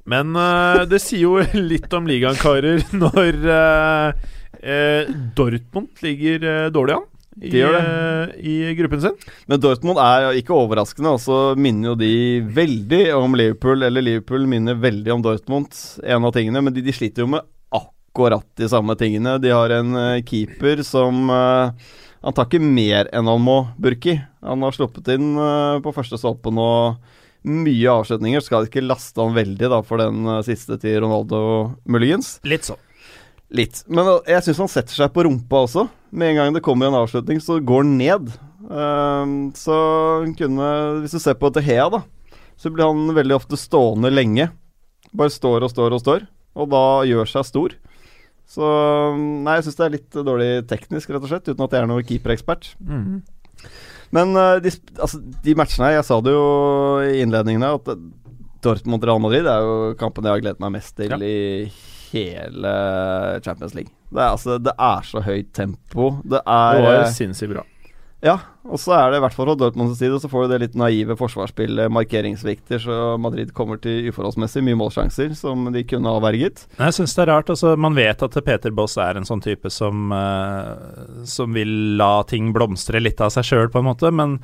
Men 0.09 0.33
uh, 0.33 0.81
det 0.89 0.97
sier 1.03 1.27
jo 1.27 1.35
litt 1.69 1.93
om 1.93 2.07
ligaen, 2.09 2.39
karer, 2.41 2.81
når 2.97 3.37
uh, 3.45 5.13
Dortmund 5.37 6.01
ligger 6.03 6.71
dårlig 6.73 6.97
an 6.97 7.05
i, 7.41 7.49
De 7.49 7.61
eh, 7.63 8.29
i 8.39 8.73
gruppen 8.75 9.01
sin. 9.01 9.15
Men 9.47 9.61
Dortmund 9.63 9.99
er 10.03 10.33
ikke 10.39 10.55
overraskende, 10.55 11.15
og 11.15 11.21
så 11.23 11.37
minner 11.59 11.93
jo 11.93 11.95
de 11.99 12.11
veldig 12.55 13.03
om 13.15 13.37
Liverpool. 13.39 13.85
Eller 13.87 14.03
Liverpool 14.03 14.47
minner 14.49 14.79
veldig 14.79 15.13
om 15.15 15.23
Dortmund, 15.23 15.75
en 16.03 16.27
av 16.27 16.35
tingene. 16.35 16.63
Men 16.65 16.75
de, 16.75 16.83
de 16.83 16.95
sliter 16.95 17.23
jo 17.23 17.31
med 17.35 17.47
akkurat 17.75 18.45
de 18.59 18.69
samme 18.71 18.95
tingene. 18.99 19.37
De 19.39 19.53
har 19.55 19.71
en 19.77 19.95
eh, 19.95 20.23
keeper 20.27 20.83
som 20.83 21.29
uh, 21.31 21.71
Han 22.25 22.35
tar 22.35 22.49
ikke 22.49 22.59
mer 22.59 23.07
enn 23.15 23.29
han 23.31 23.39
må, 23.39 23.61
Burki. 23.79 24.17
Han 24.43 24.65
har 24.65 24.75
sluppet 24.75 25.07
inn 25.15 25.31
uh, 25.39 25.79
på 25.83 25.95
første 25.95 26.19
stolpe 26.19 26.51
nå 26.51 26.67
mye 27.47 27.93
avslutninger. 27.93 28.43
Skal 28.43 28.67
ikke 28.67 28.83
laste 28.83 29.23
han 29.23 29.37
veldig 29.37 29.71
da 29.71 29.79
for 29.87 30.03
den 30.03 30.27
siste 30.43 30.75
til 30.81 30.99
Ronaldo, 31.05 31.39
muligens. 31.87 32.35
Litt 32.43 32.67
sånn. 32.67 32.81
Litt. 33.55 33.85
Men 33.87 34.17
uh, 34.17 34.19
jeg 34.27 34.43
syns 34.49 34.59
han 34.65 34.73
setter 34.75 34.99
seg 35.05 35.15
på 35.15 35.23
rumpa 35.29 35.63
også. 35.69 35.87
Med 36.11 36.31
en 36.31 36.39
gang 36.39 36.53
det 36.55 36.63
kommer 36.65 36.89
en 36.89 36.97
avslutning, 36.97 37.41
så 37.43 37.59
går 37.61 37.83
han 37.85 37.97
ned. 37.99 38.31
Ehm, 38.69 39.35
så 39.57 39.75
kunne 40.37 40.69
Hvis 41.03 41.13
du 41.15 41.19
ser 41.21 41.37
på 41.37 41.51
Tehea, 41.53 41.89
da, 41.93 42.01
så 42.59 42.71
blir 42.73 42.89
han 42.89 43.13
veldig 43.15 43.35
ofte 43.37 43.57
stående 43.59 44.11
lenge. 44.11 44.49
Bare 45.13 45.29
står 45.33 45.63
og 45.65 45.71
står 45.73 45.95
og 45.95 46.01
står, 46.03 46.25
og 46.57 46.69
da 46.69 46.83
gjør 47.09 47.29
seg 47.29 47.45
stor. 47.47 47.75
Så 48.49 48.65
Nei, 49.45 49.59
jeg 49.59 49.67
syns 49.67 49.77
det 49.77 49.85
er 49.85 49.93
litt 49.97 50.17
dårlig 50.25 50.49
teknisk, 50.69 51.11
rett 51.13 51.21
og 51.25 51.29
slett, 51.29 51.49
uten 51.49 51.65
at 51.65 51.75
jeg 51.75 51.83
er 51.83 51.89
noen 51.89 52.05
keeperekspert. 52.05 52.71
Men 54.09 54.33
uh, 54.33 54.57
de, 54.63 54.71
altså, 54.97 55.19
de 55.45 55.53
matchene 55.57 55.85
her, 55.91 55.99
jeg 55.99 56.07
sa 56.07 56.17
det 56.25 56.33
jo 56.33 56.45
i 57.05 57.19
innledningen 57.21 57.61
her, 57.61 57.77
at 57.77 58.01
Dortmund-Real 58.65 59.21
Madrid 59.21 59.45
er 59.47 59.61
jo 59.63 59.75
kampen 59.99 60.25
jeg 60.25 60.33
har 60.33 60.41
gledet 60.41 60.63
meg 60.63 60.73
mest 60.79 60.95
til 60.97 61.13
Ja. 61.13 61.19
i 61.21 61.69
hele 62.11 62.75
Champions 63.45 63.75
League. 63.77 63.91
Det 64.09 64.21
er, 64.21 64.31
altså, 64.33 64.57
det 64.61 64.73
er 64.73 65.03
så 65.05 65.21
høyt 65.25 65.51
tempo. 65.53 66.15
Det 66.23 66.41
er 66.45 66.79
Det 66.79 66.87
var 66.87 67.03
eh, 67.03 67.11
sinnssykt 67.13 67.53
bra. 67.53 67.65
Ja, 68.19 68.33
og 68.67 68.75
så 68.83 68.91
er 68.97 69.13
det 69.13 69.19
i 69.19 69.23
hvert 69.23 69.35
fall 69.35 69.47
fra 69.47 69.55
Dortmunds 69.55 69.95
side, 69.95 70.17
så 70.19 70.27
får 70.27 70.43
du 70.43 70.51
det 70.51 70.57
litt 70.65 70.73
naive 70.79 71.15
forsvarsspillet, 71.15 71.87
markeringsvikter, 71.95 72.81
så 72.83 72.95
Madrid 73.21 73.53
kommer 73.55 73.79
til 73.79 74.09
uforholdsmessig 74.11 74.63
mye 74.67 74.79
målsjanser 74.81 75.31
som 75.39 75.69
de 75.71 75.85
kunne 75.87 76.11
avverget. 76.19 76.65
Jeg 76.75 76.97
syns 76.97 77.15
det 77.15 77.23
er 77.23 77.31
rart. 77.31 77.53
altså 77.53 77.77
Man 77.79 77.95
vet 77.95 78.25
at 78.25 78.35
Peter 78.43 78.75
Boss 78.75 78.97
er 78.99 79.15
en 79.15 79.27
sånn 79.27 79.43
type 79.45 79.71
som, 79.71 80.11
uh, 80.11 81.23
som 81.23 81.55
vil 81.55 81.95
la 82.01 82.25
ting 82.27 82.51
blomstre 82.55 82.99
litt 82.99 83.23
av 83.23 83.31
seg 83.37 83.47
sjøl, 83.47 83.71
på 83.71 83.79
en 83.79 83.87
måte. 83.87 84.11
Men 84.11 84.41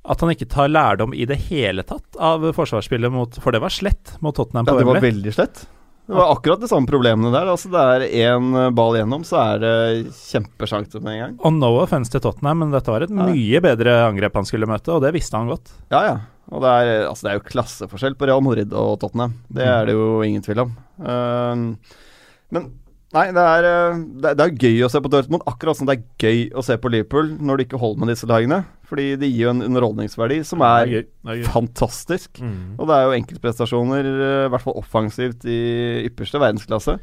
at 0.00 0.24
han 0.24 0.32
ikke 0.32 0.48
tar 0.48 0.72
lærdom 0.72 1.12
i 1.12 1.28
det 1.28 1.36
hele 1.50 1.84
tatt 1.84 2.16
av 2.16 2.46
forsvarsspillet 2.56 3.12
mot 3.12 3.36
For 3.42 3.52
det 3.52 3.60
var 3.60 3.74
slett 3.74 4.14
mot 4.24 4.32
Tottenham 4.32 4.70
Ja, 4.70 4.78
det 4.80 4.88
var 4.88 5.04
veldig 5.04 5.34
slett. 5.36 5.66
Det 6.10 6.18
var 6.18 6.32
akkurat 6.32 6.58
de 6.58 6.66
samme 6.66 6.90
problemene 6.90 7.30
der. 7.30 7.46
Altså, 7.52 7.70
det 7.70 7.82
er 7.94 8.04
én 8.26 8.50
ball 8.74 8.96
gjennom, 8.98 9.22
så 9.26 9.38
er 9.44 9.60
det 9.62 9.74
kjempesjanse 10.16 10.98
med 11.04 11.14
en 11.14 11.20
gang. 11.22 11.36
Og 11.46 11.54
no 11.54 11.70
offense 11.84 12.10
til 12.10 12.22
Tottenham, 12.24 12.64
men 12.64 12.74
dette 12.74 12.90
var 12.90 13.06
et 13.06 13.14
mye 13.14 13.62
bedre 13.62 13.94
angrep 14.08 14.40
han 14.40 14.48
skulle 14.48 14.66
møte, 14.66 14.90
og 14.90 15.04
det 15.04 15.14
visste 15.14 15.38
han 15.38 15.50
godt. 15.52 15.70
Ja, 15.94 16.02
ja. 16.08 16.18
Og 16.50 16.64
det 16.64 16.70
er, 16.74 16.90
altså, 17.06 17.26
det 17.28 17.30
er 17.30 17.38
jo 17.38 17.46
klasseforskjell 17.46 18.18
på 18.18 18.26
Real 18.26 18.42
Madrid 18.42 18.74
og 18.74 18.96
Tottenham. 19.02 19.36
Det 19.54 19.66
er 19.70 19.86
det 19.86 19.94
jo 19.94 20.08
ingen 20.26 20.42
tvil 20.42 20.64
om. 20.64 20.72
Ehm, 20.98 21.66
men 22.50 22.66
nei, 23.16 23.26
det 23.34 23.42
er, 23.42 23.64
eh, 23.70 24.02
det, 24.22 24.28
er- 24.30 24.36
det 24.38 24.44
er 24.46 24.58
gøy 24.68 24.84
å 24.86 24.90
se 24.92 25.00
på 25.02 25.10
Dortmund, 25.10 25.42
akkurat 25.50 25.76
som 25.76 25.86
det 25.88 25.98
er 25.98 26.04
gøy 26.22 26.52
å 26.54 26.62
se 26.62 26.76
på 26.78 26.90
Liverpool 26.92 27.32
når 27.40 27.56
det 27.58 27.66
ikke 27.68 27.80
holder 27.82 28.04
med 28.04 28.12
disse 28.14 28.28
lagene. 28.30 28.64
Fordi 28.90 29.12
det 29.20 29.28
gir 29.30 29.44
jo 29.44 29.50
en 29.52 29.62
underholdningsverdi 29.62 30.40
som 30.42 30.62
er. 30.66 30.86
Det 30.90 30.96
er 31.30 31.36
gøy. 31.38 31.44
fantastisk. 31.46 32.40
Mm. 32.42 32.74
Og 32.74 32.88
det 32.90 32.94
er 32.96 33.04
jo 33.06 33.12
enkeltprestasjoner, 33.20 34.08
eh, 34.10 34.46
i 34.46 34.50
hvert 34.50 34.64
fall 34.64 34.74
offensivt, 34.80 35.44
i 35.46 35.58
ypperste 36.08 36.40
verdensklasse. 36.42 36.96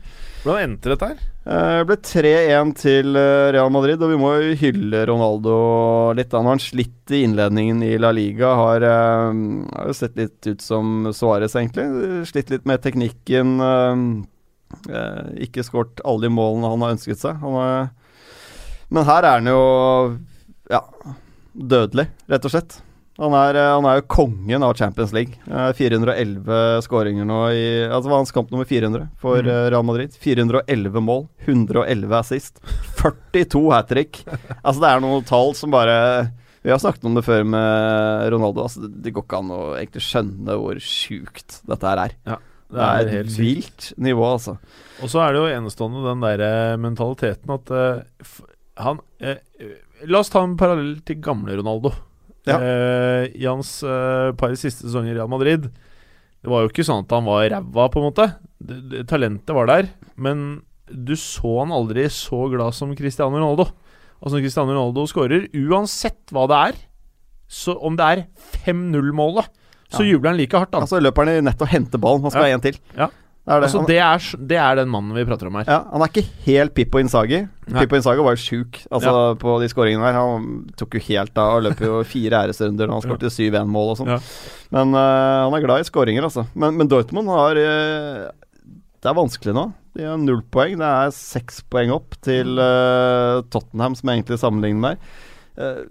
Hvordan 0.43 0.65
endte 0.65 0.91
dette 0.91 1.07
her? 1.13 1.21
Eh, 1.47 1.77
Det 1.79 1.88
ble 1.88 1.95
3-1 2.09 2.73
til 2.75 3.15
eh, 3.15 3.51
Real 3.55 3.71
Madrid, 3.71 4.03
og 4.03 4.11
vi 4.11 4.19
må 4.19 4.34
jo 4.35 4.57
hylle 4.59 5.05
Ronaldo 5.07 5.55
litt. 6.19 6.35
Han 6.35 6.51
har 6.51 6.59
slitt 6.59 7.07
i 7.15 7.23
innledningen 7.23 7.79
i 7.88 7.95
La 8.03 8.11
Liga. 8.11 8.51
Har, 8.59 8.84
eh, 8.84 9.31
har 9.79 9.88
jo 9.88 9.95
sett 9.95 10.19
litt 10.19 10.43
ut 10.51 10.59
som 10.61 11.07
Suárez, 11.15 11.55
egentlig. 11.55 11.88
Slitt 12.27 12.51
litt 12.51 12.65
med 12.67 12.84
teknikken. 12.84 14.27
Eh, 14.89 14.95
eh, 14.95 15.30
ikke 15.48 15.64
skåret 15.68 16.02
alle 16.06 16.27
de 16.27 16.34
målene 16.34 16.69
han 16.73 16.84
har 16.85 16.95
ønsket 16.98 17.22
seg. 17.22 17.39
Han 17.44 17.56
har, 17.60 17.88
men 18.89 19.07
her 19.07 19.23
er 19.27 19.39
han 19.41 19.49
jo 19.52 19.61
ja, 20.72 20.81
dødelig, 21.53 22.07
rett 22.30 22.45
og 22.48 22.53
slett. 22.53 22.81
Han 23.18 23.34
er, 23.34 23.57
eh, 23.57 23.72
han 23.73 23.85
er 23.89 23.95
jo 23.98 24.07
kongen 24.14 24.61
av 24.61 24.76
Champions 24.77 25.10
League. 25.15 25.39
Eh, 25.49 25.72
411 25.73 26.84
skåringer 26.85 27.26
nå 27.26 27.39
i 27.49 27.64
Altså 27.88 28.11
var 28.11 28.19
hans 28.22 28.31
kamp 28.35 28.52
nummer 28.53 28.68
400 28.69 29.07
for 29.18 29.41
Mm. 29.41 29.49
eh, 29.49 29.69
Real 29.73 29.84
Madrid. 29.88 30.14
411 30.22 31.02
mål, 31.02 31.27
111 31.48 32.14
assist, 32.19 32.60
42 33.02 33.72
hat 33.73 33.89
trick. 33.89 34.22
Altså 34.64 34.81
det 34.84 34.91
er 34.91 35.02
noen 35.02 35.26
tall 35.26 35.56
som 35.57 35.72
bare 35.73 36.30
Vi 36.64 36.69
har 36.69 36.77
snakket 36.81 37.06
om 37.06 37.15
det 37.15 37.23
før 37.23 37.45
med 37.48 38.30
Ronaldo. 38.34 38.64
Altså 38.68 38.81
det, 38.85 39.02
det 39.02 39.14
går 39.15 39.23
ikke 39.23 39.38
an 39.39 39.52
å 39.56 39.60
egentlig 39.77 40.02
skjønne 40.03 40.57
hvor 40.60 40.80
sjukt 40.84 41.61
dette 41.69 41.88
her 41.88 42.02
er. 42.10 42.15
Det 42.68 42.84
er 42.84 43.02
et 43.06 43.14
helt 43.14 43.38
vilt 43.39 43.88
nivå, 44.03 44.26
altså. 44.27 44.57
Og 45.03 45.11
så 45.11 45.22
er 45.23 45.34
det 45.34 45.41
jo 45.41 45.52
enestående 45.56 46.03
den 46.03 46.23
der 46.26 46.44
eh, 46.44 46.80
mentaliteten 46.81 47.53
at 47.53 47.72
uh, 47.72 48.31
han 48.84 48.99
eh, 49.23 49.39
La 50.07 50.22
oss 50.22 50.30
ta 50.30 50.44
en 50.45 50.57
parallell 50.60 50.99
til 51.07 51.22
gamle 51.23 51.56
Ronaldo. 51.57 51.94
Ja. 52.48 52.60
Uh, 52.60 53.23
I 53.34 53.48
hans 53.48 53.80
par 54.39 54.53
siste 54.56 54.85
sesonger 54.85 55.11
i 55.11 55.15
Real 55.18 55.27
Madrid 55.27 55.65
Det 55.68 56.48
var 56.48 56.61
jo 56.64 56.69
ikke 56.69 56.85
sånn 56.88 57.02
at 57.03 57.11
han 57.11 57.26
var 57.27 57.48
ræva, 57.52 57.88
på 57.91 58.02
en 58.02 58.07
måte. 58.07 58.27
Det, 58.60 58.77
det, 58.91 59.03
talentet 59.10 59.56
var 59.56 59.69
der, 59.72 59.89
men 60.15 60.61
du 60.88 61.15
så 61.19 61.57
han 61.61 61.73
aldri 61.76 62.06
så 62.14 62.45
glad 62.52 62.76
som 62.76 62.94
Cristiano 62.95 63.35
Ronaldo. 63.35 63.68
Altså 64.18 64.38
når 64.38 64.45
Cristiano 64.45 64.73
Ronaldo 64.73 65.03
skårer, 65.10 65.49
uansett 65.68 66.31
hva 66.35 66.45
det 66.49 66.61
er, 66.69 66.80
så 67.48 67.76
om 67.85 67.98
det 67.99 68.07
er 68.07 68.23
5-0-målet, 68.65 69.52
så 69.93 70.03
Ja. 70.03 70.11
jubler 70.14 70.34
han 70.34 70.38
like 70.38 70.57
hardt. 70.57 70.72
Da. 70.72 70.81
Altså 70.84 70.99
løper 71.01 71.26
han 71.26 71.38
i 71.38 71.41
nett 71.47 71.61
og 71.61 71.68
henter 71.72 71.97
ballen. 72.01 72.22
Han 72.22 72.31
skal 72.31 72.43
Ja. 72.43 72.49
ha 72.49 72.53
en 72.59 72.61
til. 72.61 72.77
Ja. 72.97 73.07
Det 73.47 73.53
er 73.55 73.61
det. 73.61 73.68
altså, 73.69 73.81
det, 73.88 73.97
er, 74.03 74.47
det 74.47 74.57
er 74.59 74.76
den 74.76 74.89
mannen 74.91 75.15
vi 75.15 75.23
prater 75.23 75.47
om 75.47 75.55
her. 75.55 75.64
Ja, 75.64 75.85
Han 75.89 76.01
er 76.03 76.09
ikke 76.11 76.26
helt 76.43 76.73
Pippo 76.76 76.99
Inzaghi. 76.99 77.47
Nei. 77.72 77.80
Pippo 77.80 77.95
Inzaghi 77.95 78.19
var 78.19 78.35
jo 78.35 78.41
sjuk 78.43 78.81
altså, 78.91 79.38
på 79.39 79.53
de 79.61 79.69
skåringene 79.72 80.03
her. 80.03 80.18
Han 80.19 80.65
tok 80.76 80.97
jo 80.99 80.99
helt 81.07 81.38
av 81.39 81.53
og 81.55 81.64
løp 81.64 81.80
jo 81.80 82.01
fire 82.14 82.41
æresrunder. 82.43 82.91
Han 82.91 82.99
skåret 83.05 83.31
syv 83.31 83.55
1 83.55 83.69
mål 83.72 83.93
og 83.93 83.97
sånn. 84.01 84.11
Ja. 84.11 84.19
Men 84.76 84.91
uh, 84.91 85.47
han 85.47 85.55
er 85.55 85.64
glad 85.64 85.80
i 85.80 85.88
skåringer, 85.88 86.27
altså. 86.27 86.43
Men, 86.59 86.76
men 86.76 86.89
Dortmund 86.91 87.31
har 87.31 87.55
uh, 87.55 88.27
Det 88.99 89.07
er 89.07 89.15
vanskelig 89.15 89.55
nå. 89.55 89.72
De 89.95 90.03
har 90.03 90.19
null 90.19 90.43
poeng. 90.51 90.76
Det 90.77 90.91
er 91.07 91.15
seks 91.15 91.61
poeng 91.72 91.95
opp 91.95 92.19
til 92.27 92.59
uh, 92.59 93.39
Tottenham, 93.47 93.95
som 93.95 94.11
jeg 94.11 94.19
egentlig 94.19 94.41
sammenligner 94.43 94.84
med. 94.89 95.07
Eh, 95.57 95.85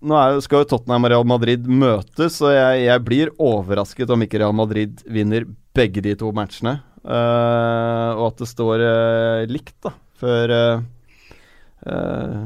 nå 0.00 0.16
er, 0.16 0.38
skal 0.44 0.62
jo 0.62 0.68
Tottenham 0.72 1.06
og 1.06 1.12
Real 1.12 1.26
Madrid 1.28 1.66
møtes, 1.68 2.38
og 2.44 2.54
jeg, 2.54 2.84
jeg 2.86 3.04
blir 3.04 3.32
overrasket 3.36 4.12
om 4.12 4.24
ikke 4.24 4.40
Real 4.40 4.56
Madrid 4.56 5.02
vinner 5.04 5.46
begge 5.76 6.02
de 6.04 6.14
to 6.18 6.32
matchene. 6.36 6.78
Uh, 7.00 8.12
og 8.18 8.26
at 8.30 8.42
det 8.42 8.48
står 8.50 8.82
uh, 8.84 9.48
likt 9.48 9.76
da 9.86 9.94
før 10.20 10.52
uh, 10.52 10.82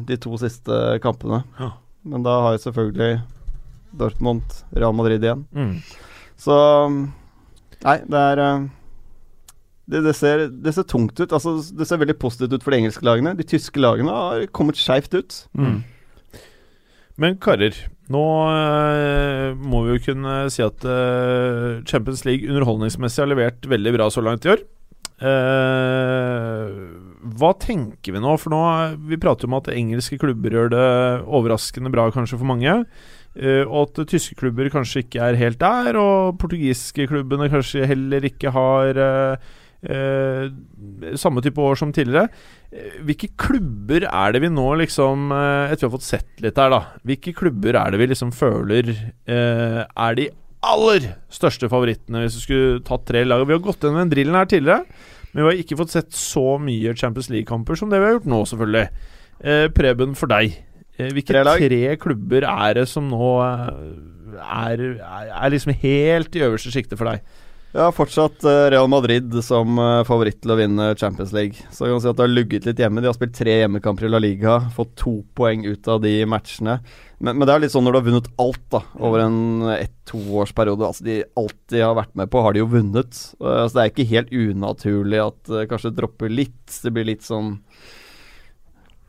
de 0.07 0.19
to 0.23 0.37
siste 0.39 0.79
kampene. 1.03 1.43
Ja. 1.59 1.73
Men 2.07 2.23
da 2.27 2.37
har 2.45 2.55
jo 2.55 2.63
selvfølgelig 2.69 3.17
Dortmund 3.99 4.59
Real 4.75 4.95
Madrid 4.95 5.25
igjen. 5.25 5.47
Mm. 5.55 5.79
Så 6.39 6.55
Nei, 7.85 7.99
det 8.09 8.21
er 8.21 8.41
det, 9.85 10.01
det, 10.07 10.15
ser, 10.17 10.47
det 10.49 10.73
ser 10.77 10.87
tungt 10.89 11.19
ut. 11.19 11.33
Altså, 11.33 11.59
det 11.77 11.87
ser 11.89 12.01
veldig 12.01 12.17
positivt 12.21 12.55
ut 12.55 12.65
for 12.65 12.73
de 12.73 12.79
engelske 12.81 13.05
lagene. 13.05 13.35
De 13.37 13.47
tyske 13.47 13.81
lagene 13.83 14.15
har 14.15 14.47
kommet 14.57 14.79
skeivt 14.81 15.13
ut. 15.17 15.37
Mm. 15.59 15.83
Men 17.21 17.37
karer, 17.39 17.77
nå 18.11 18.23
eh, 18.51 19.51
må 19.55 19.85
vi 19.85 19.95
jo 19.95 20.05
kunne 20.09 20.39
si 20.51 20.65
at 20.65 20.87
eh, 20.89 21.83
Champions 21.87 22.25
League 22.27 22.49
underholdningsmessig 22.51 23.23
har 23.23 23.31
levert 23.31 23.69
veldig 23.71 23.93
bra 23.95 24.09
så 24.11 24.25
langt 24.25 24.47
i 24.49 24.55
år. 24.57 24.65
Uh, 25.15 26.91
hva 27.39 27.53
tenker 27.63 28.17
vi 28.17 28.21
nå? 28.21 28.33
For 28.43 28.51
nå 28.51 28.59
Vi 29.07 29.19
prater 29.23 29.47
jo 29.47 29.53
om 29.53 29.55
at 29.61 29.71
engelske 29.71 30.19
klubber 30.19 30.57
gjør 30.57 30.73
det 30.73 30.89
overraskende 31.39 31.93
bra 31.95 32.09
kanskje 32.13 32.41
for 32.41 32.51
mange. 32.51 32.81
Uh, 33.35 33.63
og 33.63 33.95
at 33.95 34.11
tyske 34.11 34.37
klubber 34.39 34.69
kanskje 34.75 35.05
ikke 35.05 35.23
er 35.23 35.39
helt 35.39 35.61
der, 35.63 35.99
og 36.01 36.41
portugiske 36.43 37.07
klubbene 37.11 37.49
kanskje 37.53 37.87
heller 37.91 38.27
ikke 38.27 38.53
har 38.55 39.01
eh, 39.07 39.55
eh, 39.85 41.15
samme 41.21 41.43
type 41.45 41.61
år 41.61 41.77
som 41.81 41.93
tidligere. 41.95 42.29
Eh, 42.73 43.01
Hvilke 43.07 43.31
klubber 43.41 44.07
er 44.11 44.35
det 44.35 44.43
vi 44.45 44.51
nå 44.53 44.67
liksom 44.81 45.31
eh, 45.35 45.73
Etter 45.73 45.85
vi 45.85 45.89
har 45.91 45.95
fått 45.97 46.07
sett 46.09 46.45
litt 46.45 46.59
her, 46.61 46.73
da. 46.75 46.81
Hvilke 47.07 47.35
klubber 47.37 47.79
er 47.81 47.95
det 47.95 48.01
vi 48.03 48.11
liksom 48.13 48.33
føler 48.35 48.91
eh, 48.95 49.83
er 49.85 50.19
de 50.19 50.29
aller 50.65 51.11
største 51.33 51.69
favorittene, 51.69 52.23
hvis 52.25 52.39
vi 52.39 52.45
skulle 52.47 52.85
tatt 52.87 53.05
tre 53.11 53.25
lag? 53.29 53.43
Vi 53.45 53.53
har 53.53 53.61
gått 53.65 53.83
gjennom 53.85 54.01
den 54.05 54.13
drillen 54.15 54.39
her 54.39 54.49
tidligere, 54.49 54.87
men 55.35 55.43
vi 55.43 55.49
har 55.51 55.61
ikke 55.61 55.77
fått 55.83 55.93
sett 55.93 56.15
så 56.17 56.55
mye 56.63 56.95
Champions 56.97 57.29
League-kamper 57.33 57.77
som 57.77 57.91
det 57.93 58.01
vi 58.01 58.09
har 58.09 58.17
gjort 58.17 58.31
nå, 58.33 58.39
selvfølgelig. 58.49 58.87
Eh, 59.45 59.67
Preben, 59.77 60.15
for 60.17 60.33
deg. 60.33 60.55
Eh, 60.97 61.11
hvilke 61.13 61.35
Tre 61.35 61.43
tre, 61.59 61.81
klubber 62.01 62.47
er 62.49 62.79
det 62.79 62.87
som 62.89 63.09
nå 63.13 63.33
er, 63.45 63.75
er, 64.41 64.85
er 65.29 65.53
liksom 65.53 65.75
helt 65.83 66.37
i 66.39 66.45
øverste 66.47 66.73
sjiktet 66.73 66.97
for 67.01 67.11
deg? 67.13 67.25
Har 67.75 67.91
fortsatt 67.93 68.45
eh, 68.47 68.71
Real 68.71 68.87
Madrid 68.89 69.33
som 69.43 69.79
eh, 69.83 70.05
favoritt 70.07 70.39
til 70.45 70.53
å 70.55 70.57
vinne 70.61 70.93
Champions 70.95 71.33
League. 71.35 71.59
Så 71.75 71.89
kan 71.89 71.97
kan 71.97 72.05
si 72.05 72.11
at 72.13 72.21
det 72.21 72.23
har 72.23 72.31
lugget 72.31 72.69
litt 72.69 72.79
hjemme. 72.79 73.03
De 73.03 73.09
har 73.11 73.17
spilt 73.17 73.35
tre 73.35 73.57
hjemmekamper 73.65 74.07
i 74.07 74.11
La 74.13 74.21
Liga, 74.23 74.61
fått 74.77 74.93
to 75.01 75.17
poeng 75.35 75.65
ut 75.67 75.89
av 75.91 75.99
de 76.05 76.13
matchene. 76.31 76.77
Men, 77.19 77.35
men 77.35 77.49
det 77.49 77.57
er 77.57 77.65
litt 77.65 77.75
sånn 77.75 77.83
når 77.87 77.97
du 77.97 77.99
har 77.99 78.07
vunnet 78.07 78.31
alt 78.45 78.63
da 78.71 78.81
over 79.01 79.25
en 79.25 79.41
ett-toårsperiode. 79.75 80.87
Altså 80.87 81.09
de 81.09 81.19
alltid 81.41 81.83
har 81.83 81.99
vært 81.99 82.15
med 82.23 82.31
på, 82.31 82.45
har 82.47 82.55
de 82.55 82.63
jo 82.63 82.71
vunnet. 82.77 83.21
Eh, 83.43 83.65
så 83.67 83.73
det 83.75 83.83
er 83.83 83.91
ikke 83.91 84.11
helt 84.13 84.31
unaturlig 84.31 85.25
at 85.25 85.43
det 85.51 85.67
kanskje 85.75 85.97
dropper 85.99 86.31
litt. 86.31 86.79
Det 86.79 86.95
blir 86.95 87.11
litt 87.11 87.27
sånn 87.27 87.57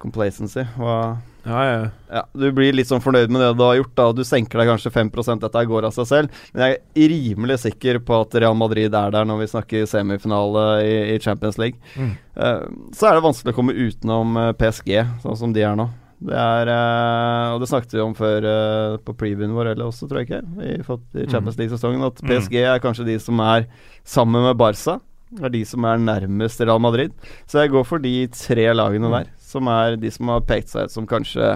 complacency. 0.06 0.64
Hva 0.77 0.99
Ja, 1.45 1.60
ja. 1.69 1.82
ja, 2.10 2.22
Du 2.34 2.48
blir 2.57 2.73
litt 2.73 2.90
sånn 2.90 3.03
fornøyd 3.03 3.30
med 3.30 3.44
det 3.44 3.52
du 3.60 3.61
har 3.65 3.76
gjort. 3.77 3.91
da 3.98 4.07
Du 4.18 4.23
senker 4.26 4.57
deg 4.61 4.69
kanskje 4.72 4.90
5 4.95 5.11
dette 5.44 5.65
går 5.69 5.86
av 5.86 5.94
seg 5.94 6.07
selv. 6.10 6.40
Men 6.56 6.64
jeg 6.64 6.80
er 7.03 7.11
rimelig 7.14 7.60
sikker 7.65 7.99
på 8.06 8.18
at 8.23 8.34
Real 8.41 8.56
Madrid 8.57 8.94
er 8.98 9.11
der 9.14 9.27
når 9.30 9.44
vi 9.44 9.52
snakker 9.52 9.86
semifinale 9.90 10.64
i, 10.86 10.95
i 11.14 11.19
Champions 11.22 11.60
League. 11.61 11.77
Mm. 11.98 12.15
Uh, 12.34 12.65
så 12.98 13.11
er 13.11 13.19
det 13.19 13.27
vanskelig 13.27 13.53
å 13.53 13.60
komme 13.60 13.76
utenom 13.77 14.34
eh, 14.41 14.52
PSG, 14.57 14.91
sånn 15.22 15.38
som 15.44 15.53
de 15.53 15.61
er 15.68 15.77
nå. 15.77 15.86
Det 16.26 16.34
er 16.40 16.69
uh, 16.72 17.53
Og 17.53 17.60
det 17.61 17.68
snakket 17.69 17.94
vi 17.94 18.02
om 18.02 18.14
før 18.18 18.45
uh, 18.48 18.98
på 19.06 19.14
previewen 19.19 19.53
vår 19.53 19.73
eller 19.76 19.90
også, 19.91 20.07
tror 20.10 20.23
jeg 20.23 20.30
ikke, 20.32 20.41
i, 20.65 20.77
fått- 20.88 21.19
i 21.19 21.27
Champions 21.30 21.60
League-sesongen, 21.61 22.06
at 22.07 22.23
Mm. 22.23 22.32
PSG 22.32 22.56
er 22.64 22.82
kanskje 22.82 23.06
de 23.11 23.19
som 23.22 23.38
er 23.45 23.68
sammen 24.07 24.41
med 24.49 24.57
Barca. 24.57 24.98
Er 25.44 25.52
de 25.52 25.61
som 25.68 25.84
er 25.86 25.98
nærmest 25.99 26.61
Real 26.64 26.80
Madrid. 26.80 27.11
Så 27.45 27.60
jeg 27.61 27.73
går 27.73 27.84
for 27.86 27.99
de 27.99 28.14
tre 28.32 28.69
lagene 28.73 29.10
der, 29.11 29.27
som 29.56 29.72
er 29.72 29.95
de 30.02 30.11
som 30.11 30.34
har 30.34 30.44
pekt 30.48 30.73
seg 30.73 30.90
ut 30.90 30.95
som 30.95 31.07
kanskje 31.10 31.56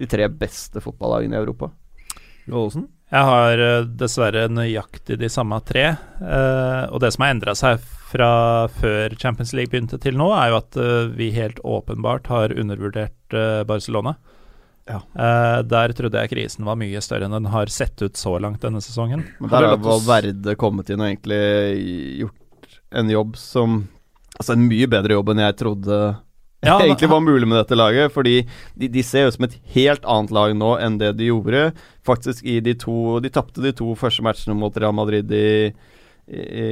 de 0.00 0.08
tre 0.10 0.26
beste 0.32 0.82
fotballagene 0.82 1.36
i 1.36 1.42
Europa. 1.42 1.70
Olsen? 2.50 2.88
Jeg 3.10 3.26
har 3.26 3.60
eh, 3.62 3.86
dessverre 3.98 4.46
nøyaktig 4.50 5.18
de 5.20 5.30
samme 5.30 5.58
tre. 5.66 5.86
eh, 6.22 6.84
og 6.90 7.00
det 7.02 7.12
som 7.14 7.26
har 7.26 7.34
endra 7.34 7.54
seg 7.58 7.82
fra 8.10 8.30
før 8.80 9.14
Champions 9.18 9.52
League 9.54 9.70
begynte 9.70 9.98
til 10.02 10.18
nå, 10.18 10.30
er 10.34 10.50
jo 10.50 10.58
at 10.60 10.78
eh, 10.78 11.10
vi 11.14 11.30
helt 11.34 11.60
åpenbart 11.66 12.30
har 12.30 12.54
undervurdert 12.54 13.36
eh, 13.36 13.62
Barcelona. 13.68 14.16
Ja. 14.90 15.02
Eh, 15.14 15.58
der 15.70 15.94
trodde 15.94 16.22
jeg 16.22 16.32
krisen 16.32 16.66
var 16.66 16.78
mye 16.80 17.02
større 17.04 17.28
enn 17.28 17.36
den 17.36 17.50
har 17.52 17.70
sett 17.70 18.00
ut 18.02 18.18
så 18.18 18.36
langt 18.42 18.62
denne 18.64 18.82
sesongen. 18.82 19.22
Men 19.38 19.52
der 19.52 19.68
har 19.68 19.82
Valverde 19.82 20.56
kommet 20.58 20.90
inn 20.90 21.02
og 21.02 21.10
egentlig 21.10 21.42
gjort 22.24 22.78
en 22.90 23.10
jobb 23.10 23.38
som 23.38 23.82
Altså 24.40 24.54
en 24.54 24.62
mye 24.70 24.86
bedre 24.88 25.12
jobb 25.12 25.34
enn 25.34 25.42
jeg 25.42 25.56
trodde 25.60 25.96
Ja, 26.62 26.78
men- 26.78 26.86
egentlig 26.90 27.08
var 27.10 27.20
mulig 27.24 27.48
med 27.48 27.58
dette 27.62 27.78
laget. 27.78 28.12
Fordi 28.12 28.34
de, 28.74 28.88
de 28.92 29.02
ser 29.06 29.28
ut 29.30 29.34
som 29.38 29.46
et 29.48 29.58
helt 29.76 30.04
annet 30.04 30.34
lag 30.36 30.56
nå 30.56 30.74
enn 30.82 30.98
det 31.00 31.14
de 31.20 31.30
gjorde. 31.30 31.70
Faktisk 32.06 32.44
i 32.44 32.58
de 32.64 32.74
to 32.80 33.18
De 33.24 33.30
tapte 33.32 33.62
de 33.64 33.72
to 33.76 33.94
første 33.98 34.24
matchene 34.26 34.56
mot 34.58 34.76
Real 34.76 34.92
Madrid 34.96 35.30
i, 35.32 35.70
i, 36.30 36.40
i 36.40 36.68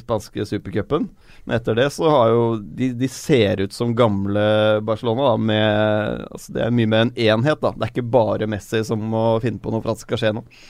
spanske 0.00 0.44
supercupen. 0.48 1.08
Men 1.44 1.56
etter 1.58 1.74
det 1.74 1.88
så 1.90 2.06
har 2.12 2.28
jo 2.30 2.42
de, 2.62 2.92
de 2.94 3.08
ser 3.10 3.64
ut 3.64 3.72
som 3.74 3.96
gamle 3.98 4.44
Barcelona, 4.86 5.32
da, 5.32 5.40
med 5.40 6.26
Altså 6.30 6.52
det 6.54 6.62
er 6.68 6.76
mye 6.76 6.86
med 6.92 7.08
en 7.08 7.14
enhet, 7.32 7.58
da. 7.64 7.72
Det 7.74 7.88
er 7.88 7.94
ikke 7.96 8.10
bare 8.14 8.46
Messi 8.50 8.84
som 8.86 9.02
må 9.10 9.24
finne 9.42 9.58
på 9.64 9.72
noe 9.74 9.82
for 9.82 9.90
at 9.94 9.98
det 9.98 10.06
skal 10.06 10.20
skje 10.22 10.34
noe. 10.38 10.60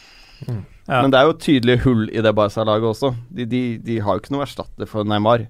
Ja. 0.43 1.02
Men 1.05 1.12
det 1.12 1.18
er 1.20 1.28
jo 1.28 1.34
tydelige 1.39 1.82
hull 1.84 2.06
i 2.10 2.22
det 2.24 2.32
Barca-laget 2.34 2.89
også. 2.89 3.12
De, 3.30 3.44
de, 3.47 3.60
de 3.84 3.98
har 4.02 4.16
jo 4.16 4.22
ikke 4.24 4.32
noe 4.34 4.43
erstatter 4.47 4.89
for 4.90 5.06
Neymar. 5.06 5.44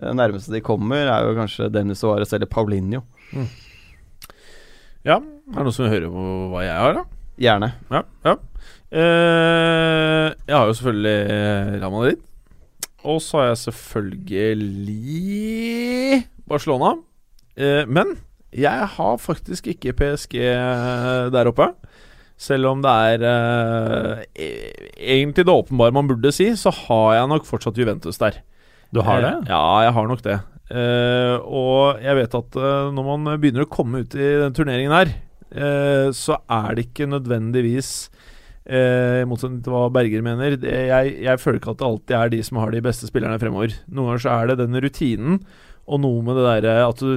Det 0.00 0.14
nærmeste 0.16 0.54
de 0.54 0.60
kommer, 0.64 1.04
er 1.04 1.26
jo 1.26 1.36
kanskje 1.36 1.68
Dennis 1.72 2.00
Suárez 2.02 2.32
eller 2.32 2.48
Paulinho. 2.50 3.00
Ja, 5.04 5.16
er 5.16 5.56
det 5.56 5.64
noen 5.64 5.72
som 5.72 5.84
vil 5.86 5.94
høre 5.94 6.08
på 6.12 6.22
hva 6.52 6.60
jeg 6.64 6.76
har, 6.76 6.92
da? 6.96 7.02
Gjerne. 7.40 7.68
Ja. 7.92 8.00
ja. 8.26 8.34
Uh, 8.90 10.26
jeg 10.44 10.56
har 10.56 10.66
jo 10.68 10.74
selvfølgelig 10.76 11.18
eh, 11.36 11.70
Real 11.76 11.92
Madrid. 11.94 12.18
Og 13.08 13.18
så 13.24 13.38
har 13.38 13.46
jeg 13.52 13.62
selvfølgelig 13.64 15.06
Barcelona. 16.48 16.90
Uh, 17.56 17.84
men 17.88 18.06
jeg 18.52 18.88
har 18.96 19.16
faktisk 19.22 19.66
ikke 19.72 19.96
PSG 20.00 20.34
der 21.32 21.48
oppe. 21.48 21.66
Selv 22.40 22.70
om 22.70 22.80
det 22.80 22.90
er 22.90 23.24
eh, 23.28 24.20
e- 24.32 24.72
egentlig 24.96 25.44
det 25.44 25.52
åpenbare 25.52 25.92
man 25.92 26.08
burde 26.08 26.32
si, 26.32 26.46
så 26.56 26.72
har 26.72 27.18
jeg 27.18 27.28
nok 27.28 27.44
fortsatt 27.44 27.76
Juventus 27.76 28.16
der. 28.20 28.38
Du 28.94 29.02
har 29.06 29.22
det? 29.22 29.32
Eh, 29.44 29.50
Ja, 29.52 29.62
jeg 29.86 29.94
har 29.96 30.08
nok 30.10 30.22
det. 30.26 30.38
Eh, 30.70 31.36
og 31.46 32.02
jeg 32.02 32.16
vet 32.20 32.36
at 32.38 32.56
eh, 32.58 32.90
når 32.94 33.06
man 33.06 33.30
begynner 33.42 33.66
å 33.66 33.70
komme 33.70 34.02
ut 34.04 34.14
i 34.14 34.30
den 34.44 34.54
turneringen 34.56 34.94
her, 34.94 35.12
så 36.14 36.36
er 36.46 36.76
det 36.78 36.84
ikke 36.84 37.08
nødvendigvis 37.10 37.88
I 38.70 39.24
motsetning 39.26 39.64
til 39.66 39.72
hva 39.74 39.88
Berger 39.90 40.22
mener. 40.22 40.54
Det, 40.62 40.70
jeg, 40.86 41.16
jeg 41.24 41.40
føler 41.42 41.58
ikke 41.58 41.72
at 41.72 41.80
det 41.80 41.88
alltid 41.88 42.14
er 42.20 42.30
de 42.30 42.38
som 42.46 42.60
har 42.62 42.70
de 42.70 42.82
beste 42.86 43.08
spillerne 43.08 43.40
fremover. 43.42 43.74
Noen 43.90 44.12
ganger 44.12 44.22
så 44.22 44.36
er 44.36 44.52
det 44.52 44.56
den 44.60 44.78
rutinen 44.78 45.40
og 45.90 45.98
noe 46.04 46.22
med 46.22 46.38
det 46.38 46.44
derre 46.46 46.86
at 46.86 47.02
du 47.02 47.16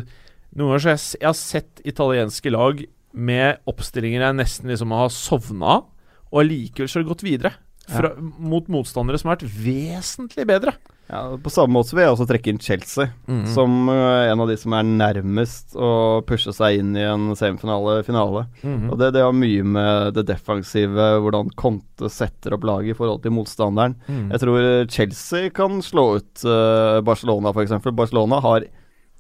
Noen 0.58 0.72
ganger 0.72 0.82
så 0.82 0.90
jeg, 0.96 1.04
jeg 1.22 1.30
har 1.30 1.38
sett 1.38 1.84
italienske 1.94 2.50
lag 2.54 2.82
med 3.14 3.62
oppstillinger 3.70 4.26
jeg 4.26 4.40
nesten 4.40 4.74
liksom 4.74 4.98
har 4.98 5.14
sovna 5.14 5.70
av, 5.76 5.86
og 6.34 6.42
allikevel 6.42 6.90
så 6.90 6.98
har 7.00 7.06
det 7.06 7.12
gått 7.14 7.26
videre. 7.26 7.54
Fra, 7.86 8.16
Mot 8.18 8.70
motstandere 8.74 9.22
som 9.22 9.30
har 9.30 9.38
vært 9.38 9.54
vesentlig 9.62 10.46
bedre. 10.50 10.74
Ja, 11.12 11.38
på 11.38 11.52
samme 11.52 11.76
måte 11.76 11.90
så 11.92 11.98
vil 11.98 12.06
jeg 12.06 12.14
også 12.16 12.26
trekke 12.30 12.50
inn 12.54 12.60
Chelsea, 12.64 13.10
Mhm. 13.28 13.46
som 13.54 13.90
uh, 13.92 14.24
en 14.32 14.40
av 14.40 14.48
de 14.48 14.56
som 14.58 14.74
er 14.74 14.84
nærmest 14.88 15.76
å 15.76 16.24
pushe 16.26 16.54
seg 16.56 16.80
inn 16.80 16.94
i 16.96 17.04
en 17.04 17.36
semifinale-finale. 17.36 18.46
Mhm. 18.64 18.88
Og 18.90 18.98
det, 19.02 19.12
det 19.14 19.22
har 19.26 19.34
mye 19.36 19.64
med 19.68 20.14
det 20.16 20.26
defensive, 20.32 21.10
hvordan 21.22 21.52
Conte 21.60 22.10
setter 22.10 22.56
opp 22.56 22.64
laget 22.64 22.94
i 22.96 22.98
forhold 22.98 23.22
til 23.26 23.36
motstanderen. 23.36 23.98
Mm. 24.08 24.30
Jeg 24.32 24.40
tror 24.46 24.62
eh, 24.64 24.86
Chelsea 24.88 25.50
kan 25.54 25.82
slå 25.86 26.06
ut 26.22 26.46
uh, 26.48 27.02
Barcelona, 27.06 27.52
f.eks. 27.54 27.76
Barcelona 27.94 28.40
har 28.42 28.66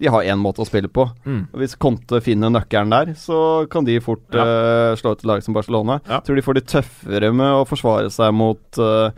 de 0.01 0.09
har 0.09 0.25
én 0.25 0.39
måte 0.41 0.59
å 0.59 0.65
spille 0.67 0.89
på. 0.89 1.05
Mm. 1.23 1.43
Hvis 1.61 1.75
Conte 1.79 2.17
finner 2.25 2.49
nøkkelen 2.51 2.89
der, 2.91 3.11
så 3.15 3.69
kan 3.71 3.85
de 3.85 3.99
fort 4.03 4.33
eh, 4.35 4.95
slå 4.99 5.13
ut 5.13 5.21
et 5.21 5.29
lag 5.29 5.43
som 5.45 5.53
Barcelona. 5.55 5.99
Ja. 6.09 6.17
Jeg 6.17 6.25
tror 6.25 6.35
de 6.39 6.43
får 6.47 6.57
det 6.57 6.65
tøffere 6.71 7.29
med 7.31 7.53
å 7.59 7.67
forsvare 7.69 8.09
seg 8.11 8.33
mot 8.35 8.79
eh, 8.81 9.13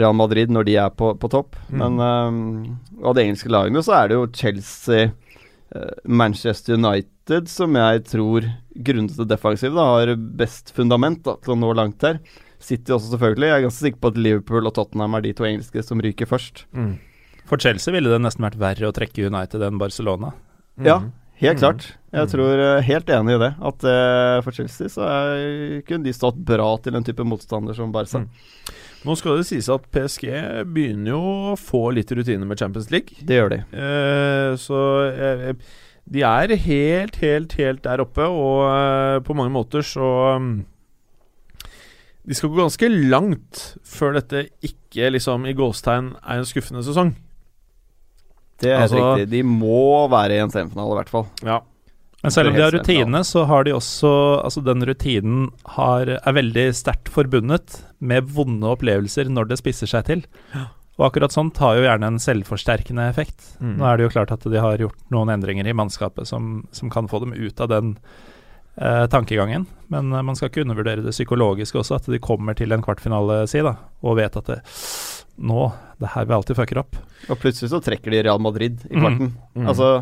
Real 0.00 0.14
Madrid 0.16 0.50
når 0.50 0.64
de 0.68 0.76
er 0.80 0.90
på, 0.90 1.12
på 1.20 1.28
topp. 1.30 1.56
Mm. 1.70 1.78
Men 1.82 2.00
um, 2.00 2.78
av 3.04 3.14
de 3.18 3.24
engelske 3.26 3.50
lagene 3.52 3.82
så 3.84 3.92
er 3.98 4.08
det 4.08 4.16
jo 4.18 4.26
Chelsea, 4.32 5.10
uh, 5.76 5.90
Manchester 6.04 6.74
United, 6.78 7.48
som 7.52 7.76
jeg 7.76 8.04
tror, 8.10 8.46
grunnet 8.74 9.16
det 9.18 9.28
defensive, 9.30 9.74
da, 9.76 9.84
har 9.98 10.14
best 10.16 10.72
fundament 10.76 11.22
da, 11.26 11.36
til 11.44 11.54
å 11.54 11.58
nå 11.60 11.74
langt 11.76 12.02
her. 12.06 12.18
City 12.60 12.92
også, 12.92 13.12
selvfølgelig. 13.14 13.46
Jeg 13.48 13.56
er 13.58 13.66
ganske 13.68 13.84
sikker 13.86 14.00
på 14.04 14.10
at 14.12 14.18
Liverpool 14.20 14.66
og 14.68 14.74
Tottenham 14.76 15.14
er 15.16 15.22
de 15.24 15.32
to 15.38 15.46
engelske 15.48 15.84
som 15.86 16.00
ryker 16.04 16.28
først. 16.28 16.66
Mm. 16.76 16.98
For 17.48 17.56
Chelsea 17.62 17.94
ville 17.94 18.10
det 18.12 18.20
nesten 18.20 18.44
vært 18.44 18.58
verre 18.60 18.90
å 18.90 18.92
trekke 18.94 19.24
United 19.30 19.62
enn 19.64 19.78
Barcelona. 19.80 20.34
Ja, 20.78 20.98
Mhm. 21.00 21.12
helt 21.40 21.56
Mm. 21.56 21.60
klart. 21.62 21.86
Jeg 22.12 22.26
Mm. 22.26 22.30
tror 22.30 22.58
eh, 22.60 22.82
helt 22.82 23.06
enig 23.06 23.34
i 23.34 23.38
det. 23.38 23.54
At 23.62 23.84
uh, 23.84 24.40
for 24.42 24.50
Chelsea 24.52 24.88
så 24.88 25.02
er, 25.08 25.82
kunne 25.88 26.04
de 26.04 26.12
stått 26.12 26.36
bra 26.44 26.76
til 26.78 26.94
en 26.96 27.02
type 27.04 27.24
motstander 27.24 27.74
som 27.74 27.90
Barca. 27.92 28.18
Mm. 28.18 28.28
Nå 29.06 29.14
skal 29.16 29.38
det 29.40 29.46
sies 29.48 29.68
at 29.72 29.86
PSG 29.94 30.26
begynner 30.68 31.14
jo 31.14 31.20
å 31.52 31.54
få 31.56 31.86
litt 31.96 32.10
rutine 32.12 32.44
med 32.44 32.60
Champions 32.60 32.90
League. 32.92 33.16
Det 33.24 33.38
gjør 33.38 33.54
de. 33.54 33.60
Eh, 33.72 34.50
så 34.60 34.80
eh, 35.08 35.54
de 36.10 36.24
er 36.26 36.52
helt, 36.66 37.16
helt, 37.22 37.54
helt 37.56 37.82
der 37.86 38.02
oppe, 38.04 38.26
og 38.28 38.66
eh, 38.68 39.22
på 39.24 39.36
mange 39.38 39.54
måter 39.54 39.84
så 39.86 40.10
mm, 40.42 40.50
De 42.28 42.36
skal 42.36 42.52
gå 42.52 42.60
ganske 42.60 42.90
langt 43.08 43.62
før 43.88 44.18
dette 44.18 44.44
ikke 44.68 45.08
liksom 45.16 45.48
i 45.48 45.56
gåstegn 45.56 46.12
er 46.20 46.42
en 46.42 46.48
skuffende 46.48 46.84
sesong. 46.84 47.14
Det 48.60 48.68
er 48.74 48.82
helt 48.82 48.90
Altså- 48.90 49.04
riktig. 49.16 49.30
De 49.32 49.42
må 49.48 50.04
være 50.12 50.36
i 50.36 50.42
en 50.44 50.52
semifinale, 50.52 50.92
i 50.92 50.98
hvert 51.00 51.12
fall. 51.16 51.28
Ja. 51.46 51.62
Men 52.20 52.34
selv 52.34 52.50
om 52.50 52.56
de 52.56 52.62
har 52.62 52.74
rutine, 52.74 53.22
så 53.24 53.46
har 53.48 53.64
de 53.64 53.72
også 53.72 54.10
Altså, 54.44 54.60
den 54.64 54.84
rutinen 54.84 55.46
har, 55.76 56.10
er 56.20 56.36
veldig 56.36 56.66
sterkt 56.76 57.08
forbundet 57.12 57.80
med 57.98 58.28
vonde 58.34 58.68
opplevelser 58.68 59.30
når 59.32 59.50
det 59.50 59.60
spisser 59.60 59.90
seg 59.90 60.06
til. 60.08 60.26
Og 61.00 61.06
akkurat 61.08 61.32
sånt 61.32 61.56
har 61.64 61.78
jo 61.78 61.86
gjerne 61.86 62.10
en 62.12 62.20
selvforsterkende 62.20 63.06
effekt. 63.08 63.54
Mm. 63.56 63.78
Nå 63.80 63.86
er 63.88 63.96
det 63.96 64.04
jo 64.04 64.12
klart 64.12 64.34
at 64.34 64.44
de 64.44 64.60
har 64.60 64.82
gjort 64.82 64.98
noen 65.12 65.32
endringer 65.32 65.64
i 65.64 65.76
mannskapet 65.76 66.28
som, 66.28 66.66
som 66.76 66.92
kan 66.92 67.08
få 67.08 67.22
dem 67.24 67.32
ut 67.32 67.62
av 67.64 67.70
den 67.72 67.94
eh, 68.76 69.06
tankegangen. 69.08 69.64
Men 69.88 70.12
eh, 70.12 70.26
man 70.26 70.36
skal 70.36 70.50
ikke 70.50 70.66
undervurdere 70.66 71.06
det 71.06 71.16
psykologiske 71.16 71.80
også, 71.80 72.02
at 72.02 72.10
de 72.12 72.20
kommer 72.20 72.58
til 72.58 72.76
en 72.76 72.84
kvartfinale, 72.84 73.46
si, 73.48 73.64
da, 73.64 73.78
og 74.04 74.20
vet 74.20 74.36
at 74.42 74.52
det, 74.52 74.60
nå, 75.40 75.70
det 76.04 76.12
her 76.12 76.28
vi 76.28 76.36
alltid 76.36 76.60
fucker 76.60 76.82
opp. 76.82 77.00
Og 77.30 77.40
plutselig 77.40 77.72
så 77.72 77.80
trekker 77.84 78.12
de 78.12 78.24
Real 78.28 78.42
Madrid 78.42 78.84
i 78.90 79.00
kvarten. 79.00 79.32
kvarten. 79.32 79.36
Mm. 79.56 79.70
Altså, 79.72 79.92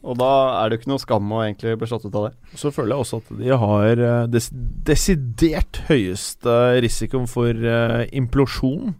og 0.00 0.16
da 0.16 0.30
er 0.62 0.70
det 0.70 0.76
jo 0.76 0.80
ikke 0.80 0.90
noe 0.94 1.02
skam 1.02 1.32
å 1.34 1.42
egentlig 1.44 1.74
bli 1.76 1.88
slått 1.90 2.06
ut 2.08 2.14
av 2.16 2.30
det. 2.30 2.56
Så 2.56 2.72
føler 2.72 2.94
jeg 2.94 3.04
også 3.04 3.18
at 3.20 3.32
de 3.36 3.50
har 3.62 4.02
eh, 4.06 4.28
des 4.32 4.48
desidert 4.88 5.82
høyeste 5.90 6.54
risikoen 6.80 7.28
for 7.28 7.52
eh, 7.52 8.06
implosjon 8.16 8.94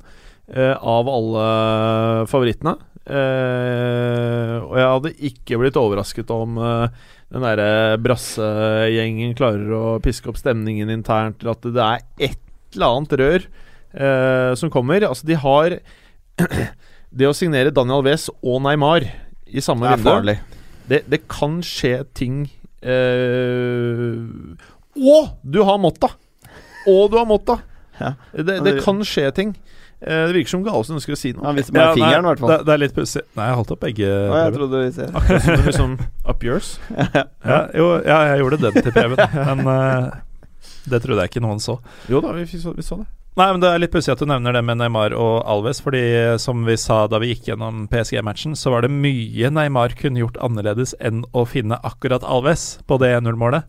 eh, 0.53 0.75
av 0.77 1.09
alle 1.09 1.47
favorittene. 2.31 2.77
Og 3.11 4.75
jeg 4.77 4.87
hadde 4.87 5.11
ikke 5.27 5.57
blitt 5.59 5.79
overrasket 5.81 6.29
om 6.31 6.61
den 6.61 7.43
derre 7.43 7.97
brassegjengen 7.99 9.33
klarer 9.35 9.73
å 9.75 9.97
piske 10.05 10.31
opp 10.31 10.39
stemningen 10.39 10.93
internt, 10.93 11.41
eller 11.41 11.57
at 11.57 11.67
det 11.75 11.87
er 11.89 12.29
et 12.29 12.77
eller 12.77 13.01
annet 13.01 13.17
rør 13.19 13.49
som 14.61 14.71
kommer. 14.71 15.09
Altså, 15.09 15.27
de 15.27 15.41
har 15.43 15.81
Det 17.11 17.27
å 17.27 17.35
signere 17.35 17.75
Daniel 17.75 18.05
Wes 18.07 18.29
og 18.39 18.61
Neymar 18.63 19.09
i 19.51 19.65
samme 19.65 19.89
Det 19.89 19.97
er 19.97 20.05
farlig. 20.07 20.39
Det, 20.91 21.05
det 21.11 21.23
kan 21.31 21.61
skje 21.65 22.01
ting 22.19 22.43
eh, 22.83 24.17
Og 24.99 25.35
Du 25.43 25.63
har 25.67 25.79
Motta! 25.81 26.15
Og 26.91 27.11
du 27.13 27.19
har 27.21 27.29
Motta! 27.29 27.61
Ja. 28.01 28.15
Det, 28.33 28.63
det 28.65 28.79
kan 28.81 29.03
skje 29.05 29.27
ting. 29.37 29.51
Eh, 30.01 30.23
det 30.27 30.33
virker 30.33 30.55
som 30.55 30.63
Galesen 30.65 30.97
ønsker 30.97 31.13
å 31.13 31.19
si 31.21 31.35
noe. 31.37 31.45
Han 31.45 31.59
viser 31.59 31.75
meg 31.77 31.93
fingeren, 31.99 32.25
i 32.25 32.31
hvert 32.31 32.41
fall. 32.41 32.53
det, 32.55 32.59
det 32.65 32.73
er 32.73 32.81
litt 32.81 32.95
pussig. 32.97 33.23
Nei, 33.37 33.51
jeg 33.51 33.59
holdt 33.59 33.75
opp 33.75 33.83
begge. 33.85 34.09
Å, 34.09 34.39
jeg 34.39 34.55
trodde 34.57 34.81
vi 34.81 34.95
ser. 34.97 35.13
Akkurat 35.21 35.45
som 35.45 35.67
liksom 35.67 35.93
Up 36.31 36.47
yours. 36.47 36.71
ja, 37.19 37.61
jo, 37.77 37.91
ja, 38.07 38.19
jeg 38.31 38.41
gjorde 38.41 38.61
den 38.65 38.79
til 38.81 38.95
Preben, 38.97 39.21
men 39.51 39.73
eh, 39.75 40.09
det 40.89 41.03
trodde 41.03 41.21
jeg 41.25 41.31
ikke 41.35 41.43
noen 41.45 41.61
så. 41.61 41.79
Jo 42.09 42.21
da, 42.25 42.33
vi, 42.33 42.47
så, 42.47 42.73
vi 42.77 42.83
så 42.87 42.97
det. 43.03 43.07
Nei, 43.39 43.47
men 43.53 43.61
Det 43.63 43.69
er 43.71 43.79
litt 43.79 43.93
pussig 43.93 44.11
at 44.13 44.19
du 44.19 44.27
nevner 44.27 44.53
det 44.53 44.63
med 44.67 44.81
Neymar 44.81 45.13
og 45.15 45.45
Alves. 45.49 45.79
Fordi 45.81 46.01
som 46.43 46.65
vi 46.67 46.75
sa 46.77 47.07
da 47.07 47.19
vi 47.23 47.29
gikk 47.35 47.47
gjennom 47.53 47.85
PSG-matchen, 47.89 48.57
så 48.59 48.73
var 48.75 48.83
det 48.83 48.91
mye 48.91 49.51
Neymar 49.55 49.95
kunne 49.97 50.19
gjort 50.21 50.37
annerledes 50.43 50.95
enn 51.01 51.23
å 51.33 51.47
finne 51.47 51.79
akkurat 51.87 52.25
Alves 52.27 52.81
på 52.91 52.99
det 53.01 53.13
1-0-målet. 53.21 53.63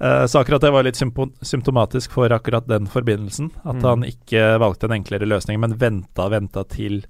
Eh, 0.00 0.24
så 0.30 0.40
akkurat 0.40 0.62
det 0.62 0.70
var 0.72 0.86
litt 0.86 0.96
symptomatisk 0.96 2.14
for 2.14 2.32
akkurat 2.32 2.68
den 2.70 2.86
forbindelsen. 2.88 3.50
At 3.64 3.82
Mm. 3.82 3.88
han 3.90 4.04
ikke 4.08 4.58
valgte 4.62 4.84
en 4.88 4.96
enklere 5.02 5.26
løsning, 5.28 5.58
men 5.60 5.74
venta 5.76 6.28
venta 6.30 6.64
til 6.64 7.02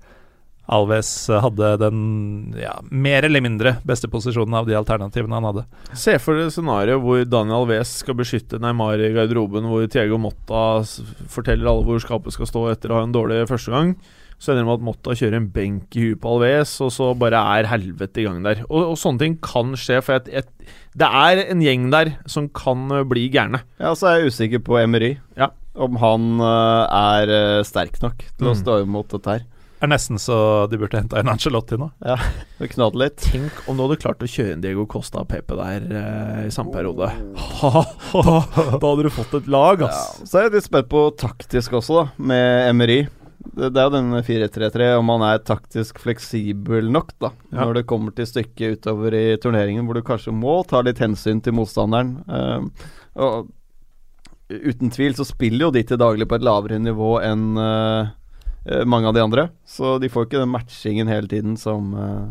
Alves 0.70 1.08
hadde 1.42 1.72
den 1.82 2.00
ja, 2.58 2.76
mer 2.94 3.26
eller 3.26 3.42
mindre 3.42 3.72
beste 3.86 4.06
posisjonen 4.12 4.54
av 4.60 4.68
de 4.68 4.76
alternativene 4.78 5.34
han 5.40 5.48
hadde. 5.48 5.64
Se 5.98 6.14
for 6.22 6.38
deg 6.38 6.52
scenarioet 6.54 7.02
hvor 7.02 7.24
Daniel 7.26 7.64
Alves 7.64 7.96
skal 8.04 8.14
beskytte 8.20 8.60
Neymar 8.62 9.02
i 9.02 9.10
garderoben, 9.16 9.66
hvor 9.66 9.82
Tiago 9.90 10.20
Motta 10.22 10.62
forteller 11.30 11.66
alle 11.72 11.86
hvor 11.88 12.00
skapet 12.02 12.36
skal 12.36 12.48
stå 12.50 12.64
etter 12.72 12.92
å 12.94 13.00
ha 13.00 13.06
en 13.08 13.14
dårlig 13.16 13.42
første 13.50 13.74
gang. 13.74 13.94
Så 14.40 14.54
ender 14.54 14.62
det 14.62 14.68
med 14.70 14.78
at 14.78 14.84
Motta 14.86 15.14
kjører 15.18 15.36
en 15.36 15.50
benk 15.52 15.96
i 16.00 16.04
huet 16.06 16.20
på 16.22 16.30
Alves, 16.38 16.70
og 16.80 16.88
så 16.94 17.10
bare 17.20 17.42
er 17.58 17.66
helvete 17.68 18.22
i 18.22 18.24
gang 18.24 18.38
der. 18.46 18.62
Og, 18.70 18.94
og 18.94 18.96
sånne 18.96 19.20
ting 19.20 19.34
kan 19.44 19.74
skje, 19.76 19.98
for 20.06 20.16
et, 20.16 20.30
et, 20.40 20.48
det 20.96 21.10
er 21.10 21.42
en 21.50 21.60
gjeng 21.66 21.90
der 21.92 22.14
som 22.30 22.46
kan 22.56 22.86
eh, 22.96 23.04
bli 23.10 23.26
gærne. 23.34 23.60
Ja, 23.82 23.92
så 23.92 24.08
er 24.14 24.22
jeg 24.22 24.32
usikker 24.32 24.62
på 24.64 24.78
Emery. 24.80 25.18
Ja. 25.36 25.50
Om 25.80 26.00
han 26.00 26.24
uh, 26.40 26.88
er 26.88 27.30
eh, 27.36 27.60
sterk 27.68 28.00
nok 28.02 28.24
til 28.38 28.48
å 28.48 28.54
Mm. 28.56 28.60
stå 28.62 28.78
imot 28.86 29.12
dette 29.12 29.34
her. 29.36 29.44
Er 29.80 29.88
nesten 29.88 30.18
så 30.20 30.36
de 30.68 30.76
burde 30.76 30.98
henta 30.98 31.16
en 31.20 31.30
Angelotti 31.32 31.78
nå. 31.80 31.88
Det 32.58 32.68
knader 32.74 33.00
litt. 33.00 33.22
Tenk 33.24 33.62
om 33.64 33.78
du 33.78 33.86
hadde 33.86 34.00
klart 34.02 34.20
å 34.20 34.28
kjøre 34.28 34.58
en 34.58 34.64
Diego 34.64 34.84
Costa 34.90 35.22
og 35.22 35.30
Pepe 35.30 35.56
der 35.56 35.86
eh, 35.88 36.42
i 36.48 36.52
samme 36.52 36.74
periode. 36.74 37.08
da, 37.62 38.34
da 38.76 38.82
hadde 38.84 39.06
du 39.06 39.12
fått 39.14 39.38
et 39.40 39.48
lag, 39.48 39.86
Ja, 39.86 39.94
så 40.20 40.42
er 40.42 40.48
jeg 40.48 40.58
litt 40.58 40.68
spent 40.68 40.90
på 40.92 41.06
taktisk 41.16 41.78
også, 41.80 42.02
da, 42.02 42.28
med 42.32 42.68
Emery. 42.68 43.00
Det, 43.40 43.70
det 43.72 43.80
er 43.80 43.88
jo 43.88 43.94
den 43.94 44.12
4-3-3, 44.26 44.90
om 45.00 45.14
han 45.14 45.24
er 45.30 45.40
taktisk 45.48 46.02
fleksibel 46.02 46.92
nok, 46.92 47.14
da. 47.22 47.32
Ja. 47.48 47.62
Når 47.62 47.80
det 47.80 47.86
kommer 47.88 48.12
til 48.16 48.28
stykket 48.28 48.82
utover 48.82 49.16
i 49.16 49.24
turneringen, 49.40 49.88
hvor 49.88 49.96
du 49.96 50.04
kanskje 50.04 50.34
må 50.36 50.60
ta 50.68 50.84
litt 50.84 51.00
hensyn 51.00 51.40
til 51.40 51.56
motstanderen. 51.56 52.18
Ehm, 52.28 52.68
og 53.16 53.48
uten 54.50 54.92
tvil 54.92 55.16
så 55.16 55.24
spiller 55.24 55.68
jo 55.68 55.74
de 55.74 55.86
til 55.86 56.00
daglig 56.00 56.28
på 56.28 56.36
et 56.36 56.44
lavere 56.44 56.80
nivå 56.82 57.16
enn 57.24 57.52
eh, 57.56 58.00
eh, 58.04 58.16
mange 58.84 59.08
av 59.08 59.14
de 59.16 59.22
andre. 59.24 59.48
Så 59.64 59.98
de 60.02 60.10
får 60.12 60.26
ikke 60.26 60.42
den 60.42 60.52
matchingen 60.52 61.08
hele 61.08 61.30
tiden 61.30 61.54
som 61.56 61.94
eh, 61.96 62.26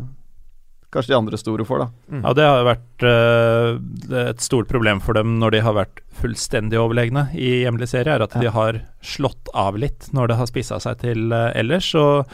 kanskje 0.94 1.12
de 1.12 1.18
andre 1.18 1.40
store 1.40 1.66
får, 1.66 1.82
da. 1.82 1.88
Mm. 2.10 2.20
Ja, 2.22 2.34
det 2.38 2.46
har 2.46 2.68
vært 2.68 3.04
uh, 3.06 4.22
et 4.22 4.42
stort 4.42 4.70
problem 4.70 5.02
for 5.02 5.18
dem 5.18 5.36
når 5.42 5.56
de 5.56 5.64
har 5.66 5.76
vært 5.78 6.00
fullstendig 6.20 6.78
overlegne 6.78 7.28
i 7.34 7.60
hjemlig 7.64 7.90
serie, 7.90 8.14
er 8.14 8.24
at 8.26 8.34
de 8.38 8.50
har 8.50 8.80
slått 9.02 9.50
av 9.54 9.78
litt 9.78 10.10
når 10.14 10.32
det 10.32 10.38
har 10.40 10.50
spissa 10.50 10.80
seg 10.82 11.02
til 11.02 11.30
uh, 11.34 11.50
ellers. 11.58 11.92
Og 11.98 12.26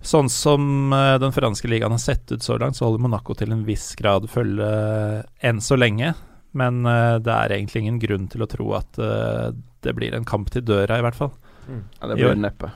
sånn 0.00 0.30
som 0.32 0.92
eh, 0.92 1.16
den 1.20 1.32
franske 1.32 1.68
ligaen 1.68 1.92
har 1.92 2.00
sett 2.00 2.32
ut 2.32 2.42
så 2.42 2.58
langt, 2.58 2.76
så 2.76 2.86
holder 2.88 3.04
Monaco 3.04 3.36
til 3.36 3.52
en 3.52 3.64
viss 3.66 3.92
grad 3.98 4.28
følge 4.32 4.66
eh, 4.66 5.22
enn 5.48 5.60
så 5.64 5.76
lenge. 5.76 6.14
Men 6.56 6.84
eh, 6.88 7.16
det 7.22 7.34
er 7.34 7.56
egentlig 7.56 7.84
ingen 7.84 8.00
grunn 8.02 8.28
til 8.32 8.44
å 8.44 8.48
tro 8.50 8.72
at 8.78 9.00
eh, 9.00 9.50
det 9.84 9.96
blir 9.96 10.16
en 10.16 10.28
kamp 10.28 10.50
til 10.52 10.64
døra, 10.66 10.98
i 10.98 11.04
hvert 11.04 11.18
fall. 11.18 11.34
Ja, 11.68 12.08
det 12.08 12.16
blir 12.16 12.32
det 12.32 12.42
neppe. 12.42 12.72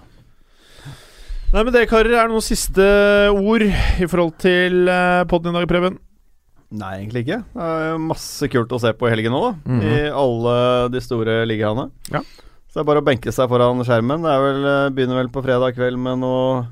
Nei, 1.55 1.62
men 1.62 1.70
det, 1.70 1.85
karer, 1.86 2.10
er 2.10 2.26
det 2.26 2.32
noen 2.32 2.43
siste 2.43 2.85
ord 3.31 3.62
i 3.62 4.06
forhold 4.10 4.32
til 4.43 4.89
uh, 4.90 5.22
podden 5.31 5.52
i 5.55 5.60
dag, 5.60 5.68
Preben? 5.70 5.98
Nei, 6.74 6.97
egentlig 6.98 7.22
ikke. 7.22 7.36
Det 7.55 7.66
er 7.94 8.01
masse 8.02 8.48
kult 8.51 8.72
å 8.74 8.81
se 8.82 8.90
på 8.98 9.06
i 9.06 9.12
helgen 9.12 9.31
nå, 9.36 9.43
da. 9.44 9.52
Mhm. 9.70 9.85
I 9.86 9.98
alle 10.10 10.55
de 10.90 11.02
store 11.05 11.36
ligaene. 11.47 11.85
Ja. 12.10 12.24
Så 12.66 12.81
det 12.81 12.82
er 12.82 12.89
bare 12.89 13.02
å 13.05 13.06
benke 13.06 13.31
seg 13.31 13.47
foran 13.52 13.85
skjermen. 13.86 14.24
Det 14.26 14.32
er 14.32 14.40
vel, 14.43 14.64
eh, 14.66 14.89
begynner 14.97 15.20
vel 15.20 15.28
på 15.31 15.44
fredag 15.44 15.76
kveld 15.76 16.01
med 16.02 16.18
noe 16.24 16.64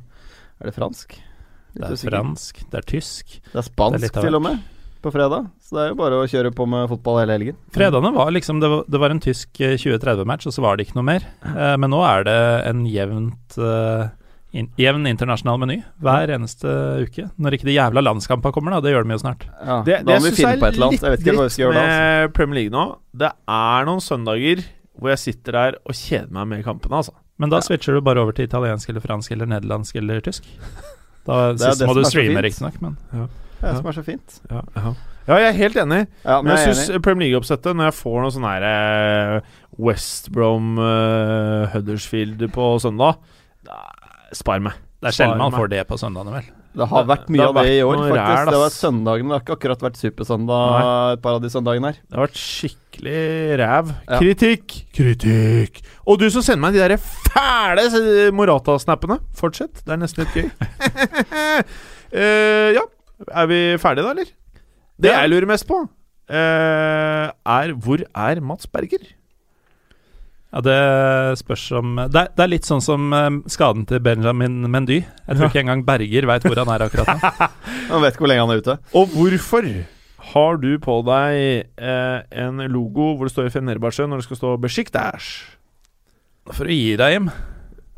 Er 0.59 0.66
det 0.66 0.74
fransk? 0.74 1.14
Litt 1.14 1.78
Det 1.78 1.86
er 1.86 1.94
usikker. 1.94 2.10
fransk, 2.16 2.59
det 2.72 2.78
er 2.80 2.86
tysk. 2.90 3.26
Det 3.26 3.38
er 3.38 3.52
Det 3.52 3.60
er 3.62 3.68
spansk 3.68 4.18
til 4.18 4.34
og 4.34 4.42
med 4.42 4.59
på 5.02 5.12
fredag. 5.14 5.46
Så 5.62 5.76
det 5.76 5.84
er 5.84 5.88
jo 5.92 5.98
bare 6.00 6.18
å 6.18 6.26
kjøre 6.26 6.52
på 6.54 6.66
med 6.66 6.88
fotball 6.90 7.20
hele 7.22 7.36
helgen. 7.38 7.56
Fredagene 7.70 8.12
var 8.14 8.30
liksom 8.34 8.59
Det 8.60 8.70
var, 8.70 8.82
det 8.90 9.00
var 9.00 9.10
en 9.14 9.20
tysk 9.22 9.60
eh, 9.60 9.78
2030-match, 9.78 10.46
og 10.50 10.52
så 10.52 10.62
var 10.66 10.76
det 10.76 10.88
ikke 10.88 10.98
noe 10.98 11.06
mer. 11.06 11.22
Eh, 11.46 11.76
men 11.76 11.90
nå 11.90 12.02
er 12.02 12.26
det 12.26 12.66
en 12.66 12.82
jevnt 12.86 13.59
eh, 13.59 14.10
in, 14.53 14.69
jevn 14.77 15.07
internasjonal 15.09 15.59
meny 15.62 15.79
hver 16.03 16.29
eneste 16.35 16.69
uke. 17.07 17.24
Når 17.41 17.57
ikke 17.57 17.69
de 17.70 17.77
jævla 17.79 18.03
landskampene 18.05 18.53
kommer, 18.53 18.74
da. 18.77 18.81
Det 18.85 18.93
gjør 18.93 19.07
de 19.09 19.16
jo 19.16 19.23
snart. 19.23 19.47
Ja, 19.65 19.79
Det, 19.87 19.99
det, 20.07 20.19
synes 20.23 20.39
jeg 20.39 20.49
er 20.51 20.61
litt 20.61 21.01
dritt. 21.01 21.27
Altså. 21.33 21.73
med 21.73 22.33
Premier 22.37 22.61
League 22.61 22.70
nå. 22.74 22.85
Det 23.16 23.31
er 23.49 23.85
noen 23.89 24.01
søndager 24.05 24.65
hvor 24.99 25.09
jeg 25.15 25.19
sitter 25.19 25.53
der 25.57 25.79
og 25.89 25.95
kjeder 25.97 26.31
meg 26.37 26.47
med 26.51 26.65
kampene, 26.65 27.01
altså. 27.01 27.15
Men 27.41 27.51
da 27.51 27.57
Ja. 27.57 27.61
switcher 27.65 27.95
du 27.97 28.01
bare 28.05 28.20
over 28.20 28.33
til 28.37 28.45
italiensk 28.47 28.89
eller 28.93 29.01
fransk 29.01 29.33
eller 29.33 29.47
nederlandsk 29.47 29.97
eller 29.97 30.20
tysk. 30.20 30.45
Da 31.27 31.53
Det 31.55 31.62
er 31.66 31.73
sist 31.73 31.87
må 31.89 31.95
du 31.95 32.05
streame, 32.05 32.35
fint. 32.37 32.45
riktignok, 32.45 32.77
men 32.83 32.97
Det 33.11 33.19
er 33.62 33.73
det 33.73 33.77
som 33.79 33.87
er 33.87 33.93
så 33.93 34.05
fint. 34.05 34.41
Ja, 34.51 35.39
jeg 35.39 35.49
er 35.49 35.53
helt 35.57 35.77
enig. 35.77 36.07
Ja, 36.27 36.43
Men 36.43 36.47
men 36.53 36.57
jeg 36.57 36.66
jeg 36.66 36.77
syns. 36.77 37.03
Premier 37.03 37.29
League-oppsettet, 37.31 37.74
når 37.79 37.85
jeg 37.89 37.95
får 37.95 38.23
noe 38.23 38.31
sånn 38.35 38.49
her 38.51 38.62
eh, 38.66 39.41
West 39.79 40.31
Brom 40.35 40.79
eh, 40.79 41.66
Huddersfield 41.73 42.43
på 42.53 42.81
søndag 42.83 43.16
da- 43.16 43.19
Spar 44.32 44.60
meg. 44.64 44.72
det 45.02 45.10
er 45.10 45.16
sjelden 45.16 45.40
man 45.42 45.52
får 45.54 45.68
det 45.72 45.86
på 45.88 45.98
søndagene, 46.00 46.32
vel. 46.38 46.50
Det 46.72 46.86
har 46.88 47.04
vært 47.04 47.26
det 47.26 47.34
mye 47.34 47.42
vært 47.42 47.50
av 47.50 47.66
det 47.66 47.72
i 47.76 47.80
år, 47.84 47.96
faktisk. 48.00 48.16
ræl, 48.16 48.48
det 48.48 48.60
var 48.62 48.70
søndagen. 48.72 49.26
Det 49.28 49.34
har 49.36 49.42
ikke 49.44 49.56
akkurat 49.59 49.82
vært 49.84 49.98
supersøndag 50.00 50.76
et 51.12 51.22
par 51.26 51.36
av 51.36 51.42
de 51.44 51.50
søndagene 51.52 51.90
her. 51.90 51.98
Det 52.00 52.16
har 52.16 52.24
vært 52.24 52.40
skikkelig 52.40 53.24
ræv. 53.60 53.90
Ja. 54.09 54.20
Kritikk! 54.22 54.76
Kritikk! 54.96 55.82
Og 56.09 56.22
du 56.22 56.30
som 56.32 56.44
sender 56.46 56.62
meg 56.64 56.78
de 56.78 56.80
der 56.80 56.96
fæle 56.96 58.30
Morata-snappene. 58.32 59.18
Fortsett. 59.36 59.82
Det 59.84 59.92
er 59.92 60.00
nesten 60.00 60.24
litt 60.24 60.38
gøy. 60.38 60.48
uh, 62.16 62.70
ja. 62.78 62.86
Er 63.28 63.50
vi 63.52 63.60
ferdige, 63.78 64.06
da, 64.09 64.14
eller? 64.16 64.32
Det 65.02 65.10
Ja. 65.12 65.20
jeg 65.20 65.30
lurer 65.34 65.46
mest 65.52 65.66
på, 65.68 65.76
uh, 65.82 67.26
er 67.36 67.74
hvor 67.76 68.00
er 68.14 68.40
Mats 68.40 68.66
Berger? 68.66 69.04
Ja, 70.53 70.61
Det 70.61 71.39
spørs 71.41 71.62
om 71.79 71.95
Det 71.97 72.19
er, 72.20 72.29
det 72.37 72.43
er 72.45 72.51
litt 72.53 72.66
sånn 72.69 72.83
som 72.85 73.07
eh, 73.16 73.31
skaden 73.49 73.87
til 73.89 74.03
Benjamin 74.05 74.61
Mendy. 74.70 74.99
Jeg 75.01 75.39
tror 75.39 75.49
ikke 75.49 75.62
engang 75.65 75.85
Berger 75.89 76.27
veit 76.29 76.45
hvor 76.45 76.61
han 76.61 76.73
er 76.74 76.85
akkurat 76.87 77.09
nå. 77.09 77.49
han 77.93 78.05
vet 78.05 78.12
ikke 78.15 78.27
hvor 78.27 78.33
lenge 78.33 78.45
han 78.45 78.53
er 78.55 78.61
ute. 78.65 78.77
Og 79.01 79.15
hvorfor 79.16 79.69
har 80.33 80.61
du 80.62 80.70
på 80.85 80.99
deg 81.09 81.39
eh, 81.81 82.19
en 82.45 82.61
logo 82.70 83.15
hvor 83.16 83.27
det 83.29 83.33
står 83.35 83.49
Fenerbahçe 83.55 84.05
når 84.07 84.20
det 84.23 84.27
skal 84.29 84.41
stå 84.43 84.53
Besiktas? 84.62 85.31
For 86.53 86.69
å 86.69 86.74
gi 86.77 86.97
deg 87.01 87.16
Jim. 87.16 87.31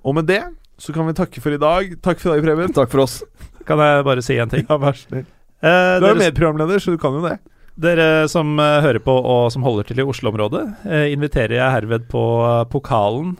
Og 0.04 0.14
med 0.20 0.28
det 0.30 0.42
så 0.80 0.92
kan 0.94 1.06
vi 1.08 1.14
takke 1.16 1.40
for 1.42 1.54
i 1.54 1.60
dag. 1.62 1.92
Takk 2.02 2.18
for 2.22 2.32
i 2.32 2.36
dag, 2.38 2.46
Preben. 2.46 2.72
Takk 2.74 2.90
for 2.92 3.04
oss. 3.04 3.20
kan 3.66 3.78
jeg 3.80 4.04
bare 4.06 4.22
si 4.26 4.38
en 4.42 4.50
ting. 4.50 4.64
Ja, 4.68 4.78
vær 4.82 4.96
snill. 4.98 5.26
Eh, 5.64 5.98
Du 6.02 6.06
er 6.06 6.14
jo 6.14 6.18
medprogramleder, 6.22 6.82
så 6.82 6.92
du 6.94 6.98
kan 7.00 7.14
jo 7.18 7.22
det. 7.24 7.38
Dere 7.76 8.28
som 8.30 8.54
eh, 8.62 8.80
hører 8.84 9.00
på 9.02 9.14
og 9.18 9.48
som 9.54 9.64
holder 9.66 9.88
til 9.88 9.98
i 10.02 10.06
Oslo-området, 10.06 10.62
eh, 10.86 11.06
inviterer 11.14 11.56
jeg 11.58 11.74
herved 11.78 12.06
på 12.12 12.22
eh, 12.46 12.60
Pokalen 12.70 13.34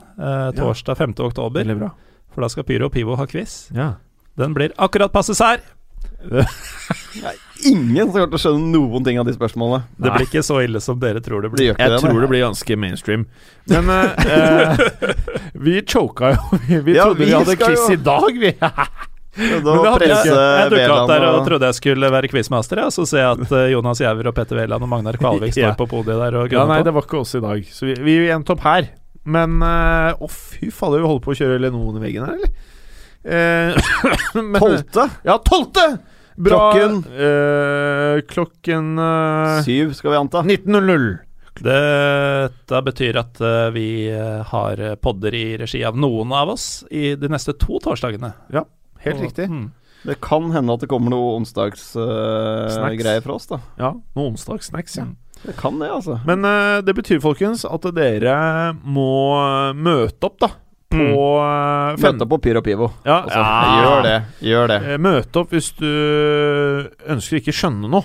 torsdag 0.59 0.99
5. 0.99 1.15
oktober. 1.29 1.61
Veldig 1.63 1.79
bra. 1.83 1.93
For 2.35 2.43
da 2.43 2.49
skal 2.51 2.67
Pyro 2.67 2.89
og 2.91 2.95
Pivo 2.97 3.15
ha 3.21 3.27
quiz. 3.31 3.69
Ja. 3.75 3.93
Den 4.39 4.55
blir 4.57 4.73
akkurat 4.83 5.13
passe 5.15 5.37
sær. 5.39 5.63
Ingen 7.65 8.09
som 8.11 8.17
klarte 8.19 8.37
å 8.37 8.41
skjønne 8.43 8.73
noen 8.75 9.05
ting 9.07 9.19
av 9.21 9.27
de 9.29 9.33
spørsmålene. 9.37 9.85
Det 9.97 10.11
blir 10.11 10.27
ikke 10.27 10.43
så 10.45 10.59
ille 10.65 10.81
som 10.83 10.99
dere 11.01 11.23
tror 11.25 11.45
det 11.47 11.53
blir. 11.55 11.71
Det 11.77 11.81
Jeg 11.85 11.93
det. 11.95 12.01
tror 12.03 12.21
det 12.25 12.29
blir 12.33 12.43
ganske 12.45 12.77
mainstream. 12.81 13.25
Men 13.71 13.89
uh, 13.89 14.11
eh, 14.35 14.77
vi 15.65 15.79
choka 15.87 16.35
jo. 16.35 16.59
Vi, 16.67 16.81
vi 16.91 16.97
Ja, 16.99 17.07
trodde 17.07 17.23
vi, 17.23 17.31
vi 17.31 17.37
hadde 17.39 17.57
quiz 17.61 17.87
jo- 17.87 17.93
i 17.95 18.01
dag, 18.11 18.41
vi. 18.43 18.53
Ja, 19.35 19.59
Da 19.65 19.73
Men 19.75 19.85
hadde 19.93 19.99
presse 20.05 20.29
Jeg, 20.31 20.59
jeg 20.63 20.71
dukka 20.75 20.97
opp 20.99 21.09
der 21.11 21.25
og 21.27 21.39
og 21.41 21.47
trodde 21.49 21.67
jeg 21.71 21.75
skulle 21.81 22.11
være 22.15 22.29
quizmaster, 22.31 22.81
ja. 22.85 22.91
så 22.95 23.07
ser 23.09 23.19
jeg 23.25 23.39
at 23.41 23.53
eh, 23.59 23.71
Jonas 23.73 23.99
Giæver 24.03 24.29
og 24.31 24.35
Petter 24.37 24.61
Wæland 24.61 24.83
og 24.87 24.91
Magnar 24.93 25.19
Kvalvik 25.19 25.53
står 25.57 25.71
Ja. 25.73 25.75
på 25.79 25.89
podiet 25.91 26.21
der 26.23 26.37
og 26.43 26.53
Ja, 26.55 26.67
nei, 26.71 26.79
på. 26.83 26.85
det 26.91 26.95
var 26.95 27.09
ikke 27.09 27.19
oss 27.25 27.35
i 27.35 27.43
dag. 27.43 27.65
Så 27.75 27.89
vi, 27.91 27.97
vi 28.07 28.17
endte 28.31 28.55
opp 28.55 28.63
her. 28.67 28.91
Men 29.25 29.57
eh, 29.65 30.15
Å, 30.23 30.29
fy 30.31 30.71
fader, 30.71 31.01
vi 31.03 31.09
holder 31.11 31.25
på 31.25 31.33
å 31.35 31.39
kjøre 31.41 31.59
Lenoen 31.65 31.99
i 31.99 32.05
veggen 32.05 32.27
her, 32.29 32.39
eller? 32.39 32.55
Eh, 33.25 33.93
men- 34.43 34.61
Tolvte! 34.63 35.09
Ja, 35.25 35.39
tolvte! 35.41 35.87
Bra. 36.37 36.57
Klokken? 36.75 36.97
Eh, 37.15 38.17
klokken 38.27 38.89
eh, 38.99 39.61
Syv, 39.63 39.93
skal 39.95 40.11
vi 40.15 40.19
anta. 40.19 40.43
19.00. 40.43 41.05
Dette 41.63 42.81
betyr 42.83 43.19
at 43.21 43.39
eh, 43.41 43.69
vi 43.75 43.87
eh, 44.11 44.41
har 44.51 44.83
podder 45.03 45.37
i 45.39 45.45
regi 45.61 45.85
av 45.87 45.95
noen 45.99 46.33
av 46.35 46.51
oss 46.57 46.67
i 46.91 47.13
de 47.19 47.31
neste 47.31 47.55
to 47.59 47.79
torsdagene. 47.85 48.33
Helt 49.05 49.17
Og- 49.21 49.27
riktig. 49.29 49.49
Mm. 49.51 49.71
Det 50.05 50.19
kan 50.21 50.51
hende 50.53 50.75
at 50.77 50.83
det 50.85 50.89
kommer 50.91 51.09
noe 51.15 51.31
onsdagsgreier 51.39 53.17
uh, 53.21 53.25
fra 53.25 53.37
oss, 53.39 53.47
da. 53.49 53.59
Ja, 53.81 53.93
noen 54.17 54.35
onsdagssnacks, 54.35 54.99
ja. 54.99 55.07
Mm. 55.09 55.15
Det 55.45 55.55
kan 55.57 55.79
det, 55.81 55.89
altså. 55.93 56.19
Men 56.29 56.45
uh, 56.45 56.81
det 56.85 56.95
betyr, 56.97 57.21
folkens, 57.25 57.65
at 57.65 57.87
dere 57.97 58.35
må 58.85 59.07
eh, 59.41 59.73
møte 59.77 60.29
opp, 60.29 60.39
da. 60.45 60.51
På 60.55 60.61
Mm. 60.95 61.97
Møte 61.99 62.23
opp 62.23 62.31
på 62.37 62.39
Pyro 62.45 62.61
Pivo. 62.63 62.87
Ja, 63.05 63.17
Altså, 63.25 63.41
Gjør 63.81 64.03
det. 64.05 64.19
Gjør 64.47 64.69
det. 64.71 64.77
Eh, 64.93 64.99
Møte 65.03 65.41
opp 65.41 65.51
hvis 65.57 65.73
du 65.75 65.89
ønsker 67.11 67.41
ikke 67.41 67.55
skjønne 67.57 67.91
noe. 67.91 68.05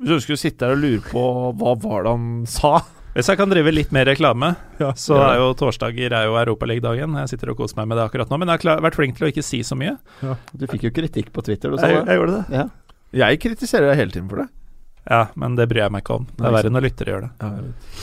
Hvis 0.00 0.08
du 0.08 0.14
ønsker 0.16 0.38
å 0.38 0.40
sitte 0.40 0.64
her 0.64 0.72
og 0.78 0.80
lure 0.80 1.02
på 1.10 1.24
hva 1.60 1.74
var 1.82 2.06
det 2.06 2.14
han 2.14 2.30
sa. 2.48 2.78
Hvis 3.10 3.26
jeg 3.26 3.38
kan 3.40 3.50
drive 3.50 3.72
litt 3.74 3.90
mer 3.94 4.06
reklame, 4.06 4.52
Ja, 4.78 4.92
så 4.94 5.16
er 5.18 5.40
jo 5.40 5.48
torsdager 5.58 6.12
er 6.14 6.28
jo 6.28 6.36
Europaliga-dagen. 6.38 7.16
Jeg 7.24 7.32
sitter 7.32 7.50
og 7.50 7.58
koser 7.58 7.80
meg 7.80 7.88
med 7.90 7.98
det 7.98 8.04
akkurat 8.06 8.30
nå, 8.30 8.38
men 8.38 8.52
jeg 8.52 8.62
har 8.68 8.84
vært 8.84 8.98
flink 9.00 9.16
til 9.18 9.26
å 9.26 9.30
ikke 9.32 9.42
si 9.42 9.62
så 9.66 9.74
mye. 9.78 9.96
Du 10.54 10.66
fikk 10.70 10.86
jo 10.86 10.92
kritikk 10.94 11.32
på 11.34 11.42
Twitter, 11.42 11.74
du 11.74 11.80
sa 11.80 11.90
Jeg, 11.90 12.04
det. 12.04 12.06
jeg 12.14 12.20
gjorde 12.22 12.36
det. 12.38 12.44
Ja. 12.54 12.64
Jeg 13.24 13.40
kritiserer 13.42 13.90
deg 13.90 13.98
hele 14.04 14.14
tiden 14.14 14.30
for 14.30 14.44
det. 14.44 14.48
Ja, 15.10 15.24
men 15.34 15.56
det 15.58 15.66
bryr 15.72 15.82
jeg 15.88 15.92
meg 15.96 16.04
ikke 16.04 16.20
om. 16.20 16.26
Det 16.38 16.46
er 16.46 16.54
verre 16.54 16.70
når 16.70 16.84
lyttere 16.86 17.14
gjør 17.16 17.22
det. 17.26 17.50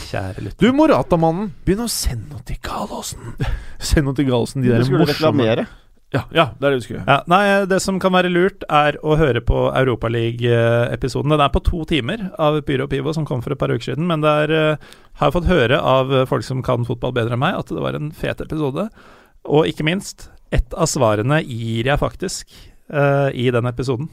Kjære 0.10 0.44
lytter. 0.44 0.60
Du, 0.66 0.74
Morata-mannen, 0.76 1.52
begynn 1.64 1.86
å 1.86 1.90
sende 1.94 2.34
noe 2.34 2.44
til 2.50 2.58
Gallosen. 2.68 3.36
Send 3.92 4.10
noe 4.10 4.18
til 4.18 4.28
Gallosen, 4.28 4.66
de 4.66 4.74
Du 4.74 4.76
der 4.76 4.84
skulle 4.90 5.06
morsomme 5.06 5.46
reklamere. 5.48 5.68
Ja, 6.16 6.22
ja, 6.32 6.46
det 6.56 6.64
er 6.64 6.72
det 6.72 6.78
vi 6.78 6.86
skulle. 6.86 7.04
Ja, 7.04 7.18
nei, 7.28 7.42
det 7.68 7.82
som 7.84 7.98
kan 8.00 8.14
være 8.16 8.32
lurt, 8.32 8.64
er 8.72 8.96
å 9.04 9.18
høre 9.20 9.42
på 9.44 9.66
Europaliga-episoden. 9.76 11.34
Den 11.34 11.44
er 11.44 11.52
på 11.52 11.62
to 11.68 11.82
timer 11.90 12.30
av 12.40 12.62
Pyro 12.68 12.86
og 12.88 12.94
Pivo, 12.94 13.12
som 13.16 13.28
kom 13.28 13.44
for 13.44 13.52
et 13.52 13.60
par 13.60 13.74
uker 13.74 13.90
siden. 13.90 14.08
Men 14.08 14.24
det 14.24 14.32
er, 14.46 14.54
eh, 14.56 14.88
har 15.20 15.36
fått 15.36 15.52
høre 15.52 15.82
av 15.82 16.14
folk 16.32 16.48
som 16.48 16.64
kan 16.64 16.88
fotball 16.88 17.12
bedre 17.12 17.36
enn 17.36 17.44
meg, 17.44 17.60
at 17.60 17.68
det 17.68 17.84
var 17.84 18.00
en 18.00 18.14
fet 18.16 18.40
episode. 18.40 18.88
Og 19.44 19.68
ikke 19.68 19.84
minst, 19.84 20.30
ett 20.52 20.72
av 20.74 20.88
svarene 20.88 21.42
gir 21.44 21.90
jeg 21.90 22.00
faktisk 22.00 22.56
uh, 22.94 23.28
i 23.36 23.50
den 23.52 23.68
episoden. 23.68 24.08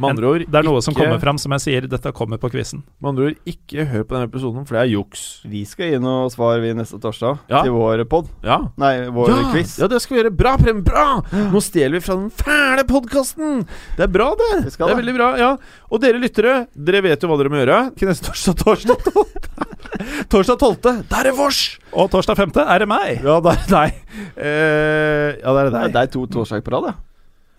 Med 0.00 0.08
andre 0.14 0.24
ord, 0.30 0.42
Det 0.48 0.56
er 0.56 0.64
noe 0.64 0.80
som 0.80 0.94
kommer 0.96 1.18
fram, 1.20 1.36
som 1.38 1.52
jeg 1.52 1.60
sier, 1.60 1.86
dette 1.86 2.12
kommer 2.16 2.38
på 2.40 2.48
quizen. 2.50 2.80
Med 3.02 3.10
andre 3.10 3.24
ord, 3.26 3.34
ikke 3.44 3.84
hør 3.90 4.04
på 4.08 4.14
denne 4.16 4.28
episoden, 4.30 4.64
for 4.66 4.78
det 4.78 4.80
er 4.86 4.90
juks. 4.94 5.24
Vi 5.44 5.64
skal 5.68 5.90
gi 5.92 5.98
noe 6.00 6.30
svar 6.32 6.60
vi 6.62 6.70
neste 6.72 6.96
torsdag 7.02 7.38
Ja. 7.52 7.60
til 7.62 7.72
vår 7.76 8.04
pod. 8.08 8.30
Ja. 8.42 8.56
Nei, 8.80 8.94
vår 9.12 9.28
ja, 9.28 9.50
quiz. 9.52 9.74
ja, 9.78 9.86
det 9.92 10.00
skal 10.00 10.16
vi 10.16 10.22
gjøre. 10.22 10.32
Bra, 10.36 10.54
Prem! 10.56 10.80
Bra! 10.82 11.20
Nå 11.52 11.60
stjeler 11.60 11.98
vi 11.98 12.00
fra 12.06 12.16
den 12.16 12.30
fæle 12.30 12.86
podkasten! 12.88 13.66
Det 13.98 14.06
er 14.06 14.12
bra, 14.14 14.30
det. 14.40 14.64
Vi 14.64 14.70
skal 14.70 14.88
det 14.88 14.92
er 14.92 14.96
det. 14.96 15.04
veldig 15.04 15.16
bra, 15.18 15.28
ja. 15.38 15.50
Og 15.92 16.00
dere 16.00 16.22
lyttere, 16.22 16.54
dere 16.72 17.02
vet 17.04 17.20
jo 17.22 17.28
hva 17.28 17.36
dere 17.42 17.52
må 17.52 17.60
gjøre. 17.60 17.80
Ikke 17.92 18.08
neste 18.08 18.30
torsdag, 18.32 18.56
torsdag 18.64 18.96
12. 19.12 20.26
torsdag 20.32 20.58
12. 20.58 21.02
Der 21.10 21.28
er 21.28 21.36
vårs! 21.36 21.60
Og 21.92 22.08
torsdag 22.10 22.36
5. 22.40 22.54
er 22.64 22.78
det 22.80 22.88
meg! 22.88 23.20
Ja, 23.22 23.36
der 23.44 23.60
er 23.60 23.68
deg. 23.68 24.00
Uh, 24.38 25.28
ja, 25.36 25.52
der 25.52 25.66
er 25.66 25.70
Det 25.70 25.92
deg. 25.92 26.00
er 26.02 26.12
to 26.16 26.24
torsdager 26.32 26.64
på 26.64 26.72
rad, 26.78 26.94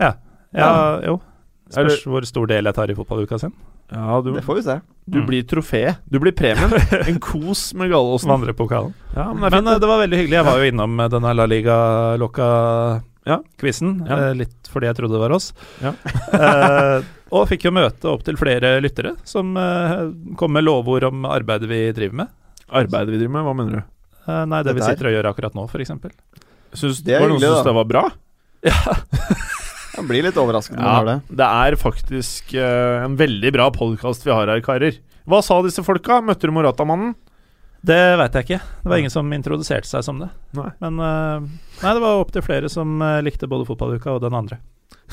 ja. 0.02 0.12
Ja, 0.54 0.72
jo. 1.06 1.20
Spørs 1.72 2.04
hvor 2.10 2.26
stor 2.28 2.48
del 2.52 2.66
jeg 2.68 2.76
tar 2.76 2.92
i 2.92 2.96
fotballuka 2.98 3.38
sin. 3.42 3.54
Ja, 3.94 4.18
du, 4.22 4.32
Det 4.34 4.42
får 4.44 4.56
vi 4.56 4.62
se. 4.66 4.76
du 5.06 5.22
blir 5.28 5.44
trofé. 5.48 5.96
Du 6.10 6.20
blir 6.20 6.32
premien. 6.36 6.72
En 7.10 7.20
kos 7.22 7.74
med 7.78 7.90
Gallosen. 7.92 8.30
Vandrepokalen. 8.30 8.94
Ja, 9.16 9.34
men 9.34 9.52
det 9.52 9.62
Men 9.62 9.68
eh, 9.74 9.80
det 9.80 9.88
var 9.88 9.98
veldig 10.02 10.18
hyggelig. 10.18 10.36
Jeg 10.40 10.46
var 10.48 10.58
jo 10.60 10.64
innom 10.72 11.00
eh, 11.00 11.10
denne 11.14 11.34
La 11.38 11.46
Liga-lokka-quizen. 11.50 13.92
Ja. 14.10 14.18
ja. 14.28 14.34
Litt 14.34 14.68
fordi 14.72 14.86
jeg 14.90 14.96
trodde 14.98 15.14
det 15.18 15.22
var 15.26 15.32
oss. 15.40 15.48
Ja. 15.84 15.92
Eh, 16.34 17.00
og 17.34 17.48
fikk 17.50 17.64
jo 17.66 17.72
møte 17.74 18.08
opptil 18.10 18.38
flere 18.38 18.80
lyttere 18.82 19.12
som 19.26 19.58
eh, 19.58 19.92
kom 20.38 20.52
med 20.54 20.64
lovord 20.66 21.04
om 21.08 21.26
arbeidet 21.26 21.70
vi 21.70 21.92
driver 21.94 22.16
med. 22.24 22.28
Arbeidet 22.70 23.10
vi 23.14 23.18
driver 23.22 23.34
med, 23.38 23.44
hva 23.48 23.54
mener 23.58 23.72
du? 23.74 23.82
Eh, 24.28 24.46
nei, 24.50 24.64
det 24.66 24.74
vi 24.78 24.82
sitter 24.86 25.06
og 25.10 25.14
gjør 25.16 25.26
akkurat 25.32 25.54
nå, 25.58 25.64
f.eks. 25.70 25.92
Syns, 26.78 27.00
Det 27.06 27.14
var 27.18 27.22
det 27.26 27.30
noen 27.34 27.42
som 27.42 27.50
syntes 27.50 27.68
det 27.70 27.76
var 27.78 27.86
bra? 27.90 28.04
Jeg 29.94 30.08
blir 30.10 30.26
litt 30.26 30.38
overrasket 30.42 30.78
når 30.78 30.82
man 30.84 30.96
hører 30.96 31.10
det. 31.10 31.36
det 31.38 31.48
er 31.48 31.76
faktisk 31.78 32.54
uh, 32.58 33.04
en 33.06 33.18
veldig 33.20 33.52
bra 33.54 33.68
podkast 33.74 34.26
vi 34.26 34.34
har 34.34 34.50
her, 34.50 34.62
karer. 34.66 34.98
Hva 35.30 35.42
sa 35.46 35.60
disse 35.62 35.84
folka? 35.86 36.18
Møtte 36.26 36.50
du 36.50 36.56
Morata-mannen? 36.56 37.14
Det 37.86 38.00
veit 38.18 38.38
jeg 38.40 38.48
ikke. 38.48 38.60
Det 38.82 38.90
var 38.90 39.02
ingen 39.02 39.14
som 39.14 39.30
introduserte 39.36 39.90
seg 39.90 40.06
som 40.08 40.22
det. 40.24 40.32
Nei. 40.58 40.72
Men 40.82 40.98
uh, 40.98 41.46
nei, 41.84 41.94
det 41.94 42.02
var 42.02 42.24
opptil 42.24 42.46
flere 42.46 42.72
som 42.74 42.96
uh, 43.04 43.20
likte 43.26 43.50
både 43.52 43.68
fotballuka 43.70 44.16
og 44.16 44.24
den 44.26 44.40
andre. 44.44 44.62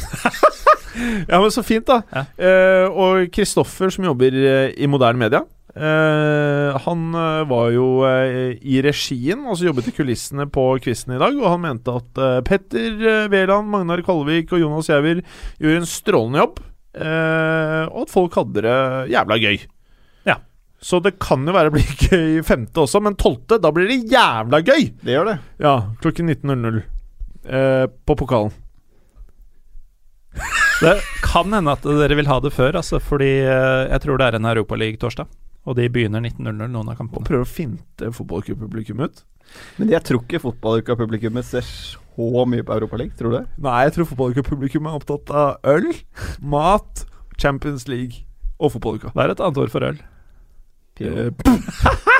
Ja, 0.90 1.38
men 1.38 1.52
så 1.54 1.62
fint, 1.62 1.86
da. 1.86 2.00
Ja. 2.10 2.24
Uh, 2.34 2.96
og 2.98 3.28
Kristoffer, 3.30 3.92
som 3.94 4.08
jobber 4.08 4.34
i 4.34 4.88
moderne 4.90 5.22
media, 5.22 5.44
eh, 5.76 6.78
han 6.84 7.02
eh, 7.14 7.42
var 7.50 7.70
jo 7.74 7.86
uh, 8.02 8.50
i 8.58 8.80
regien, 8.82 9.44
altså 9.46 9.68
jobbet 9.68 9.90
i 9.90 9.94
kulissene 9.94 10.46
på 10.50 10.64
quizen 10.82 11.14
i 11.14 11.20
dag, 11.20 11.36
og 11.38 11.52
han 11.52 11.62
mente 11.62 11.94
at 11.94 12.20
uh, 12.20 12.38
Petter 12.46 13.28
Wæland, 13.30 13.70
Magnar 13.70 14.02
Kalvik 14.06 14.50
og 14.56 14.64
Jonas 14.64 14.90
Giæver 14.90 15.22
gjorde 15.60 15.82
en 15.82 15.88
strålende 15.88 16.42
jobb, 16.42 16.62
og 16.90 17.98
at 18.02 18.10
folk 18.10 18.34
hadde 18.34 18.64
det 18.64 18.78
jævla 19.12 19.36
gøy. 19.38 19.60
Ja. 20.26 20.40
Så 20.82 20.98
det 21.04 21.20
kan 21.22 21.46
jo 21.46 21.54
være 21.54 21.70
bli 21.70 21.84
gøy 22.08 22.40
femte 22.46 22.82
også, 22.82 22.98
men 23.04 23.18
tolvte, 23.20 23.60
da 23.62 23.70
blir 23.74 23.86
det 23.86 24.00
jævla 24.10 24.58
gøy! 24.66 24.88
Det 24.98 25.14
gjør 25.14 25.30
det. 25.30 25.36
Ja, 25.62 25.76
klokken 26.02 26.32
19.00 26.34 26.80
eh, 27.46 27.84
på 27.86 28.16
pokalen. 28.18 28.50
Det 30.80 30.96
kan 31.20 31.52
hende 31.52 31.74
at 31.76 31.84
dere 31.84 32.16
vil 32.16 32.28
ha 32.30 32.38
det 32.40 32.54
før, 32.56 32.78
altså, 32.80 32.98
fordi 33.04 33.28
jeg 33.44 34.00
tror 34.00 34.16
det 34.16 34.30
er 34.30 34.38
en 34.38 34.48
Europaliga-torsdag. 34.48 35.28
Og 35.70 35.76
de 35.78 35.86
begynner 35.92 36.22
19.00, 36.24 36.66
noen 36.66 36.90
av 36.90 36.98
Og 37.06 37.26
prøver 37.26 37.44
å 37.44 37.48
finte 37.48 38.10
fotballpublikum 38.14 39.04
ut. 39.04 39.22
Men 39.78 39.90
jeg 39.92 40.02
tror 40.06 40.22
ikke 40.22 40.42
fotballuka-publikummet 40.42 41.46
ser 41.46 41.66
så 41.66 42.44
mye 42.46 42.64
på 42.66 42.74
Europaligaen, 42.74 43.14
tror 43.18 43.32
du 43.32 43.36
det? 43.38 43.44
Nei, 43.62 43.76
jeg 43.86 43.94
tror 43.96 44.08
fotballpublikum 44.10 44.88
er 44.90 44.98
opptatt 44.98 45.30
av 45.30 45.70
øl, 45.70 45.86
mat, 46.42 47.04
Champions 47.40 47.86
League 47.90 48.26
og 48.58 48.74
fotballuka. 48.74 49.14
Det 49.14 49.24
er 49.24 49.34
et 49.34 49.44
annet 49.46 49.62
ord 49.62 49.72
for 49.72 49.86
øl. 49.86 50.02
Pyro. 51.00 51.30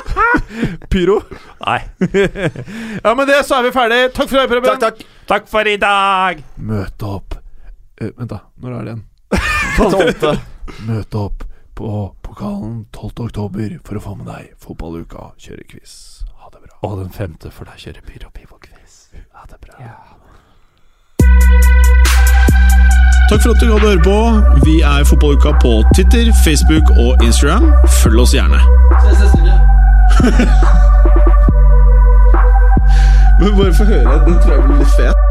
Pyro. 0.92 1.18
Nei. 1.66 1.80
ja, 3.04 3.12
med 3.12 3.28
det 3.28 3.42
så 3.44 3.58
er 3.58 3.66
vi 3.66 3.74
ferdige. 3.74 4.08
Takk 4.16 4.30
for 4.30 4.40
deg, 4.40 4.48
Preben. 4.54 4.70
Takk, 4.70 4.80
takk. 4.86 5.20
Takk 5.30 5.50
for 5.50 5.68
i 5.68 5.76
dag! 5.80 6.40
Møte 6.56 7.12
opp 7.18 7.40
Uh, 8.00 8.08
Vent, 8.16 8.30
da. 8.30 8.38
Når 8.56 8.72
er 8.72 8.86
det 8.86 8.92
igjen? 8.94 9.02
Møte 10.88 11.20
opp 11.20 11.49
på 11.80 12.14
pokalen 12.22 12.86
12. 12.92 13.10
oktober 13.24 13.78
for 13.84 13.96
å 13.96 14.00
få 14.04 14.14
med 14.18 14.26
deg 14.28 14.50
fotballuka 14.60 15.30
kjøre 15.40 15.64
quiz. 15.70 15.92
Ha 16.42 16.48
det 16.52 16.60
bra. 16.60 16.74
Og 16.84 16.98
den 17.00 17.10
femte, 17.14 17.50
for 17.56 17.64
deg 17.64 17.76
kjører 17.80 18.02
Pyro 18.04 18.28
Pivo-quiz. 18.36 18.92
Ha 19.38 19.44
det 19.48 19.58
bra. 19.64 19.74
Takk 23.30 23.40
for 23.40 23.50
at 23.54 23.60
du 23.62 23.66
hadde 23.70 23.86
høre 23.86 24.02
på. 24.04 24.18
Vi 24.66 24.74
er 24.84 25.00
Fotballuka 25.08 25.50
på 25.64 25.72
Twitter, 25.94 26.24
Facebook 26.44 26.86
og 26.98 27.10
Instagram. 27.24 27.64
Følg 28.02 28.18
oss 28.26 28.34
gjerne. 28.36 28.60
Men 33.40 33.48
bare 33.56 33.72
få 33.80 33.84
høre. 33.94 34.14
Den 34.28 34.36
tror 34.42 34.52
jeg 34.52 34.60
blir 34.68 34.78
litt 34.84 34.94
fet. 35.00 35.29